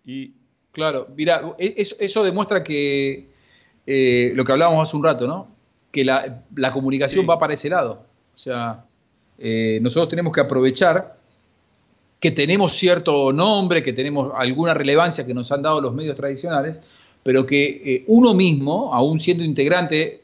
Y... 0.04 0.34
Claro, 0.72 1.08
mira, 1.16 1.56
e, 1.58 1.76
eso, 1.78 2.24
demuestra 2.24 2.64
que 2.64 3.30
eh, 3.86 4.34
lo 4.36 4.44
que 4.44 4.52
hablábamos 4.52 4.88
hace 4.88 4.98
un 4.98 5.04
rato, 5.04 5.28
¿no? 5.28 5.56
Que 5.92 6.04
la, 6.04 6.44
comunicación 6.74 7.26
va 7.30 7.40
para 7.40 7.54
ese 7.54 7.70
lado. 7.70 8.06
O 8.34 8.38
sea, 8.38 8.84
eh, 9.38 9.80
nosotros 9.82 10.10
tenemos 10.10 10.34
que 10.34 10.42
aprovechar 10.42 11.17
que 12.20 12.32
tenemos 12.32 12.74
cierto 12.74 13.32
nombre, 13.32 13.84
que 13.84 13.94
tenemos 13.94 14.32
alguna 14.36 14.74
relevancia 14.74 15.26
que 15.26 15.34
nos 15.34 15.52
han 15.52 15.62
dado 15.62 15.82
los 15.82 15.94
medios 15.94 16.16
tradicionales, 16.16 16.80
pero 17.24 17.46
que 17.46 17.82
eh, 17.86 18.04
uno 18.08 18.34
mismo, 18.34 18.94
aún 18.94 19.20
siendo 19.20 19.44
integrante 19.44 20.24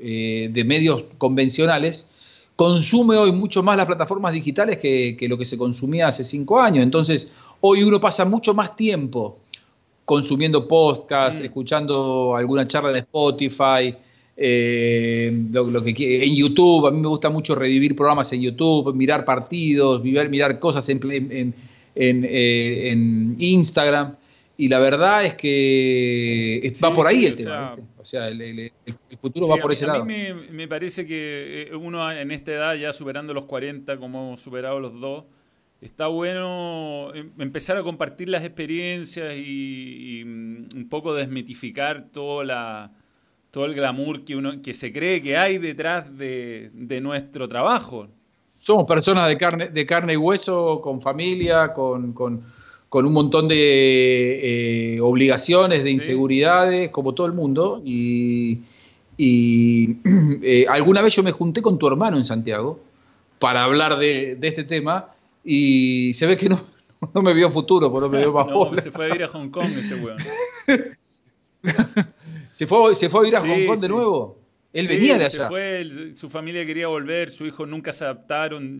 eh, 0.00 0.48
de 0.52 0.64
medios 0.64 1.04
convencionales, 1.18 2.06
consume 2.56 3.16
hoy 3.16 3.32
mucho 3.32 3.62
más 3.62 3.76
las 3.76 3.86
plataformas 3.86 4.32
digitales 4.32 4.78
que, 4.78 5.16
lo 5.28 5.36
que 5.36 5.44
se 5.44 5.58
consumía 5.58 6.08
hace 6.08 6.22
cinco 6.22 6.60
años. 6.60 6.84
Entonces, 6.84 7.32
hoy 7.60 7.82
uno 7.82 8.00
pasa 8.00 8.24
mucho 8.24 8.54
más 8.54 8.76
tiempo 8.76 9.38
consumiendo 10.04 10.68
podcasts, 10.68 11.40
mm. 11.40 11.44
escuchando 11.44 12.36
alguna 12.36 12.68
charla 12.68 12.90
en 12.90 12.96
Spotify, 12.96 13.96
eh, 14.36 15.46
lo, 15.52 15.84
que 15.84 16.24
en 16.24 16.34
YouTube, 16.34 16.86
a 16.86 16.90
mí 16.90 17.00
me 17.00 17.08
gusta 17.08 17.30
mucho 17.30 17.54
revivir 17.54 17.94
programas 17.94 18.32
en 18.32 18.42
YouTube, 18.42 18.94
mirar 18.94 19.24
partidos, 19.24 20.02
mirar, 20.02 20.28
mirar 20.28 20.58
cosas 20.58 20.88
en, 20.88 21.00
eh, 21.94 22.90
en, 22.90 23.36
Instagram. 23.38 24.16
Y 24.56 24.68
la 24.68 24.78
verdad 24.78 25.24
es 25.24 25.34
que 25.34 26.72
va 26.82 26.92
por 26.92 27.06
ahí 27.06 27.26
el 27.26 27.36
tema. 27.36 27.76
O 27.98 28.04
sea, 28.04 28.28
el, 28.28 28.70
futuro 29.16 29.48
va 29.48 29.56
por 29.56 29.72
ese 29.72 29.86
lado. 29.86 30.02
A 30.02 30.04
mí 30.04 30.28
me, 30.50 30.68
parece 30.68 31.06
que 31.06 31.68
eh, 31.70 31.74
uno 31.74 32.10
en 32.12 32.30
esta 32.30 32.52
edad, 32.52 32.74
ya 32.74 32.92
superando 32.92 33.34
los 33.34 33.46
40, 33.46 33.96
como 33.98 34.26
hemos 34.26 34.40
superado 34.40 34.78
los 34.78 35.00
dos, 35.00 35.24
está 35.80 36.06
bueno 36.06 37.12
em, 37.14 37.32
empezar 37.38 37.76
a 37.76 37.82
compartir 37.82 38.28
las 38.28 38.44
experiencias 38.44 39.34
y 39.36 40.22
mm, 40.24 40.76
un 40.76 40.88
poco 40.88 41.14
desmitificar 41.14 42.10
toda 42.12 42.44
la 42.44 42.92
todo 43.54 43.66
el 43.66 43.74
glamour 43.74 44.24
que 44.24 44.34
uno 44.34 44.60
que 44.60 44.74
se 44.74 44.92
cree 44.92 45.22
que 45.22 45.36
hay 45.36 45.58
detrás 45.58 46.18
de, 46.18 46.70
nuestro 47.00 47.48
trabajo. 47.48 48.08
Somos 48.58 48.84
personas 48.84 49.28
de 49.28 49.38
carne, 49.38 49.68
de 49.68 49.86
carne 49.86 50.14
y 50.14 50.16
hueso, 50.16 50.80
con 50.80 51.00
familia, 51.00 51.72
con, 51.72 52.12
un 52.16 53.12
montón 53.12 53.46
de 53.46 54.96
eh, 54.96 55.00
obligaciones, 55.00 55.84
de 55.84 55.90
inseguridades, 55.92 56.90
como 56.90 57.14
todo 57.14 57.28
el 57.28 57.32
mundo. 57.32 57.80
Y, 57.84 58.62
eh, 59.18 60.66
alguna 60.68 61.00
vez 61.00 61.14
yo 61.14 61.22
me 61.22 61.30
junté 61.30 61.62
con 61.62 61.78
tu 61.78 61.86
hermano 61.86 62.16
en 62.16 62.24
Santiago 62.24 62.80
para 63.38 63.62
hablar 63.62 63.98
de, 63.98 64.36
este 64.42 64.64
tema 64.64 65.12
y 65.44 66.12
se 66.14 66.26
ve 66.26 66.36
que 66.36 66.48
no, 66.48 66.60
no 67.14 67.22
me 67.22 67.32
vio 67.32 67.52
futuro, 67.52 67.92
pero 67.94 68.10
me 68.10 68.18
vio 68.18 68.32
más 68.32 68.48
no, 68.48 68.72
Se 68.82 68.90
fue 68.90 69.12
a 69.12 69.14
ir 69.14 69.22
a 69.22 69.28
Hong 69.28 69.50
Kong 69.50 69.70
ese 69.78 69.94
weón. 69.94 70.18
¿Se 72.54 72.68
fue, 72.68 72.94
¿Se 72.94 73.10
fue 73.10 73.18
a 73.18 73.22
vivir 73.24 73.36
a 73.36 73.40
Hong 73.40 73.66
Kong 73.66 73.80
de 73.80 73.88
nuevo? 73.88 74.38
Él 74.72 74.86
venía 74.86 75.18
de 75.18 75.24
allá. 75.24 75.42
Se 75.42 75.46
fue, 75.48 76.12
su 76.14 76.30
familia 76.30 76.64
quería 76.64 76.86
volver, 76.86 77.32
su 77.32 77.46
hijo 77.46 77.66
nunca 77.66 77.92
se 77.92 78.04
adaptaron, 78.04 78.78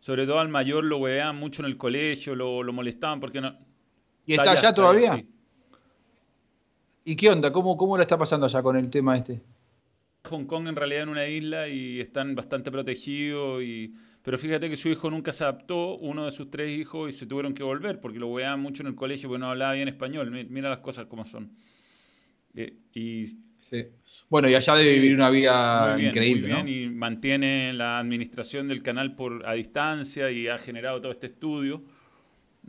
sobre 0.00 0.24
todo 0.24 0.38
al 0.38 0.48
mayor 0.48 0.82
lo 0.82 0.98
veían 0.98 1.36
mucho 1.36 1.60
en 1.60 1.66
el 1.66 1.76
colegio, 1.76 2.34
lo, 2.34 2.72
molestaban 2.72 3.20
porque 3.20 3.42
no... 3.42 3.54
¿Y 4.24 4.32
está, 4.32 4.52
allá, 4.52 4.72
todavía? 4.72 5.22
¿Y 7.04 7.16
qué 7.16 7.28
onda? 7.28 7.52
¿Cómo, 7.52 7.76
¿Cómo 7.76 7.98
la 7.98 8.04
está 8.04 8.16
pasando 8.16 8.46
allá 8.46 8.62
con 8.62 8.76
el 8.76 8.88
tema 8.88 9.18
este? 9.18 9.42
Hong 10.30 10.46
Kong 10.46 10.68
en 10.68 10.76
realidad 10.76 11.02
en 11.02 11.08
una 11.10 11.26
isla 11.26 11.68
y 11.68 12.00
están 12.00 12.34
bastante 12.34 12.70
protegidos 12.70 13.62
y 13.62 13.92
pero 14.22 14.38
fíjate 14.38 14.70
que 14.70 14.76
su 14.76 14.88
hijo 14.88 15.10
nunca 15.10 15.32
se 15.32 15.44
adaptó, 15.44 15.96
uno 15.96 16.24
de 16.24 16.30
sus 16.30 16.50
tres 16.50 16.76
hijos, 16.76 17.08
y 17.08 17.12
se 17.16 17.26
tuvieron 17.26 17.54
que 17.54 17.62
volver 17.62 18.00
porque 18.00 18.18
lo 18.18 18.32
veían 18.32 18.60
mucho 18.60 18.82
en 18.82 18.88
el 18.88 18.94
colegio 18.94 19.28
porque 19.28 19.40
no 19.40 19.50
hablaba 19.50 19.72
bien 19.72 19.88
español. 19.88 20.30
Mira 20.50 20.68
las 20.68 20.80
cosas 20.80 21.06
como 21.06 21.24
son. 21.24 21.56
Eh, 22.54 22.74
y, 22.94 23.26
sí. 23.60 23.86
Bueno, 24.28 24.48
y 24.48 24.54
allá 24.54 24.74
debe 24.74 24.94
vivir 24.94 25.14
una 25.14 25.30
vida 25.30 25.96
increíble. 25.98 26.52
Muy 26.54 26.62
bien, 26.62 26.68
y 26.68 26.88
mantiene 26.94 27.72
la 27.72 27.98
administración 27.98 28.68
del 28.68 28.82
canal 28.82 29.14
por 29.14 29.46
a 29.46 29.52
distancia 29.52 30.30
y 30.30 30.48
ha 30.48 30.58
generado 30.58 31.00
todo 31.00 31.12
este 31.12 31.26
estudio. 31.26 31.82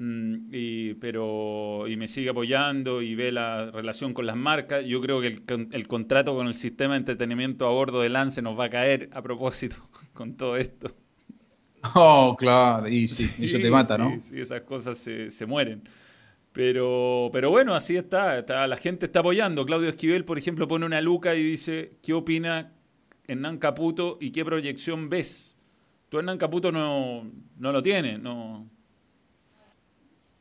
Mm, 0.01 0.49
y, 0.53 0.93
pero, 0.93 1.86
y 1.89 1.97
me 1.97 2.07
sigue 2.07 2.30
apoyando 2.30 3.01
y 3.01 3.15
ve 3.15 3.34
la 3.34 3.69
relación 3.69 4.13
con 4.13 4.25
las 4.25 4.38
marcas. 4.38 4.86
Yo 4.86 5.01
creo 5.01 5.19
que 5.19 5.27
el, 5.27 5.67
el, 5.71 5.88
contrato 5.88 6.34
con 6.34 6.47
el 6.47 6.53
sistema 6.53 6.93
de 6.93 6.99
entretenimiento 6.99 7.67
a 7.67 7.71
bordo 7.71 8.01
de 8.01 8.07
Lance 8.07 8.41
nos 8.41 8.57
va 8.57 8.65
a 8.65 8.69
caer 8.69 9.09
a 9.11 9.21
propósito 9.21 9.77
con 10.13 10.38
todo 10.38 10.55
esto. 10.55 10.95
Oh, 11.95 12.36
claro, 12.38 12.88
y 12.88 13.07
sí, 13.07 13.30
eso 13.39 13.57
te 13.57 13.69
mata, 13.69 13.97
¿no? 13.97 14.19
Sí, 14.19 14.39
esas 14.39 14.61
cosas 14.61 14.97
se, 14.97 15.32
se, 15.32 15.45
mueren. 15.45 15.84
Pero, 16.54 17.30
pero 17.32 17.52
bueno, 17.52 17.76
así 17.76 17.95
está, 17.95 18.39
está, 18.39 18.66
la 18.68 18.78
gente 18.78 19.06
está 19.06 19.20
apoyando. 19.20 19.66
Claudio 19.66 19.89
Esquivel, 19.89 20.26
por 20.26 20.38
ejemplo, 20.38 20.68
pone 20.68 20.86
una 20.86 21.02
luca 21.02 21.36
y 21.36 21.43
dice, 21.43 21.97
¿qué 22.02 22.14
opina 22.14 22.74
Hernán 23.28 23.58
Caputo 23.60 24.18
y 24.20 24.32
qué 24.32 24.43
proyección 24.43 25.10
ves? 25.10 25.58
Tú 26.10 26.18
Hernán 26.18 26.39
Caputo 26.39 26.72
no, 26.72 27.30
no 27.58 27.72
lo 27.72 27.84
tienes, 27.84 28.20
no... 28.20 28.68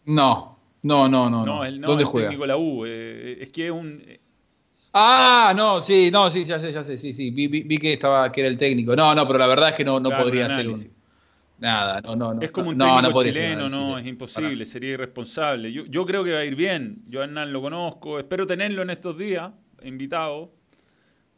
No, 0.06 0.58
no, 0.82 1.08
no, 1.08 1.28
no. 1.28 1.44
no, 1.44 1.70
no 1.70 1.86
¿Dónde 1.86 2.04
juega? 2.04 2.28
técnico 2.28 2.46
la 2.46 2.56
U. 2.56 2.86
Eh, 2.86 3.42
es 3.42 3.50
que 3.52 3.66
es 3.66 3.72
un... 3.72 4.02
Ah, 4.94 5.52
no, 5.54 5.82
sí, 5.82 6.10
no, 6.10 6.30
sí, 6.30 6.44
ya 6.44 6.58
sé, 6.58 6.72
ya 6.72 6.82
sé, 6.82 6.96
sí, 6.96 7.12
sí, 7.12 7.30
vi, 7.30 7.46
vi, 7.46 7.76
que 7.76 7.92
estaba, 7.92 8.32
que 8.32 8.40
era 8.40 8.48
el 8.48 8.56
técnico. 8.56 8.96
No, 8.96 9.14
no, 9.14 9.26
pero 9.26 9.38
la 9.38 9.46
verdad 9.46 9.68
es 9.68 9.74
que 9.74 9.84
no, 9.84 10.00
no 10.00 10.08
podría 10.08 10.48
ser 10.48 10.66
un 10.66 10.97
Nada, 11.58 12.00
no, 12.00 12.14
no, 12.14 12.34
no. 12.34 12.42
Es 12.42 12.52
como 12.52 12.70
un 12.70 12.78
técnico 12.78 13.22
chileno, 13.22 13.68
no, 13.68 13.98
es 13.98 14.06
imposible, 14.06 14.64
sería 14.64 14.92
irresponsable. 14.92 15.72
Yo, 15.72 15.84
yo, 15.86 16.06
creo 16.06 16.22
que 16.22 16.32
va 16.32 16.38
a 16.38 16.44
ir 16.44 16.54
bien. 16.54 16.96
Yo 17.08 17.20
a 17.20 17.24
Hernán 17.24 17.52
lo 17.52 17.60
conozco, 17.60 18.18
espero 18.18 18.46
tenerlo 18.46 18.82
en 18.82 18.90
estos 18.90 19.18
días, 19.18 19.50
invitado. 19.82 20.52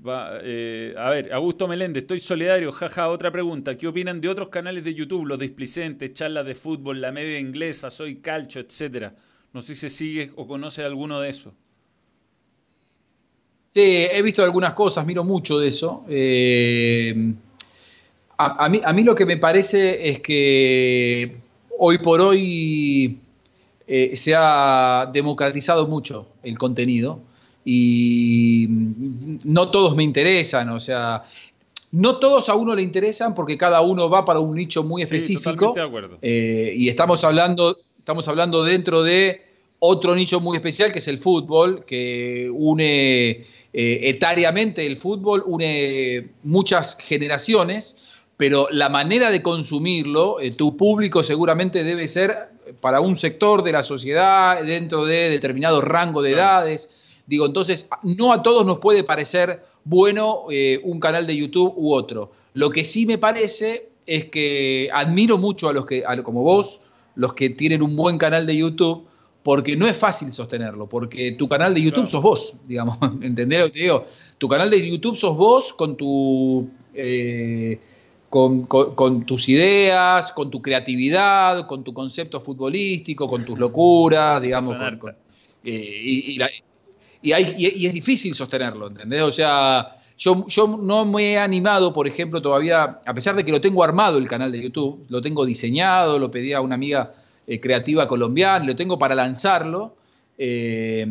Va, 0.07 0.39
eh, 0.43 0.95
a 0.97 1.11
ver, 1.11 1.33
Augusto 1.33 1.69
Meléndez, 1.69 2.03
estoy 2.03 2.21
solidario, 2.21 2.73
jaja, 2.73 3.09
otra 3.09 3.31
pregunta. 3.31 3.77
¿Qué 3.77 3.87
opinan 3.87 4.21
de 4.21 4.29
otros 4.29 4.49
canales 4.49 4.85
de 4.85 4.95
YouTube, 4.95 5.27
los 5.27 5.39
displicentes, 5.39 6.13
charlas 6.13 6.47
de 6.47 6.55
fútbol, 6.55 7.01
la 7.01 7.13
media 7.13 7.39
inglesa, 7.39 7.91
soy 7.91 8.17
calcho, 8.17 8.61
etcétera? 8.61 9.15
No 9.53 9.63
sé 9.63 9.75
si 9.75 9.81
se 9.81 9.91
sigue 9.91 10.33
o 10.37 10.47
conoce 10.47 10.85
alguno 10.85 11.21
de 11.21 11.31
esos. 11.31 11.53
Sí, 13.67 14.07
he 14.11 14.21
visto 14.23 14.43
algunas 14.43 14.75
cosas, 14.75 15.07
miro 15.07 15.23
mucho 15.23 15.59
de 15.59 15.69
eso. 15.69 16.05
Eh, 16.09 17.35
a, 18.41 18.69
mí, 18.69 18.81
a 18.83 18.93
mí 18.93 19.03
lo 19.03 19.15
que 19.15 19.27
me 19.27 19.37
parece 19.37 20.09
es 20.09 20.21
que 20.21 21.37
hoy 21.79 21.99
por 21.99 22.21
hoy 22.21 23.21
eh, 23.87 24.17
se 24.17 24.35
ha 24.37 25.11
democratizado 25.13 25.87
mucho 25.87 26.27
el 26.43 26.57
contenido 26.57 27.21
y 27.65 28.67
no 29.45 29.71
todos 29.71 29.95
me 29.95 30.05
interesan, 30.05 30.71
o 30.71 30.81
sea, 30.81 31.25
no 31.93 32.19
todos 32.19 32.49
a 32.49 32.55
uno 32.55 32.75
le 32.75 32.83
interesan 32.83 33.35
porque 33.35 33.59
cada 33.59 33.83
uno 33.83 34.09
va 34.09 34.25
para 34.25 34.41
un 34.41 34.57
nicho 34.57 34.83
muy 34.83 35.03
específico. 35.03 35.73
de 35.75 35.83
acuerdo. 35.83 36.19
Eh, 36.23 36.73
y 36.77 36.89
estamos 36.89 37.23
hablando, 37.25 37.77
estamos 37.99 38.27
hablando 38.29 38.65
dentro 38.65 39.03
de 39.03 39.43
otro 39.81 40.15
nicho 40.15 40.41
muy 40.41 40.57
especial 40.57 40.93
que 40.93 41.01
es 41.01 41.09
el 41.09 41.19
fútbol, 41.19 41.85
que 41.85 42.49
une 42.51 43.31
eh, 43.31 43.45
etariamente 43.73 44.87
el 44.87 44.97
fútbol, 44.97 45.43
une 45.47 46.31
muchas 46.43 46.97
generaciones 46.99 48.10
pero 48.41 48.69
la 48.71 48.89
manera 48.89 49.31
de 49.31 49.43
consumirlo, 49.43 50.41
eh, 50.41 50.53
tu 50.53 50.75
público 50.75 51.23
seguramente 51.23 51.85
debe 51.85 52.09
ser 52.09 52.49
para 52.81 53.03
un 53.03 53.19
sector 53.19 53.63
de 53.63 53.73
la 53.73 53.83
sociedad, 53.83 54.65
dentro 54.65 55.05
de 55.05 55.29
determinado 55.29 55.83
rango 55.83 56.23
de 56.23 56.33
edades. 56.33 56.89
Digo, 57.27 57.45
entonces, 57.45 57.87
no 58.03 58.33
a 58.33 58.43
todos 58.43 58.65
nos 58.65 58.79
puede 58.79 59.05
parecer 59.05 59.63
bueno 59.85 60.47
eh, 60.51 60.81
un 60.85 61.01
canal 61.01 61.27
de 61.27 61.37
YouTube 61.37 61.75
u 61.77 61.93
otro. 61.93 62.33
Lo 62.55 62.71
que 62.71 62.83
sí 62.83 63.05
me 63.05 63.19
parece 63.19 63.91
es 64.07 64.25
que 64.31 64.89
admiro 64.91 65.37
mucho 65.37 65.69
a 65.69 65.75
los 65.75 65.85
que, 65.85 66.03
como 66.25 66.43
vos, 66.43 66.81
los 67.17 67.35
que 67.35 67.51
tienen 67.51 67.83
un 67.83 67.95
buen 67.95 68.17
canal 68.17 68.47
de 68.47 68.57
YouTube, 68.57 69.05
porque 69.43 69.77
no 69.77 69.87
es 69.87 69.99
fácil 69.99 70.33
sostenerlo, 70.33 70.89
porque 70.89 71.33
tu 71.33 71.47
canal 71.47 71.75
de 71.75 71.83
YouTube 71.83 72.09
sos 72.09 72.23
vos, 72.23 72.55
digamos, 72.67 72.97
¿entendés 73.21 73.59
lo 73.59 73.67
que 73.67 73.73
te 73.73 73.81
digo? 73.81 74.07
Tu 74.39 74.49
canal 74.49 74.71
de 74.71 74.91
YouTube 74.91 75.15
sos 75.15 75.37
vos 75.37 75.75
con 75.75 75.95
tu... 75.95 76.71
Eh, 76.95 77.79
con, 78.31 79.27
tus 79.27 79.49
ideas, 79.49 80.33
con 80.33 80.51
tu 80.51 80.63
creatividad, 80.63 81.67
con 81.67 81.83
tu 81.83 81.93
concepto 81.93 82.41
futbolístico, 82.41 83.27
con 83.29 83.45
tus 83.45 83.59
locuras, 83.59 84.41
digamos. 84.41 84.77
Eh, 85.65 86.01
y, 86.03 86.41
es 87.23 87.93
difícil 87.93 88.33
sostenerlo, 88.33 88.87
¿entendés? 88.87 89.23
O 89.23 89.33
sea, 89.33 89.97
yo, 90.17 90.47
yo 90.47 90.79
no 90.81 91.05
me 91.05 91.33
he 91.33 91.39
animado, 91.39 91.93
por 91.93 92.07
ejemplo, 92.07 92.41
todavía, 92.41 93.01
a 93.05 93.13
pesar 93.13 93.35
de 93.35 93.45
que 93.45 93.51
lo 93.51 93.61
tengo 93.61 93.83
armado 93.83 94.17
el 94.17 94.29
canal 94.29 94.53
de 94.53 94.63
YouTube, 94.63 95.05
lo 95.09 95.21
tengo 95.21 95.45
diseñado, 95.45 96.17
lo 96.17 96.31
pedí 96.31 96.53
a 96.53 96.61
una 96.61 96.77
amiga 96.77 97.13
eh, 97.49 97.59
creativa 97.59 98.07
colombiana, 98.07 98.65
lo 98.65 98.77
tengo 98.77 98.97
para 98.97 99.17
lanzarlo. 99.17 99.97
Eh, 100.39 101.05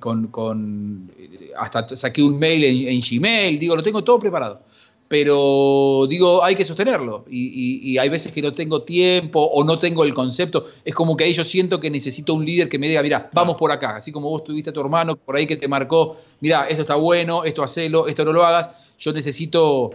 con, 0.00 1.12
hasta 1.56 1.96
saqué 1.96 2.20
un 2.20 2.36
mail 2.36 2.64
en 2.88 3.00
Gmail, 3.00 3.60
digo, 3.60 3.76
lo 3.76 3.82
tengo 3.84 4.02
todo 4.02 4.18
preparado 4.18 4.65
pero 5.08 6.06
digo, 6.08 6.42
hay 6.42 6.56
que 6.56 6.64
sostenerlo. 6.64 7.24
Y, 7.30 7.96
hay 7.98 8.08
veces 8.08 8.32
que 8.32 8.42
no 8.42 8.52
tengo 8.52 8.82
tiempo 8.82 9.40
o 9.40 9.62
no 9.62 9.78
tengo 9.78 10.02
el 10.04 10.12
concepto. 10.12 10.66
Es 10.84 10.94
como 10.94 11.16
que 11.16 11.24
ahí 11.24 11.32
yo 11.32 11.44
siento 11.44 11.78
que 11.78 11.90
necesito 11.90 12.34
un 12.34 12.44
líder 12.44 12.68
que 12.68 12.78
me 12.78 12.88
diga, 12.88 13.02
mira, 13.02 13.30
vamos 13.32 13.56
por 13.56 13.70
acá. 13.70 13.96
Así 13.96 14.10
como 14.10 14.30
vos 14.30 14.42
tuviste 14.42 14.70
a 14.70 14.72
tu 14.72 14.80
hermano 14.80 15.16
por 15.16 15.36
ahí 15.36 15.46
que 15.46 15.56
te 15.56 15.68
marcó, 15.68 16.16
mira, 16.40 16.66
esto 16.66 16.82
está 16.82 16.96
bueno, 16.96 17.44
esto 17.44 17.62
hacelo, 17.62 18.08
esto 18.08 18.24
no 18.24 18.32
lo 18.32 18.44
hagas. 18.44 18.70
Yo 18.98 19.12
necesito 19.12 19.92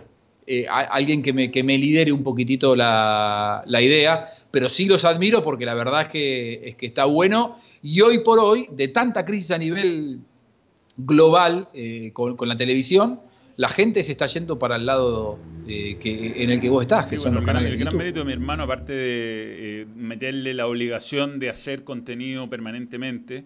eh, 0.47 0.66
alguien 0.70 1.22
que 1.22 1.34
me, 1.34 1.51
que 1.51 1.64
me 1.64 1.78
lidere 1.78 2.12
un 2.14 2.24
poquitito 2.24 2.76
la, 2.76 3.64
idea. 3.68 4.28
Pero 4.49 4.70
sí 4.70 4.86
los 4.86 5.03
admiro 5.03 5.43
porque 5.43 5.66
la 5.66 5.74
verdad 5.74 6.03
es 6.03 6.07
que, 6.07 6.70
es 6.70 6.76
que 6.78 6.86
está 6.86 7.05
bueno. 7.05 7.57
Y 7.82 7.99
hoy 7.99 8.20
por 8.20 8.39
hoy, 8.39 8.68
de 8.72 8.88
tanta 8.88 9.26
crisis 9.26 9.51
a 9.51 9.57
nivel 9.57 10.20
global 10.95 11.68
eh, 11.74 12.12
con 12.14 12.47
la 12.47 12.55
televisión, 12.55 13.20
la 13.57 13.69
gente 13.69 14.03
se 14.03 14.13
está 14.13 14.25
yendo 14.25 14.57
para 14.57 14.75
el 14.75 14.85
lado 14.85 15.39
eh, 15.67 15.97
que, 15.99 16.43
en 16.43 16.49
el 16.49 16.59
que 16.59 16.69
vos 16.69 16.81
estás, 16.81 17.09
que 17.09 17.17
son 17.17 17.35
los 17.35 17.43
canales. 17.43 17.71
El 17.71 17.79
gran 17.79 17.95
mérito 17.95 18.19
de 18.19 18.25
mi 18.25 18.33
hermano, 18.33 18.63
aparte 18.63 18.93
de 18.93 19.81
eh, 19.81 19.85
meterle 19.95 20.53
la 20.53 20.67
obligación 20.67 21.39
de 21.39 21.49
hacer 21.49 21.83
contenido 21.83 22.49
permanentemente, 22.49 23.45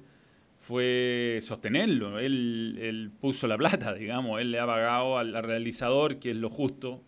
fue 0.55 1.39
sostenerlo. 1.41 2.19
Él, 2.19 3.11
puso 3.19 3.47
la 3.47 3.57
plata, 3.57 3.93
digamos, 3.93 4.41
él 4.41 4.51
le 4.51 4.59
ha 4.59 4.65
pagado 4.65 5.17
al, 5.17 5.33
realizador, 5.43 6.17
que 6.19 6.31
es 6.31 6.37
lo 6.37 6.49
justo. 6.49 7.01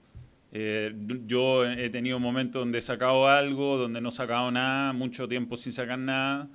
Eh, 0.51 0.93
yo 1.25 1.65
he 1.65 1.89
tenido 1.89 2.19
momentos 2.19 2.61
donde 2.61 2.79
he 2.79 2.81
sacado 2.81 3.27
algo, 3.27 3.77
donde 3.77 4.01
no 4.01 4.09
he 4.09 4.11
sacado 4.11 4.49
nada, 4.51 4.93
mucho 4.93 5.27
tiempo 5.27 5.57
sin 5.57 5.71
sacar 5.71 5.99
nada 5.99 6.49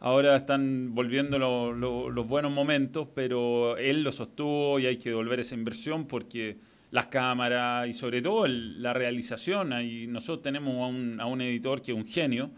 Ahora 0.00 0.36
están 0.36 0.94
volviendo 0.94 1.38
los 1.38 2.28
buenos 2.28 2.52
momentos, 2.52 3.08
pero 3.14 3.76
él 3.76 4.02
lo 4.02 4.12
sostuvo 4.12 4.78
y 4.78 4.86
hay 4.86 4.96
que 4.96 5.10
devolver 5.10 5.40
esa 5.40 5.56
inversión 5.56 6.06
porque 6.06 6.56
las 6.90 7.06
cámaras 7.08 7.88
y 7.88 7.92
sobre 7.92 8.22
todo 8.22 8.46
la 8.46 8.92
realización, 8.92 9.72
ahí 9.72 10.06
nosotros 10.06 10.42
tenemos 10.42 10.76
a 11.20 11.26
un, 11.26 11.40
editor 11.40 11.82
que 11.82 11.92
es 11.92 11.98
un 11.98 12.06
genio, 12.06 12.50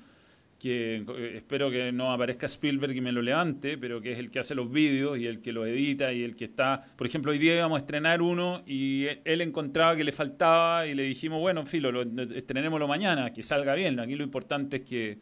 que 0.58 0.96
eh, 0.96 1.32
espero 1.36 1.70
que 1.70 1.90
no 1.90 2.12
aparezca 2.12 2.44
Spielberg 2.44 2.94
y 2.94 3.00
me 3.00 3.10
lo 3.10 3.22
levante, 3.22 3.78
pero 3.78 4.02
que 4.02 4.12
es 4.12 4.18
el 4.18 4.30
que 4.30 4.38
hace 4.38 4.54
los 4.54 4.70
vídeos 4.70 5.18
y 5.18 5.26
el 5.26 5.40
que 5.40 5.52
los 5.52 5.66
edita 5.66 6.12
y 6.12 6.22
el 6.22 6.36
que 6.36 6.44
está... 6.44 6.84
Por 6.96 7.06
ejemplo, 7.06 7.32
hoy 7.32 7.38
día 7.38 7.56
íbamos 7.56 7.76
a 7.76 7.80
estrenar 7.80 8.20
uno 8.20 8.62
y 8.66 9.06
él 9.24 9.40
encontraba 9.40 9.96
que 9.96 10.04
le 10.04 10.12
faltaba 10.12 10.86
y 10.86 10.94
le 10.94 11.04
dijimos, 11.04 11.40
bueno, 11.40 11.64
filo, 11.64 11.90
lo, 11.90 12.02
estrenémoslo 12.02 12.86
mañana, 12.86 13.32
que 13.32 13.42
salga 13.42 13.74
bien. 13.74 13.98
Aquí 13.98 14.14
lo 14.14 14.22
importante 14.22 14.76
es 14.76 14.82
que 14.82 15.18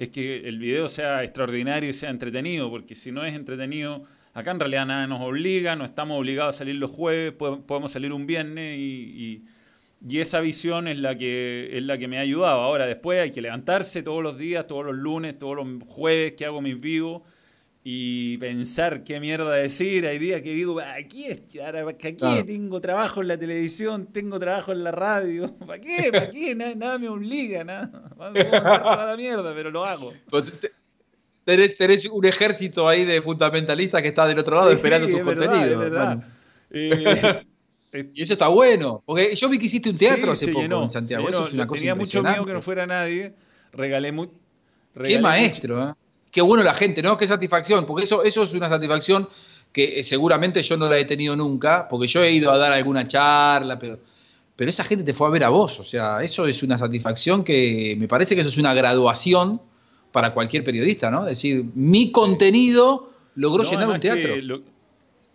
es 0.00 0.08
que 0.08 0.48
el 0.48 0.58
video 0.58 0.88
sea 0.88 1.22
extraordinario 1.22 1.90
y 1.90 1.92
sea 1.92 2.08
entretenido, 2.08 2.70
porque 2.70 2.94
si 2.94 3.12
no 3.12 3.22
es 3.22 3.34
entretenido, 3.34 4.04
acá 4.32 4.50
en 4.50 4.58
realidad 4.58 4.86
nada 4.86 5.06
nos 5.06 5.20
obliga, 5.20 5.76
no 5.76 5.84
estamos 5.84 6.18
obligados 6.18 6.54
a 6.54 6.58
salir 6.58 6.76
los 6.76 6.90
jueves, 6.90 7.34
podemos 7.34 7.92
salir 7.92 8.10
un 8.10 8.26
viernes 8.26 8.78
y, 8.78 9.44
esa 10.10 10.40
visión 10.40 10.88
es 10.88 11.00
la, 11.00 11.18
que, 11.18 11.68
es 11.74 11.82
la 11.82 11.98
que 11.98 12.08
me 12.08 12.16
ha 12.16 12.22
ayudado. 12.22 12.62
Ahora 12.62 12.86
después 12.86 13.20
hay 13.20 13.30
que 13.30 13.42
levantarse 13.42 14.02
todos 14.02 14.22
los 14.22 14.38
días, 14.38 14.66
todos 14.66 14.86
los 14.86 14.94
lunes, 14.94 15.38
todos 15.38 15.54
los 15.54 15.66
jueves 15.86 16.32
que 16.32 16.46
hago 16.46 16.62
mis 16.62 16.80
vivos 16.80 17.20
y 17.82 18.36
pensar 18.38 19.04
qué 19.04 19.20
mierda 19.20 19.52
decir. 19.52 20.06
Hay 20.06 20.18
días 20.18 20.42
que 20.42 20.52
digo, 20.52 20.80
aquí, 20.80 21.24
es, 21.26 21.40
aquí 21.40 22.44
tengo 22.46 22.80
trabajo 22.80 23.22
en 23.22 23.28
la 23.28 23.38
televisión, 23.38 24.06
tengo 24.12 24.38
trabajo 24.38 24.72
en 24.72 24.84
la 24.84 24.90
radio. 24.90 25.56
¿Para 25.66 25.80
qué? 25.80 26.10
¿Para 26.12 26.30
qué? 26.30 26.54
Nada, 26.54 26.98
me 26.98 27.08
obliga, 27.08 27.64
nada. 27.64 28.10
Vamos 28.16 28.38
a 28.38 29.06
la 29.06 29.16
mierda, 29.16 29.54
pero 29.54 29.70
lo 29.70 29.84
hago. 29.84 30.12
Pues 30.28 30.52
tenés, 31.44 32.06
un 32.06 32.24
ejército 32.26 32.88
ahí 32.88 33.04
de 33.04 33.22
fundamentalistas 33.22 34.02
que 34.02 34.08
está 34.08 34.26
del 34.26 34.38
otro 34.38 34.56
lado 34.56 34.70
esperando 34.70 35.08
tu 35.08 35.24
contenido. 35.24 36.22
Eh, 36.70 37.40
y 38.14 38.22
eso 38.22 38.34
está 38.34 38.48
bueno. 38.48 39.02
Porque 39.06 39.34
yo 39.34 39.48
vi 39.48 39.58
que 39.58 39.66
hiciste 39.66 39.88
un 39.88 39.96
teatro 39.96 40.32
hace 40.32 40.48
poco 40.52 40.82
en 40.82 40.90
Santiago. 40.90 41.28
eso 41.28 41.46
es 41.46 41.54
una 41.54 41.66
cosa 41.66 41.80
Tenía 41.80 41.94
mucho 41.94 42.22
miedo 42.22 42.44
que 42.44 42.52
no 42.52 42.62
fuera 42.62 42.86
nadie. 42.86 43.34
Regalé, 43.72 44.12
mucho. 44.12 44.32
Qué 45.02 45.18
maestro, 45.18 45.90
¿eh? 45.90 45.94
Qué 46.30 46.40
bueno 46.42 46.62
la 46.62 46.74
gente, 46.74 47.02
¿no? 47.02 47.16
Qué 47.16 47.26
satisfacción. 47.26 47.86
Porque 47.86 48.04
eso, 48.04 48.22
eso 48.22 48.42
es 48.44 48.54
una 48.54 48.68
satisfacción 48.68 49.28
que 49.72 50.00
eh, 50.00 50.04
seguramente 50.04 50.62
yo 50.62 50.76
no 50.76 50.88
la 50.88 50.98
he 50.98 51.04
tenido 51.04 51.36
nunca. 51.36 51.88
Porque 51.88 52.06
yo 52.06 52.22
he 52.22 52.30
ido 52.32 52.50
a 52.50 52.58
dar 52.58 52.72
alguna 52.72 53.06
charla, 53.06 53.78
pero 53.78 53.98
pero 54.60 54.68
esa 54.68 54.84
gente 54.84 55.04
te 55.04 55.14
fue 55.14 55.26
a 55.26 55.30
ver 55.30 55.42
a 55.42 55.48
vos. 55.48 55.80
O 55.80 55.82
sea, 55.82 56.22
eso 56.22 56.46
es 56.46 56.62
una 56.62 56.76
satisfacción 56.76 57.44
que 57.44 57.96
me 57.98 58.06
parece 58.06 58.34
que 58.34 58.42
eso 58.42 58.50
es 58.50 58.58
una 58.58 58.74
graduación 58.74 59.58
para 60.12 60.34
cualquier 60.34 60.64
periodista, 60.64 61.10
¿no? 61.10 61.22
Es 61.22 61.38
decir, 61.38 61.64
mi 61.74 62.12
contenido 62.12 63.10
logró 63.36 63.64
llenar 63.64 63.88
un 63.88 63.98
teatro. 63.98 64.34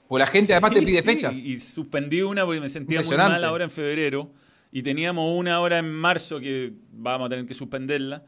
Porque 0.07 0.19
la 0.19 0.27
gente 0.27 0.53
además 0.53 0.75
te 0.75 0.83
pide 0.83 1.01
fechas. 1.01 1.43
Y 1.43 1.59
suspendí 1.59 2.21
una 2.21 2.45
porque 2.45 2.61
me 2.61 2.69
sentía 2.69 3.01
muy 3.01 3.17
mal 3.17 3.43
ahora 3.43 3.63
en 3.63 3.71
febrero. 3.71 4.29
Y 4.71 4.83
teníamos 4.83 5.35
una 5.35 5.59
hora 5.59 5.79
en 5.79 5.91
marzo 5.91 6.39
que 6.39 6.73
vamos 6.91 7.25
a 7.25 7.29
tener 7.29 7.47
que 7.47 7.55
suspenderla. 7.55 8.23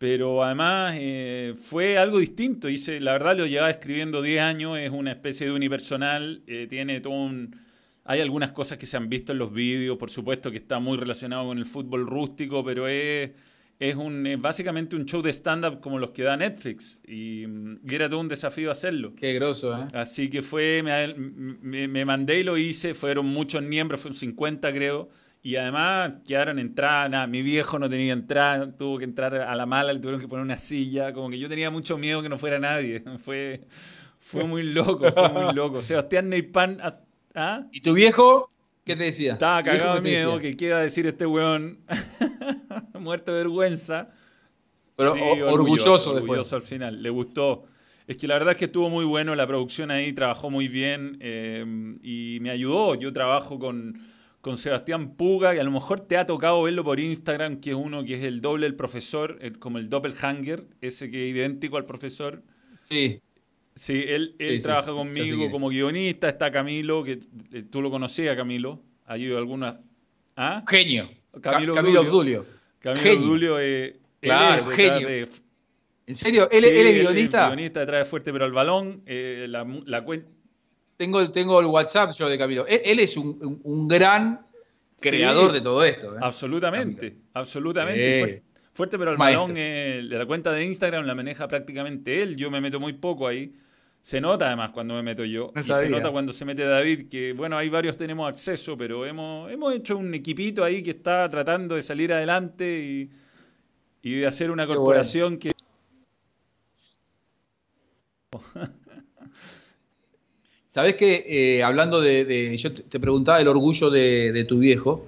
Pero 0.00 0.42
además 0.42 0.96
eh, 0.98 1.52
fue 1.54 1.98
algo 1.98 2.20
distinto. 2.20 2.70
Hice, 2.70 3.00
la 3.00 3.12
verdad 3.12 3.36
lo 3.36 3.44
llevaba 3.44 3.68
escribiendo 3.68 4.22
10 4.22 4.40
años, 4.40 4.78
es 4.78 4.90
una 4.90 5.12
especie 5.12 5.46
de 5.46 5.52
unipersonal, 5.52 6.42
eh, 6.46 6.66
tiene 6.70 7.02
todo 7.02 7.12
un 7.12 7.54
hay 8.06 8.22
algunas 8.22 8.52
cosas 8.52 8.78
que 8.78 8.86
se 8.86 8.96
han 8.96 9.10
visto 9.10 9.32
en 9.32 9.38
los 9.38 9.52
vídeos, 9.52 9.98
por 9.98 10.10
supuesto 10.10 10.50
que 10.50 10.56
está 10.56 10.78
muy 10.78 10.96
relacionado 10.96 11.48
con 11.48 11.58
el 11.58 11.66
fútbol 11.66 12.06
rústico, 12.06 12.64
pero 12.64 12.88
es, 12.88 13.30
es, 13.78 13.94
un, 13.94 14.26
básicamente 14.38 14.96
un 14.96 15.04
show 15.04 15.20
de 15.20 15.30
stand-up 15.34 15.80
como 15.80 15.98
los 15.98 16.12
que 16.12 16.22
da 16.22 16.34
Netflix. 16.34 16.98
Y, 17.06 17.44
era 17.86 18.08
todo 18.08 18.20
un 18.20 18.28
desafío 18.28 18.70
hacerlo. 18.70 19.12
Qué 19.14 19.34
groso, 19.34 19.78
¿eh? 19.78 19.86
Así 19.92 20.30
que 20.30 20.40
fue, 20.40 20.82
me, 20.82 21.88
me, 21.88 22.04
mandé 22.06 22.40
y 22.40 22.42
lo 22.42 22.56
hice, 22.56 22.94
fueron 22.94 23.26
muchos 23.26 23.62
miembros, 23.62 24.00
fueron 24.00 24.18
50 24.18 24.72
creo. 24.72 25.10
Y 25.42 25.56
además 25.56 26.12
quedaron 26.26 26.58
entradas, 26.58 27.28
mi 27.28 27.40
viejo 27.42 27.78
no 27.78 27.88
tenía 27.88 28.12
entrada, 28.12 28.76
tuvo 28.76 28.98
que 28.98 29.04
entrar 29.04 29.34
a 29.34 29.54
la 29.56 29.64
mala, 29.64 29.92
le 29.92 30.00
tuvieron 30.00 30.20
que 30.20 30.28
poner 30.28 30.44
una 30.44 30.58
silla, 30.58 31.14
como 31.14 31.30
que 31.30 31.38
yo 31.38 31.48
tenía 31.48 31.70
mucho 31.70 31.96
miedo 31.96 32.20
que 32.22 32.28
no 32.28 32.38
fuera 32.38 32.58
nadie. 32.58 33.02
Fue, 33.18 33.62
fue 34.18 34.44
muy 34.44 34.62
loco, 34.62 35.10
fue 35.10 35.28
muy 35.30 35.54
loco. 35.54 35.82
Sebastián 35.82 36.28
Neypan 36.28 36.78
¿Ah? 37.34 37.66
¿Y 37.72 37.80
tu 37.80 37.94
viejo 37.94 38.48
qué 38.84 38.96
te 38.96 39.04
decía? 39.04 39.34
Estaba 39.34 39.62
cagado 39.62 39.94
de 39.94 40.00
miedo, 40.00 40.38
que 40.38 40.56
qué 40.56 40.66
iba 40.66 40.76
a 40.76 40.82
decir 40.82 41.06
este 41.06 41.26
weón. 41.26 41.78
Muerto 42.98 43.32
de 43.32 43.38
vergüenza. 43.38 44.10
Pero 44.96 45.12
orgulloso, 45.12 46.14
orgulloso, 46.14 46.56
al 46.56 46.62
final. 46.62 47.02
Le 47.02 47.08
gustó. 47.08 47.64
Es 48.06 48.16
que 48.16 48.26
la 48.26 48.34
verdad 48.34 48.52
es 48.52 48.58
que 48.58 48.64
estuvo 48.66 48.90
muy 48.90 49.04
bueno, 49.04 49.34
la 49.36 49.46
producción 49.46 49.90
ahí 49.90 50.12
trabajó 50.12 50.50
muy 50.50 50.68
bien 50.68 51.16
eh, 51.20 51.64
y 52.02 52.38
me 52.40 52.50
ayudó. 52.50 52.96
Yo 52.96 53.12
trabajo 53.12 53.58
con, 53.58 54.02
con 54.40 54.56
Sebastián 54.56 55.14
Puga, 55.16 55.52
que 55.52 55.60
a 55.60 55.64
lo 55.64 55.70
mejor 55.70 56.00
te 56.00 56.16
ha 56.16 56.26
tocado 56.26 56.62
verlo 56.62 56.82
por 56.82 56.98
Instagram, 56.98 57.60
que 57.60 57.70
es 57.70 57.76
uno 57.76 58.04
que 58.04 58.14
es 58.14 58.24
el 58.24 58.40
doble 58.40 58.66
del 58.66 58.74
profesor, 58.74 59.38
como 59.58 59.78
el 59.78 59.88
doppelhanger, 59.88 60.64
ese 60.80 61.10
que 61.10 61.28
es 61.28 61.34
idéntico 61.34 61.76
al 61.76 61.84
profesor. 61.84 62.42
Sí. 62.74 63.20
Sí, 63.74 64.04
él, 64.06 64.34
él 64.38 64.62
trabaja 64.62 64.92
conmigo 64.92 65.50
como 65.50 65.68
guionista. 65.68 66.28
Está 66.28 66.50
Camilo, 66.50 67.04
que 67.04 67.20
eh, 67.52 67.62
tú 67.70 67.80
lo 67.80 67.90
conocías, 67.90 68.36
Camilo. 68.36 68.82
Ha 69.06 69.16
ido 69.16 69.38
alguna. 69.38 69.80
¿Ah? 70.36 70.64
Genio. 70.68 71.10
Camilo, 71.40 71.74
Camilo 71.74 72.00
Obdulio. 72.02 72.46
Camilo 72.78 73.12
Obdulio 73.12 73.58
es. 73.58 73.94
Claro, 74.20 74.66
genio. 74.66 75.28
¿En 76.06 76.14
serio? 76.14 76.48
¿Él, 76.50 76.64
es 76.64 77.02
guionista? 77.02 77.46
Guionista, 77.46 77.86
trae 77.86 78.04
fuerte 78.04 78.32
pero 78.32 78.44
al 78.44 78.52
balón. 78.52 78.92
Eh, 79.06 79.46
la, 79.48 79.64
la 79.86 80.04
tengo, 81.00 81.30
tengo 81.30 81.58
el 81.60 81.66
WhatsApp 81.66 82.12
yo 82.12 82.28
de 82.28 82.36
Camilo. 82.36 82.66
Él, 82.66 82.98
es 82.98 83.16
un, 83.16 83.60
un, 83.64 83.88
gran 83.88 84.46
creador 85.00 85.50
de 85.50 85.62
todo 85.62 85.82
esto. 85.82 86.14
¿eh? 86.14 86.18
Absolutamente, 86.20 87.16
absolutamente. 87.32 88.42
Fuerte, 88.74 88.98
pero 88.98 89.12
el 89.12 89.16
balón, 89.16 89.54
eh, 89.56 90.02
la 90.02 90.26
cuenta 90.26 90.52
de 90.52 90.62
Instagram 90.62 91.06
la 91.06 91.14
maneja 91.14 91.48
prácticamente 91.48 92.20
él. 92.22 92.36
Yo 92.36 92.50
me 92.50 92.60
meto 92.60 92.78
muy 92.78 92.92
poco 92.92 93.26
ahí. 93.26 93.50
Se 94.02 94.20
nota 94.20 94.48
además 94.48 94.72
cuando 94.74 94.92
me 94.92 95.02
meto 95.02 95.24
yo. 95.24 95.52
y 95.56 95.62
se 95.62 95.88
nota 95.88 96.10
cuando 96.10 96.34
se 96.34 96.44
mete 96.44 96.66
David, 96.66 97.08
que 97.08 97.32
bueno, 97.32 97.56
hay 97.56 97.70
varios 97.70 97.96
tenemos 97.96 98.28
acceso, 98.28 98.76
pero 98.76 99.06
hemos, 99.06 99.50
hemos 99.50 99.74
hecho 99.74 99.96
un 99.96 100.12
equipito 100.12 100.62
ahí 100.62 100.82
que 100.82 100.90
está 100.90 101.30
tratando 101.30 101.76
de 101.76 101.82
salir 101.82 102.12
adelante 102.12 103.08
y, 104.02 104.10
de 104.18 104.26
hacer 104.26 104.50
una 104.50 104.66
corporación 104.66 105.38
que... 105.38 105.52
Sabes 110.70 110.94
que 110.94 111.24
eh, 111.26 111.64
hablando 111.64 112.00
de, 112.00 112.56
Yo 112.56 112.72
te 112.72 113.00
preguntaba 113.00 113.40
el 113.40 113.48
orgullo 113.48 113.90
de 113.90 114.44
tu 114.44 114.60
viejo. 114.60 115.04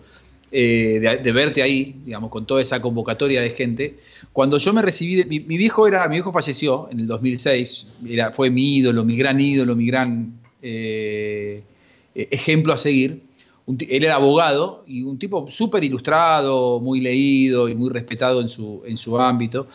Eh, 0.54 1.00
de, 1.22 1.32
verte 1.32 1.62
ahí, 1.62 2.02
digamos, 2.04 2.30
con 2.30 2.44
toda 2.44 2.60
esa 2.60 2.82
convocatoria 2.82 3.40
de 3.40 3.50
gente. 3.50 3.98
Cuando 4.34 4.58
yo 4.58 4.74
me 4.74 4.82
recibí, 4.82 5.24
mi, 5.24 5.38
viejo 5.56 5.86
era, 5.86 6.06
mi 6.08 6.16
viejo 6.16 6.30
falleció 6.30 6.88
en 6.90 7.00
el 7.00 7.06
2006, 7.06 7.86
era, 8.06 8.32
fue 8.32 8.50
mi 8.50 8.76
ídolo, 8.76 9.02
mi 9.02 9.16
gran 9.16 9.40
ídolo, 9.40 9.74
mi 9.74 9.86
gran 9.86 10.38
eh, 10.60 11.62
ejemplo 12.14 12.74
a 12.74 12.76
seguir. 12.76 13.22
él 13.66 14.04
era 14.04 14.16
abogado 14.16 14.84
y 14.86 15.04
un 15.04 15.18
tipo 15.18 15.48
súper 15.48 15.84
ilustrado, 15.84 16.80
muy 16.80 17.00
leído 17.00 17.70
y 17.70 17.74
muy 17.74 17.88
respetado 17.88 18.42
en 18.42 18.50
su, 18.50 18.82
en 18.84 18.98
su 18.98 19.18
ámbito. 19.18 19.68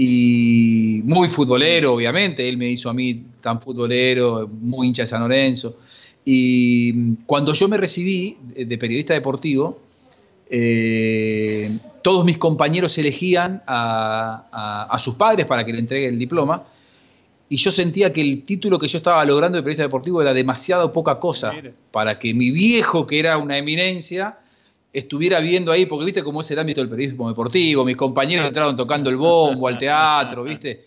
Y 0.00 1.02
muy 1.06 1.28
futbolero, 1.28 1.94
obviamente. 1.94 2.48
Él 2.48 2.56
me 2.56 2.70
hizo 2.70 2.88
a 2.88 2.94
mí 2.94 3.24
tan 3.40 3.60
futbolero, 3.60 4.48
muy 4.60 4.86
hincha 4.86 5.02
de 5.02 5.08
San 5.08 5.22
Lorenzo. 5.22 5.76
Y 6.24 7.16
cuando 7.26 7.52
yo 7.52 7.66
me 7.66 7.76
recibí 7.76 8.38
de 8.54 8.78
periodista 8.78 9.14
deportivo, 9.14 9.80
eh, 10.48 11.68
todos 12.02 12.24
mis 12.24 12.38
compañeros 12.38 12.96
elegían 12.96 13.60
a, 13.66 14.96
sus 15.00 15.16
padres 15.16 15.46
para 15.46 15.66
que 15.66 15.72
le 15.72 15.80
entregue 15.80 16.06
el 16.06 16.16
diploma 16.16 16.64
y 17.48 17.56
yo 17.56 17.72
sentía 17.72 18.12
que 18.12 18.20
el 18.20 18.44
título 18.44 18.78
que 18.78 18.86
yo 18.86 18.98
estaba 18.98 19.24
logrando 19.24 19.56
de 19.56 19.62
periodista 19.62 19.82
deportivo 19.82 20.22
era 20.22 20.32
demasiado 20.32 20.92
poca 20.92 21.18
cosa 21.18 21.52
para 21.90 22.20
que 22.20 22.34
mi 22.34 22.52
viejo, 22.52 23.04
que 23.04 23.18
era 23.18 23.36
una 23.36 23.58
eminencia, 23.58 24.38
estuviera 24.92 25.40
viendo 25.40 25.70
ahí, 25.70 25.86
porque 25.86 26.06
viste 26.06 26.22
cómo 26.22 26.40
es 26.40 26.50
el 26.50 26.58
ámbito 26.58 26.80
del 26.80 26.90
periodismo 26.90 27.28
deportivo, 27.28 27.84
mis 27.84 27.96
compañeros 27.96 28.46
entraron 28.46 28.76
tocando 28.76 29.10
el 29.10 29.16
bombo 29.16 29.68
al 29.68 29.78
teatro, 29.78 30.44
viste, 30.44 30.84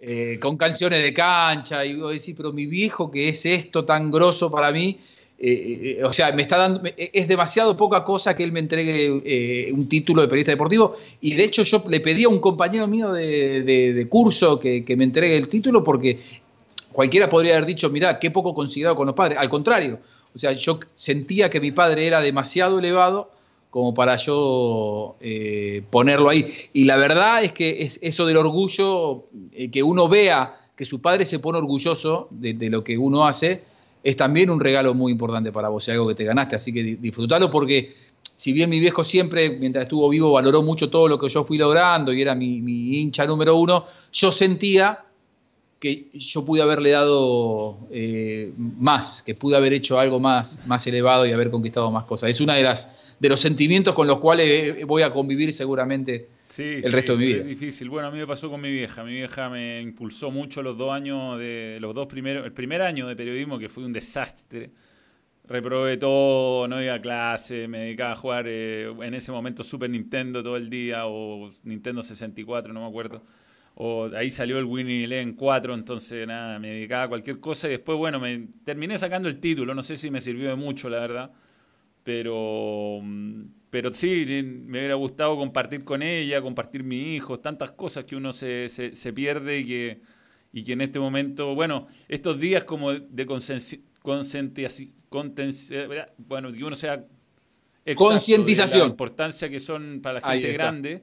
eh, 0.00 0.38
con 0.40 0.56
canciones 0.56 1.02
de 1.02 1.12
cancha, 1.12 1.84
y 1.84 1.96
vos 1.96 2.12
decís, 2.12 2.34
pero 2.36 2.52
mi 2.52 2.66
viejo 2.66 3.10
que 3.10 3.28
es 3.28 3.44
esto 3.46 3.84
tan 3.84 4.10
grosso 4.10 4.50
para 4.50 4.70
mí, 4.70 4.98
eh, 5.40 5.98
eh, 6.00 6.04
o 6.04 6.12
sea, 6.12 6.32
me 6.32 6.42
está 6.42 6.56
dando, 6.56 6.82
es 6.96 7.28
demasiado 7.28 7.76
poca 7.76 8.04
cosa 8.04 8.36
que 8.36 8.44
él 8.44 8.52
me 8.52 8.60
entregue 8.60 9.72
un 9.72 9.88
título 9.88 10.22
de 10.22 10.26
periodista 10.26 10.50
deportivo 10.50 10.96
y 11.20 11.34
de 11.34 11.44
hecho 11.44 11.62
yo 11.62 11.84
le 11.88 12.00
pedí 12.00 12.24
a 12.24 12.28
un 12.28 12.40
compañero 12.40 12.88
mío 12.88 13.12
de, 13.12 14.06
curso 14.10 14.58
que, 14.58 14.84
me 14.96 15.04
entregue 15.04 15.36
el 15.36 15.48
título 15.48 15.84
porque 15.84 16.18
cualquiera 16.90 17.28
podría 17.28 17.56
haber 17.56 17.66
dicho, 17.66 17.88
mirá, 17.88 18.18
qué 18.18 18.32
poco 18.32 18.52
considerado 18.52 18.96
con 18.96 19.06
los 19.06 19.14
padres. 19.14 19.38
Al 19.38 19.48
contrario, 19.48 20.00
o 20.34 20.38
sea, 20.38 20.52
yo 20.52 20.80
sentía 20.96 21.48
que 21.50 21.60
mi 21.60 21.70
padre 21.70 22.06
era 22.06 22.20
demasiado 22.20 22.80
elevado 22.80 23.30
como 23.70 23.94
para 23.94 24.16
yo 24.16 25.16
ponerlo 25.90 26.28
ahí. 26.28 26.46
Y 26.72 26.84
la 26.84 26.96
verdad 26.96 27.42
es 27.42 27.52
que 27.52 27.82
es 27.82 27.98
eso 28.02 28.26
del 28.26 28.36
orgullo, 28.36 29.24
que 29.72 29.82
uno 29.82 30.08
vea 30.08 30.56
que 30.74 30.84
su 30.84 31.00
padre 31.00 31.26
se 31.26 31.38
pone 31.38 31.58
orgulloso 31.58 32.28
de, 32.30 32.54
de 32.54 32.70
lo 32.70 32.84
que 32.84 32.96
uno 32.96 33.26
hace, 33.26 33.62
es 34.02 34.16
también 34.16 34.48
un 34.48 34.60
regalo 34.60 34.94
muy 34.94 35.12
importante 35.12 35.52
para 35.52 35.68
vos, 35.68 35.86
es 35.88 35.92
algo 35.92 36.06
que 36.08 36.14
te 36.14 36.24
ganaste, 36.24 36.56
así 36.56 36.72
que 36.72 36.82
disfrutalo 36.82 37.50
porque 37.50 37.94
si 38.38 38.52
bien 38.52 38.70
mi 38.70 38.78
viejo 38.78 39.02
siempre, 39.02 39.58
mientras 39.58 39.82
estuvo 39.82 40.08
vivo, 40.08 40.30
valoró 40.30 40.62
mucho 40.62 40.90
todo 40.90 41.08
lo 41.08 41.18
que 41.18 41.28
yo 41.28 41.42
fui 41.42 41.58
logrando 41.58 42.12
y 42.12 42.22
era 42.22 42.36
mi, 42.36 42.58
hincha 43.00 43.26
número 43.26 43.56
uno, 43.56 43.84
yo 44.12 44.30
sentía 44.30 45.00
que 45.78 46.08
yo 46.12 46.44
pude 46.44 46.60
haberle 46.60 46.90
dado 46.90 47.78
eh, 47.90 48.52
más, 48.56 49.22
que 49.22 49.34
pude 49.34 49.56
haber 49.56 49.72
hecho 49.72 49.98
algo 49.98 50.18
más, 50.18 50.66
más 50.66 50.86
elevado 50.86 51.24
y 51.24 51.32
haber 51.32 51.50
conquistado 51.50 51.90
más 51.90 52.04
cosas. 52.04 52.30
Es 52.30 52.40
uno 52.40 52.52
de, 52.52 52.62
las, 52.62 53.14
de 53.18 53.28
los 53.28 53.40
sentimientos 53.40 53.94
con 53.94 54.06
los 54.06 54.18
cuales 54.18 54.84
voy 54.86 55.02
a 55.02 55.12
convivir 55.12 55.52
seguramente 55.52 56.28
sí, 56.48 56.80
el 56.82 56.92
resto 56.92 57.12
de 57.12 57.18
mi 57.18 57.26
vida. 57.26 57.38
Es 57.38 57.46
difícil. 57.46 57.88
Bueno, 57.90 58.08
a 58.08 58.10
mí 58.10 58.18
me 58.18 58.26
pasó 58.26 58.50
con 58.50 58.60
mi 58.60 58.72
vieja. 58.72 59.04
Mi 59.04 59.12
vieja 59.12 59.48
me 59.48 59.80
impulsó 59.80 60.32
mucho 60.32 60.62
los 60.62 60.76
dos 60.76 60.92
años 60.92 61.38
de 61.38 61.78
los 61.80 61.94
dos 61.94 62.08
primeros, 62.08 62.44
el 62.44 62.52
primer 62.52 62.82
año 62.82 63.06
de 63.06 63.14
periodismo 63.14 63.58
que 63.58 63.68
fue 63.68 63.84
un 63.84 63.92
desastre. 63.92 64.70
Reprobé 65.44 65.96
todo, 65.96 66.68
no 66.68 66.82
iba 66.82 66.94
a 66.94 67.00
clase, 67.00 67.68
me 67.68 67.78
dedicaba 67.78 68.12
a 68.12 68.14
jugar 68.16 68.44
eh, 68.48 68.92
en 69.00 69.14
ese 69.14 69.32
momento 69.32 69.64
Super 69.64 69.88
Nintendo 69.88 70.42
todo 70.42 70.56
el 70.56 70.68
día 70.68 71.06
o 71.06 71.50
Nintendo 71.62 72.02
64, 72.02 72.72
no 72.74 72.80
me 72.80 72.86
acuerdo. 72.86 73.22
O 73.80 74.08
ahí 74.16 74.30
salió 74.30 74.58
el 74.58 74.64
Winning 74.64 75.04
Eleven 75.04 75.34
4, 75.34 75.72
entonces 75.72 76.26
nada, 76.26 76.58
me 76.58 76.70
dedicaba 76.70 77.04
a 77.04 77.08
cualquier 77.08 77.38
cosa 77.38 77.68
y 77.68 77.72
después, 77.72 77.96
bueno, 77.96 78.18
me 78.18 78.48
terminé 78.64 78.98
sacando 78.98 79.28
el 79.28 79.38
título, 79.38 79.72
no 79.72 79.84
sé 79.84 79.96
si 79.96 80.10
me 80.10 80.20
sirvió 80.20 80.48
de 80.48 80.56
mucho, 80.56 80.88
la 80.88 80.98
verdad, 80.98 81.30
pero 82.02 82.98
mm, 83.00 83.44
pero 83.70 83.92
sí, 83.92 84.24
me 84.42 84.78
hubiera 84.78 84.94
gustado 84.94 85.36
compartir 85.36 85.84
con 85.84 86.02
ella, 86.02 86.40
compartir 86.40 86.82
mi 86.82 87.14
hijo, 87.14 87.38
tantas 87.38 87.72
cosas 87.72 88.04
que 88.04 88.16
uno 88.16 88.32
se, 88.32 88.68
se, 88.68 89.12
pierde 89.12 89.58
y 89.58 89.66
que, 89.66 90.00
y 90.52 90.64
que 90.64 90.72
en 90.72 90.80
este 90.80 90.98
momento, 90.98 91.54
bueno, 91.54 91.86
estos 92.08 92.40
días 92.40 92.64
como 92.64 92.92
de 92.92 93.26
bueno, 96.16 96.50
que 96.50 96.64
uno 96.64 96.76
sea 96.76 97.04
concientización. 97.94 98.80
La 98.80 98.86
importancia 98.86 99.50
que 99.50 99.60
son 99.60 100.00
para 100.02 100.20
la 100.20 100.32
gente 100.32 100.52
grande. 100.52 101.02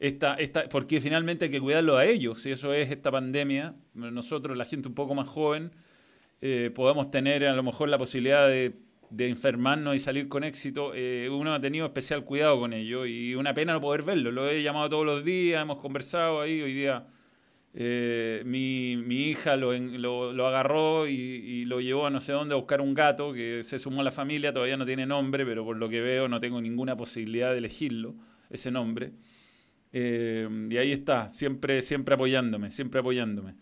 Esta, 0.00 0.34
esta, 0.34 0.68
porque 0.68 1.00
finalmente 1.00 1.44
hay 1.44 1.50
que 1.50 1.60
cuidarlo 1.60 1.96
a 1.96 2.06
ellos, 2.06 2.44
y 2.46 2.50
eso 2.50 2.72
es 2.72 2.90
esta 2.90 3.10
pandemia. 3.10 3.74
Nosotros, 3.94 4.56
la 4.56 4.64
gente 4.64 4.88
un 4.88 4.94
poco 4.94 5.14
más 5.14 5.28
joven, 5.28 5.70
eh, 6.40 6.70
podemos 6.74 7.10
tener 7.10 7.44
a 7.44 7.54
lo 7.54 7.62
mejor 7.62 7.88
la 7.88 7.98
posibilidad 7.98 8.48
de, 8.48 8.74
enfermarnos 9.18 9.94
y 9.94 9.98
salir 9.98 10.28
con 10.28 10.42
éxito. 10.42 10.92
Eh, 10.94 11.28
uno 11.30 11.52
ha 11.52 11.60
tenido 11.60 11.86
especial 11.86 12.24
cuidado 12.24 12.58
con 12.58 12.72
ello 12.72 13.04
y 13.06 13.34
una 13.34 13.52
pena 13.54 13.74
no 13.74 13.80
poder 13.80 14.02
verlo. 14.02 14.32
Lo 14.32 14.48
he 14.48 14.62
llamado 14.62 14.88
todos 14.88 15.04
los 15.04 15.24
días, 15.24 15.62
hemos 15.62 15.78
conversado 15.78 16.40
ahí. 16.40 16.62
Hoy 16.62 16.72
día 16.72 17.06
eh, 17.72 18.42
mi, 18.46 18.96
mi, 18.96 19.28
hija 19.28 19.56
lo, 19.56 19.72
lo, 19.76 20.46
agarró 20.46 21.06
y, 21.06 21.64
lo 21.66 21.80
llevó 21.80 22.06
a 22.06 22.10
no 22.10 22.20
sé 22.20 22.32
dónde 22.32 22.54
a 22.54 22.56
buscar 22.56 22.80
un 22.80 22.94
gato 22.94 23.32
que 23.32 23.62
se 23.62 23.78
sumó 23.78 24.00
a 24.00 24.04
la 24.04 24.10
familia, 24.10 24.52
todavía 24.52 24.76
no 24.76 24.86
tiene 24.86 25.06
nombre, 25.06 25.44
pero 25.46 25.64
por 25.64 25.76
lo 25.76 25.88
que 25.88 26.00
veo 26.00 26.26
no 26.26 26.40
tengo 26.40 26.60
ninguna 26.60 26.96
posibilidad 26.96 27.52
de 27.52 27.58
elegirlo, 27.58 28.14
ese 28.48 28.70
nombre. 28.70 29.12
Eh, 29.92 30.48
y 30.70 30.76
ahí 30.76 30.92
está, 30.92 31.28
siempre, 31.28 31.82
siempre 31.82 32.14
apoyándome, 32.14 32.70
siempre 32.70 33.00
apoyándome. 33.00 33.54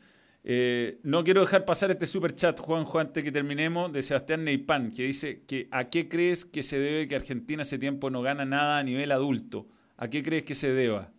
Eh, 0.45 0.99
no 1.03 1.25
quiero 1.25 1.41
dejar 1.41 1.65
pasar 1.65 1.91
este 1.91 2.07
super 2.07 2.35
chat, 2.35 2.59
Juanjo, 2.59 2.99
antes 2.99 3.25
que 3.25 3.33
terminemos, 3.33 3.93
de 3.93 4.03
Sebastián 4.03 4.45
Neipan, 4.45 4.91
que 4.91 5.05
dice 5.05 5.43
que 5.47 5.69
¿a 5.71 5.89
qué 5.89 6.09
crees 6.09 6.45
que 6.45 6.63
se 6.63 6.79
debe 6.79 7.09
que 7.09 7.17
Argentina 7.17 7.63
hace 7.63 7.79
tiempo 7.79 8.11
no 8.11 8.23
gana 8.23 8.45
nada 8.45 8.79
a 8.79 8.83
nivel 8.83 9.13
adulto? 9.13 9.67
¿A 9.97 10.09
qué 10.09 10.23
crees 10.23 10.45
que 10.45 10.55
se 10.55 10.73
deba? 10.73 11.11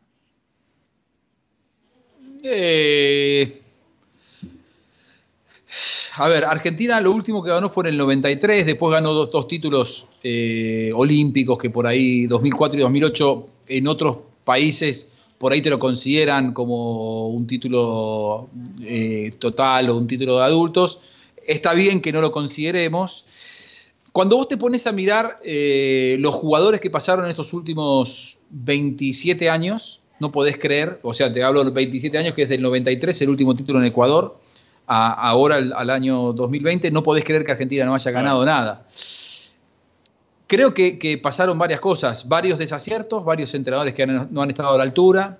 Eh, 2.41 3.61
a 6.15 6.29
ver, 6.29 6.45
Argentina 6.45 7.01
lo 7.01 7.11
último 7.11 7.43
que 7.43 7.49
ganó 7.49 7.69
fue 7.69 7.83
en 7.83 7.89
el 7.89 7.97
93, 7.97 8.65
después 8.65 8.93
ganó 8.93 9.13
dos, 9.13 9.47
títulos 9.47 10.07
olímpicos 10.95 11.57
que 11.57 11.69
por 11.69 11.85
ahí 11.85 12.25
2004 12.27 12.79
y 12.79 12.81
2008 12.81 13.45
en 13.67 13.87
otros 13.87 14.28
países 14.49 15.11
por 15.37 15.53
ahí 15.53 15.61
te 15.61 15.69
lo 15.69 15.79
consideran 15.79 16.51
como 16.53 17.29
un 17.29 17.47
título 17.47 18.49
eh, 18.83 19.31
total 19.39 19.89
o 19.89 19.95
un 19.95 20.05
título 20.05 20.39
de 20.39 20.43
adultos. 20.43 20.99
Está 21.47 21.73
bien 21.73 22.01
que 22.01 22.11
no 22.11 22.19
lo 22.19 22.31
consideremos. 22.31 23.23
Cuando 24.11 24.35
vos 24.35 24.49
te 24.49 24.57
pones 24.57 24.85
a 24.85 24.91
mirar 24.91 25.39
los 26.19 26.35
jugadores 26.35 26.81
que 26.81 26.89
pasaron 26.89 27.29
estos 27.29 27.53
últimos 27.53 28.37
27 28.49 29.49
años, 29.49 30.01
no 30.19 30.31
podés 30.31 30.57
creer, 30.57 30.99
o 31.03 31.13
sea, 31.13 31.31
te 31.31 31.43
hablo 31.43 31.63
de 31.63 31.71
27 31.71 32.17
años, 32.17 32.33
que 32.33 32.43
es 32.43 32.49
del 32.49 32.61
93, 32.61 33.21
el 33.21 33.29
último 33.29 33.55
título 33.55 33.79
en 33.79 33.85
Ecuador, 33.85 34.37
ahora 34.87 35.55
al, 35.55 35.89
año 35.89 36.33
2020, 36.33 36.91
no 36.91 37.03
podés 37.03 37.23
creer 37.23 37.45
que 37.45 37.51
Argentina 37.51 37.85
no 37.85 37.93
haya 37.93 38.11
ganado 38.11 38.45
nada. 38.45 38.85
Creo 40.49 40.73
que, 40.73 41.19
pasaron 41.21 41.57
varias 41.57 41.79
cosas, 41.79 42.27
varios 42.27 42.57
desaciertos, 42.57 43.23
varios 43.23 43.53
entrenadores 43.53 43.93
que 43.93 44.05
no 44.05 44.41
han 44.41 44.49
estado 44.49 44.73
a 44.73 44.77
la 44.77 44.83
altura, 44.83 45.37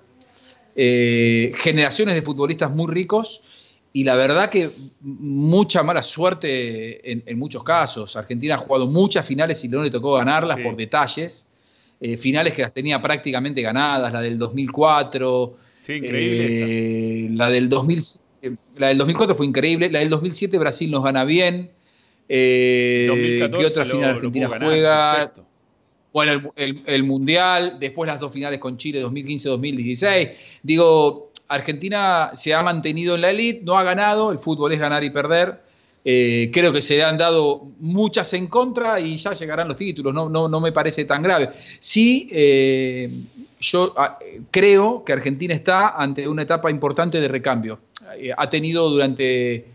eh, 0.76 1.52
generaciones 1.58 2.14
de 2.14 2.22
futbolistas 2.22 2.70
muy 2.70 2.90
ricos 2.90 3.42
y 3.92 4.04
la 4.04 4.14
verdad 4.14 4.50
que 4.50 4.70
mucha 5.00 5.82
mala 5.82 6.02
suerte 6.02 7.10
en, 7.10 7.38
muchos 7.38 7.64
casos. 7.64 8.14
Argentina 8.14 8.54
ha 8.54 8.58
jugado 8.58 8.86
muchas 8.86 9.26
finales 9.26 9.64
y 9.64 9.68
no 9.68 9.82
le 9.82 9.90
tocó 9.90 10.14
ganarlas 10.14 10.58
por 10.58 10.76
detalles. 10.76 11.48
Eh, 12.00 12.16
finales 12.16 12.54
que 12.54 12.62
las 12.62 12.72
tenía 12.72 13.02
prácticamente 13.02 13.60
ganadas, 13.62 14.12
la 14.12 14.20
del 14.20 14.38
2004. 14.38 15.56
Sí, 15.82 15.94
increíble. 15.94 17.26
Eh, 17.26 17.28
la, 17.32 17.50
del 17.50 17.68
2000, 17.68 18.02
eh, 18.42 18.56
la 18.76 18.88
del 18.88 18.98
2004 18.98 19.34
fue 19.34 19.46
increíble. 19.46 19.90
La 19.90 19.98
del 19.98 20.08
2007 20.08 20.56
Brasil 20.58 20.90
nos 20.90 21.02
gana 21.02 21.24
bien. 21.24 21.72
¿Qué 22.30 23.64
otra 23.66 23.84
final 23.84 24.10
Argentina 24.10 24.48
juega? 24.48 25.32
Bueno, 26.12 26.52
el, 26.56 27.04
Mundial, 27.04 27.76
después 27.78 28.08
las 28.08 28.18
dos 28.18 28.32
finales 28.32 28.58
con 28.58 28.76
Chile 28.76 29.04
2015-2016. 29.04 30.30
Digo, 30.62 31.30
Argentina 31.48 32.30
se 32.34 32.54
ha 32.54 32.62
mantenido 32.62 33.14
en 33.14 33.20
la 33.20 33.30
elite, 33.30 33.62
no 33.64 33.78
ha 33.78 33.82
ganado, 33.82 34.32
el 34.32 34.38
fútbol 34.38 34.72
es 34.72 34.80
ganar 34.80 35.04
y 35.04 35.10
perder. 35.10 35.60
Eh, 36.04 36.50
creo 36.52 36.72
que 36.72 36.80
se 36.80 36.96
le 36.96 37.04
han 37.04 37.18
dado 37.18 37.62
muchas 37.78 38.32
en 38.32 38.46
contra 38.46 38.98
y 38.98 39.16
ya 39.16 39.34
llegarán 39.34 39.68
los 39.68 39.76
títulos, 39.76 40.14
no, 40.14 40.28
no, 40.28 40.48
no 40.48 40.60
me 40.60 40.72
parece 40.72 41.04
tan 41.04 41.22
grave. 41.22 41.50
Sí, 41.78 42.28
eh, 42.32 43.10
yo 43.60 43.92
ah, 43.96 44.18
creo 44.50 45.04
que 45.04 45.12
Argentina 45.12 45.54
está 45.54 45.90
ante 45.90 46.26
una 46.26 46.42
etapa 46.42 46.70
importante 46.70 47.20
de 47.20 47.28
recambio. 47.28 47.80
Eh, 48.18 48.32
ha 48.36 48.48
tenido 48.48 48.88
durante 48.88 49.66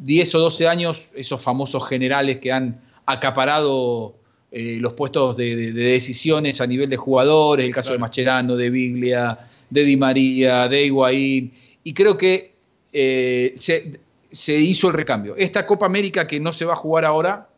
10 0.00 0.34
o 0.34 0.38
12 0.40 0.68
años 0.68 1.10
esos 1.14 1.42
famosos 1.42 1.86
generales 1.88 2.38
que 2.38 2.52
han 2.52 2.80
acaparado 3.06 4.16
los 4.52 4.94
puestos 4.94 5.36
de, 5.36 5.70
decisiones 5.72 6.60
a 6.60 6.66
nivel 6.66 6.90
de 6.90 6.96
jugadores, 6.96 7.64
el 7.64 7.72
caso 7.72 7.92
de 7.92 7.98
Mascherano, 7.98 8.56
de 8.56 8.68
Biglia, 8.68 9.38
de 9.70 9.84
Di 9.84 9.96
María, 9.96 10.66
de 10.66 10.86
Higuaín, 10.86 11.52
y 11.84 11.94
creo 11.94 12.18
que 12.18 12.54
se 12.92 14.00
se 14.30 14.58
hizo 14.58 14.88
el 14.88 14.94
recambio. 14.94 15.34
Esta 15.36 15.66
Copa 15.66 15.86
América 15.86 16.26
que 16.26 16.40
no 16.40 16.52
se 16.52 16.64
va 16.64 16.74
a 16.74 16.76
jugar 16.76 17.04
ahora, 17.04 17.48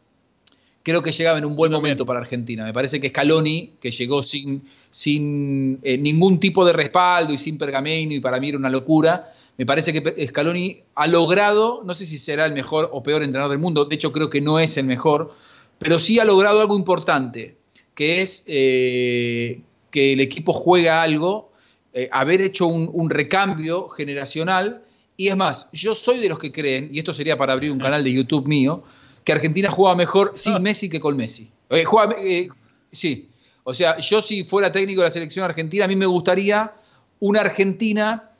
creo 0.82 1.02
que 1.02 1.12
llegaba 1.12 1.38
en 1.38 1.44
un 1.44 1.54
buen 1.54 1.70
momento 1.70 2.06
para 2.06 2.20
Argentina. 2.20 2.64
Me 2.64 2.72
parece 2.72 3.00
que 3.00 3.10
Scaloni, 3.10 3.74
que 3.80 3.90
llegó 3.90 4.22
sin, 4.22 4.62
sin 4.90 5.78
eh, 5.82 5.98
ningún 5.98 6.40
tipo 6.40 6.64
de 6.64 6.72
respaldo 6.72 7.32
y 7.32 7.38
sin 7.38 7.58
pergamino, 7.58 8.14
y 8.14 8.20
para 8.20 8.40
mí 8.40 8.48
era 8.48 8.58
una 8.58 8.70
locura, 8.70 9.32
me 9.62 9.66
parece 9.66 9.92
que 9.92 10.26
Scaloni 10.26 10.82
ha 10.96 11.06
logrado, 11.06 11.82
no 11.84 11.94
sé 11.94 12.04
si 12.04 12.18
será 12.18 12.46
el 12.46 12.52
mejor 12.52 12.90
o 12.92 13.02
peor 13.02 13.22
entrenador 13.22 13.52
del 13.52 13.60
mundo, 13.60 13.84
de 13.84 13.94
hecho 13.94 14.10
creo 14.10 14.28
que 14.28 14.40
no 14.40 14.58
es 14.58 14.76
el 14.76 14.86
mejor, 14.86 15.34
pero 15.78 16.00
sí 16.00 16.18
ha 16.18 16.24
logrado 16.24 16.60
algo 16.60 16.76
importante, 16.76 17.56
que 17.94 18.22
es 18.22 18.42
eh, 18.46 19.60
que 19.92 20.14
el 20.14 20.20
equipo 20.20 20.52
juega 20.52 21.02
algo, 21.02 21.52
eh, 21.92 22.08
haber 22.10 22.42
hecho 22.42 22.66
un 22.66 23.08
recambio 23.08 23.88
generacional 23.88 24.82
y 25.16 25.28
es 25.28 25.36
más, 25.36 25.68
yo 25.72 25.94
soy 25.94 26.18
de 26.18 26.28
los 26.28 26.38
que 26.40 26.50
creen, 26.50 26.88
y 26.92 26.98
esto 26.98 27.14
sería 27.14 27.36
para 27.36 27.52
abrir 27.52 27.70
un 27.70 27.78
canal 27.78 28.02
de 28.02 28.12
YouTube 28.12 28.48
mío, 28.48 28.82
que 29.22 29.32
Argentina 29.32 29.70
juega 29.70 29.94
mejor 29.94 30.32
sin. 30.34 30.60
Messi 30.62 30.88
que 30.88 30.98
con 30.98 31.16
Messi. 31.16 31.52
Eh, 31.70 31.84
eh, 32.18 32.48
sí, 32.90 33.28
o 33.62 33.72
sea, 33.72 33.98
yo 33.98 34.20
si 34.20 34.42
fuera 34.42 34.72
técnico 34.72 35.02
de 35.02 35.06
la 35.06 35.10
selección 35.12 35.44
argentina, 35.44 35.84
a 35.84 35.88
mí 35.88 35.96
me 35.96 36.06
gustaría 36.06 36.72
una 37.20 37.42
Argentina 37.42 38.31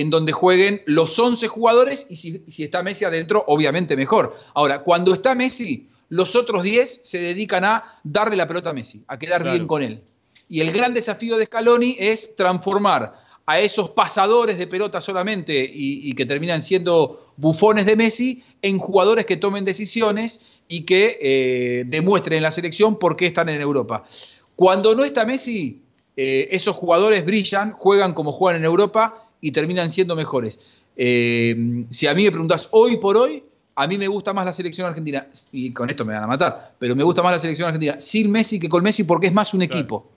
en 0.00 0.10
donde 0.10 0.30
jueguen 0.30 0.80
los 0.86 1.18
11 1.18 1.48
jugadores 1.48 2.06
y 2.08 2.16
si, 2.16 2.62
está 2.62 2.84
Messi 2.84 3.04
adentro, 3.04 3.42
obviamente 3.48 3.96
mejor. 3.96 4.36
Ahora, 4.54 4.84
cuando 4.84 5.12
está 5.12 5.34
Messi, 5.34 5.88
los 6.08 6.36
otros 6.36 6.62
10 6.62 7.00
se 7.02 7.18
dedican 7.18 7.64
a 7.64 7.98
darle 8.04 8.36
la 8.36 8.46
pelota 8.46 8.70
a 8.70 8.72
Messi, 8.72 9.02
a 9.08 9.18
quedar 9.18 9.42
bien 9.42 9.66
con 9.66 9.82
él. 9.82 10.00
Y 10.48 10.60
el 10.60 10.70
gran 10.70 10.94
desafío 10.94 11.36
de 11.36 11.46
Scaloni 11.46 11.96
es 11.98 12.36
transformar 12.36 13.20
a 13.44 13.58
esos 13.58 13.90
pasadores 13.90 14.56
de 14.56 14.68
pelota 14.68 15.00
solamente 15.00 15.68
y, 15.72 16.14
que 16.14 16.26
terminan 16.26 16.60
siendo 16.60 17.32
bufones 17.36 17.84
de 17.84 17.96
Messi 17.96 18.44
en 18.62 18.78
jugadores 18.78 19.26
que 19.26 19.36
tomen 19.36 19.64
decisiones 19.64 20.60
y 20.68 20.82
que 20.82 21.18
eh, 21.20 21.84
demuestren 21.88 22.36
en 22.36 22.44
la 22.44 22.52
selección 22.52 23.00
por 23.00 23.16
qué 23.16 23.26
están 23.26 23.48
en 23.48 23.60
Europa. 23.60 24.06
Cuando 24.54 24.94
no 24.94 25.02
está 25.02 25.24
Messi, 25.24 25.82
eh, 26.16 26.48
esos 26.52 26.76
jugadores 26.76 27.24
brillan, 27.24 27.72
juegan 27.72 28.14
como 28.14 28.32
juegan 28.32 28.60
en 28.60 28.64
Europa 28.64 29.27
y 29.40 29.52
terminan 29.52 29.90
siendo 29.90 30.16
mejores. 30.16 30.60
Eh, 30.96 31.84
si 31.90 32.06
a 32.06 32.14
mí 32.14 32.24
me 32.24 32.30
preguntas 32.30 32.68
hoy 32.72 32.96
por 32.96 33.16
hoy, 33.16 33.42
a 33.74 33.86
mí 33.86 33.96
me 33.96 34.08
gusta 34.08 34.32
más 34.32 34.44
la 34.44 34.52
selección 34.52 34.86
argentina, 34.86 35.28
y 35.52 35.70
con 35.70 35.88
esto 35.88 36.04
me 36.04 36.12
van 36.12 36.24
a 36.24 36.26
matar, 36.26 36.74
pero 36.78 36.96
me 36.96 37.04
gusta 37.04 37.22
más 37.22 37.32
la 37.32 37.38
selección 37.38 37.68
argentina 37.68 38.00
sin 38.00 38.30
Messi 38.30 38.58
que 38.58 38.68
con 38.68 38.82
Messi 38.82 39.04
porque 39.04 39.28
es 39.28 39.32
más 39.32 39.54
un 39.54 39.62
equipo. 39.62 40.10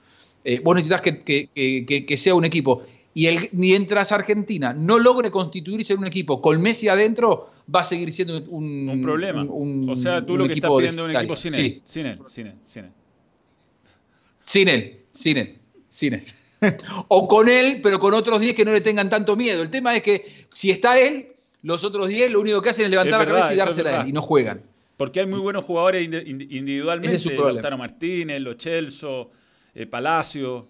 vos 0.64 0.74
necesitas 0.74 1.00
que 1.00 2.14
sea 2.16 2.34
un 2.34 2.44
equipo. 2.44 2.82
Y 3.14 3.26
el, 3.26 3.48
mientras 3.52 4.10
Argentina 4.10 4.72
no 4.72 4.98
logre 4.98 5.30
constituirse 5.30 5.92
en 5.92 6.00
un 6.00 6.06
equipo 6.06 6.40
con 6.40 6.60
Messi 6.62 6.88
adentro, 6.88 7.50
va 7.72 7.80
a 7.80 7.84
seguir 7.84 8.12
siendo 8.12 8.42
un, 8.48 8.88
un 8.88 9.02
problema. 9.02 9.44
o 9.44 9.96
sea, 9.96 10.24
tú 10.24 10.36
lo 10.36 10.46
que 10.46 10.54
estás 10.54 10.70
pidiendo 10.70 11.02
es 11.02 11.08
un 11.08 11.16
equipo 11.16 11.36
sin 11.36 11.54
él. 11.54 11.82
Sin 11.84 12.06
él, 12.06 12.18
sin 12.28 12.46
él, 12.46 12.54
sin 12.64 12.84
él. 12.84 12.90
Sin 14.38 14.68
él, 14.68 15.00
sin 15.10 15.36
él, 15.36 15.58
sin 15.88 16.14
él. 16.14 16.24
o 17.08 17.28
con 17.28 17.48
él, 17.48 17.80
pero 17.82 17.98
con 17.98 18.14
otros 18.14 18.40
10 18.40 18.54
que 18.54 18.64
no 18.64 18.72
le 18.72 18.80
tengan 18.80 19.08
tanto 19.08 19.36
miedo. 19.36 19.62
El 19.62 19.70
tema 19.70 19.94
es 19.96 20.02
que 20.02 20.46
si 20.52 20.70
está 20.70 20.98
él, 20.98 21.28
los 21.62 21.84
otros 21.84 22.08
10 22.08 22.30
lo 22.30 22.40
único 22.40 22.60
que 22.62 22.70
hacen 22.70 22.84
es 22.84 22.90
levantar 22.90 23.20
la 23.20 23.26
cabeza 23.26 23.54
y 23.54 23.56
dársela 23.56 23.90
a 23.90 24.02
él 24.02 24.08
y 24.08 24.12
no 24.12 24.22
juegan. 24.22 24.62
Porque 24.96 25.20
hay 25.20 25.26
muy 25.26 25.40
buenos 25.40 25.64
jugadores 25.64 26.04
individualmente, 26.04 27.34
Lautaro 27.34 27.78
Martínez, 27.78 28.40
Lo 28.40 28.54
Celso, 28.54 29.30
eh, 29.74 29.86
Palacio. 29.86 30.68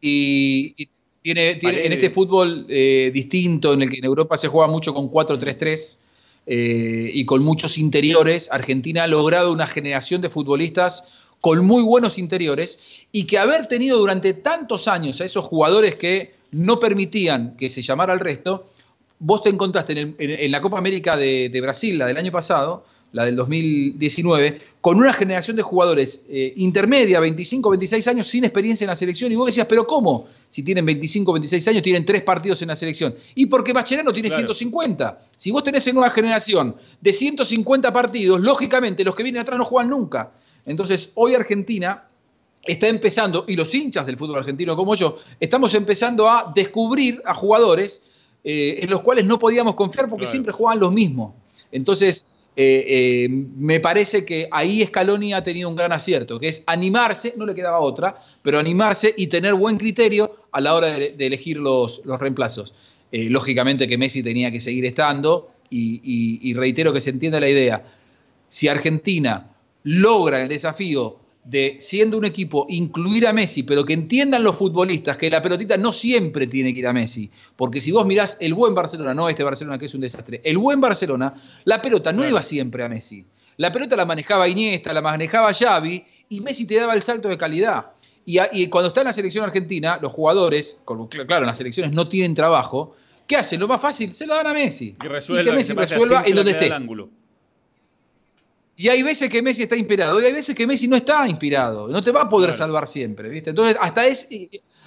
y, 0.00 0.88
tiene, 1.20 1.58
en 1.60 1.92
este 1.92 2.10
fútbol 2.10 2.64
eh, 2.68 3.10
distinto, 3.12 3.72
en 3.72 3.82
el 3.82 3.90
que 3.90 3.98
en 3.98 4.04
Europa 4.04 4.36
se 4.36 4.48
juega 4.48 4.68
mucho 4.68 4.94
con 4.94 5.10
4-3-3 5.10 5.98
eh, 6.46 7.10
y 7.12 7.24
con 7.24 7.42
muchos 7.42 7.76
interiores, 7.76 8.48
Argentina 8.50 9.04
ha 9.04 9.06
logrado 9.06 9.52
una 9.52 9.66
generación 9.66 10.22
de 10.22 10.30
futbolistas 10.30 11.27
con 11.40 11.64
muy 11.64 11.82
buenos 11.82 12.18
interiores 12.18 13.06
y 13.12 13.26
que 13.26 13.38
haber 13.38 13.66
tenido 13.66 13.98
durante 13.98 14.34
tantos 14.34 14.88
años 14.88 15.20
a 15.20 15.24
esos 15.24 15.44
jugadores 15.44 15.96
que 15.96 16.34
no 16.50 16.80
permitían 16.80 17.56
que 17.56 17.68
se 17.68 17.82
llamara 17.82 18.12
al 18.12 18.20
resto, 18.20 18.66
vos 19.18 19.42
te 19.42 19.50
encontraste 19.50 20.14
en, 20.18 20.50
la 20.50 20.60
Copa 20.60 20.78
América 20.78 21.16
de, 21.16 21.58
Brasil, 21.60 21.98
la 21.98 22.06
del 22.06 22.16
año 22.16 22.32
pasado, 22.32 22.84
la 23.12 23.24
del 23.24 23.36
2019, 23.36 24.58
con 24.80 24.98
una 24.98 25.12
generación 25.12 25.56
de 25.56 25.62
jugadores 25.62 26.24
eh, 26.28 26.52
intermedia, 26.56 27.20
25, 27.20 27.70
26 27.70 28.08
años, 28.08 28.28
sin 28.28 28.44
experiencia 28.44 28.84
en 28.84 28.88
la 28.88 28.96
selección. 28.96 29.32
Y 29.32 29.36
vos 29.36 29.46
decías, 29.46 29.66
¿pero 29.66 29.86
cómo? 29.86 30.26
Si 30.48 30.62
tienen 30.62 30.84
25, 30.84 31.32
26 31.32 31.68
años, 31.68 31.82
tienen 31.82 32.04
tres 32.04 32.22
partidos 32.22 32.60
en 32.62 32.68
la 32.68 32.76
selección. 32.76 33.14
Y 33.34 33.46
porque 33.46 33.72
Bacherano 33.72 34.12
tiene 34.12 34.30
150. 34.30 35.18
Si 35.36 35.50
vos 35.50 35.64
tenés 35.64 35.86
en 35.86 35.94
nueva 35.94 36.10
generación 36.10 36.76
de 37.00 37.12
150 37.12 37.92
partidos, 37.92 38.40
lógicamente 38.40 39.04
los 39.04 39.14
que 39.14 39.22
vienen 39.22 39.40
atrás 39.40 39.58
no 39.58 39.64
juegan 39.64 39.90
nunca. 39.90 40.32
Entonces, 40.68 41.12
hoy 41.14 41.34
Argentina 41.34 42.04
está 42.62 42.88
empezando, 42.88 43.46
y 43.48 43.56
los 43.56 43.74
hinchas 43.74 44.04
del 44.04 44.18
fútbol 44.18 44.38
argentino 44.38 44.76
como 44.76 44.94
yo, 44.94 45.18
estamos 45.40 45.74
empezando 45.74 46.28
a 46.28 46.52
descubrir 46.54 47.22
a 47.24 47.32
jugadores 47.32 48.02
eh, 48.44 48.78
en 48.82 48.90
los 48.90 49.00
cuales 49.00 49.24
no 49.24 49.38
podíamos 49.38 49.74
confiar 49.74 50.08
porque 50.08 50.26
siempre 50.26 50.52
jugaban 50.52 50.78
los 50.78 50.92
mismos. 50.92 51.32
Entonces, 51.72 52.34
eh, 52.54 52.84
eh, 52.86 53.28
me 53.30 53.80
parece 53.80 54.26
que 54.26 54.48
ahí 54.50 54.84
Scaloni 54.84 55.32
ha 55.32 55.42
tenido 55.42 55.70
un 55.70 55.76
gran 55.76 55.92
acierto, 55.92 56.38
que 56.38 56.48
es 56.48 56.62
animarse, 56.66 57.32
no 57.36 57.46
le 57.46 57.54
quedaba 57.54 57.78
otra, 57.78 58.22
pero 58.42 58.58
animarse 58.58 59.14
y 59.16 59.28
tener 59.28 59.54
buen 59.54 59.78
criterio 59.78 60.44
a 60.52 60.60
la 60.60 60.74
hora 60.74 60.88
de, 60.88 61.14
elegir 61.18 61.56
los, 61.56 62.02
los 62.04 62.20
reemplazos. 62.20 62.74
lógicamente 63.10 63.88
que 63.88 63.96
Messi 63.96 64.22
tenía 64.22 64.50
que 64.50 64.60
seguir 64.60 64.84
estando 64.84 65.50
y 65.70 66.52
reitero 66.54 66.92
que 66.92 67.00
se 67.00 67.10
entienda 67.10 67.40
la 67.40 67.48
idea. 67.48 67.84
Si 68.50 68.68
Argentina 68.68 69.46
logra 69.84 70.42
el 70.42 70.48
desafío 70.48 71.20
de, 71.44 71.76
siendo 71.80 72.18
un 72.18 72.26
equipo, 72.26 72.66
incluir 72.68 73.26
a 73.26 73.32
Messi, 73.32 73.62
pero 73.62 73.84
que 73.84 73.94
entiendan 73.94 74.44
los 74.44 74.56
futbolistas 74.56 75.16
que 75.16 75.30
la 75.30 75.42
pelotita 75.42 75.78
no 75.78 75.92
siempre 75.92 76.46
tiene 76.46 76.74
que 76.74 76.80
ir 76.80 76.86
a 76.86 76.92
Messi. 76.92 77.30
Porque 77.56 77.80
si 77.80 77.90
vos 77.90 78.04
mirás 78.04 78.36
el 78.40 78.52
buen 78.52 78.74
Barcelona, 78.74 79.14
no 79.14 79.28
este 79.28 79.44
Barcelona 79.44 79.78
que 79.78 79.86
es 79.86 79.94
un 79.94 80.02
desastre, 80.02 80.42
el 80.44 80.58
buen 80.58 80.80
Barcelona, 80.80 81.34
la 81.64 81.80
pelota 81.80 82.12
no 82.12 82.28
iba 82.28 82.42
siempre 82.42 82.84
a 82.84 82.88
Messi. 82.88 83.24
La 83.56 83.72
pelota 83.72 83.96
la 83.96 84.04
manejaba 84.04 84.46
Iniesta, 84.46 84.92
la 84.92 85.00
manejaba 85.00 85.52
Xavi 85.52 86.04
y 86.28 86.40
Messi 86.42 86.66
te 86.66 86.76
daba 86.76 86.94
el 86.94 87.02
salto 87.02 87.28
de 87.28 87.38
calidad. 87.38 87.92
Y, 88.26 88.66
cuando 88.66 88.88
está 88.88 89.00
en 89.00 89.06
la 89.06 89.12
selección 89.14 89.42
argentina, 89.42 89.98
los 90.02 90.12
jugadores, 90.12 90.82
claro, 90.84 91.44
en 91.44 91.46
las 91.46 91.56
selecciones 91.56 91.92
no 91.94 92.08
tienen 92.08 92.34
trabajo, 92.34 92.94
¿qué 93.26 93.36
hacen? 93.36 93.58
Lo 93.58 93.66
más 93.66 93.80
fácil, 93.80 94.12
se 94.12 94.26
lo 94.26 94.34
dan 94.34 94.48
a 94.48 94.52
Messi. 94.52 94.92
Que 94.92 95.08
resuelva, 95.08 95.42
y 95.42 95.46
que 95.46 95.52
Messi 95.52 95.72
resuelva 95.72 96.24
en 96.26 96.34
donde 96.34 96.50
esté. 96.50 96.70
Y 98.80 98.88
hay 98.88 99.02
veces 99.02 99.28
que 99.28 99.42
Messi 99.42 99.64
está 99.64 99.74
inspirado 99.74 100.22
y 100.22 100.24
hay 100.24 100.32
veces 100.32 100.54
que 100.54 100.64
Messi 100.64 100.86
no 100.86 100.94
está 100.94 101.26
inspirado. 101.26 101.88
No 101.88 102.00
te 102.00 102.12
va 102.12 102.22
a 102.22 102.28
poder 102.28 102.54
salvar 102.54 102.86
siempre, 102.86 103.28
¿viste? 103.28 103.50
Entonces, 103.50 103.76
hasta 103.80 104.06
es, 104.06 104.28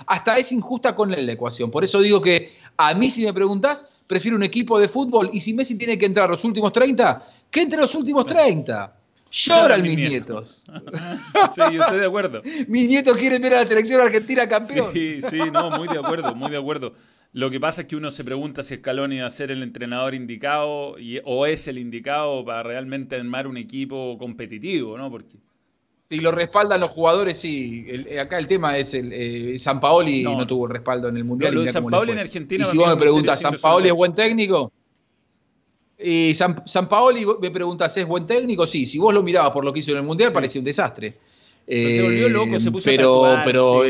hasta 0.06 0.38
es 0.38 0.54
injusta 0.54 0.96
con 0.96 1.12
la 1.12 1.18
ecuación. 1.30 1.70
Por 1.70 1.84
eso 1.84 2.00
digo 2.00 2.22
que 2.22 2.54
a 2.78 2.94
mí, 2.94 3.12
si 3.12 3.26
me 3.26 3.34
preguntás, 3.34 3.86
prefiero 4.08 4.38
un 4.38 4.44
equipo 4.44 4.80
de 4.80 4.88
fútbol 4.88 5.30
y 5.34 5.42
si 5.42 5.54
Messi 5.54 5.78
tiene 5.78 5.98
que 5.98 6.06
entrar 6.06 6.30
los 6.30 6.46
últimos 6.46 6.72
30, 6.72 7.28
que 7.52 7.62
entre 7.64 7.82
los 7.82 7.94
últimos 7.94 8.26
30. 8.26 8.96
Lloran 9.30 9.82
mis 9.82 9.98
nietos. 9.98 10.66
sí, 11.56 11.62
yo 11.74 11.84
estoy 11.84 12.00
de 12.00 12.06
acuerdo. 12.06 12.42
mis 12.70 12.88
nietos 12.88 13.18
quieren 13.18 13.42
ver 13.42 13.56
a 13.56 13.58
la 13.58 13.66
selección 13.66 14.00
argentina 14.00 14.48
campeón. 14.48 14.94
Sí, 14.94 15.22
sí, 15.22 15.40
no, 15.52 15.70
muy 15.70 15.90
de 15.90 16.00
acuerdo, 16.00 16.34
muy 16.34 16.50
de 16.50 16.58
acuerdo. 16.58 16.94
Lo 17.34 17.50
que 17.50 17.60
pasa 17.60 17.82
es 17.82 17.88
que 17.88 17.96
uno 17.96 18.12
se 18.12 18.26
pregunta 18.26 18.62
si 18.64 18.76
Scaloni 18.76 19.20
va 19.20 19.28
a 19.28 19.30
ser 19.30 19.52
el 19.52 19.64
entrenador 19.64 20.14
indicado 20.14 20.96
o 21.24 21.46
es 21.46 21.68
el 21.68 21.78
indicado 21.78 22.44
para 22.44 22.64
realmente 22.64 23.16
armar 23.16 23.48
un 23.48 23.56
equipo 23.56 24.18
competitivo, 24.18 24.98
¿no? 24.98 25.10
Porque 25.10 25.38
si 25.96 26.20
lo 26.20 26.32
respaldan 26.32 26.82
los 26.82 26.90
jugadores, 26.90 27.38
sí. 27.38 27.86
acá 28.20 28.38
el 28.38 28.50
tema 28.50 28.78
es 28.78 28.94
el 28.94 29.12
eh, 29.14 29.60
San 29.60 29.80
Paoli 29.80 30.24
no. 30.24 30.46
tuvo 30.46 30.68
respaldo 30.68 31.08
en 31.08 31.18
el 31.18 31.24
mundial. 31.24 31.56
No, 31.56 31.72
San 31.72 31.86
Paoli 31.86 32.12
en 32.12 32.20
Argentina. 32.20 32.64
Y 32.64 32.68
si 32.68 32.78
vos 32.78 32.90
me 32.90 32.98
preguntas, 32.98 33.40
¿San 33.40 33.56
Paoli 33.56 33.88
es 33.88 33.94
buen 33.94 34.14
técnico? 34.14 34.72
Y 35.98 36.34
San, 36.34 36.64
San 36.66 36.90
Paoli 36.90 37.26
me 37.40 37.52
preguntas, 37.52 37.96
¿es 37.96 38.06
buen 38.06 38.26
técnico? 38.26 38.66
Sí. 38.66 38.86
Si 38.86 38.98
vos 38.98 39.14
lo 39.14 39.24
mirabas 39.24 39.52
por 39.52 39.64
lo 39.64 39.72
que 39.72 39.80
hizo 39.80 39.92
en 39.92 39.98
el 39.98 40.04
mundial, 40.04 40.34
parecía 40.34 40.60
un 40.60 40.66
desastre 40.66 41.18
se 41.68 42.02
volvió 42.02 42.30
loco, 42.30 42.60
se 42.60 42.72
puso 42.72 42.86
pero, 42.86 43.26
a 43.26 43.44
pero 43.44 43.84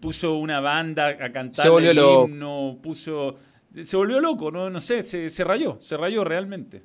puso 0.00 0.34
una 0.34 0.60
banda 0.60 1.08
a 1.08 1.32
cantar 1.32 1.64
se 1.64 1.68
volvió 1.68 1.90
el 1.90 2.30
himno, 2.30 2.78
puso 2.82 3.36
se 3.84 3.96
volvió 3.96 4.20
loco, 4.20 4.50
no, 4.50 4.68
no 4.68 4.80
sé, 4.80 5.02
se, 5.02 5.44
rayó, 5.44 5.78
se 5.80 5.96
rayó 5.96 6.24
realmente. 6.24 6.82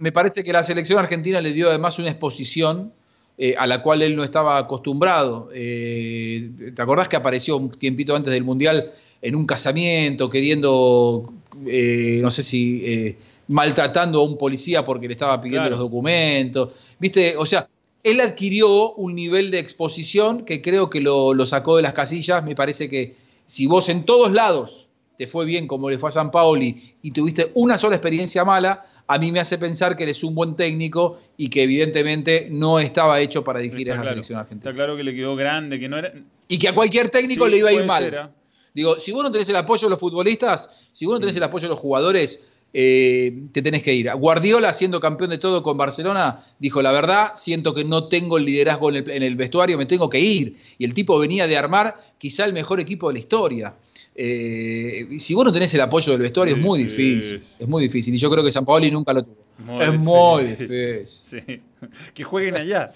Me, 0.00 0.12
parece 0.12 0.44
que 0.44 0.52
la 0.52 0.62
selección 0.62 1.00
argentina 1.00 1.40
le 1.40 1.52
dio 1.52 1.70
además 1.70 1.98
una 1.98 2.08
exposición 2.10 2.92
eh, 3.36 3.56
a 3.58 3.66
la 3.66 3.82
cual 3.82 4.02
él 4.02 4.14
no 4.14 4.22
estaba 4.22 4.56
acostumbrado. 4.56 5.50
Eh, 5.52 6.72
¿Te 6.72 6.80
acordás 6.80 7.08
que 7.08 7.16
apareció 7.16 7.56
un 7.56 7.70
tiempito 7.70 8.14
antes 8.14 8.32
del 8.32 8.44
Mundial 8.44 8.92
en 9.20 9.34
un 9.34 9.44
casamiento 9.44 10.30
queriendo, 10.30 11.32
eh, 11.66 12.20
no 12.22 12.30
sé 12.30 12.44
si, 12.44 13.16
maltratando 13.48 14.20
a 14.20 14.24
un 14.24 14.38
policía 14.38 14.84
porque 14.84 15.08
le 15.08 15.14
estaba 15.14 15.40
pidiendo 15.40 15.68
los 15.68 15.80
documentos? 15.80 16.74
¿Viste? 17.00 17.34
O 17.36 17.44
sea, 17.44 17.68
él 18.02 18.20
adquirió 18.20 18.92
un 18.94 19.14
nivel 19.14 19.50
de 19.50 19.58
exposición 19.58 20.44
que 20.44 20.62
creo 20.62 20.88
que 20.90 21.00
lo, 21.00 21.34
sacó 21.46 21.76
de 21.76 21.82
las 21.82 21.92
casillas. 21.92 22.44
Me 22.44 22.54
parece 22.54 22.88
que 22.88 23.16
si 23.46 23.66
vos 23.66 23.88
en 23.88 24.04
todos 24.04 24.32
lados 24.32 24.88
te 25.16 25.26
fue 25.26 25.44
bien 25.44 25.66
como 25.66 25.90
le 25.90 25.98
fue 25.98 26.08
a 26.08 26.12
San 26.12 26.30
Paoli 26.30 26.94
y 27.02 27.10
tuviste 27.10 27.50
una 27.54 27.76
sola 27.76 27.96
experiencia 27.96 28.44
mala, 28.44 28.86
a 29.08 29.18
mí 29.18 29.32
me 29.32 29.40
hace 29.40 29.58
pensar 29.58 29.96
que 29.96 30.04
eres 30.04 30.22
un 30.22 30.34
buen 30.34 30.54
técnico 30.54 31.18
y 31.36 31.48
que 31.48 31.62
evidentemente 31.64 32.48
no 32.50 32.78
estaba 32.78 33.20
hecho 33.20 33.42
para 33.42 33.60
dirigir 33.60 33.90
a 33.90 33.96
la 33.96 34.10
selección 34.10 34.38
argentina. 34.38 34.70
Está 34.70 34.76
claro 34.76 34.96
que 34.96 35.02
le 35.02 35.14
quedó 35.14 35.34
grande, 35.34 35.80
que 35.80 35.88
no 35.88 35.98
era... 35.98 36.12
Y 36.46 36.58
que 36.58 36.68
a 36.68 36.74
cualquier 36.74 37.10
técnico 37.10 37.48
le 37.48 37.58
iba 37.58 37.70
a 37.70 37.72
ir 37.72 37.84
mal. 37.84 38.14
¿ah? 38.14 38.30
Digo, 38.74 38.96
si 38.98 39.10
vos 39.12 39.24
no 39.24 39.32
tenés 39.32 39.48
el 39.48 39.56
apoyo 39.56 39.88
de 39.88 39.90
los 39.90 39.98
futbolistas, 39.98 40.88
si 40.92 41.04
vos 41.04 41.14
no 41.14 41.20
tenés 41.20 41.34
mm. 41.34 41.38
el 41.38 41.44
apoyo 41.44 41.62
de 41.64 41.70
los 41.70 41.80
jugadores, 41.80 42.48
eh, 42.72 43.44
te 43.52 43.62
tenés 43.62 43.82
que 43.82 43.94
ir. 43.94 44.10
Guardiola, 44.14 44.72
siendo 44.72 45.00
campeón 45.00 45.30
de 45.30 45.38
todo 45.38 45.62
con 45.62 45.76
Barcelona, 45.76 46.44
dijo, 46.58 46.82
la 46.82 46.92
verdad, 46.92 47.32
siento 47.34 47.74
que 47.74 47.84
no 47.84 48.08
tengo 48.08 48.38
el 48.38 48.44
liderazgo 48.44 48.92
en 48.92 49.22
el, 49.22 49.36
vestuario, 49.36 49.78
me 49.78 49.86
tengo 49.86 50.10
que 50.10 50.20
ir. 50.20 50.56
Y 50.76 50.84
el 50.84 50.94
tipo 50.94 51.18
venía 51.18 51.46
de 51.46 51.56
armar 51.56 52.14
quizá 52.18 52.44
el 52.44 52.52
mejor 52.52 52.80
equipo 52.80 53.08
de 53.08 53.14
la 53.14 53.18
historia. 53.20 53.76
Eh, 54.14 55.08
si 55.18 55.34
vos 55.34 55.44
no 55.44 55.52
tenés 55.52 55.72
el 55.74 55.80
apoyo 55.80 56.12
del 56.12 56.22
vestuario 56.22 56.56
es 56.56 56.60
muy 56.60 56.84
difícil, 56.84 57.40
es 57.58 57.68
muy 57.68 57.84
difícil. 57.84 58.14
Y 58.14 58.18
yo 58.18 58.28
creo 58.30 58.42
que 58.42 58.50
San 58.50 58.64
Paoli 58.64 58.90
nunca 58.90 59.12
lo 59.12 59.24
tuvo. 59.24 59.80
es 59.80 59.98
muy 59.98 60.44
difícil. 60.44 61.62
Que 62.12 62.24
jueguen 62.24 62.56
allá, 62.56 62.90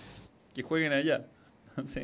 que 0.52 0.62
jueguen 0.62 0.92
allá. 0.92 1.24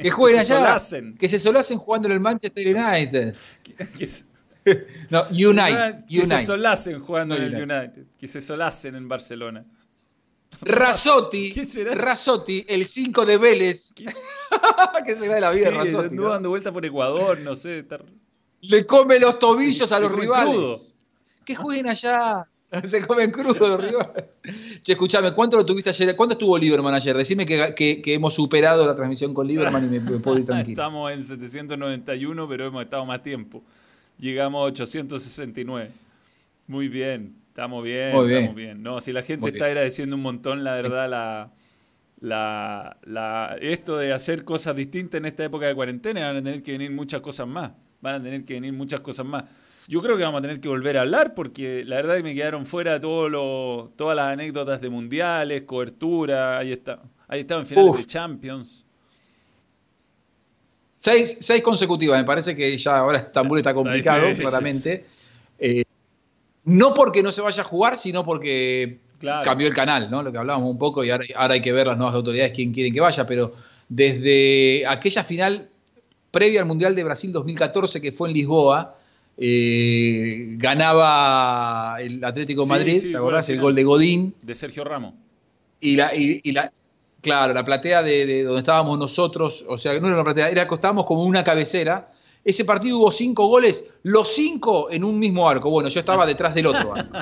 Que 0.00 0.10
jueguen 0.10 0.40
allá. 0.40 0.80
Que 1.18 1.28
se 1.28 1.38
solacen 1.38 1.78
jugando 1.78 2.06
en 2.08 2.12
el 2.12 2.20
Manchester 2.20 2.76
United. 2.76 3.34
no, 5.10 5.24
Unite. 5.30 6.04
Que 6.08 6.26
se 6.26 6.44
solacen 6.44 7.00
jugando 7.00 7.36
en 7.36 7.42
el 7.42 7.54
United. 7.54 8.06
Que 8.18 8.28
se 8.28 8.40
solacen 8.40 8.94
en 8.94 9.08
Barcelona. 9.08 9.64
Razotti, 10.60 11.54
Razotti, 11.92 12.64
el 12.68 12.86
5 12.86 13.26
de 13.26 13.38
Vélez. 13.38 13.94
¿Qué 13.94 15.14
será 15.14 15.34
de 15.34 15.40
la 15.40 15.50
vida 15.50 15.66
de 15.66 15.70
Razotti? 15.72 16.16
¿no? 16.16 16.30
dando 16.30 16.48
vuelta 16.48 16.72
por 16.72 16.84
Ecuador, 16.84 17.38
no 17.40 17.54
sé. 17.54 17.86
Le 18.62 18.86
come 18.86 19.18
los 19.18 19.38
tobillos 19.38 19.92
a 19.92 20.00
los 20.00 20.10
rivales. 20.10 20.94
Que 21.44 21.54
jueguen 21.54 21.88
allá. 21.88 22.48
Se 22.84 23.06
comen 23.06 23.30
crudo 23.30 23.68
los 23.68 23.80
rivales. 23.80 24.24
Che, 24.82 24.92
escúchame, 24.92 25.32
¿cuánto 25.32 25.56
lo 25.56 25.64
tuviste 25.64 25.90
ayer? 25.90 26.14
¿Cuánto 26.14 26.34
estuvo 26.34 26.58
Lieberman 26.58 26.94
ayer? 26.94 27.16
Decime 27.16 27.46
que, 27.46 27.74
que, 27.74 28.14
hemos 28.14 28.34
superado 28.34 28.86
la 28.86 28.94
transmisión 28.94 29.32
con 29.32 29.46
Lieberman 29.46 29.84
y 29.84 30.00
me 30.00 30.18
puedo 30.18 30.38
ir 30.38 30.44
tranquilo. 30.44 30.82
Estamos 30.82 31.12
en 31.12 31.24
791, 31.24 32.48
pero 32.48 32.66
hemos 32.66 32.84
estado 32.84 33.06
más 33.06 33.22
tiempo. 33.22 33.62
Llegamos 34.18 34.60
a 34.60 34.64
869. 34.64 35.90
Muy 36.66 36.88
bien, 36.88 37.36
estamos 37.48 37.84
bien, 37.84 38.08
estamos 38.08 38.54
bien. 38.54 38.82
No, 38.82 39.00
si 39.00 39.12
la 39.12 39.22
gente 39.22 39.48
está 39.48 39.66
agradeciendo 39.66 40.16
un 40.16 40.22
montón, 40.22 40.64
la 40.64 40.74
verdad, 40.74 41.08
la, 41.08 41.52
la, 42.20 42.96
la, 43.04 43.56
esto 43.60 43.96
de 43.96 44.12
hacer 44.12 44.44
cosas 44.44 44.74
distintas 44.74 45.18
en 45.18 45.26
esta 45.26 45.44
época 45.44 45.66
de 45.66 45.74
cuarentena, 45.74 46.26
van 46.26 46.36
a 46.36 46.42
tener 46.42 46.62
que 46.62 46.72
venir 46.72 46.90
muchas 46.90 47.20
cosas 47.20 47.46
más. 47.46 47.72
Van 48.00 48.16
a 48.16 48.22
tener 48.22 48.44
que 48.44 48.54
venir 48.54 48.72
muchas 48.72 49.00
cosas 49.00 49.24
más. 49.24 49.44
Yo 49.86 50.02
creo 50.02 50.16
que 50.16 50.22
vamos 50.22 50.40
a 50.40 50.42
tener 50.42 50.60
que 50.60 50.68
volver 50.68 50.98
a 50.98 51.00
hablar 51.00 51.34
porque 51.34 51.84
la 51.84 51.96
verdad 51.96 52.16
es 52.16 52.22
que 52.22 52.28
me 52.28 52.34
quedaron 52.34 52.66
fuera 52.66 53.00
todo 53.00 53.28
lo, 53.28 53.92
todas 53.96 54.14
las 54.14 54.32
anécdotas 54.32 54.80
de 54.80 54.90
mundiales, 54.90 55.62
cobertura, 55.62 56.58
ahí 56.58 56.72
está. 56.72 56.98
Ahí 57.26 57.40
estaba 57.40 57.60
en 57.60 57.66
finales 57.66 57.96
de 57.96 58.04
Champions. 58.04 58.84
Seis, 60.98 61.62
consecutivas, 61.62 62.18
me 62.18 62.24
parece 62.24 62.56
que 62.56 62.76
ya 62.76 62.98
ahora 62.98 63.18
Estambul 63.18 63.58
está 63.58 63.72
complicado, 63.72 64.26
claramente. 64.36 65.04
Eh, 65.56 65.84
no 66.64 66.92
porque 66.92 67.22
no 67.22 67.30
se 67.30 67.40
vaya 67.40 67.62
a 67.62 67.64
jugar, 67.64 67.96
sino 67.96 68.24
porque 68.24 68.98
cambió 69.44 69.68
el 69.68 69.74
canal, 69.74 70.10
¿no? 70.10 70.24
Lo 70.24 70.32
que 70.32 70.38
hablábamos 70.38 70.68
un 70.68 70.76
poco 70.76 71.04
y 71.04 71.10
ahora, 71.10 71.24
hay 71.36 71.60
que 71.60 71.70
ver 71.70 71.86
las 71.86 71.96
nuevas 71.96 72.16
autoridades 72.16 72.50
quién 72.52 72.72
quieren 72.72 72.92
que 72.92 73.00
vaya, 73.00 73.24
pero 73.26 73.54
desde 73.88 74.84
aquella 74.88 75.22
final 75.22 75.68
previa 76.32 76.62
al 76.62 76.66
Mundial 76.66 76.96
de 76.96 77.04
Brasil 77.04 77.30
2014 77.30 78.00
que 78.00 78.10
fue 78.10 78.30
en 78.30 78.34
Lisboa, 78.34 78.96
eh, 79.36 80.56
ganaba 80.56 81.98
el 82.00 82.24
Atlético 82.24 82.66
Madrid, 82.66 83.02
¿te 83.02 83.16
acordás? 83.16 83.48
El 83.50 83.60
gol 83.60 83.76
de 83.76 83.84
Godín. 83.84 84.34
De 84.42 84.56
Sergio 84.56 84.82
Ramos. 84.82 85.14
Y 85.80 85.94
la, 85.94 86.12
y, 86.12 86.50
la, 86.50 86.72
Claro, 87.28 87.52
la 87.52 87.64
platea 87.64 88.02
de, 88.02 88.42
donde 88.42 88.60
estábamos 88.60 88.98
nosotros, 88.98 89.64
o 89.68 89.76
sea, 89.76 89.92
no 90.00 90.06
era 90.06 90.16
una 90.16 90.24
platea, 90.24 90.48
era, 90.48 90.62
estábamos 90.62 91.04
como 91.04 91.22
una 91.24 91.44
cabecera 91.44 92.10
Ese 92.42 92.64
partido 92.64 92.98
hubo 92.98 93.10
cinco 93.10 93.46
goles, 93.48 93.92
los 94.02 94.28
cinco 94.28 94.88
en 94.90 95.04
un 95.04 95.18
mismo 95.18 95.46
arco. 95.46 95.68
Bueno, 95.68 95.90
yo 95.90 96.00
estaba 96.00 96.24
detrás 96.24 96.54
del 96.54 96.68
otro 96.68 96.94
arco. 96.94 97.18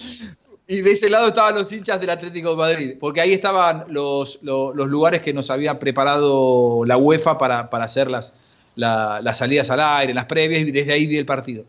y 0.69 0.81
de 0.81 0.91
ese 0.93 1.11
lado 1.11 1.27
estaban 1.27 1.57
los 1.57 1.73
hinchas 1.73 2.01
del 2.01 2.11
Atlético 2.11 2.51
de 2.51 2.57
Madrid, 2.57 2.95
porque 3.01 3.20
ahí 3.20 3.33
estaban 3.33 3.87
los, 3.89 4.39
lugares 4.43 5.20
que 5.20 5.33
nos 5.33 5.51
había 5.51 5.81
preparado 5.81 6.85
la 6.85 6.97
UEFA 6.97 7.37
para, 7.37 7.69
hacer 7.73 8.09
las, 8.09 8.35
las 8.77 9.39
salidas 9.39 9.70
al 9.70 9.81
aire, 9.81 10.15
las 10.15 10.27
previas, 10.27 10.62
y 10.62 10.70
desde 10.70 10.93
ahí 10.93 11.09
vi 11.09 11.16
el 11.16 11.27
partido. 11.27 11.65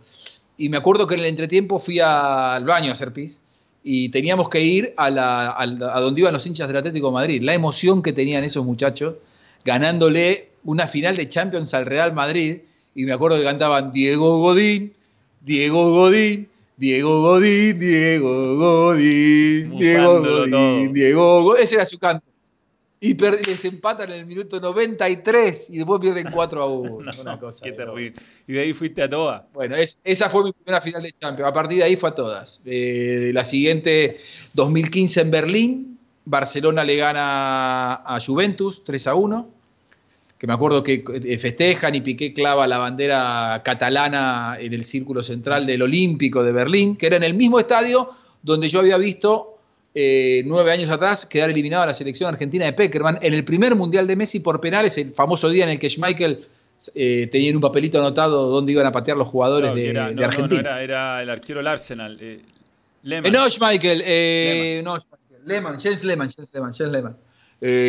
Y 0.58 0.70
me 0.70 0.78
acuerdo 0.78 1.08
que 1.08 1.16
en 1.16 1.22
el 1.22 1.26
entretiempo 1.26 1.80
fui 1.80 2.00
al 2.00 2.64
baño 2.66 2.90
a 2.90 2.92
hacer 2.92 3.12
pis 3.14 3.40
y 3.84 4.10
teníamos 4.10 4.50
que 4.50 4.62
ir 4.62 4.94
a, 4.98 5.10
la, 5.10 5.56
a, 5.58 6.00
donde 6.02 6.22
iban 6.22 6.34
los 6.34 6.46
hinchas 6.46 6.68
del 6.68 6.78
Atlético 6.78 7.08
de 7.08 7.14
Madrid. 7.14 7.42
La 7.42 7.54
emoción 7.54 8.02
que 8.02 8.14
tenían 8.14 8.44
esos 8.44 8.66
muchachos 8.66 9.16
ganándole 9.64 10.50
una 10.64 10.88
final 10.88 11.16
de 11.16 11.28
Champions 11.28 11.74
al 11.74 11.86
Real 11.86 12.14
Madrid. 12.14 12.60
Y 12.96 13.06
me 13.06 13.14
acuerdo 13.14 13.38
que 13.38 13.44
cantaban 13.44 13.94
Diego 13.94 14.40
Godín, 14.40 14.92
Diego 15.42 15.92
Godín, 15.92 16.50
Diego 16.78 17.22
Godín, 17.22 17.80
Diego 17.80 18.58
Godín, 18.58 19.78
Diego 19.78 20.22
Godín, 20.22 20.94
Diego 20.94 21.44
Godín. 21.44 21.64
Ese 21.64 21.76
era 21.76 21.86
su 21.86 21.98
canto 21.98 22.29
y 23.02 23.14
les 23.14 23.64
empatan 23.64 24.12
en 24.12 24.20
el 24.20 24.26
minuto 24.26 24.60
93 24.60 25.70
y 25.70 25.78
después 25.78 26.02
pierden 26.02 26.28
4 26.34 26.62
a 26.62 26.66
1. 26.66 27.12
una 27.22 27.40
cosa. 27.40 27.64
Qué 27.64 27.72
terrible. 27.72 28.14
Y 28.48 28.54
de 28.54 28.62
ahí 28.62 28.74
fuiste 28.74 29.04
a 29.04 29.10
todas. 29.10 29.44
Bueno, 29.54 29.76
esa 29.78 30.30
fue 30.30 30.44
mi 30.44 30.52
primera 30.52 30.82
final 30.82 31.02
de 31.02 31.12
Champions. 31.12 31.50
A 31.50 31.54
partir 31.54 31.78
de 31.78 31.86
ahí 31.86 31.96
fue 31.96 32.10
a 32.10 32.16
todas. 32.16 32.62
Eh, 32.66 33.32
la 33.34 33.46
siguiente, 33.46 34.18
2015 34.54 35.22
en 35.22 35.32
Berlín. 35.32 36.00
Barcelona 36.26 36.84
le 36.84 36.96
gana 36.98 37.96
a 37.96 38.20
Juventus 38.20 38.84
3 38.84 39.08
a 39.08 39.16
1. 39.16 39.50
Que 40.38 40.48
me 40.48 40.54
acuerdo 40.54 40.84
que 40.84 41.04
eh, 41.24 41.38
festejan 41.38 41.96
y 41.96 42.02
Piqué 42.02 42.34
clava 42.34 42.68
la 42.68 42.78
bandera 42.78 43.62
catalana 43.64 44.58
en 44.60 44.74
el 44.74 44.84
círculo 44.84 45.24
central 45.24 45.66
del 45.66 45.82
Olímpico 45.82 46.44
de 46.44 46.52
Berlín, 46.52 46.96
que 46.96 47.08
era 47.08 47.16
en 47.18 47.24
el 47.24 47.34
mismo 47.34 47.60
estadio 47.60 48.10
donde 48.42 48.70
yo 48.70 48.80
había 48.80 48.98
visto 48.98 49.59
eh, 49.96 50.44
nueve 50.46 50.72
años 50.72 50.90
atrás 50.92 51.26
quedar 51.26 51.50
eliminado 51.50 51.84
a 51.84 51.88
la 51.88 51.96
selección 51.96 52.30
argentina 52.30 52.66
de 52.66 52.74
Peckerman 52.74 53.18
en 53.24 53.34
el 53.34 53.44
primer 53.44 53.74
Mundial 53.74 54.06
de 54.06 54.16
Messi 54.16 54.40
por 54.40 54.62
penales, 54.62 54.96
el 55.00 55.14
famoso 55.14 55.50
día 55.50 55.64
en 55.64 55.72
el 55.72 55.80
que 55.80 55.90
Schmeichel 55.90 56.46
eh, 56.94 57.28
tenía 57.32 57.50
en 57.50 57.56
un 57.56 57.62
papelito 57.62 57.98
anotado 57.98 58.50
dónde 58.50 58.72
iban 58.72 58.86
a 58.86 58.92
patear 58.92 59.18
los 59.18 59.28
jugadores 59.28 59.74
de, 59.74 60.24
Argentina. 60.24 60.80
era, 60.82 61.24
el 61.24 61.30
arquero 61.32 61.60
del 61.60 61.68
Arsenal. 61.68 62.18
Eh, 62.22 62.40
no, 63.04 63.50
Schmeichel, 63.50 64.84
no, 64.84 65.00
Schmeichel, 65.00 65.46
Lehmann, 65.46 65.80
Jens 65.80 66.04
Lehmann, 66.04 66.30
Jens 66.30 66.54
Lehmann, 66.54 66.74
Jens 66.74 66.92
Lehmann. 66.92 67.18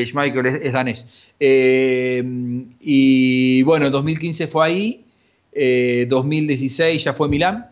Schmeichel 0.06 0.46
es, 0.46 0.72
danés. 0.72 1.06
y 1.38 2.22
bueno, 3.62 3.90
2015 3.90 4.46
fue 4.46 4.66
ahí, 4.66 5.04
2016 6.08 7.04
ya 7.04 7.12
fue 7.12 7.28
Milán. 7.28 7.70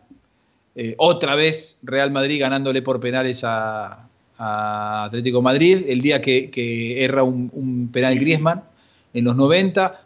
otra 0.98 1.34
vez 1.34 1.78
Real 1.82 2.10
Madrid 2.10 2.40
ganándole 2.40 2.82
por 2.82 3.00
penales 3.00 3.42
a, 3.42 4.07
a 4.38 5.04
Atlético 5.04 5.42
Madrid, 5.42 5.84
el 5.88 6.00
día 6.00 6.20
que, 6.20 7.04
erra 7.04 7.24
un, 7.24 7.90
penal 7.92 8.18
Griezmann 8.18 8.62
en 9.12 9.24
los 9.24 9.36
90. 9.36 10.04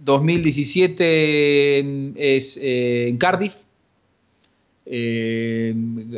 2017 0.00 2.36
es 2.36 2.56
eh, 2.56 3.08
en 3.08 3.18
Cardiff. 3.18 3.54
Eh, 4.90 5.74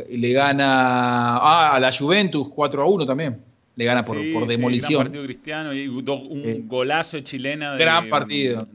le 0.09 0.31
gana 0.31 1.37
ah, 1.37 1.75
a 1.75 1.79
la 1.79 1.91
Juventus 1.91 2.47
4 2.55 2.83
a 2.83 2.85
1 2.85 3.05
también. 3.05 3.37
Le 3.75 3.85
gana 3.85 4.03
por, 4.03 4.17
demolición. 4.47 5.01
gran 5.01 5.07
partido 5.07 5.25
cristiano 5.25 5.73
y 5.73 5.87
un 5.87 6.05
eh, 6.07 6.61
golazo 6.65 7.19
chilena. 7.19 7.75
gran 7.75 8.09
partido. 8.09 8.65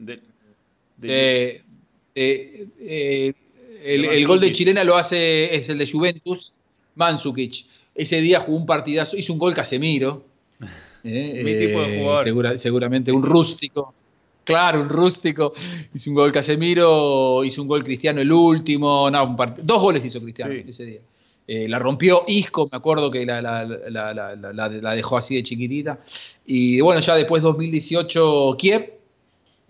el, 2.14 4.26
gol 4.26 4.40
de 4.40 4.52
chilena 4.52 4.84
lo 4.84 4.96
hace, 4.96 5.54
es 5.54 5.68
el 5.68 5.78
de 5.78 5.90
Juventus, 5.90 6.54
Mansukic. 6.94 7.66
Ese 7.96 8.20
día 8.20 8.40
jugó 8.40 8.58
un 8.58 8.66
partidazo, 8.66 9.16
hizo 9.16 9.32
un 9.32 9.38
gol 9.38 9.54
Casemiro. 9.54 10.24
Eh, 11.08 11.42
Mi 11.44 11.54
tipo 11.54 11.80
de 11.82 12.00
eh, 12.00 12.02
jugador. 12.02 12.58
seguramente 12.58 13.12
un 13.12 13.22
rústico. 13.22 13.94
Claro, 14.42 14.80
un 14.80 14.88
rústico. 14.88 15.52
Hizo 15.94 16.10
un 16.10 16.16
gol 16.16 16.32
Casemiro, 16.32 17.44
hizo 17.44 17.62
un 17.62 17.68
gol 17.68 17.84
Cristiano 17.84 18.20
el 18.20 18.32
último. 18.32 19.08
No, 19.08 19.36
dos 19.62 19.80
goles 19.80 20.04
hizo 20.04 20.20
Cristiano 20.20 20.52
ese 20.52 20.84
día. 20.84 21.00
Eh, 21.46 21.68
la 21.68 21.78
rompió 21.78 22.24
Isco, 22.26 22.68
me 22.72 22.76
acuerdo 22.76 23.08
que 23.08 23.24
la, 23.24 23.40
la, 23.40 24.94
dejó 24.96 25.16
así 25.16 25.36
de 25.36 25.44
chiquitita. 25.44 26.00
Y 26.44 26.80
bueno, 26.80 27.00
ya 27.00 27.14
después 27.14 27.40
2018 27.40 28.56
Kiev, 28.58 28.92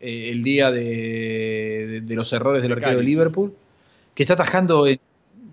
el 0.00 0.42
día 0.42 0.70
de, 0.70 2.02
los 2.08 2.32
errores 2.32 2.62
del 2.62 2.72
arquero 2.72 2.96
de 2.96 3.04
Liverpool, 3.04 3.54
que 4.14 4.22
está 4.22 4.32
atajando 4.34 4.86
en 4.86 4.98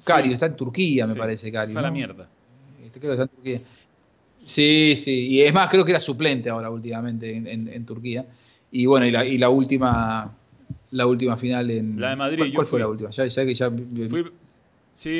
Cario, 0.06 0.32
está 0.32 0.46
en 0.46 0.56
Turquía, 0.56 1.08
me 1.08 1.16
parece, 1.16 1.52
Cario. 1.52 1.74
Fue 1.74 1.82
la 1.82 1.92
mierda. 1.92 2.30
Sí, 4.44 4.96
sí, 4.96 5.28
y 5.28 5.42
es 5.42 5.54
más, 5.54 5.70
creo 5.70 5.86
que 5.86 5.92
era 5.92 6.00
suplente 6.00 6.50
ahora 6.50 6.70
últimamente 6.70 7.34
en, 7.36 7.86
Turquía. 7.86 8.26
Y 8.72 8.86
bueno, 8.86 9.06
y 9.06 9.38
la, 9.38 9.50
última 9.50 10.36
la 10.92 11.08
última 11.08 11.38
final 11.38 11.72
en... 11.72 12.00
La 12.00 12.12
de 12.12 12.16
Madrid. 12.16 12.54
¿Cuál, 12.54 12.68
fue 12.68 12.80
la 12.80 12.88
última? 12.88 13.10
Ya, 13.12 13.26
que 13.28 13.54
ya... 13.54 13.72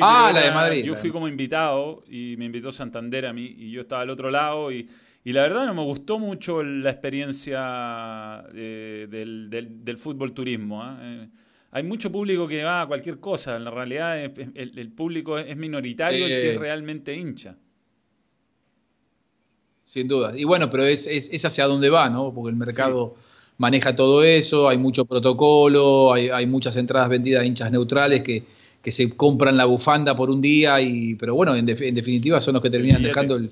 ah, 0.00 0.30
la 0.32 0.40
de 0.40 0.50
Madrid. 0.50 0.84
Yo 0.84 0.94
fui 0.94 1.10
como 1.10 1.26
invitado 1.26 2.04
y 2.08 2.36
me 2.36 2.44
invitó 2.44 2.70
Santander 2.70 3.26
a 3.26 3.32
mí 3.32 3.54
y 3.58 3.70
yo 3.70 3.80
estaba 3.80 4.02
al 4.02 4.10
otro 4.10 4.30
lado 4.30 4.70
y, 4.72 4.88
la 5.24 5.40
verdad 5.40 5.64
no 5.64 5.72
me 5.72 5.82
gustó 5.82 6.18
mucho 6.18 6.62
la 6.62 6.90
experiencia 6.90 8.44
eh, 8.54 9.06
del, 9.10 9.98
fútbol 9.98 10.32
turismo. 10.32 10.82
¿ah? 10.82 10.98
Eh, 11.00 11.28
hay 11.70 11.82
mucho 11.82 12.12
público 12.12 12.46
que 12.46 12.62
va 12.62 12.82
a 12.82 12.86
cualquier 12.86 13.18
cosa. 13.20 13.56
En 13.56 13.64
la 13.64 13.70
realidad 13.70 14.22
el, 14.22 14.92
público 14.92 15.38
es 15.38 15.56
minoritario 15.56 16.26
el 16.26 16.30
que 16.30 16.50
es 16.52 16.60
realmente 16.60 17.16
hincha. 17.16 17.56
Sin 19.84 20.08
duda. 20.08 20.32
Y 20.36 20.44
bueno, 20.44 20.70
pero 20.70 20.84
es, 20.84 21.06
es, 21.06 21.44
hacia 21.44 21.66
dónde 21.66 21.90
va, 21.90 22.08
¿no? 22.08 22.32
Porque 22.34 22.50
el 22.50 22.56
mercado 22.56 23.14
maneja 23.58 23.94
todo 23.94 24.22
eso, 24.24 24.68
hay 24.68 24.78
mucho 24.78 25.04
protocolo, 25.04 26.12
hay, 26.12 26.46
muchas 26.46 26.76
entradas 26.76 27.08
vendidas 27.08 27.42
a 27.42 27.44
hinchas 27.44 27.70
neutrales 27.70 28.22
que, 28.22 28.44
se 28.90 29.16
compran 29.16 29.56
la 29.56 29.64
bufanda 29.64 30.14
por 30.14 30.28
un 30.28 30.42
día, 30.42 30.78
y 30.80 31.14
pero 31.14 31.34
bueno, 31.34 31.54
en, 31.54 31.64
definitiva 31.64 32.38
son 32.38 32.54
los 32.54 32.62
que 32.62 32.68
terminan 32.68 33.02
dejando 33.02 33.36
el, 33.36 33.48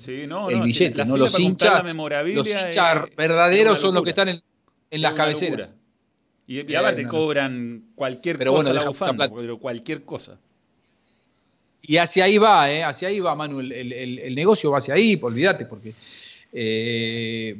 billete, 0.63 1.05
¿no? 1.05 1.17
Los 1.17 1.39
hinchas, 1.39 1.95
los 1.95 2.47
hinchas 2.49 3.05
verdaderos 3.17 3.79
son 3.79 3.95
los 3.95 4.03
que 4.03 4.09
están 4.09 4.29
en, 4.29 5.01
las 5.01 5.13
cabeceras. 5.13 5.73
Y, 6.45 6.69
y 6.69 6.75
ahora 6.75 6.93
te 6.93 7.07
cobran 7.07 7.85
cualquier 7.95 8.37
pero 8.37 8.53
cosa 8.53 8.73
la 8.73 8.85
bufanda, 8.85 9.29
pero 9.29 9.57
cualquier 9.57 10.03
cosa. 10.03 10.37
Y 11.85 11.97
hacia 11.97 12.23
ahí 12.23 12.37
va, 12.37 12.71
¿eh? 12.71 12.81
hacia 12.81 13.09
ahí 13.09 13.19
va, 13.19 13.35
Manuel. 13.35 13.71
El, 13.73 14.33
negocio 14.35 14.71
va 14.71 14.77
hacia 14.77 14.93
ahí, 14.93 15.19
olvídate, 15.21 15.65
porque 15.65 15.93
eh, 16.55 17.55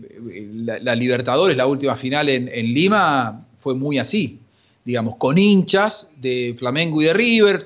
la, 0.53 0.93
Libertadores, 0.93 1.57
la 1.57 1.65
última 1.65 1.95
final 1.95 2.29
en, 2.29 2.73
Lima, 2.73 3.47
fue 3.57 3.73
muy 3.73 3.97
así, 3.97 4.39
digamos, 4.85 5.15
con 5.15 5.37
hinchas 5.37 6.11
de 6.17 6.53
Flamengo 6.55 7.01
y 7.01 7.05
de 7.05 7.13
River, 7.13 7.65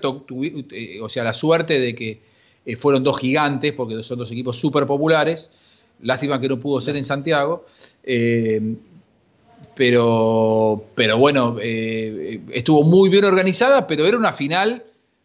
eh, 0.71 0.99
o 1.01 1.09
sea, 1.09 1.25
la 1.25 1.33
suerte 1.33 1.79
de 1.79 1.93
que 1.93 2.21
eh, 2.65 2.77
fueron 2.77 3.03
dos 3.03 3.19
gigantes, 3.19 3.73
porque 3.73 4.01
son 4.03 4.19
dos 4.19 4.31
equipos 4.31 4.57
súper 4.57 4.87
populares, 4.87 5.51
lástima 6.01 6.39
que 6.39 6.47
no 6.47 6.59
pudo 6.59 6.79
ser 6.79 6.95
en 6.95 7.03
Santiago, 7.03 7.65
pero, 9.75 10.85
pero 10.95 11.17
bueno, 11.17 11.57
estuvo 11.59 12.83
muy 12.83 13.09
bien 13.09 13.25
organizada, 13.25 13.85
pero 13.85 14.05
era 14.05 14.17
una 14.17 14.31
final 14.31 14.83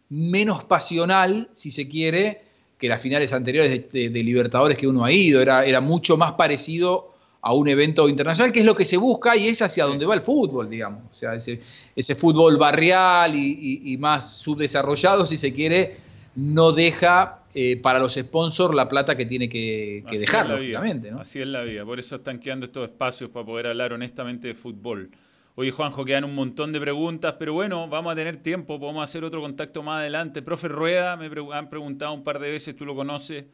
menos 0.09 0.63
pasional, 0.65 1.47
si 1.53 1.71
se 1.71 1.87
quiere, 1.87 2.41
que 2.77 2.89
las 2.89 3.01
finales 3.01 3.31
anteriores 3.33 3.91
de, 3.91 4.09
Libertadores 4.09 4.77
que 4.77 4.87
uno 4.87 5.05
ha 5.05 5.11
ido. 5.11 5.41
Era, 5.41 5.65
era 5.65 5.81
mucho 5.81 6.17
más 6.17 6.33
parecido 6.33 7.13
a 7.45 7.53
un 7.53 7.67
evento 7.67 8.07
internacional, 8.07 8.53
que 8.53 8.61
es 8.61 8.65
lo 8.65 8.73
que 8.73 8.85
se 8.85 8.95
busca 8.95 9.35
y 9.35 9.47
es 9.47 9.61
hacia 9.61 9.83
donde 9.83 10.05
va 10.05 10.15
el 10.15 10.21
fútbol, 10.21 10.69
digamos. 10.69 11.03
O 11.11 11.13
sea, 11.13 11.35
ese, 11.35 11.59
ese 11.93 12.15
fútbol 12.15 12.57
barrial 12.57 13.35
y, 13.35 13.97
más 13.99 14.37
subdesarrollado, 14.37 15.25
si 15.25 15.35
se 15.35 15.53
quiere, 15.53 15.97
no 16.35 16.71
deja 16.71 17.41
eh, 17.53 17.77
para 17.81 17.99
los 17.99 18.13
sponsors 18.13 18.73
la 18.73 18.87
plata 18.87 19.17
que 19.17 19.25
tiene 19.25 19.49
que, 19.49 20.05
dejar, 20.09 20.49
lógicamente. 20.49 21.11
Así 21.19 21.41
es 21.41 21.47
la 21.47 21.63
vida, 21.63 21.83
por 21.83 21.99
eso 21.99 22.15
están 22.15 22.39
quedando 22.39 22.65
estos 22.65 22.87
espacios 22.87 23.29
para 23.29 23.45
poder 23.45 23.67
hablar 23.67 23.91
honestamente 23.91 24.47
de 24.47 24.55
fútbol. 24.55 25.11
Oye, 25.55 25.69
Juanjo, 25.69 26.03
quedan 26.03 26.23
un 26.23 26.33
montón 26.33 26.71
de 26.71 26.79
preguntas, 26.79 27.35
pero 27.37 27.53
bueno, 27.53 27.87
vamos 27.87 28.11
a 28.11 28.15
tener 28.15 28.37
tiempo, 28.37 28.79
podemos 28.79 29.03
hacer 29.03 29.23
otro 29.23 29.39
contacto 29.39 29.83
más 29.83 29.99
adelante. 29.99 30.41
Profe 30.41 30.67
Rueda, 30.67 31.15
me 31.15 31.29
han 31.53 31.69
preguntado 31.69 32.11
un 32.13 32.23
par 32.23 32.39
de 32.39 32.49
veces, 32.49 32.75
tú 32.75 32.85
lo 32.85 32.95
conoces. 32.95 33.45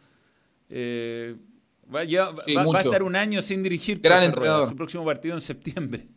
Eh, 0.69 1.35
va, 1.93 1.99
a 1.99 2.77
estar 2.77 3.03
un 3.03 3.17
año 3.17 3.41
sin 3.41 3.61
dirigir 3.61 3.99
Gran 3.99 4.31
Rueda, 4.31 4.65
su 4.67 4.77
próximo 4.77 5.03
partido 5.03 5.33
en 5.33 5.41
septiembre. 5.41 6.07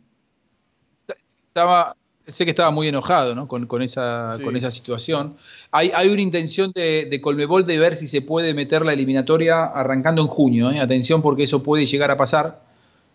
Estaba, 1.47 1.97
sé 2.25 2.45
que 2.45 2.51
estaba 2.51 2.71
muy 2.71 2.87
enojado 2.87 3.35
¿no? 3.35 3.49
con, 3.49 3.81
esa, 3.81 4.37
con 4.41 4.55
esa 4.55 4.71
situación. 4.71 5.35
Hay, 5.69 5.91
hay 5.93 6.07
una 6.07 6.21
intención 6.21 6.71
de, 6.73 7.07
de, 7.11 7.19
Colmebol 7.19 7.65
de 7.65 7.77
ver 7.77 7.97
si 7.97 8.07
se 8.07 8.21
puede 8.21 8.53
meter 8.53 8.85
la 8.85 8.93
eliminatoria 8.93 9.65
arrancando 9.65 10.21
en 10.21 10.29
junio. 10.29 10.71
¿eh? 10.71 10.79
Atención 10.79 11.21
porque 11.21 11.43
eso 11.43 11.61
puede 11.61 11.85
llegar 11.85 12.09
a 12.09 12.15
pasar. 12.15 12.63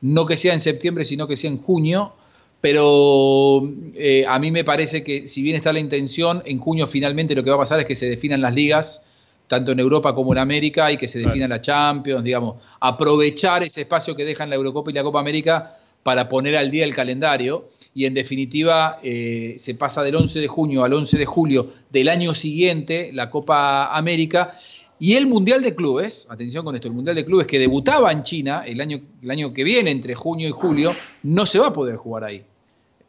No 0.02 0.26
que 0.26 0.36
sea 0.36 0.52
en 0.52 0.60
septiembre, 0.60 1.06
sino 1.06 1.26
que 1.26 1.34
sea 1.34 1.50
en 1.50 1.62
junio 1.62 2.12
pero 2.60 3.62
eh, 3.94 4.24
a 4.26 4.38
mí 4.38 4.50
me 4.50 4.64
parece 4.64 5.04
que 5.04 5.26
si 5.26 5.42
bien 5.42 5.56
está 5.56 5.72
la 5.72 5.78
intención, 5.78 6.42
en 6.44 6.58
junio 6.58 6.86
finalmente 6.86 7.34
lo 7.34 7.44
que 7.44 7.50
va 7.50 7.56
a 7.56 7.60
pasar 7.60 7.80
es 7.80 7.86
que 7.86 7.94
se 7.94 8.08
definan 8.08 8.40
las 8.40 8.54
ligas, 8.54 9.04
tanto 9.46 9.72
en 9.72 9.78
Europa 9.78 10.14
como 10.14 10.32
en 10.32 10.38
América, 10.38 10.90
y 10.90 10.96
que 10.96 11.08
se 11.08 11.20
defina 11.20 11.48
la 11.48 11.60
Champions, 11.60 12.24
digamos, 12.24 12.56
aprovechar 12.80 13.62
ese 13.62 13.82
espacio 13.82 14.14
que 14.14 14.24
dejan 14.24 14.50
la 14.50 14.56
Eurocopa 14.56 14.90
y 14.90 14.94
la 14.94 15.02
Copa 15.02 15.20
América 15.20 15.76
para 16.02 16.28
poner 16.28 16.56
al 16.56 16.70
día 16.70 16.84
el 16.84 16.94
calendario. 16.94 17.68
Y 17.94 18.04
en 18.04 18.14
definitiva 18.14 18.98
eh, 19.02 19.54
se 19.58 19.74
pasa 19.74 20.02
del 20.02 20.14
11 20.14 20.40
de 20.40 20.48
junio 20.48 20.84
al 20.84 20.92
11 20.92 21.18
de 21.18 21.26
julio 21.26 21.72
del 21.90 22.08
año 22.08 22.34
siguiente 22.34 23.10
la 23.12 23.30
Copa 23.30 23.96
América. 23.96 24.54
Y 25.00 25.14
el 25.14 25.26
Mundial 25.26 25.62
de 25.62 25.74
Clubes, 25.74 26.26
atención 26.28 26.64
con 26.64 26.74
esto, 26.74 26.88
el 26.88 26.94
Mundial 26.94 27.14
de 27.14 27.24
Clubes 27.24 27.46
que 27.46 27.58
debutaba 27.58 28.10
en 28.10 28.22
China 28.22 28.64
el 28.66 28.80
año, 28.80 29.00
el 29.22 29.30
año 29.30 29.52
que 29.52 29.62
viene, 29.64 29.90
entre 29.90 30.14
junio 30.14 30.48
y 30.48 30.50
julio, 30.50 30.94
no 31.22 31.46
se 31.46 31.58
va 31.60 31.68
a 31.68 31.72
poder 31.72 31.96
jugar 31.96 32.24
ahí. 32.24 32.44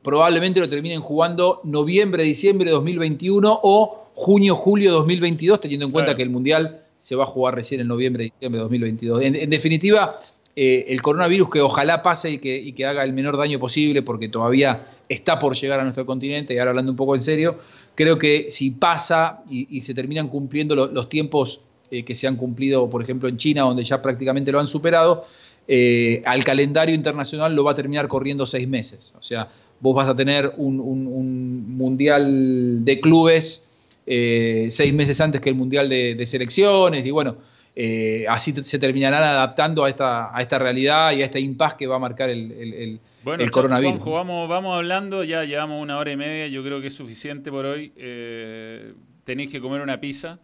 Probablemente 0.02 0.60
lo 0.60 0.70
terminen 0.70 1.02
jugando 1.02 1.62
noviembre, 1.64 2.24
diciembre 2.24 2.68
de 2.68 2.72
2021 2.72 3.60
o 3.64 4.10
junio, 4.16 4.56
julio 4.56 4.92
de 4.92 4.98
2022, 4.98 5.60
teniendo 5.60 5.86
en 5.86 5.92
cuenta 5.92 6.16
que 6.16 6.24
el 6.24 6.30
Mundial 6.30 6.82
se 7.00 7.16
va 7.16 7.24
a 7.24 7.28
jugar 7.28 7.56
recién 7.56 7.82
en 7.82 7.88
noviembre, 7.88 8.26
diciembre 8.26 8.58
de 8.58 8.64
2022. 8.64 9.22
en 9.22 9.50
definitiva, 9.50 10.18
eh, 10.62 10.92
el 10.92 11.02
coronavirus 11.02 11.50
que 11.50 11.62
ojalá 11.62 12.02
pase 12.02 12.32
y 12.32 12.38
que, 12.74 12.86
haga 12.86 13.06
el 13.06 13.14
menor 13.14 13.38
daño 13.38 13.60
posible, 13.60 14.02
porque 14.02 14.28
todavía 14.28 14.88
está 15.08 15.40
por 15.40 15.56
llegar 15.56 15.80
a 15.80 15.84
nuestro 15.84 16.06
continente, 16.06 16.54
y 16.54 16.58
ahora 16.58 16.72
hablando 16.72 16.92
un 16.92 16.98
poco 16.98 17.16
en 17.16 17.22
serio, 17.22 17.58
creo 17.96 18.18
que 18.18 18.48
si 18.50 18.72
pasa 18.72 19.42
y, 19.50 19.82
se 19.82 19.94
terminan 19.94 20.28
cumpliendo 20.28 20.76
los 20.76 21.08
tiempos 21.08 21.62
eh, 21.92 22.04
que 22.04 22.14
se 22.14 22.28
han 22.28 22.36
cumplido, 22.36 22.90
por 22.90 23.02
ejemplo, 23.02 23.30
en 23.30 23.38
China, 23.38 23.62
donde 23.62 23.86
ya 23.86 24.02
prácticamente 24.02 24.52
lo 24.52 24.60
han 24.60 24.68
superado, 24.68 25.26
eh, 25.66 26.22
al 26.26 26.44
calendario 26.44 26.94
internacional 26.94 27.56
lo 27.56 27.64
va 27.64 27.72
a 27.72 27.76
terminar 27.76 28.10
corriendo 28.10 28.46
seis 28.46 28.68
meses. 28.68 29.16
O 29.18 29.24
sea, 29.24 29.50
vos 29.80 29.96
vas 29.96 30.10
a 30.10 30.16
tener 30.16 30.54
un, 30.58 31.78
mundial 31.78 32.84
de 32.84 33.00
clubes 33.00 33.68
seis 34.06 34.94
meses 34.94 35.22
antes 35.22 35.40
que 35.40 35.50
el 35.50 35.56
mundial 35.56 35.88
de 35.90 36.26
selecciones, 36.26 37.06
y 37.06 37.12
bueno, 37.12 37.38
eh, 37.82 38.26
así 38.28 38.54
se 38.62 38.78
terminarán 38.78 39.24
adaptando 39.24 39.86
a 39.86 39.90
esta, 39.90 40.38
a 40.38 40.42
esta 40.42 40.60
realidad 40.60 41.14
y 41.14 41.22
a 41.22 41.26
este 41.26 41.40
impasse 41.40 41.78
que 41.78 41.88
va 41.88 41.96
a 41.96 42.00
marcar 42.00 42.30
el, 42.30 42.52
el, 42.52 43.00
el 43.40 43.52
coronavirus. 43.52 44.04
vamos, 44.04 44.50
vamos 44.50 44.76
hablando, 44.76 45.24
ya 45.24 45.46
llevamos 45.46 45.82
una 45.82 45.98
hora 45.98 46.12
y 46.12 46.18
media, 46.18 46.48
yo 46.48 46.62
creo 46.62 46.82
que 46.82 46.88
es 46.88 46.94
suficiente 46.94 47.50
por 47.52 47.66
hoy. 47.66 47.94
Eh, 47.96 48.94
tenéis 49.24 49.50
que 49.50 49.62
comer 49.62 49.80
una 49.80 49.98
pizza. 49.98 50.40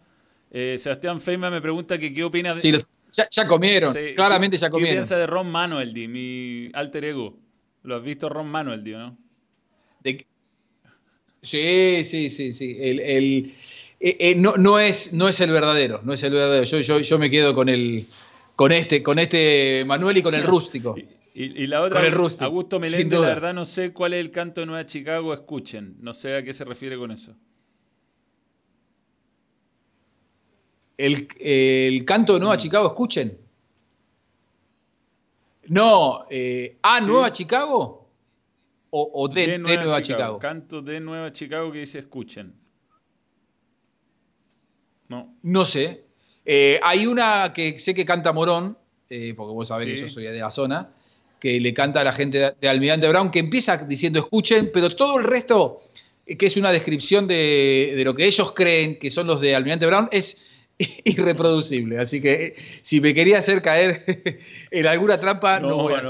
Eh, 0.50 0.78
Sebastián 0.80 1.20
Feima 1.20 1.52
me 1.52 1.60
pregunta 1.60 1.98
que 1.98 2.14
qué 2.14 2.24
opina 2.24 2.54
de... 2.54 2.62
Sí, 2.62 2.72
ya, 3.12 3.46
comieron, 3.46 3.94
claramente 4.16 4.56
ya 4.56 4.70
comieron. 4.70 4.94
¿Qué 4.94 4.98
piensa 5.00 5.18
de 5.18 5.28
Ron 5.28 5.50
Manuel, 5.52 5.94
mi 6.08 6.70
alter 6.74 7.04
ego? 7.04 7.38
¿Lo 7.84 7.98
has 7.98 8.04
visto 8.04 8.30
Ron 8.30 8.48
Manuel, 8.48 8.84
no? 8.92 9.18
Sí, 11.42 12.04
sí, 12.04 12.30
sí, 12.30 12.54
sí. 12.54 12.78
el 12.80 13.54
eh, 14.00 14.18
eh, 14.20 14.36
no, 14.36 14.56
no, 14.58 14.78
es, 14.78 15.14
no 15.14 15.28
es 15.28 15.40
el 15.42 15.52
verdadero, 15.52 16.02
no 16.04 16.14
es 16.14 16.22
el 16.24 16.34
verdadero. 16.34 16.64
Yo, 16.64 17.00
yo, 17.00 17.20
me 17.20 17.30
quedo 17.30 17.56
con 17.56 17.70
el 17.70 18.06
con 18.56 18.72
este, 18.72 19.02
con 19.02 19.20
este 19.20 19.84
Manuel 19.86 20.18
y 20.18 20.22
con 20.22 20.36
el 20.36 20.44
rústico. 20.44 20.96
Y, 21.34 21.68
la 21.68 21.82
otra, 21.82 22.00
con 22.00 22.06
el 22.06 22.14
rústico, 22.14 22.46
Augusto 22.46 22.80
Meléndez, 22.80 23.20
la 23.20 23.28
verdad 23.28 23.54
no 23.54 23.66
sé 23.66 23.92
cuál 23.92 24.14
es 24.14 24.20
el 24.22 24.32
canto 24.32 24.62
de 24.62 24.68
Nueva 24.68 24.86
Chicago, 24.86 25.34
escuchen. 25.34 25.98
No 26.00 26.14
sé 26.14 26.36
a 26.36 26.44
qué 26.44 26.54
se 26.54 26.64
refiere 26.64 26.98
con 26.98 27.12
eso. 27.12 27.36
El, 30.98 32.06
canto 32.06 32.34
de 32.36 32.40
Nueva 32.40 32.56
mm. 32.56 32.60
Chicago, 32.60 32.88
escuchen. 32.88 33.38
No, 35.68 36.26
eh, 36.30 36.78
¿a 36.84 37.02
Nueva 37.02 37.32
Chicago? 37.32 38.05
¿O, 38.98 39.28
de, 39.28 39.58
Nueva, 39.58 40.02
Chicago? 40.02 40.40
Canto 40.40 40.82
de 40.82 41.02
Nueva 41.02 41.30
Chicago 41.34 41.70
que 41.70 41.80
dice 41.80 42.00
escuchen. 42.00 42.54
No. 45.10 45.36
No 45.44 45.66
sé. 45.66 46.06
Eh, 46.46 46.80
hay 46.82 47.06
una 47.06 47.52
que 47.54 47.78
sé 47.78 47.94
que 47.94 48.06
canta 48.06 48.32
Morón, 48.32 48.78
eh, 49.10 49.34
porque 49.36 49.54
vos 49.54 49.68
sabés 49.68 49.88
que 49.88 49.98
yo 49.98 50.08
soy 50.08 50.24
de 50.24 50.40
la 50.40 50.50
zona, 50.50 50.94
que 51.42 51.60
le 51.60 51.74
canta 51.74 52.00
a 52.00 52.04
la 52.06 52.14
gente 52.14 52.54
de, 52.58 52.70
Almirante 52.70 53.10
Brown, 53.10 53.32
que 53.32 53.40
empieza 53.40 53.76
diciendo 53.78 54.20
escuchen, 54.20 54.72
pero 54.74 54.90
todo 54.90 55.20
el 55.20 55.26
resto, 55.26 55.82
eh, 56.26 56.38
que 56.38 56.46
es 56.46 56.56
una 56.56 56.72
descripción 56.72 57.28
de, 57.28 58.02
lo 58.06 58.16
que 58.16 58.26
ellos 58.26 58.54
creen 58.54 58.98
que 58.98 59.12
son 59.12 59.28
los 59.28 59.42
de 59.42 59.56
Almirante 59.56 59.88
Brown, 59.88 60.08
es 60.10 60.46
irreproducible. 61.04 62.00
Así 62.00 62.22
que 62.22 62.56
si 62.82 63.02
me 63.02 63.14
quería 63.14 63.40
hacer 63.40 63.62
caer 63.62 64.40
en 64.72 64.88
alguna 64.88 65.20
trampa, 65.20 65.60
no, 65.60 65.76
voy 65.76 65.96
a, 65.96 66.02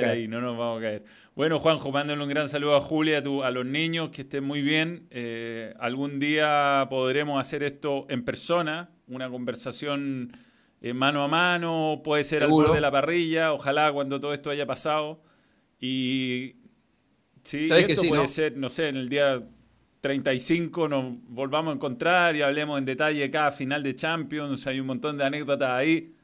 caer. 0.00 0.28
no 0.28 0.40
nos 0.40 0.56
vamos 0.56 0.78
a 0.78 0.82
caer. 0.82 1.15
Bueno, 1.36 1.58
Juanjo, 1.58 1.92
mándale 1.92 2.22
un 2.22 2.30
gran 2.30 2.48
saludo 2.48 2.76
a 2.76 2.80
Julia, 2.80 3.18
a, 3.18 3.46
a 3.46 3.50
los 3.50 3.66
niños, 3.66 4.08
que 4.08 4.22
estén 4.22 4.42
muy 4.42 4.62
bien. 4.62 5.06
Eh, 5.10 5.74
algún 5.78 6.18
día 6.18 6.86
podremos 6.88 7.38
hacer 7.38 7.62
esto 7.62 8.06
en 8.08 8.24
persona, 8.24 8.88
una 9.06 9.28
conversación 9.28 10.32
eh, 10.80 10.94
mano 10.94 11.22
a 11.22 11.28
mano, 11.28 12.00
puede 12.02 12.24
ser 12.24 12.42
al 12.42 12.48
borde 12.48 12.76
de 12.76 12.80
la 12.80 12.90
parrilla, 12.90 13.52
ojalá 13.52 13.92
cuando 13.92 14.18
todo 14.18 14.32
esto 14.32 14.48
haya 14.48 14.64
pasado. 14.64 15.20
Y 15.78 16.56
sí, 17.42 17.68
esto 17.70 18.08
puede 18.08 18.28
ser, 18.28 18.56
no 18.56 18.70
sé, 18.70 18.88
en 18.88 18.96
el 18.96 19.10
día 19.10 19.46
35 20.00 20.88
nos 20.88 21.16
volvamos 21.24 21.72
a 21.72 21.74
encontrar 21.74 22.34
y 22.34 22.40
hablemos 22.40 22.78
en 22.78 22.86
detalle 22.86 23.30
cada 23.30 23.50
final 23.50 23.82
de 23.82 23.94
Champions, 23.94 24.66
hay 24.66 24.80
un 24.80 24.86
montón 24.86 25.18
de 25.18 25.24
anécdotas 25.24 25.68
ahí. 25.68 26.15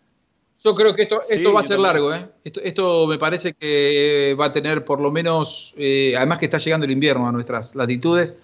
Yo 0.62 0.74
creo 0.74 0.94
que 0.94 1.02
esto, 1.02 1.20
esto 1.28 1.52
va 1.52 1.60
a 1.60 1.62
ser 1.64 1.78
largo, 1.78 2.14
¿eh? 2.14 2.28
Esto, 2.44 3.06
me 3.06 3.18
parece 3.18 3.52
que 3.52 4.36
va 4.38 4.46
a 4.46 4.52
tener 4.52 4.84
por 4.84 5.00
lo 5.00 5.10
menos, 5.10 5.74
eh, 5.76 6.14
además 6.16 6.38
que 6.38 6.44
está 6.44 6.58
llegando 6.58 6.86
el 6.86 6.92
invierno 6.92 7.28
a 7.28 7.32
nuestras 7.32 7.74
latitudes, 7.74 8.36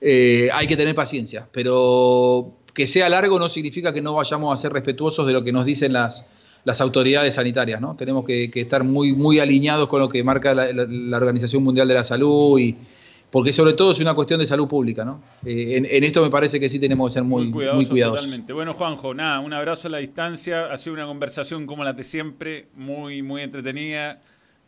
eh, 0.00 0.48
hay 0.52 0.66
que 0.66 0.76
tener 0.76 0.94
paciencia, 0.94 1.48
pero 1.52 2.52
que 2.72 2.86
sea 2.86 3.08
largo 3.08 3.38
no 3.38 3.48
significa 3.48 3.92
que 3.92 4.00
no 4.00 4.14
vayamos 4.14 4.52
a 4.52 4.60
ser 4.60 4.72
respetuosos 4.72 5.26
de 5.26 5.32
lo 5.32 5.44
que 5.44 5.52
nos 5.52 5.64
dicen 5.64 5.92
las, 5.92 6.26
las 6.64 6.80
autoridades 6.80 7.34
sanitarias, 7.34 7.80
¿no? 7.80 7.94
Tenemos 7.94 8.24
que, 8.24 8.50
estar 8.52 8.82
muy, 8.82 9.12
muy 9.12 9.38
alineados 9.38 9.88
con 9.88 10.00
lo 10.00 10.08
que 10.08 10.24
marca 10.24 10.54
la 10.54 11.16
Organización 11.16 11.62
Mundial 11.62 11.86
de 11.86 11.94
la 11.94 12.04
Salud 12.04 12.58
y, 12.58 12.76
porque 13.34 13.52
sobre 13.52 13.72
todo 13.72 13.90
es 13.90 13.98
una 13.98 14.14
cuestión 14.14 14.38
de 14.38 14.46
salud 14.46 14.68
pública, 14.68 15.04
¿no? 15.04 15.20
Eh, 15.44 15.82
en, 15.90 16.04
esto 16.04 16.22
me 16.22 16.30
parece 16.30 16.60
que 16.60 16.68
sí 16.68 16.78
tenemos 16.78 17.10
que 17.10 17.14
ser 17.14 17.24
muy, 17.24 17.48
muy 17.48 17.84
cuidadosos. 17.84 18.20
Totalmente. 18.20 18.52
Bueno, 18.52 18.74
Juanjo, 18.74 19.12
nada, 19.12 19.40
un 19.40 19.52
abrazo 19.52 19.88
a 19.88 19.90
la 19.90 19.98
distancia. 19.98 20.72
Ha 20.72 20.78
sido 20.78 20.94
una 20.94 21.04
conversación 21.04 21.66
como 21.66 21.82
la 21.82 21.94
de 21.94 22.04
siempre, 22.04 22.68
muy, 22.76 23.22
muy 23.22 23.42
entretenida, 23.42 24.20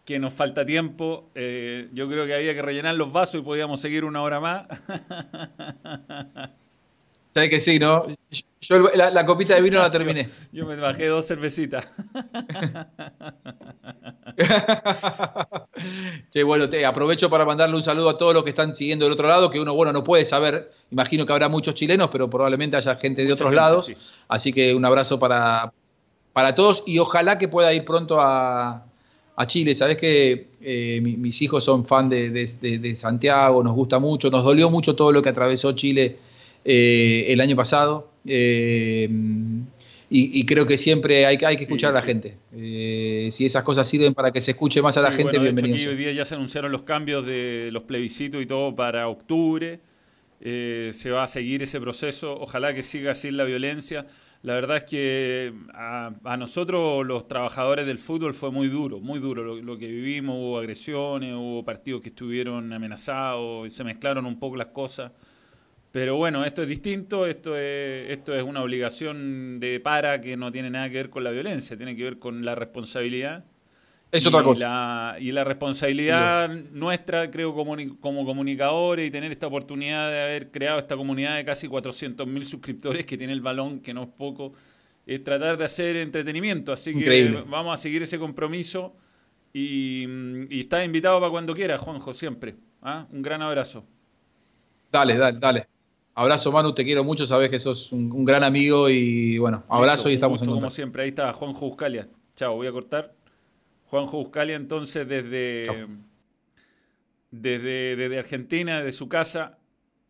que 0.05 0.18
nos 0.18 0.34
falta 0.34 0.66
tiempo. 0.66 1.30
Eh, 1.36 1.90
yo 1.93 2.09
creo 2.09 2.26
que 2.26 2.34
había 2.34 2.55
que 2.55 2.62
rellenar 2.62 2.97
los 2.97 3.12
vasos 3.12 3.40
y 3.40 3.44
podíamos 3.44 3.78
seguir 3.78 4.05
una 4.05 4.20
hora 4.20 4.40
más. 4.40 4.66
¿Sabes 7.26 7.50
que 7.50 7.58
sí, 7.58 7.80
no? 7.80 8.06
Yo 8.60 8.88
la, 8.94 9.26
copita 9.26 9.56
de 9.56 9.60
vino 9.60 9.80
la 9.80 9.90
terminé. 9.90 10.28
Yo 10.52 10.64
me 10.64 10.76
bajé 10.76 11.08
dos 11.08 11.26
cervecitas. 11.26 11.84
che, 16.30 16.44
bueno, 16.44 16.68
te 16.68 16.86
aprovecho 16.86 17.28
para 17.28 17.44
mandarle 17.44 17.74
un 17.74 17.82
saludo 17.82 18.10
a 18.10 18.18
todos 18.18 18.32
los 18.32 18.44
que 18.44 18.50
están 18.50 18.76
siguiendo 18.76 19.04
del 19.04 19.12
otro 19.12 19.26
lado, 19.26 19.50
que 19.50 19.58
uno, 19.58 19.74
bueno, 19.74 19.92
no 19.92 20.04
puede 20.04 20.24
saber, 20.24 20.70
imagino 20.92 21.26
que 21.26 21.32
habrá 21.32 21.48
muchos 21.48 21.74
chilenos, 21.74 22.10
pero 22.12 22.30
probablemente 22.30 22.76
haya 22.76 22.94
gente 22.94 23.24
de 23.24 23.32
otros 23.32 23.52
lados. 23.52 23.90
Así 24.28 24.52
que 24.52 24.72
un 24.72 24.84
abrazo 24.84 25.18
para, 25.18 25.72
para 26.32 26.54
todos 26.54 26.84
y 26.86 27.00
ojalá 27.00 27.38
que 27.38 27.48
pueda 27.48 27.72
ir 27.72 27.84
pronto 27.84 28.20
a, 28.20 28.84
Chile. 29.46 29.74
Sabes 29.74 29.98
que 29.98 30.48
eh, 30.62 30.98
mis 31.02 31.42
hijos 31.42 31.62
son 31.62 31.84
fan 31.84 32.08
de, 32.08 32.96
Santiago, 32.96 33.62
nos 33.62 33.74
gusta 33.74 33.98
mucho, 33.98 34.30
nos 34.30 34.42
dolió 34.44 34.70
mucho 34.70 34.96
todo 34.96 35.12
lo 35.12 35.20
que 35.20 35.28
atravesó 35.28 35.72
Chile 35.72 36.24
eh, 36.68 37.26
el 37.28 37.40
año 37.40 37.55
pasado. 37.55 38.10
Eh, 38.26 39.09
y, 40.09 40.47
creo 40.47 40.66
que 40.66 40.78
siempre 40.78 41.26
hay, 41.26 41.36
hay 41.44 41.56
que 41.56 41.64
escuchar 41.64 41.90
a 41.90 41.94
la 41.94 42.02
gente. 42.02 42.36
Eh, 42.55 43.28
si 43.32 43.44
esas 43.44 43.64
cosas 43.64 43.88
sirven 43.88 44.14
para 44.14 44.30
que 44.30 44.40
se 44.40 44.52
escuche 44.52 44.80
más 44.80 44.97
a 44.97 45.02
la 45.02 45.10
gente, 45.10 45.36
bienvenido. 45.38 45.90
hoy 45.90 45.97
día 45.97 46.12
ya 46.12 46.24
se 46.24 46.34
anunciaron 46.34 46.70
los 46.70 46.82
cambios 46.82 47.26
de 47.26 47.70
los 47.72 47.82
plebiscitos 47.82 48.40
y 48.40 48.47
todo 48.47 48.74
para 48.74 49.09
octubre. 49.09 49.80
Eh, 50.40 50.90
se 50.93 51.10
va 51.10 51.24
a 51.24 51.26
seguir 51.26 51.62
ese 51.64 51.80
proceso. 51.80 52.38
Ojalá 52.38 52.72
que 52.72 52.84
siga 52.84 53.12
así 53.12 53.32
la 53.32 53.43
violencia. 53.43 54.06
La 54.43 54.55
verdad 54.55 54.76
es 54.76 54.84
que 54.84 55.52
a, 55.74 56.36
nosotros, 56.38 57.05
los 57.05 57.26
trabajadores 57.26 57.84
del 57.84 57.98
fútbol, 57.98 58.32
fue 58.32 58.52
muy 58.52 58.68
duro, 58.68 59.01
muy 59.01 59.18
duro 59.18 59.43
lo, 59.43 59.56
lo, 59.56 59.76
que 59.76 59.88
vivimos. 59.88 60.36
Hubo 60.36 60.59
agresiones, 60.59 61.34
hubo 61.34 61.64
partidos 61.64 62.01
que 62.01 62.10
estuvieron 62.10 62.72
amenazados, 62.72 63.72
se 63.72 63.82
mezclaron 63.82 64.24
un 64.24 64.38
poco 64.38 64.56
las 64.56 64.68
cosas. 64.68 65.10
Pero 65.97 66.16
bueno, 66.16 66.44
esto 66.44 66.60
es 66.60 66.68
distinto, 66.68 67.27
esto 67.27 67.56
es, 67.56 68.10
esto 68.10 68.35
es 68.35 68.43
una 68.43 68.62
obligación 68.62 69.59
de 69.59 69.81
para 69.81 70.20
que 70.20 70.36
no 70.36 70.52
tiene 70.52 70.68
nada 70.68 70.90
que 70.90 70.97
ver 70.97 71.09
con 71.09 71.24
la 71.24 71.31
violencia, 71.31 71.74
tiene 71.74 71.97
que 71.97 72.05
ver 72.05 72.18
con 72.18 72.44
la 72.44 72.55
responsabilidad. 72.55 73.47
Es 74.12 74.27
otra 74.27 74.43
cosa. 74.43 75.16
y 75.18 75.32
la 75.32 75.43
responsabilidad 75.43 76.51
nuestra, 76.51 77.31
creo, 77.31 77.55
como, 77.55 77.77
como 77.98 78.27
comunicadores 78.27 79.09
y 79.09 79.10
tener 79.10 79.32
esta 79.32 79.47
oportunidad 79.47 80.10
de 80.10 80.20
haber 80.20 80.51
creado 80.51 80.81
esta 80.81 80.98
comunidad 80.98 81.36
de 81.36 81.47
casi 81.47 81.66
400.000 81.66 82.43
suscriptores 82.43 83.06
que 83.06 83.16
tiene 83.16 83.32
el 83.32 83.40
balón, 83.40 83.81
que 83.81 83.94
no 83.94 84.02
es 84.02 84.10
poco, 84.10 84.52
es 85.06 85.24
tratar 85.24 85.56
de 85.56 85.64
hacer 85.64 85.97
entretenimiento. 85.97 86.74
Así 86.74 86.94
que 86.94 87.43
vamos 87.48 87.73
a 87.73 87.78
seguir 87.78 88.02
ese 88.02 88.18
compromiso 88.18 88.94
Y, 89.55 90.05
y 90.51 90.60
estás 90.60 90.85
invitado 90.85 91.20
para 91.20 91.31
cuando 91.31 91.55
quieras, 91.55 91.81
Juanjo, 91.81 92.12
siempre. 92.12 92.55
¿ah? 92.82 93.06
Un 93.10 93.23
gran 93.23 93.40
abrazo. 93.40 93.82
Dale, 94.93 95.16
dale, 95.16 95.39
dale. 95.39 95.75
Abrazo, 96.18 96.51
Manu, 96.51 96.72
te 96.72 96.82
quiero 96.82 97.05
mucho, 97.05 97.26
sabes 97.26 97.51
que 97.51 97.59
sos 97.59 97.93
un, 97.93 98.24
gran 98.24 98.43
amigo 98.43 98.88
y 98.88 99.36
bueno, 99.36 99.64
abrazo 99.68 100.09
y 100.09 100.14
estamos 100.14 100.40
en 100.40 100.47
contacto. 100.47 100.60
Como 100.62 100.70
siempre, 100.70 101.02
ahí 101.02 101.10
está 101.10 101.30
Juanjo 101.34 101.66
Buscalia. 101.66 102.09
Chao, 102.34 102.56
voy 102.56 102.66
a 102.66 102.72
cortar. 102.72 103.12
Juanjo 103.90 104.16
Buscalia, 104.16 104.56
entonces, 104.56 105.06
desde, 105.06 105.86
desde, 107.30 107.97
desde 107.97 108.18
Argentina, 108.18 108.78
desde 108.78 108.97
su 108.97 109.10
casa, 109.10 109.59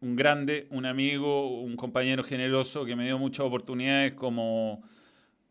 un 0.00 0.14
grande, 0.14 0.68
un 0.70 0.86
amigo, 0.86 1.60
un 1.60 1.74
compañero 1.74 2.22
generoso 2.22 2.84
que 2.84 2.94
me 2.94 3.06
dio 3.06 3.18
muchas 3.18 3.44
oportunidades 3.44 4.12
como, 4.12 4.84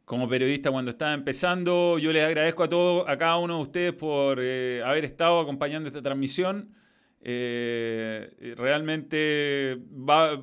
como 0.06 0.30
periodista 0.30 0.72
cuando 0.72 0.92
estaba 0.92 1.14
empezando. 1.14 2.00
Yo 2.00 2.14
les 2.14 2.24
agradezco 2.24 2.64
a 2.64 2.70
todos, 2.70 3.10
a 3.10 3.18
cada 3.18 3.36
uno 3.40 3.58
de 3.58 3.62
ustedes 3.62 3.94
por 3.94 4.40
eh, 4.40 4.82
haber 4.86 5.04
estado 5.04 5.42
acompañando 5.42 5.90
esta 5.90 6.02
transmisión. 6.02 6.70
Eh, 7.28 8.54
realmente 8.56 9.80
va, 9.92 10.40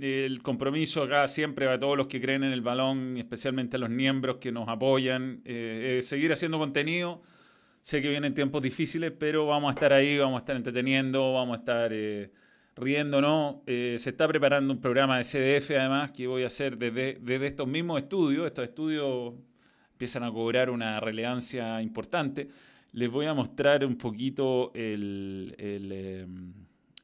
el 0.00 0.42
compromiso 0.42 1.02
acá 1.02 1.28
siempre 1.28 1.68
a 1.68 1.78
todos 1.78 1.98
los 1.98 2.06
que 2.06 2.18
creen 2.18 2.44
en 2.44 2.52
el 2.52 2.62
balón, 2.62 3.18
especialmente 3.18 3.76
a 3.76 3.78
los 3.78 3.90
miembros 3.90 4.38
que 4.38 4.50
nos 4.50 4.66
apoyan, 4.66 5.42
eh, 5.44 6.00
seguir 6.02 6.32
haciendo 6.32 6.58
contenido. 6.58 7.20
Sé 7.82 8.00
que 8.00 8.08
vienen 8.08 8.32
tiempos 8.32 8.62
difíciles, 8.62 9.12
pero 9.18 9.46
vamos 9.46 9.68
a 9.68 9.74
estar 9.74 9.92
ahí, 9.92 10.16
vamos 10.16 10.36
a 10.36 10.38
estar 10.38 10.56
entreteniendo, 10.56 11.34
vamos 11.34 11.58
a 11.58 11.60
estar 11.60 11.92
eh, 11.92 12.30
riéndonos. 12.74 13.56
se 13.66 14.08
está 14.08 14.26
preparando 14.26 14.72
un 14.72 14.80
programa 14.80 15.18
de 15.18 15.24
CDF, 15.24 15.72
además, 15.72 16.10
que 16.10 16.26
voy 16.26 16.44
a 16.44 16.46
hacer 16.46 16.78
desde, 16.78 17.18
desde 17.20 17.46
estos 17.48 17.68
mismos 17.68 17.98
estudios. 17.98 18.46
Estos 18.46 18.64
estudios 18.64 19.34
empiezan 19.92 20.22
a 20.22 20.32
cobrar 20.32 20.70
una 20.70 21.00
relevancia 21.00 21.82
importante 21.82 22.48
les 22.94 23.10
voy 23.10 23.26
a 23.26 23.34
mostrar 23.34 23.84
un 23.84 23.96
poquito 23.96 24.70
el, 24.72 25.54
em, 25.58 26.52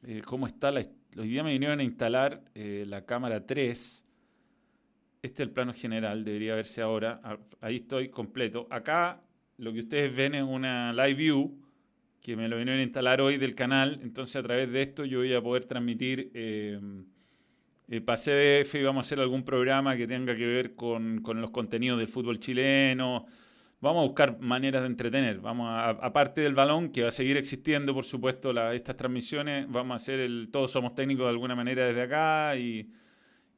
eh, 0.07 0.21
cómo 0.25 0.47
está 0.47 0.71
la... 0.71 0.81
Hoy 1.17 1.27
día 1.27 1.43
me 1.43 1.51
vinieron 1.51 1.81
a 1.81 1.83
instalar 1.83 2.41
eh, 2.55 2.85
la 2.87 3.05
cámara 3.05 3.45
3. 3.45 4.05
Este 5.21 5.43
es 5.43 5.47
el 5.47 5.53
plano 5.53 5.73
general, 5.73 6.23
debería 6.23 6.55
verse 6.55 6.81
ahora. 6.81 7.19
Ah, 7.23 7.37
ahí 7.59 7.75
estoy 7.75 8.07
completo. 8.07 8.67
Acá 8.69 9.21
lo 9.57 9.73
que 9.73 9.79
ustedes 9.79 10.15
ven 10.15 10.35
es 10.35 10.43
una 10.43 10.93
live 10.93 11.13
view 11.13 11.59
que 12.21 12.37
me 12.37 12.47
lo 12.47 12.55
vinieron 12.55 12.79
a 12.79 12.83
instalar 12.83 13.19
hoy 13.19 13.35
del 13.35 13.53
canal. 13.53 13.99
Entonces 14.01 14.37
a 14.37 14.43
través 14.43 14.71
de 14.71 14.81
esto 14.81 15.03
yo 15.03 15.19
voy 15.19 15.33
a 15.33 15.41
poder 15.41 15.65
transmitir 15.65 16.31
eh, 16.33 16.79
para 18.05 18.17
CDF 18.17 18.75
y 18.75 18.83
vamos 18.83 19.05
a 19.05 19.07
hacer 19.07 19.19
algún 19.19 19.43
programa 19.43 19.97
que 19.97 20.07
tenga 20.07 20.37
que 20.37 20.47
ver 20.47 20.73
con, 20.73 21.21
con 21.21 21.41
los 21.41 21.51
contenidos 21.51 21.99
del 21.99 22.07
fútbol 22.07 22.39
chileno 22.39 23.25
vamos 23.81 24.03
a 24.03 24.07
buscar 24.07 24.39
maneras 24.39 24.83
de 24.83 24.87
entretener. 24.87 25.39
Vamos 25.39 25.67
a, 25.67 25.89
aparte 25.89 26.41
del 26.41 26.53
balón, 26.53 26.89
que 26.89 27.01
va 27.01 27.09
a 27.09 27.11
seguir 27.11 27.35
existiendo, 27.35 27.93
por 27.93 28.05
supuesto, 28.05 28.51
estas 28.71 28.95
transmisiones, 28.95 29.67
vamos 29.69 29.93
a 29.93 29.95
hacer 29.95 30.19
el 30.19 30.49
todos 30.51 30.71
somos 30.71 30.95
técnicos 30.95 31.25
de 31.25 31.31
alguna 31.31 31.55
manera 31.55 31.85
desde 31.85 32.03
acá 32.03 32.55
y, 32.55 32.89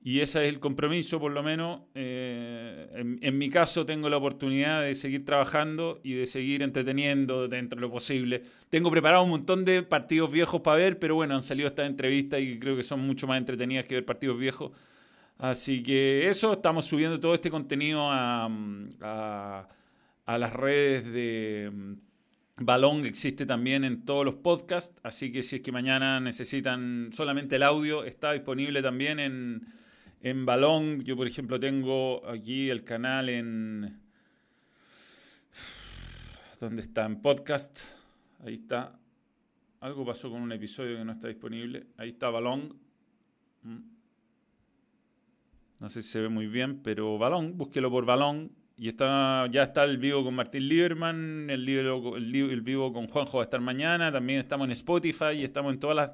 ese 0.05 0.43
es 0.43 0.49
el 0.53 0.59
compromiso, 0.59 1.17
por 1.17 1.31
lo 1.31 1.43
menos. 1.43 1.81
Eh, 1.95 3.17
en, 3.21 3.37
mi 3.37 3.49
caso, 3.49 3.85
tengo 3.85 4.09
la 4.09 4.17
oportunidad 4.17 4.81
de 4.81 4.95
seguir 4.95 5.23
trabajando 5.23 6.01
y 6.03 6.13
de 6.13 6.27
seguir 6.27 6.61
entreteniendo 6.61 7.47
dentro 7.47 7.77
de 7.77 7.81
lo 7.81 7.89
posible. 7.89 8.41
Tengo 8.69 8.91
preparado 8.91 9.23
un 9.23 9.29
montón 9.29 9.63
de 9.63 9.81
partidos 9.81 10.29
viejos 10.29 10.59
para 10.59 10.75
ver, 10.75 10.99
pero 10.99 11.15
bueno, 11.15 11.35
han 11.35 11.41
salido 11.41 11.67
estas 11.67 11.87
entrevistas 11.87 12.41
y 12.41 12.59
creo 12.59 12.75
que 12.75 12.83
son 12.83 12.99
mucho 12.99 13.27
más 13.27 13.37
entretenidas 13.37 13.87
que 13.87 13.95
ver 13.95 14.05
partidos 14.05 14.37
viejos. 14.37 14.71
Así 15.37 15.81
que 15.81 16.27
eso, 16.27 16.51
estamos 16.51 16.83
subiendo 16.85 17.17
todo 17.19 17.33
este 17.33 17.49
contenido 17.49 18.09
a 18.11 18.49
a 19.01 19.67
las 20.25 20.53
redes 20.53 21.05
de 21.05 21.71
mm, 21.71 21.93
Balón 22.57 23.05
existe 23.05 23.45
también 23.45 23.83
en 23.83 24.05
todos 24.05 24.23
los 24.25 24.35
podcasts, 24.35 24.99
así 25.03 25.31
que 25.31 25.43
si 25.43 25.57
es 25.57 25.61
que 25.61 25.71
mañana 25.71 26.19
necesitan 26.19 27.09
solamente 27.11 27.55
el 27.57 27.63
audio, 27.63 28.03
está 28.03 28.31
disponible 28.31 28.81
también 28.81 29.19
en, 29.19 29.67
en 30.21 30.45
Balón. 30.45 31.03
Yo, 31.03 31.17
por 31.17 31.27
ejemplo, 31.27 31.59
tengo 31.59 32.27
aquí 32.27 32.69
el 32.69 32.83
canal 32.83 33.29
en... 33.29 33.99
¿Dónde 36.59 36.81
está? 36.81 37.05
En 37.05 37.21
podcast. 37.21 37.79
Ahí 38.45 38.53
está. 38.53 38.97
Algo 39.81 40.05
pasó 40.05 40.31
con 40.31 40.41
un 40.41 40.51
episodio 40.53 40.97
que 40.97 41.03
no 41.03 41.11
está 41.11 41.27
disponible. 41.27 41.87
Ahí 41.97 42.09
está 42.09 42.29
Balón. 42.29 42.77
Mm. 43.63 43.79
No 45.79 45.89
sé 45.89 46.01
si 46.01 46.09
se 46.09 46.21
ve 46.21 46.29
muy 46.29 46.47
bien, 46.47 46.81
pero 46.81 47.17
Balón, 47.17 47.57
búsquelo 47.57 47.91
por 47.91 48.05
Balón 48.05 48.62
y 48.75 48.87
está, 48.87 49.47
ya 49.51 49.63
está 49.63 49.83
el 49.83 49.97
vivo 49.97 50.23
con 50.23 50.33
Martín 50.33 50.67
Lieberman, 50.67 51.49
el, 51.49 51.65
vivo, 51.65 52.17
el, 52.17 52.61
vivo 52.61 52.91
con 52.91 53.07
Juanjo 53.07 53.37
va 53.37 53.43
a 53.43 53.45
estar 53.45 53.61
mañana, 53.61 54.11
también 54.11 54.39
estamos 54.39 54.65
en 54.65 54.71
Spotify 54.71 55.33
y 55.35 55.43
estamos 55.43 55.73
en 55.73 55.79
todas 55.79 55.95
las, 55.95 56.11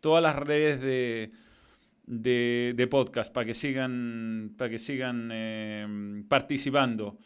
todas 0.00 0.22
las 0.22 0.34
redes 0.36 0.80
de, 0.80 1.30
de, 2.06 2.86
podcast 2.90 3.32
para 3.32 3.46
que 3.46 3.54
sigan, 3.54 4.54
para 4.56 4.70
que 4.70 4.78
sigan 4.78 5.30
eh, 5.32 6.24
participando. 6.28 7.18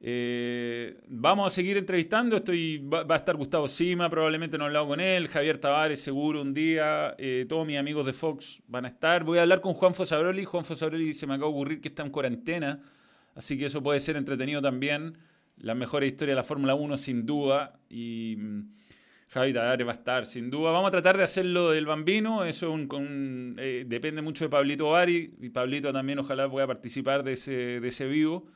Eh, 0.00 1.00
vamos 1.08 1.46
a 1.46 1.50
seguir 1.54 1.76
entrevistando. 1.76 2.36
Estoy, 2.36 2.78
va, 2.78 3.06
a 3.08 3.16
estar 3.16 3.36
Gustavo 3.36 3.66
Sima, 3.66 4.10
probablemente 4.10 4.58
no 4.58 4.64
he 4.64 4.66
hablado 4.66 4.88
con 4.88 5.00
él. 5.00 5.28
Javier 5.28 5.58
Tavares, 5.58 6.00
seguro 6.00 6.42
un 6.42 6.52
día. 6.52 7.14
Eh, 7.18 7.46
todos 7.48 7.66
mis 7.66 7.78
amigos 7.78 8.04
de 8.04 8.12
Fox 8.12 8.62
van 8.66 8.84
a 8.84 8.88
estar. 8.88 9.24
Voy 9.24 9.38
a 9.38 9.42
hablar 9.42 9.60
con 9.60 9.72
Juan 9.74 9.94
Fosabroli. 9.94 10.44
Juan 10.44 10.64
Fosabroli 10.64 11.14
se 11.14 11.26
me 11.26 11.34
acaba 11.34 11.48
de 11.48 11.54
ocurrir 11.54 11.80
que 11.80 11.88
está 11.88 12.02
en 12.02 12.10
cuarentena. 12.10 12.80
Así 13.36 13.58
que 13.58 13.66
eso 13.66 13.82
puede 13.82 14.00
ser 14.00 14.16
entretenido 14.16 14.62
también. 14.62 15.18
La 15.58 15.74
mejor 15.74 16.02
historia 16.02 16.32
de 16.32 16.36
la 16.36 16.42
Fórmula 16.42 16.74
1, 16.74 16.96
sin 16.96 17.26
duda. 17.26 17.78
Y 17.90 18.36
mm, 18.38 18.60
Javi 19.28 19.52
Tadares 19.52 19.86
va 19.86 19.92
a 19.92 19.94
estar, 19.94 20.26
sin 20.26 20.50
duda. 20.50 20.72
Vamos 20.72 20.88
a 20.88 20.92
tratar 20.92 21.18
de 21.18 21.22
hacerlo 21.22 21.70
del 21.70 21.84
Bambino. 21.84 22.44
Eso 22.44 22.74
eh, 23.58 23.84
depende 23.86 24.22
mucho 24.22 24.46
de 24.46 24.48
Pablito 24.48 24.90
Bari. 24.90 25.34
Y 25.40 25.50
Pablito 25.50 25.92
también 25.92 26.18
ojalá 26.18 26.50
pueda 26.50 26.66
participar 26.66 27.22
de 27.22 27.34
ese, 27.34 27.80
de 27.80 27.88
ese 27.88 28.06
vivo. 28.06 28.46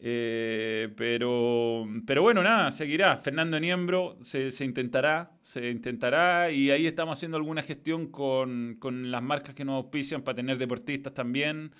Eh, 0.00 0.88
pero, 0.96 1.86
pero 2.04 2.22
bueno, 2.22 2.42
nada, 2.42 2.72
seguirá. 2.72 3.16
Fernando 3.16 3.60
Niembro 3.60 4.18
se, 4.22 4.50
se, 4.50 4.64
intentará, 4.64 5.30
se 5.42 5.70
intentará 5.70 6.50
y 6.50 6.70
ahí 6.70 6.86
estamos 6.86 7.18
haciendo 7.18 7.36
alguna 7.36 7.62
gestión 7.62 8.06
con, 8.08 8.76
con 8.80 9.10
las 9.10 9.22
marcas 9.22 9.54
que 9.54 9.64
nos 9.64 9.76
auspician 9.76 10.22
para 10.22 10.36
tener 10.36 10.56
deportistas 10.56 11.12
también 11.12 11.72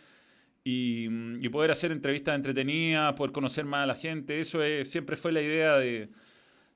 y, 0.62 1.48
poder 1.48 1.70
hacer 1.70 1.92
entrevistas 1.92 2.36
entretenidas, 2.36 3.14
poder 3.14 3.32
conocer 3.32 3.64
más 3.64 3.84
a 3.84 3.86
la 3.86 3.94
gente. 3.94 4.40
Eso 4.40 4.60
siempre 4.84 5.16
fue 5.16 5.32
la 5.32 5.42
idea 5.42 5.76
de, 5.76 6.10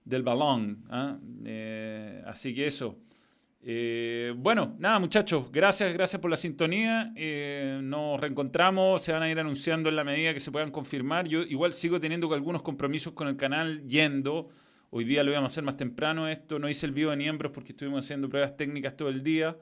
del 0.05 0.23
balón. 0.23 0.85
¿ah? 0.91 1.19
Eh, 1.45 2.23
así 2.27 2.55
que 2.55 2.67
eso. 2.67 2.99
Eh, 3.67 4.35
bueno, 4.37 4.77
nada 4.79 4.99
muchachos, 4.99 5.51
gracias, 5.51 5.93
gracias 5.95 6.21
por 6.21 6.31
la 6.31 6.37
sintonía. 6.37 7.13
Eh, 7.17 7.81
nos 7.83 8.21
reencontramos, 8.21 9.03
se 9.03 9.13
van 9.13 9.23
a 9.23 9.31
ir 9.31 9.41
anunciando 9.41 9.89
en 9.89 9.97
la 9.97 10.05
medida 10.05 10.35
que 10.35 10.41
se 10.41 10.53
puedan 10.53 10.71
confirmar. 10.71 11.27
Yo 11.27 11.43
igual 11.43 11.73
sigo 11.73 11.99
teniendo 11.99 12.33
algunos 12.35 12.63
compromisos 12.63 13.15
con 13.15 13.27
el 13.29 13.37
canal 13.37 13.87
yendo. 13.87 14.49
Hoy 14.91 15.05
día 15.05 15.25
lo 15.25 15.31
íbamos 15.31 15.51
a 15.51 15.53
hacer 15.53 15.65
más 15.65 15.77
temprano 15.77 16.29
esto. 16.29 16.59
No 16.59 16.69
hice 16.69 16.87
el 16.87 16.93
vivo 16.93 17.11
de 17.11 17.17
miembros 17.17 17.53
porque 17.53 17.73
estuvimos 17.73 18.05
haciendo 18.05 18.29
pruebas 18.29 18.57
técnicas 18.57 18.97
todo 18.97 19.09
el 19.09 19.23
día. 19.23 19.57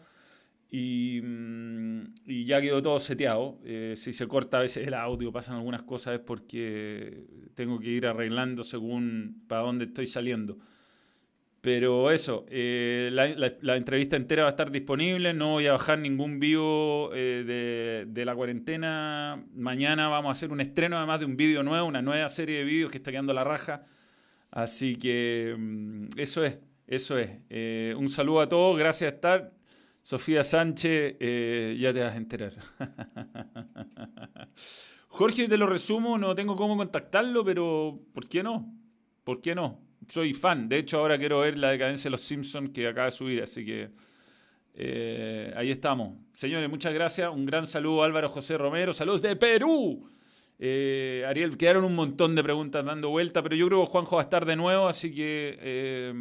Mm, 0.73 2.05
y, 2.27 2.45
ya 2.47 2.61
quedó 2.61 2.83
todo 2.83 2.99
seteado. 2.99 3.59
Eh, 3.65 3.95
si 3.97 4.13
se 4.13 4.27
corta 4.27 4.59
a 4.59 4.61
veces 4.63 4.87
el 4.87 4.95
audio, 4.95 5.31
pasan 5.33 5.57
algunas 5.57 5.83
cosas, 5.83 6.15
es 6.15 6.21
porque 6.21 7.25
tengo 7.55 7.79
que 7.79 7.91
ir 7.91 8.07
arreglando 8.07 8.65
según 8.65 9.45
para 9.49 9.63
dónde 9.63 9.87
estoy 9.87 10.07
saliendo. 10.07 10.59
Pero 11.61 12.11
eso, 12.11 12.45
eh, 12.49 13.11
la, 13.13 13.77
entrevista 13.77 14.17
entera 14.17 14.43
va 14.43 14.49
a 14.49 14.51
estar 14.51 14.73
disponible, 14.73 15.33
no 15.33 15.51
voy 15.51 15.69
a 15.69 15.73
bajar 15.73 15.99
ningún 15.99 16.41
vivo 16.41 17.11
eh, 17.15 17.45
de, 17.47 18.07
de, 18.09 18.25
la 18.25 18.35
cuarentena. 18.35 19.45
Mañana 19.55 20.09
vamos 20.09 20.31
a 20.31 20.33
hacer 20.33 20.51
un 20.51 20.61
estreno 20.61 20.97
además 20.97 21.21
de 21.21 21.27
un 21.27 21.37
vídeo 21.37 21.63
nuevo, 21.63 21.87
una 21.87 22.03
nueva 22.03 22.29
serie 22.31 22.59
de 22.59 22.65
vídeos 22.65 22.91
que 22.91 22.97
está 22.99 23.13
quedando 23.13 23.33
la 23.33 23.45
raja. 23.45 23.85
Así 24.51 24.97
que 24.97 25.55
mm, 25.57 26.07
eso 26.17 26.45
es, 26.45 26.59
eso 26.89 27.17
es. 27.19 27.31
un 27.97 28.09
saludo 28.09 28.41
a 28.41 28.49
todos, 28.49 28.77
gracias 28.77 29.13
a 29.13 29.15
estar. 29.15 29.62
Sofía 30.03 30.43
Sánchez, 30.43 31.17
eh, 31.21 31.77
ya 31.79 31.93
te 31.93 32.01
vas 32.01 32.13
a 32.13 32.17
enterar. 32.17 32.55
Jorge, 35.09 35.49
te 35.49 35.57
lo 35.57 35.67
resumo, 35.67 36.19
no 36.19 36.35
tengo 36.35 36.57
cómo 36.57 36.77
contactarlo, 36.77 37.45
pero 37.45 38.01
¿por 38.13 38.29
qué 38.29 38.43
no? 38.43 38.75
¿Por 39.25 39.41
qué 39.41 39.55
no? 39.55 39.81
Soy 40.09 40.33
fan. 40.33 40.69
De 40.69 40.79
hecho, 40.79 40.99
ahora 40.99 41.19
quiero 41.19 41.41
ver 41.41 41.57
la 41.59 41.71
decadencia 41.71 42.09
de 42.09 42.13
los 42.13 42.23
Simpsons 42.23 42.71
que 42.71 42.89
acaba 42.89 43.05
de 43.07 43.11
subir, 43.13 43.43
así 43.43 43.65
que 43.65 43.91
eh, 44.75 45.53
ahí 45.55 45.71
estamos. 45.71 46.19
Señores, 46.33 46.69
muchas 46.69 46.93
gracias. 46.93 47.31
Un 47.33 47.47
gran 47.47 47.67
saludo 47.67 48.03
Álvaro 48.03 48.29
José 48.29 48.59
Romero. 48.59 48.93
Saludos 48.93 49.23
de 49.23 49.37
Perú. 49.37 50.11
Eh, 50.65 51.25
Ariel, 51.27 51.57
quedaron 51.57 51.85
un 51.85 51.97
montón 51.97 52.37
de 52.37 52.43
preguntas 52.45 52.85
dando 52.85 53.09
vuelta, 53.09 53.43
pero 53.43 53.57
yo 53.57 53.67
creo 53.67 53.85
que 53.85 53.91
Juanjo 53.91 54.15
va 54.15 54.23
a 54.23 54.27
estar 54.27 54.47
de 54.47 54.55
nuevo, 54.55 54.87
así 54.87 55.11
que 55.11 55.59
eh, 55.61 56.15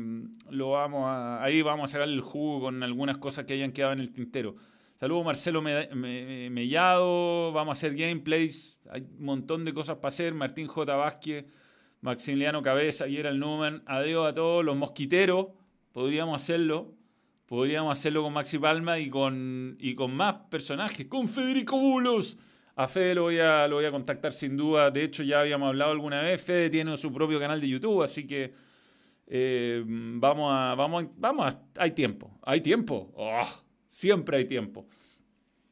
lo 0.50 0.72
vamos 0.72 1.06
a, 1.06 1.44
ahí 1.44 1.62
vamos 1.62 1.92
a 1.92 1.92
sacar 1.92 2.08
el 2.08 2.22
jugo 2.22 2.62
con 2.62 2.82
algunas 2.82 3.20
cosas 3.20 3.46
que 3.46 3.54
hayan 3.54 3.72
quedado 3.72 3.94
en 3.94 4.00
el 4.00 4.12
tintero. 4.12 4.56
Saludos 5.00 5.26
Marcelo 5.26 5.62
Mellado, 5.62 7.52
vamos 7.52 7.70
a 7.70 7.74
hacer 7.74 7.96
gameplays, 7.96 8.82
hay 8.90 9.02
un 9.02 9.26
montón 9.26 9.64
de 9.64 9.76
cosas 9.76 9.98
para 9.98 10.08
hacer. 10.08 10.34
Martín 10.34 10.66
J. 10.66 10.96
Vázquez, 10.96 11.46
Maximiliano 12.02 12.64
Cabeza, 12.64 13.08
Gerald 13.08 13.40
Newman, 13.40 13.84
adiós 13.86 14.28
a 14.28 14.34
todos 14.34 14.66
los 14.66 14.76
mosquiteros, 14.76 15.50
podríamos 15.92 16.42
hacerlo. 16.42 16.96
Podríamos 17.46 17.92
hacerlo 17.92 18.24
con 18.24 18.34
Maxi 18.34 18.58
Palma 18.58 18.98
y 18.98 19.10
con, 19.10 19.76
y 19.78 19.94
con 19.94 20.16
más 20.16 20.36
personajes, 20.50 21.06
con 21.06 21.28
Federico 21.28 21.78
Bulos. 21.78 22.38
A 22.76 22.88
Fede 22.88 23.16
lo 23.16 23.24
voy 23.24 23.40
a, 23.40 23.68
lo 23.68 23.78
voy 23.78 23.86
a 23.86 23.92
contactar 23.92 24.34
sin 24.34 24.56
duda. 24.56 24.92
De 24.92 25.04
hecho, 25.04 25.24
ya 25.24 25.42
habíamos 25.42 25.68
hablado 25.70 25.92
alguna 25.92 26.22
vez. 26.22 26.42
Fede 26.42 26.70
tiene 26.70 26.96
su 26.98 27.12
propio 27.12 27.40
canal 27.40 27.60
de 27.60 27.68
YouTube, 27.68 28.02
así 28.02 28.26
que 28.26 28.54
eh, 29.28 29.84
vamos 29.86 30.52
a. 30.52 30.76
Vamos, 30.76 31.06
vamos 31.18 31.56
hay 31.78 31.92
tiempo. 31.92 32.38
Hay 32.44 32.62
tiempo. 32.62 33.12
Oh, 33.16 33.48
siempre 33.88 34.38
hay 34.38 34.46
tiempo. 34.46 34.88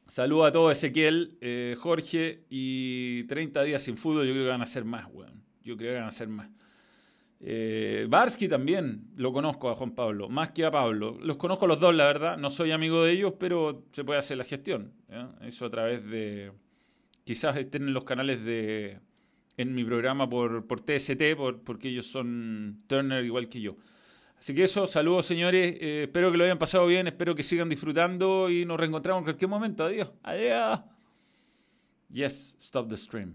Saludos 0.06 0.48
a 0.48 0.52
todos, 0.52 0.72
Ezequiel, 0.72 1.38
eh, 1.40 1.76
Jorge 1.78 2.44
y 2.50 3.22
30 3.24 3.62
días 3.62 3.82
sin 3.82 3.96
fútbol. 3.96 4.26
Yo 4.26 4.32
creo 4.32 4.44
que 4.44 4.50
van 4.50 4.62
a 4.62 4.66
ser 4.66 4.84
más, 4.84 5.06
weón. 5.12 5.44
Yo 5.62 5.76
creo 5.76 5.92
que 5.92 5.98
van 6.00 6.08
a 6.08 6.10
ser 6.10 6.28
más. 6.28 6.50
Eh, 7.42 8.06
Barsky 8.08 8.48
también 8.48 9.04
lo 9.16 9.32
conozco 9.32 9.70
a 9.70 9.74
Juan 9.74 9.92
Pablo, 9.92 10.28
más 10.28 10.50
que 10.50 10.64
a 10.64 10.70
Pablo. 10.70 11.16
Los 11.20 11.36
conozco 11.36 11.66
los 11.66 11.80
dos, 11.80 11.94
la 11.94 12.06
verdad. 12.06 12.36
No 12.36 12.50
soy 12.50 12.70
amigo 12.70 13.04
de 13.04 13.12
ellos, 13.12 13.34
pero 13.38 13.84
se 13.92 14.04
puede 14.04 14.18
hacer 14.18 14.36
la 14.36 14.44
gestión. 14.44 14.92
Eso 15.42 15.66
a 15.66 15.70
través 15.70 16.04
de. 16.04 16.52
Quizás 17.24 17.56
estén 17.56 17.82
en 17.84 17.94
los 17.94 18.04
canales 18.04 18.44
de. 18.44 18.98
En 19.56 19.74
mi 19.74 19.84
programa 19.84 20.28
por, 20.28 20.66
por 20.66 20.80
TST, 20.80 21.22
porque 21.64 21.88
ellos 21.88 22.06
son 22.06 22.82
Turner 22.86 23.24
igual 23.24 23.48
que 23.48 23.60
yo. 23.60 23.76
Así 24.38 24.54
que 24.54 24.62
eso, 24.62 24.86
saludos 24.86 25.26
señores. 25.26 25.76
Eh, 25.80 26.04
espero 26.04 26.32
que 26.32 26.38
lo 26.38 26.44
hayan 26.44 26.58
pasado 26.58 26.86
bien, 26.86 27.06
espero 27.06 27.34
que 27.34 27.42
sigan 27.42 27.68
disfrutando 27.68 28.48
y 28.48 28.64
nos 28.64 28.80
reencontramos 28.80 29.20
en 29.20 29.24
cualquier 29.24 29.50
momento. 29.50 29.84
Adiós. 29.84 30.10
Adiós. 30.22 30.80
Yes, 32.10 32.56
stop 32.58 32.88
the 32.88 32.96
stream. 32.96 33.34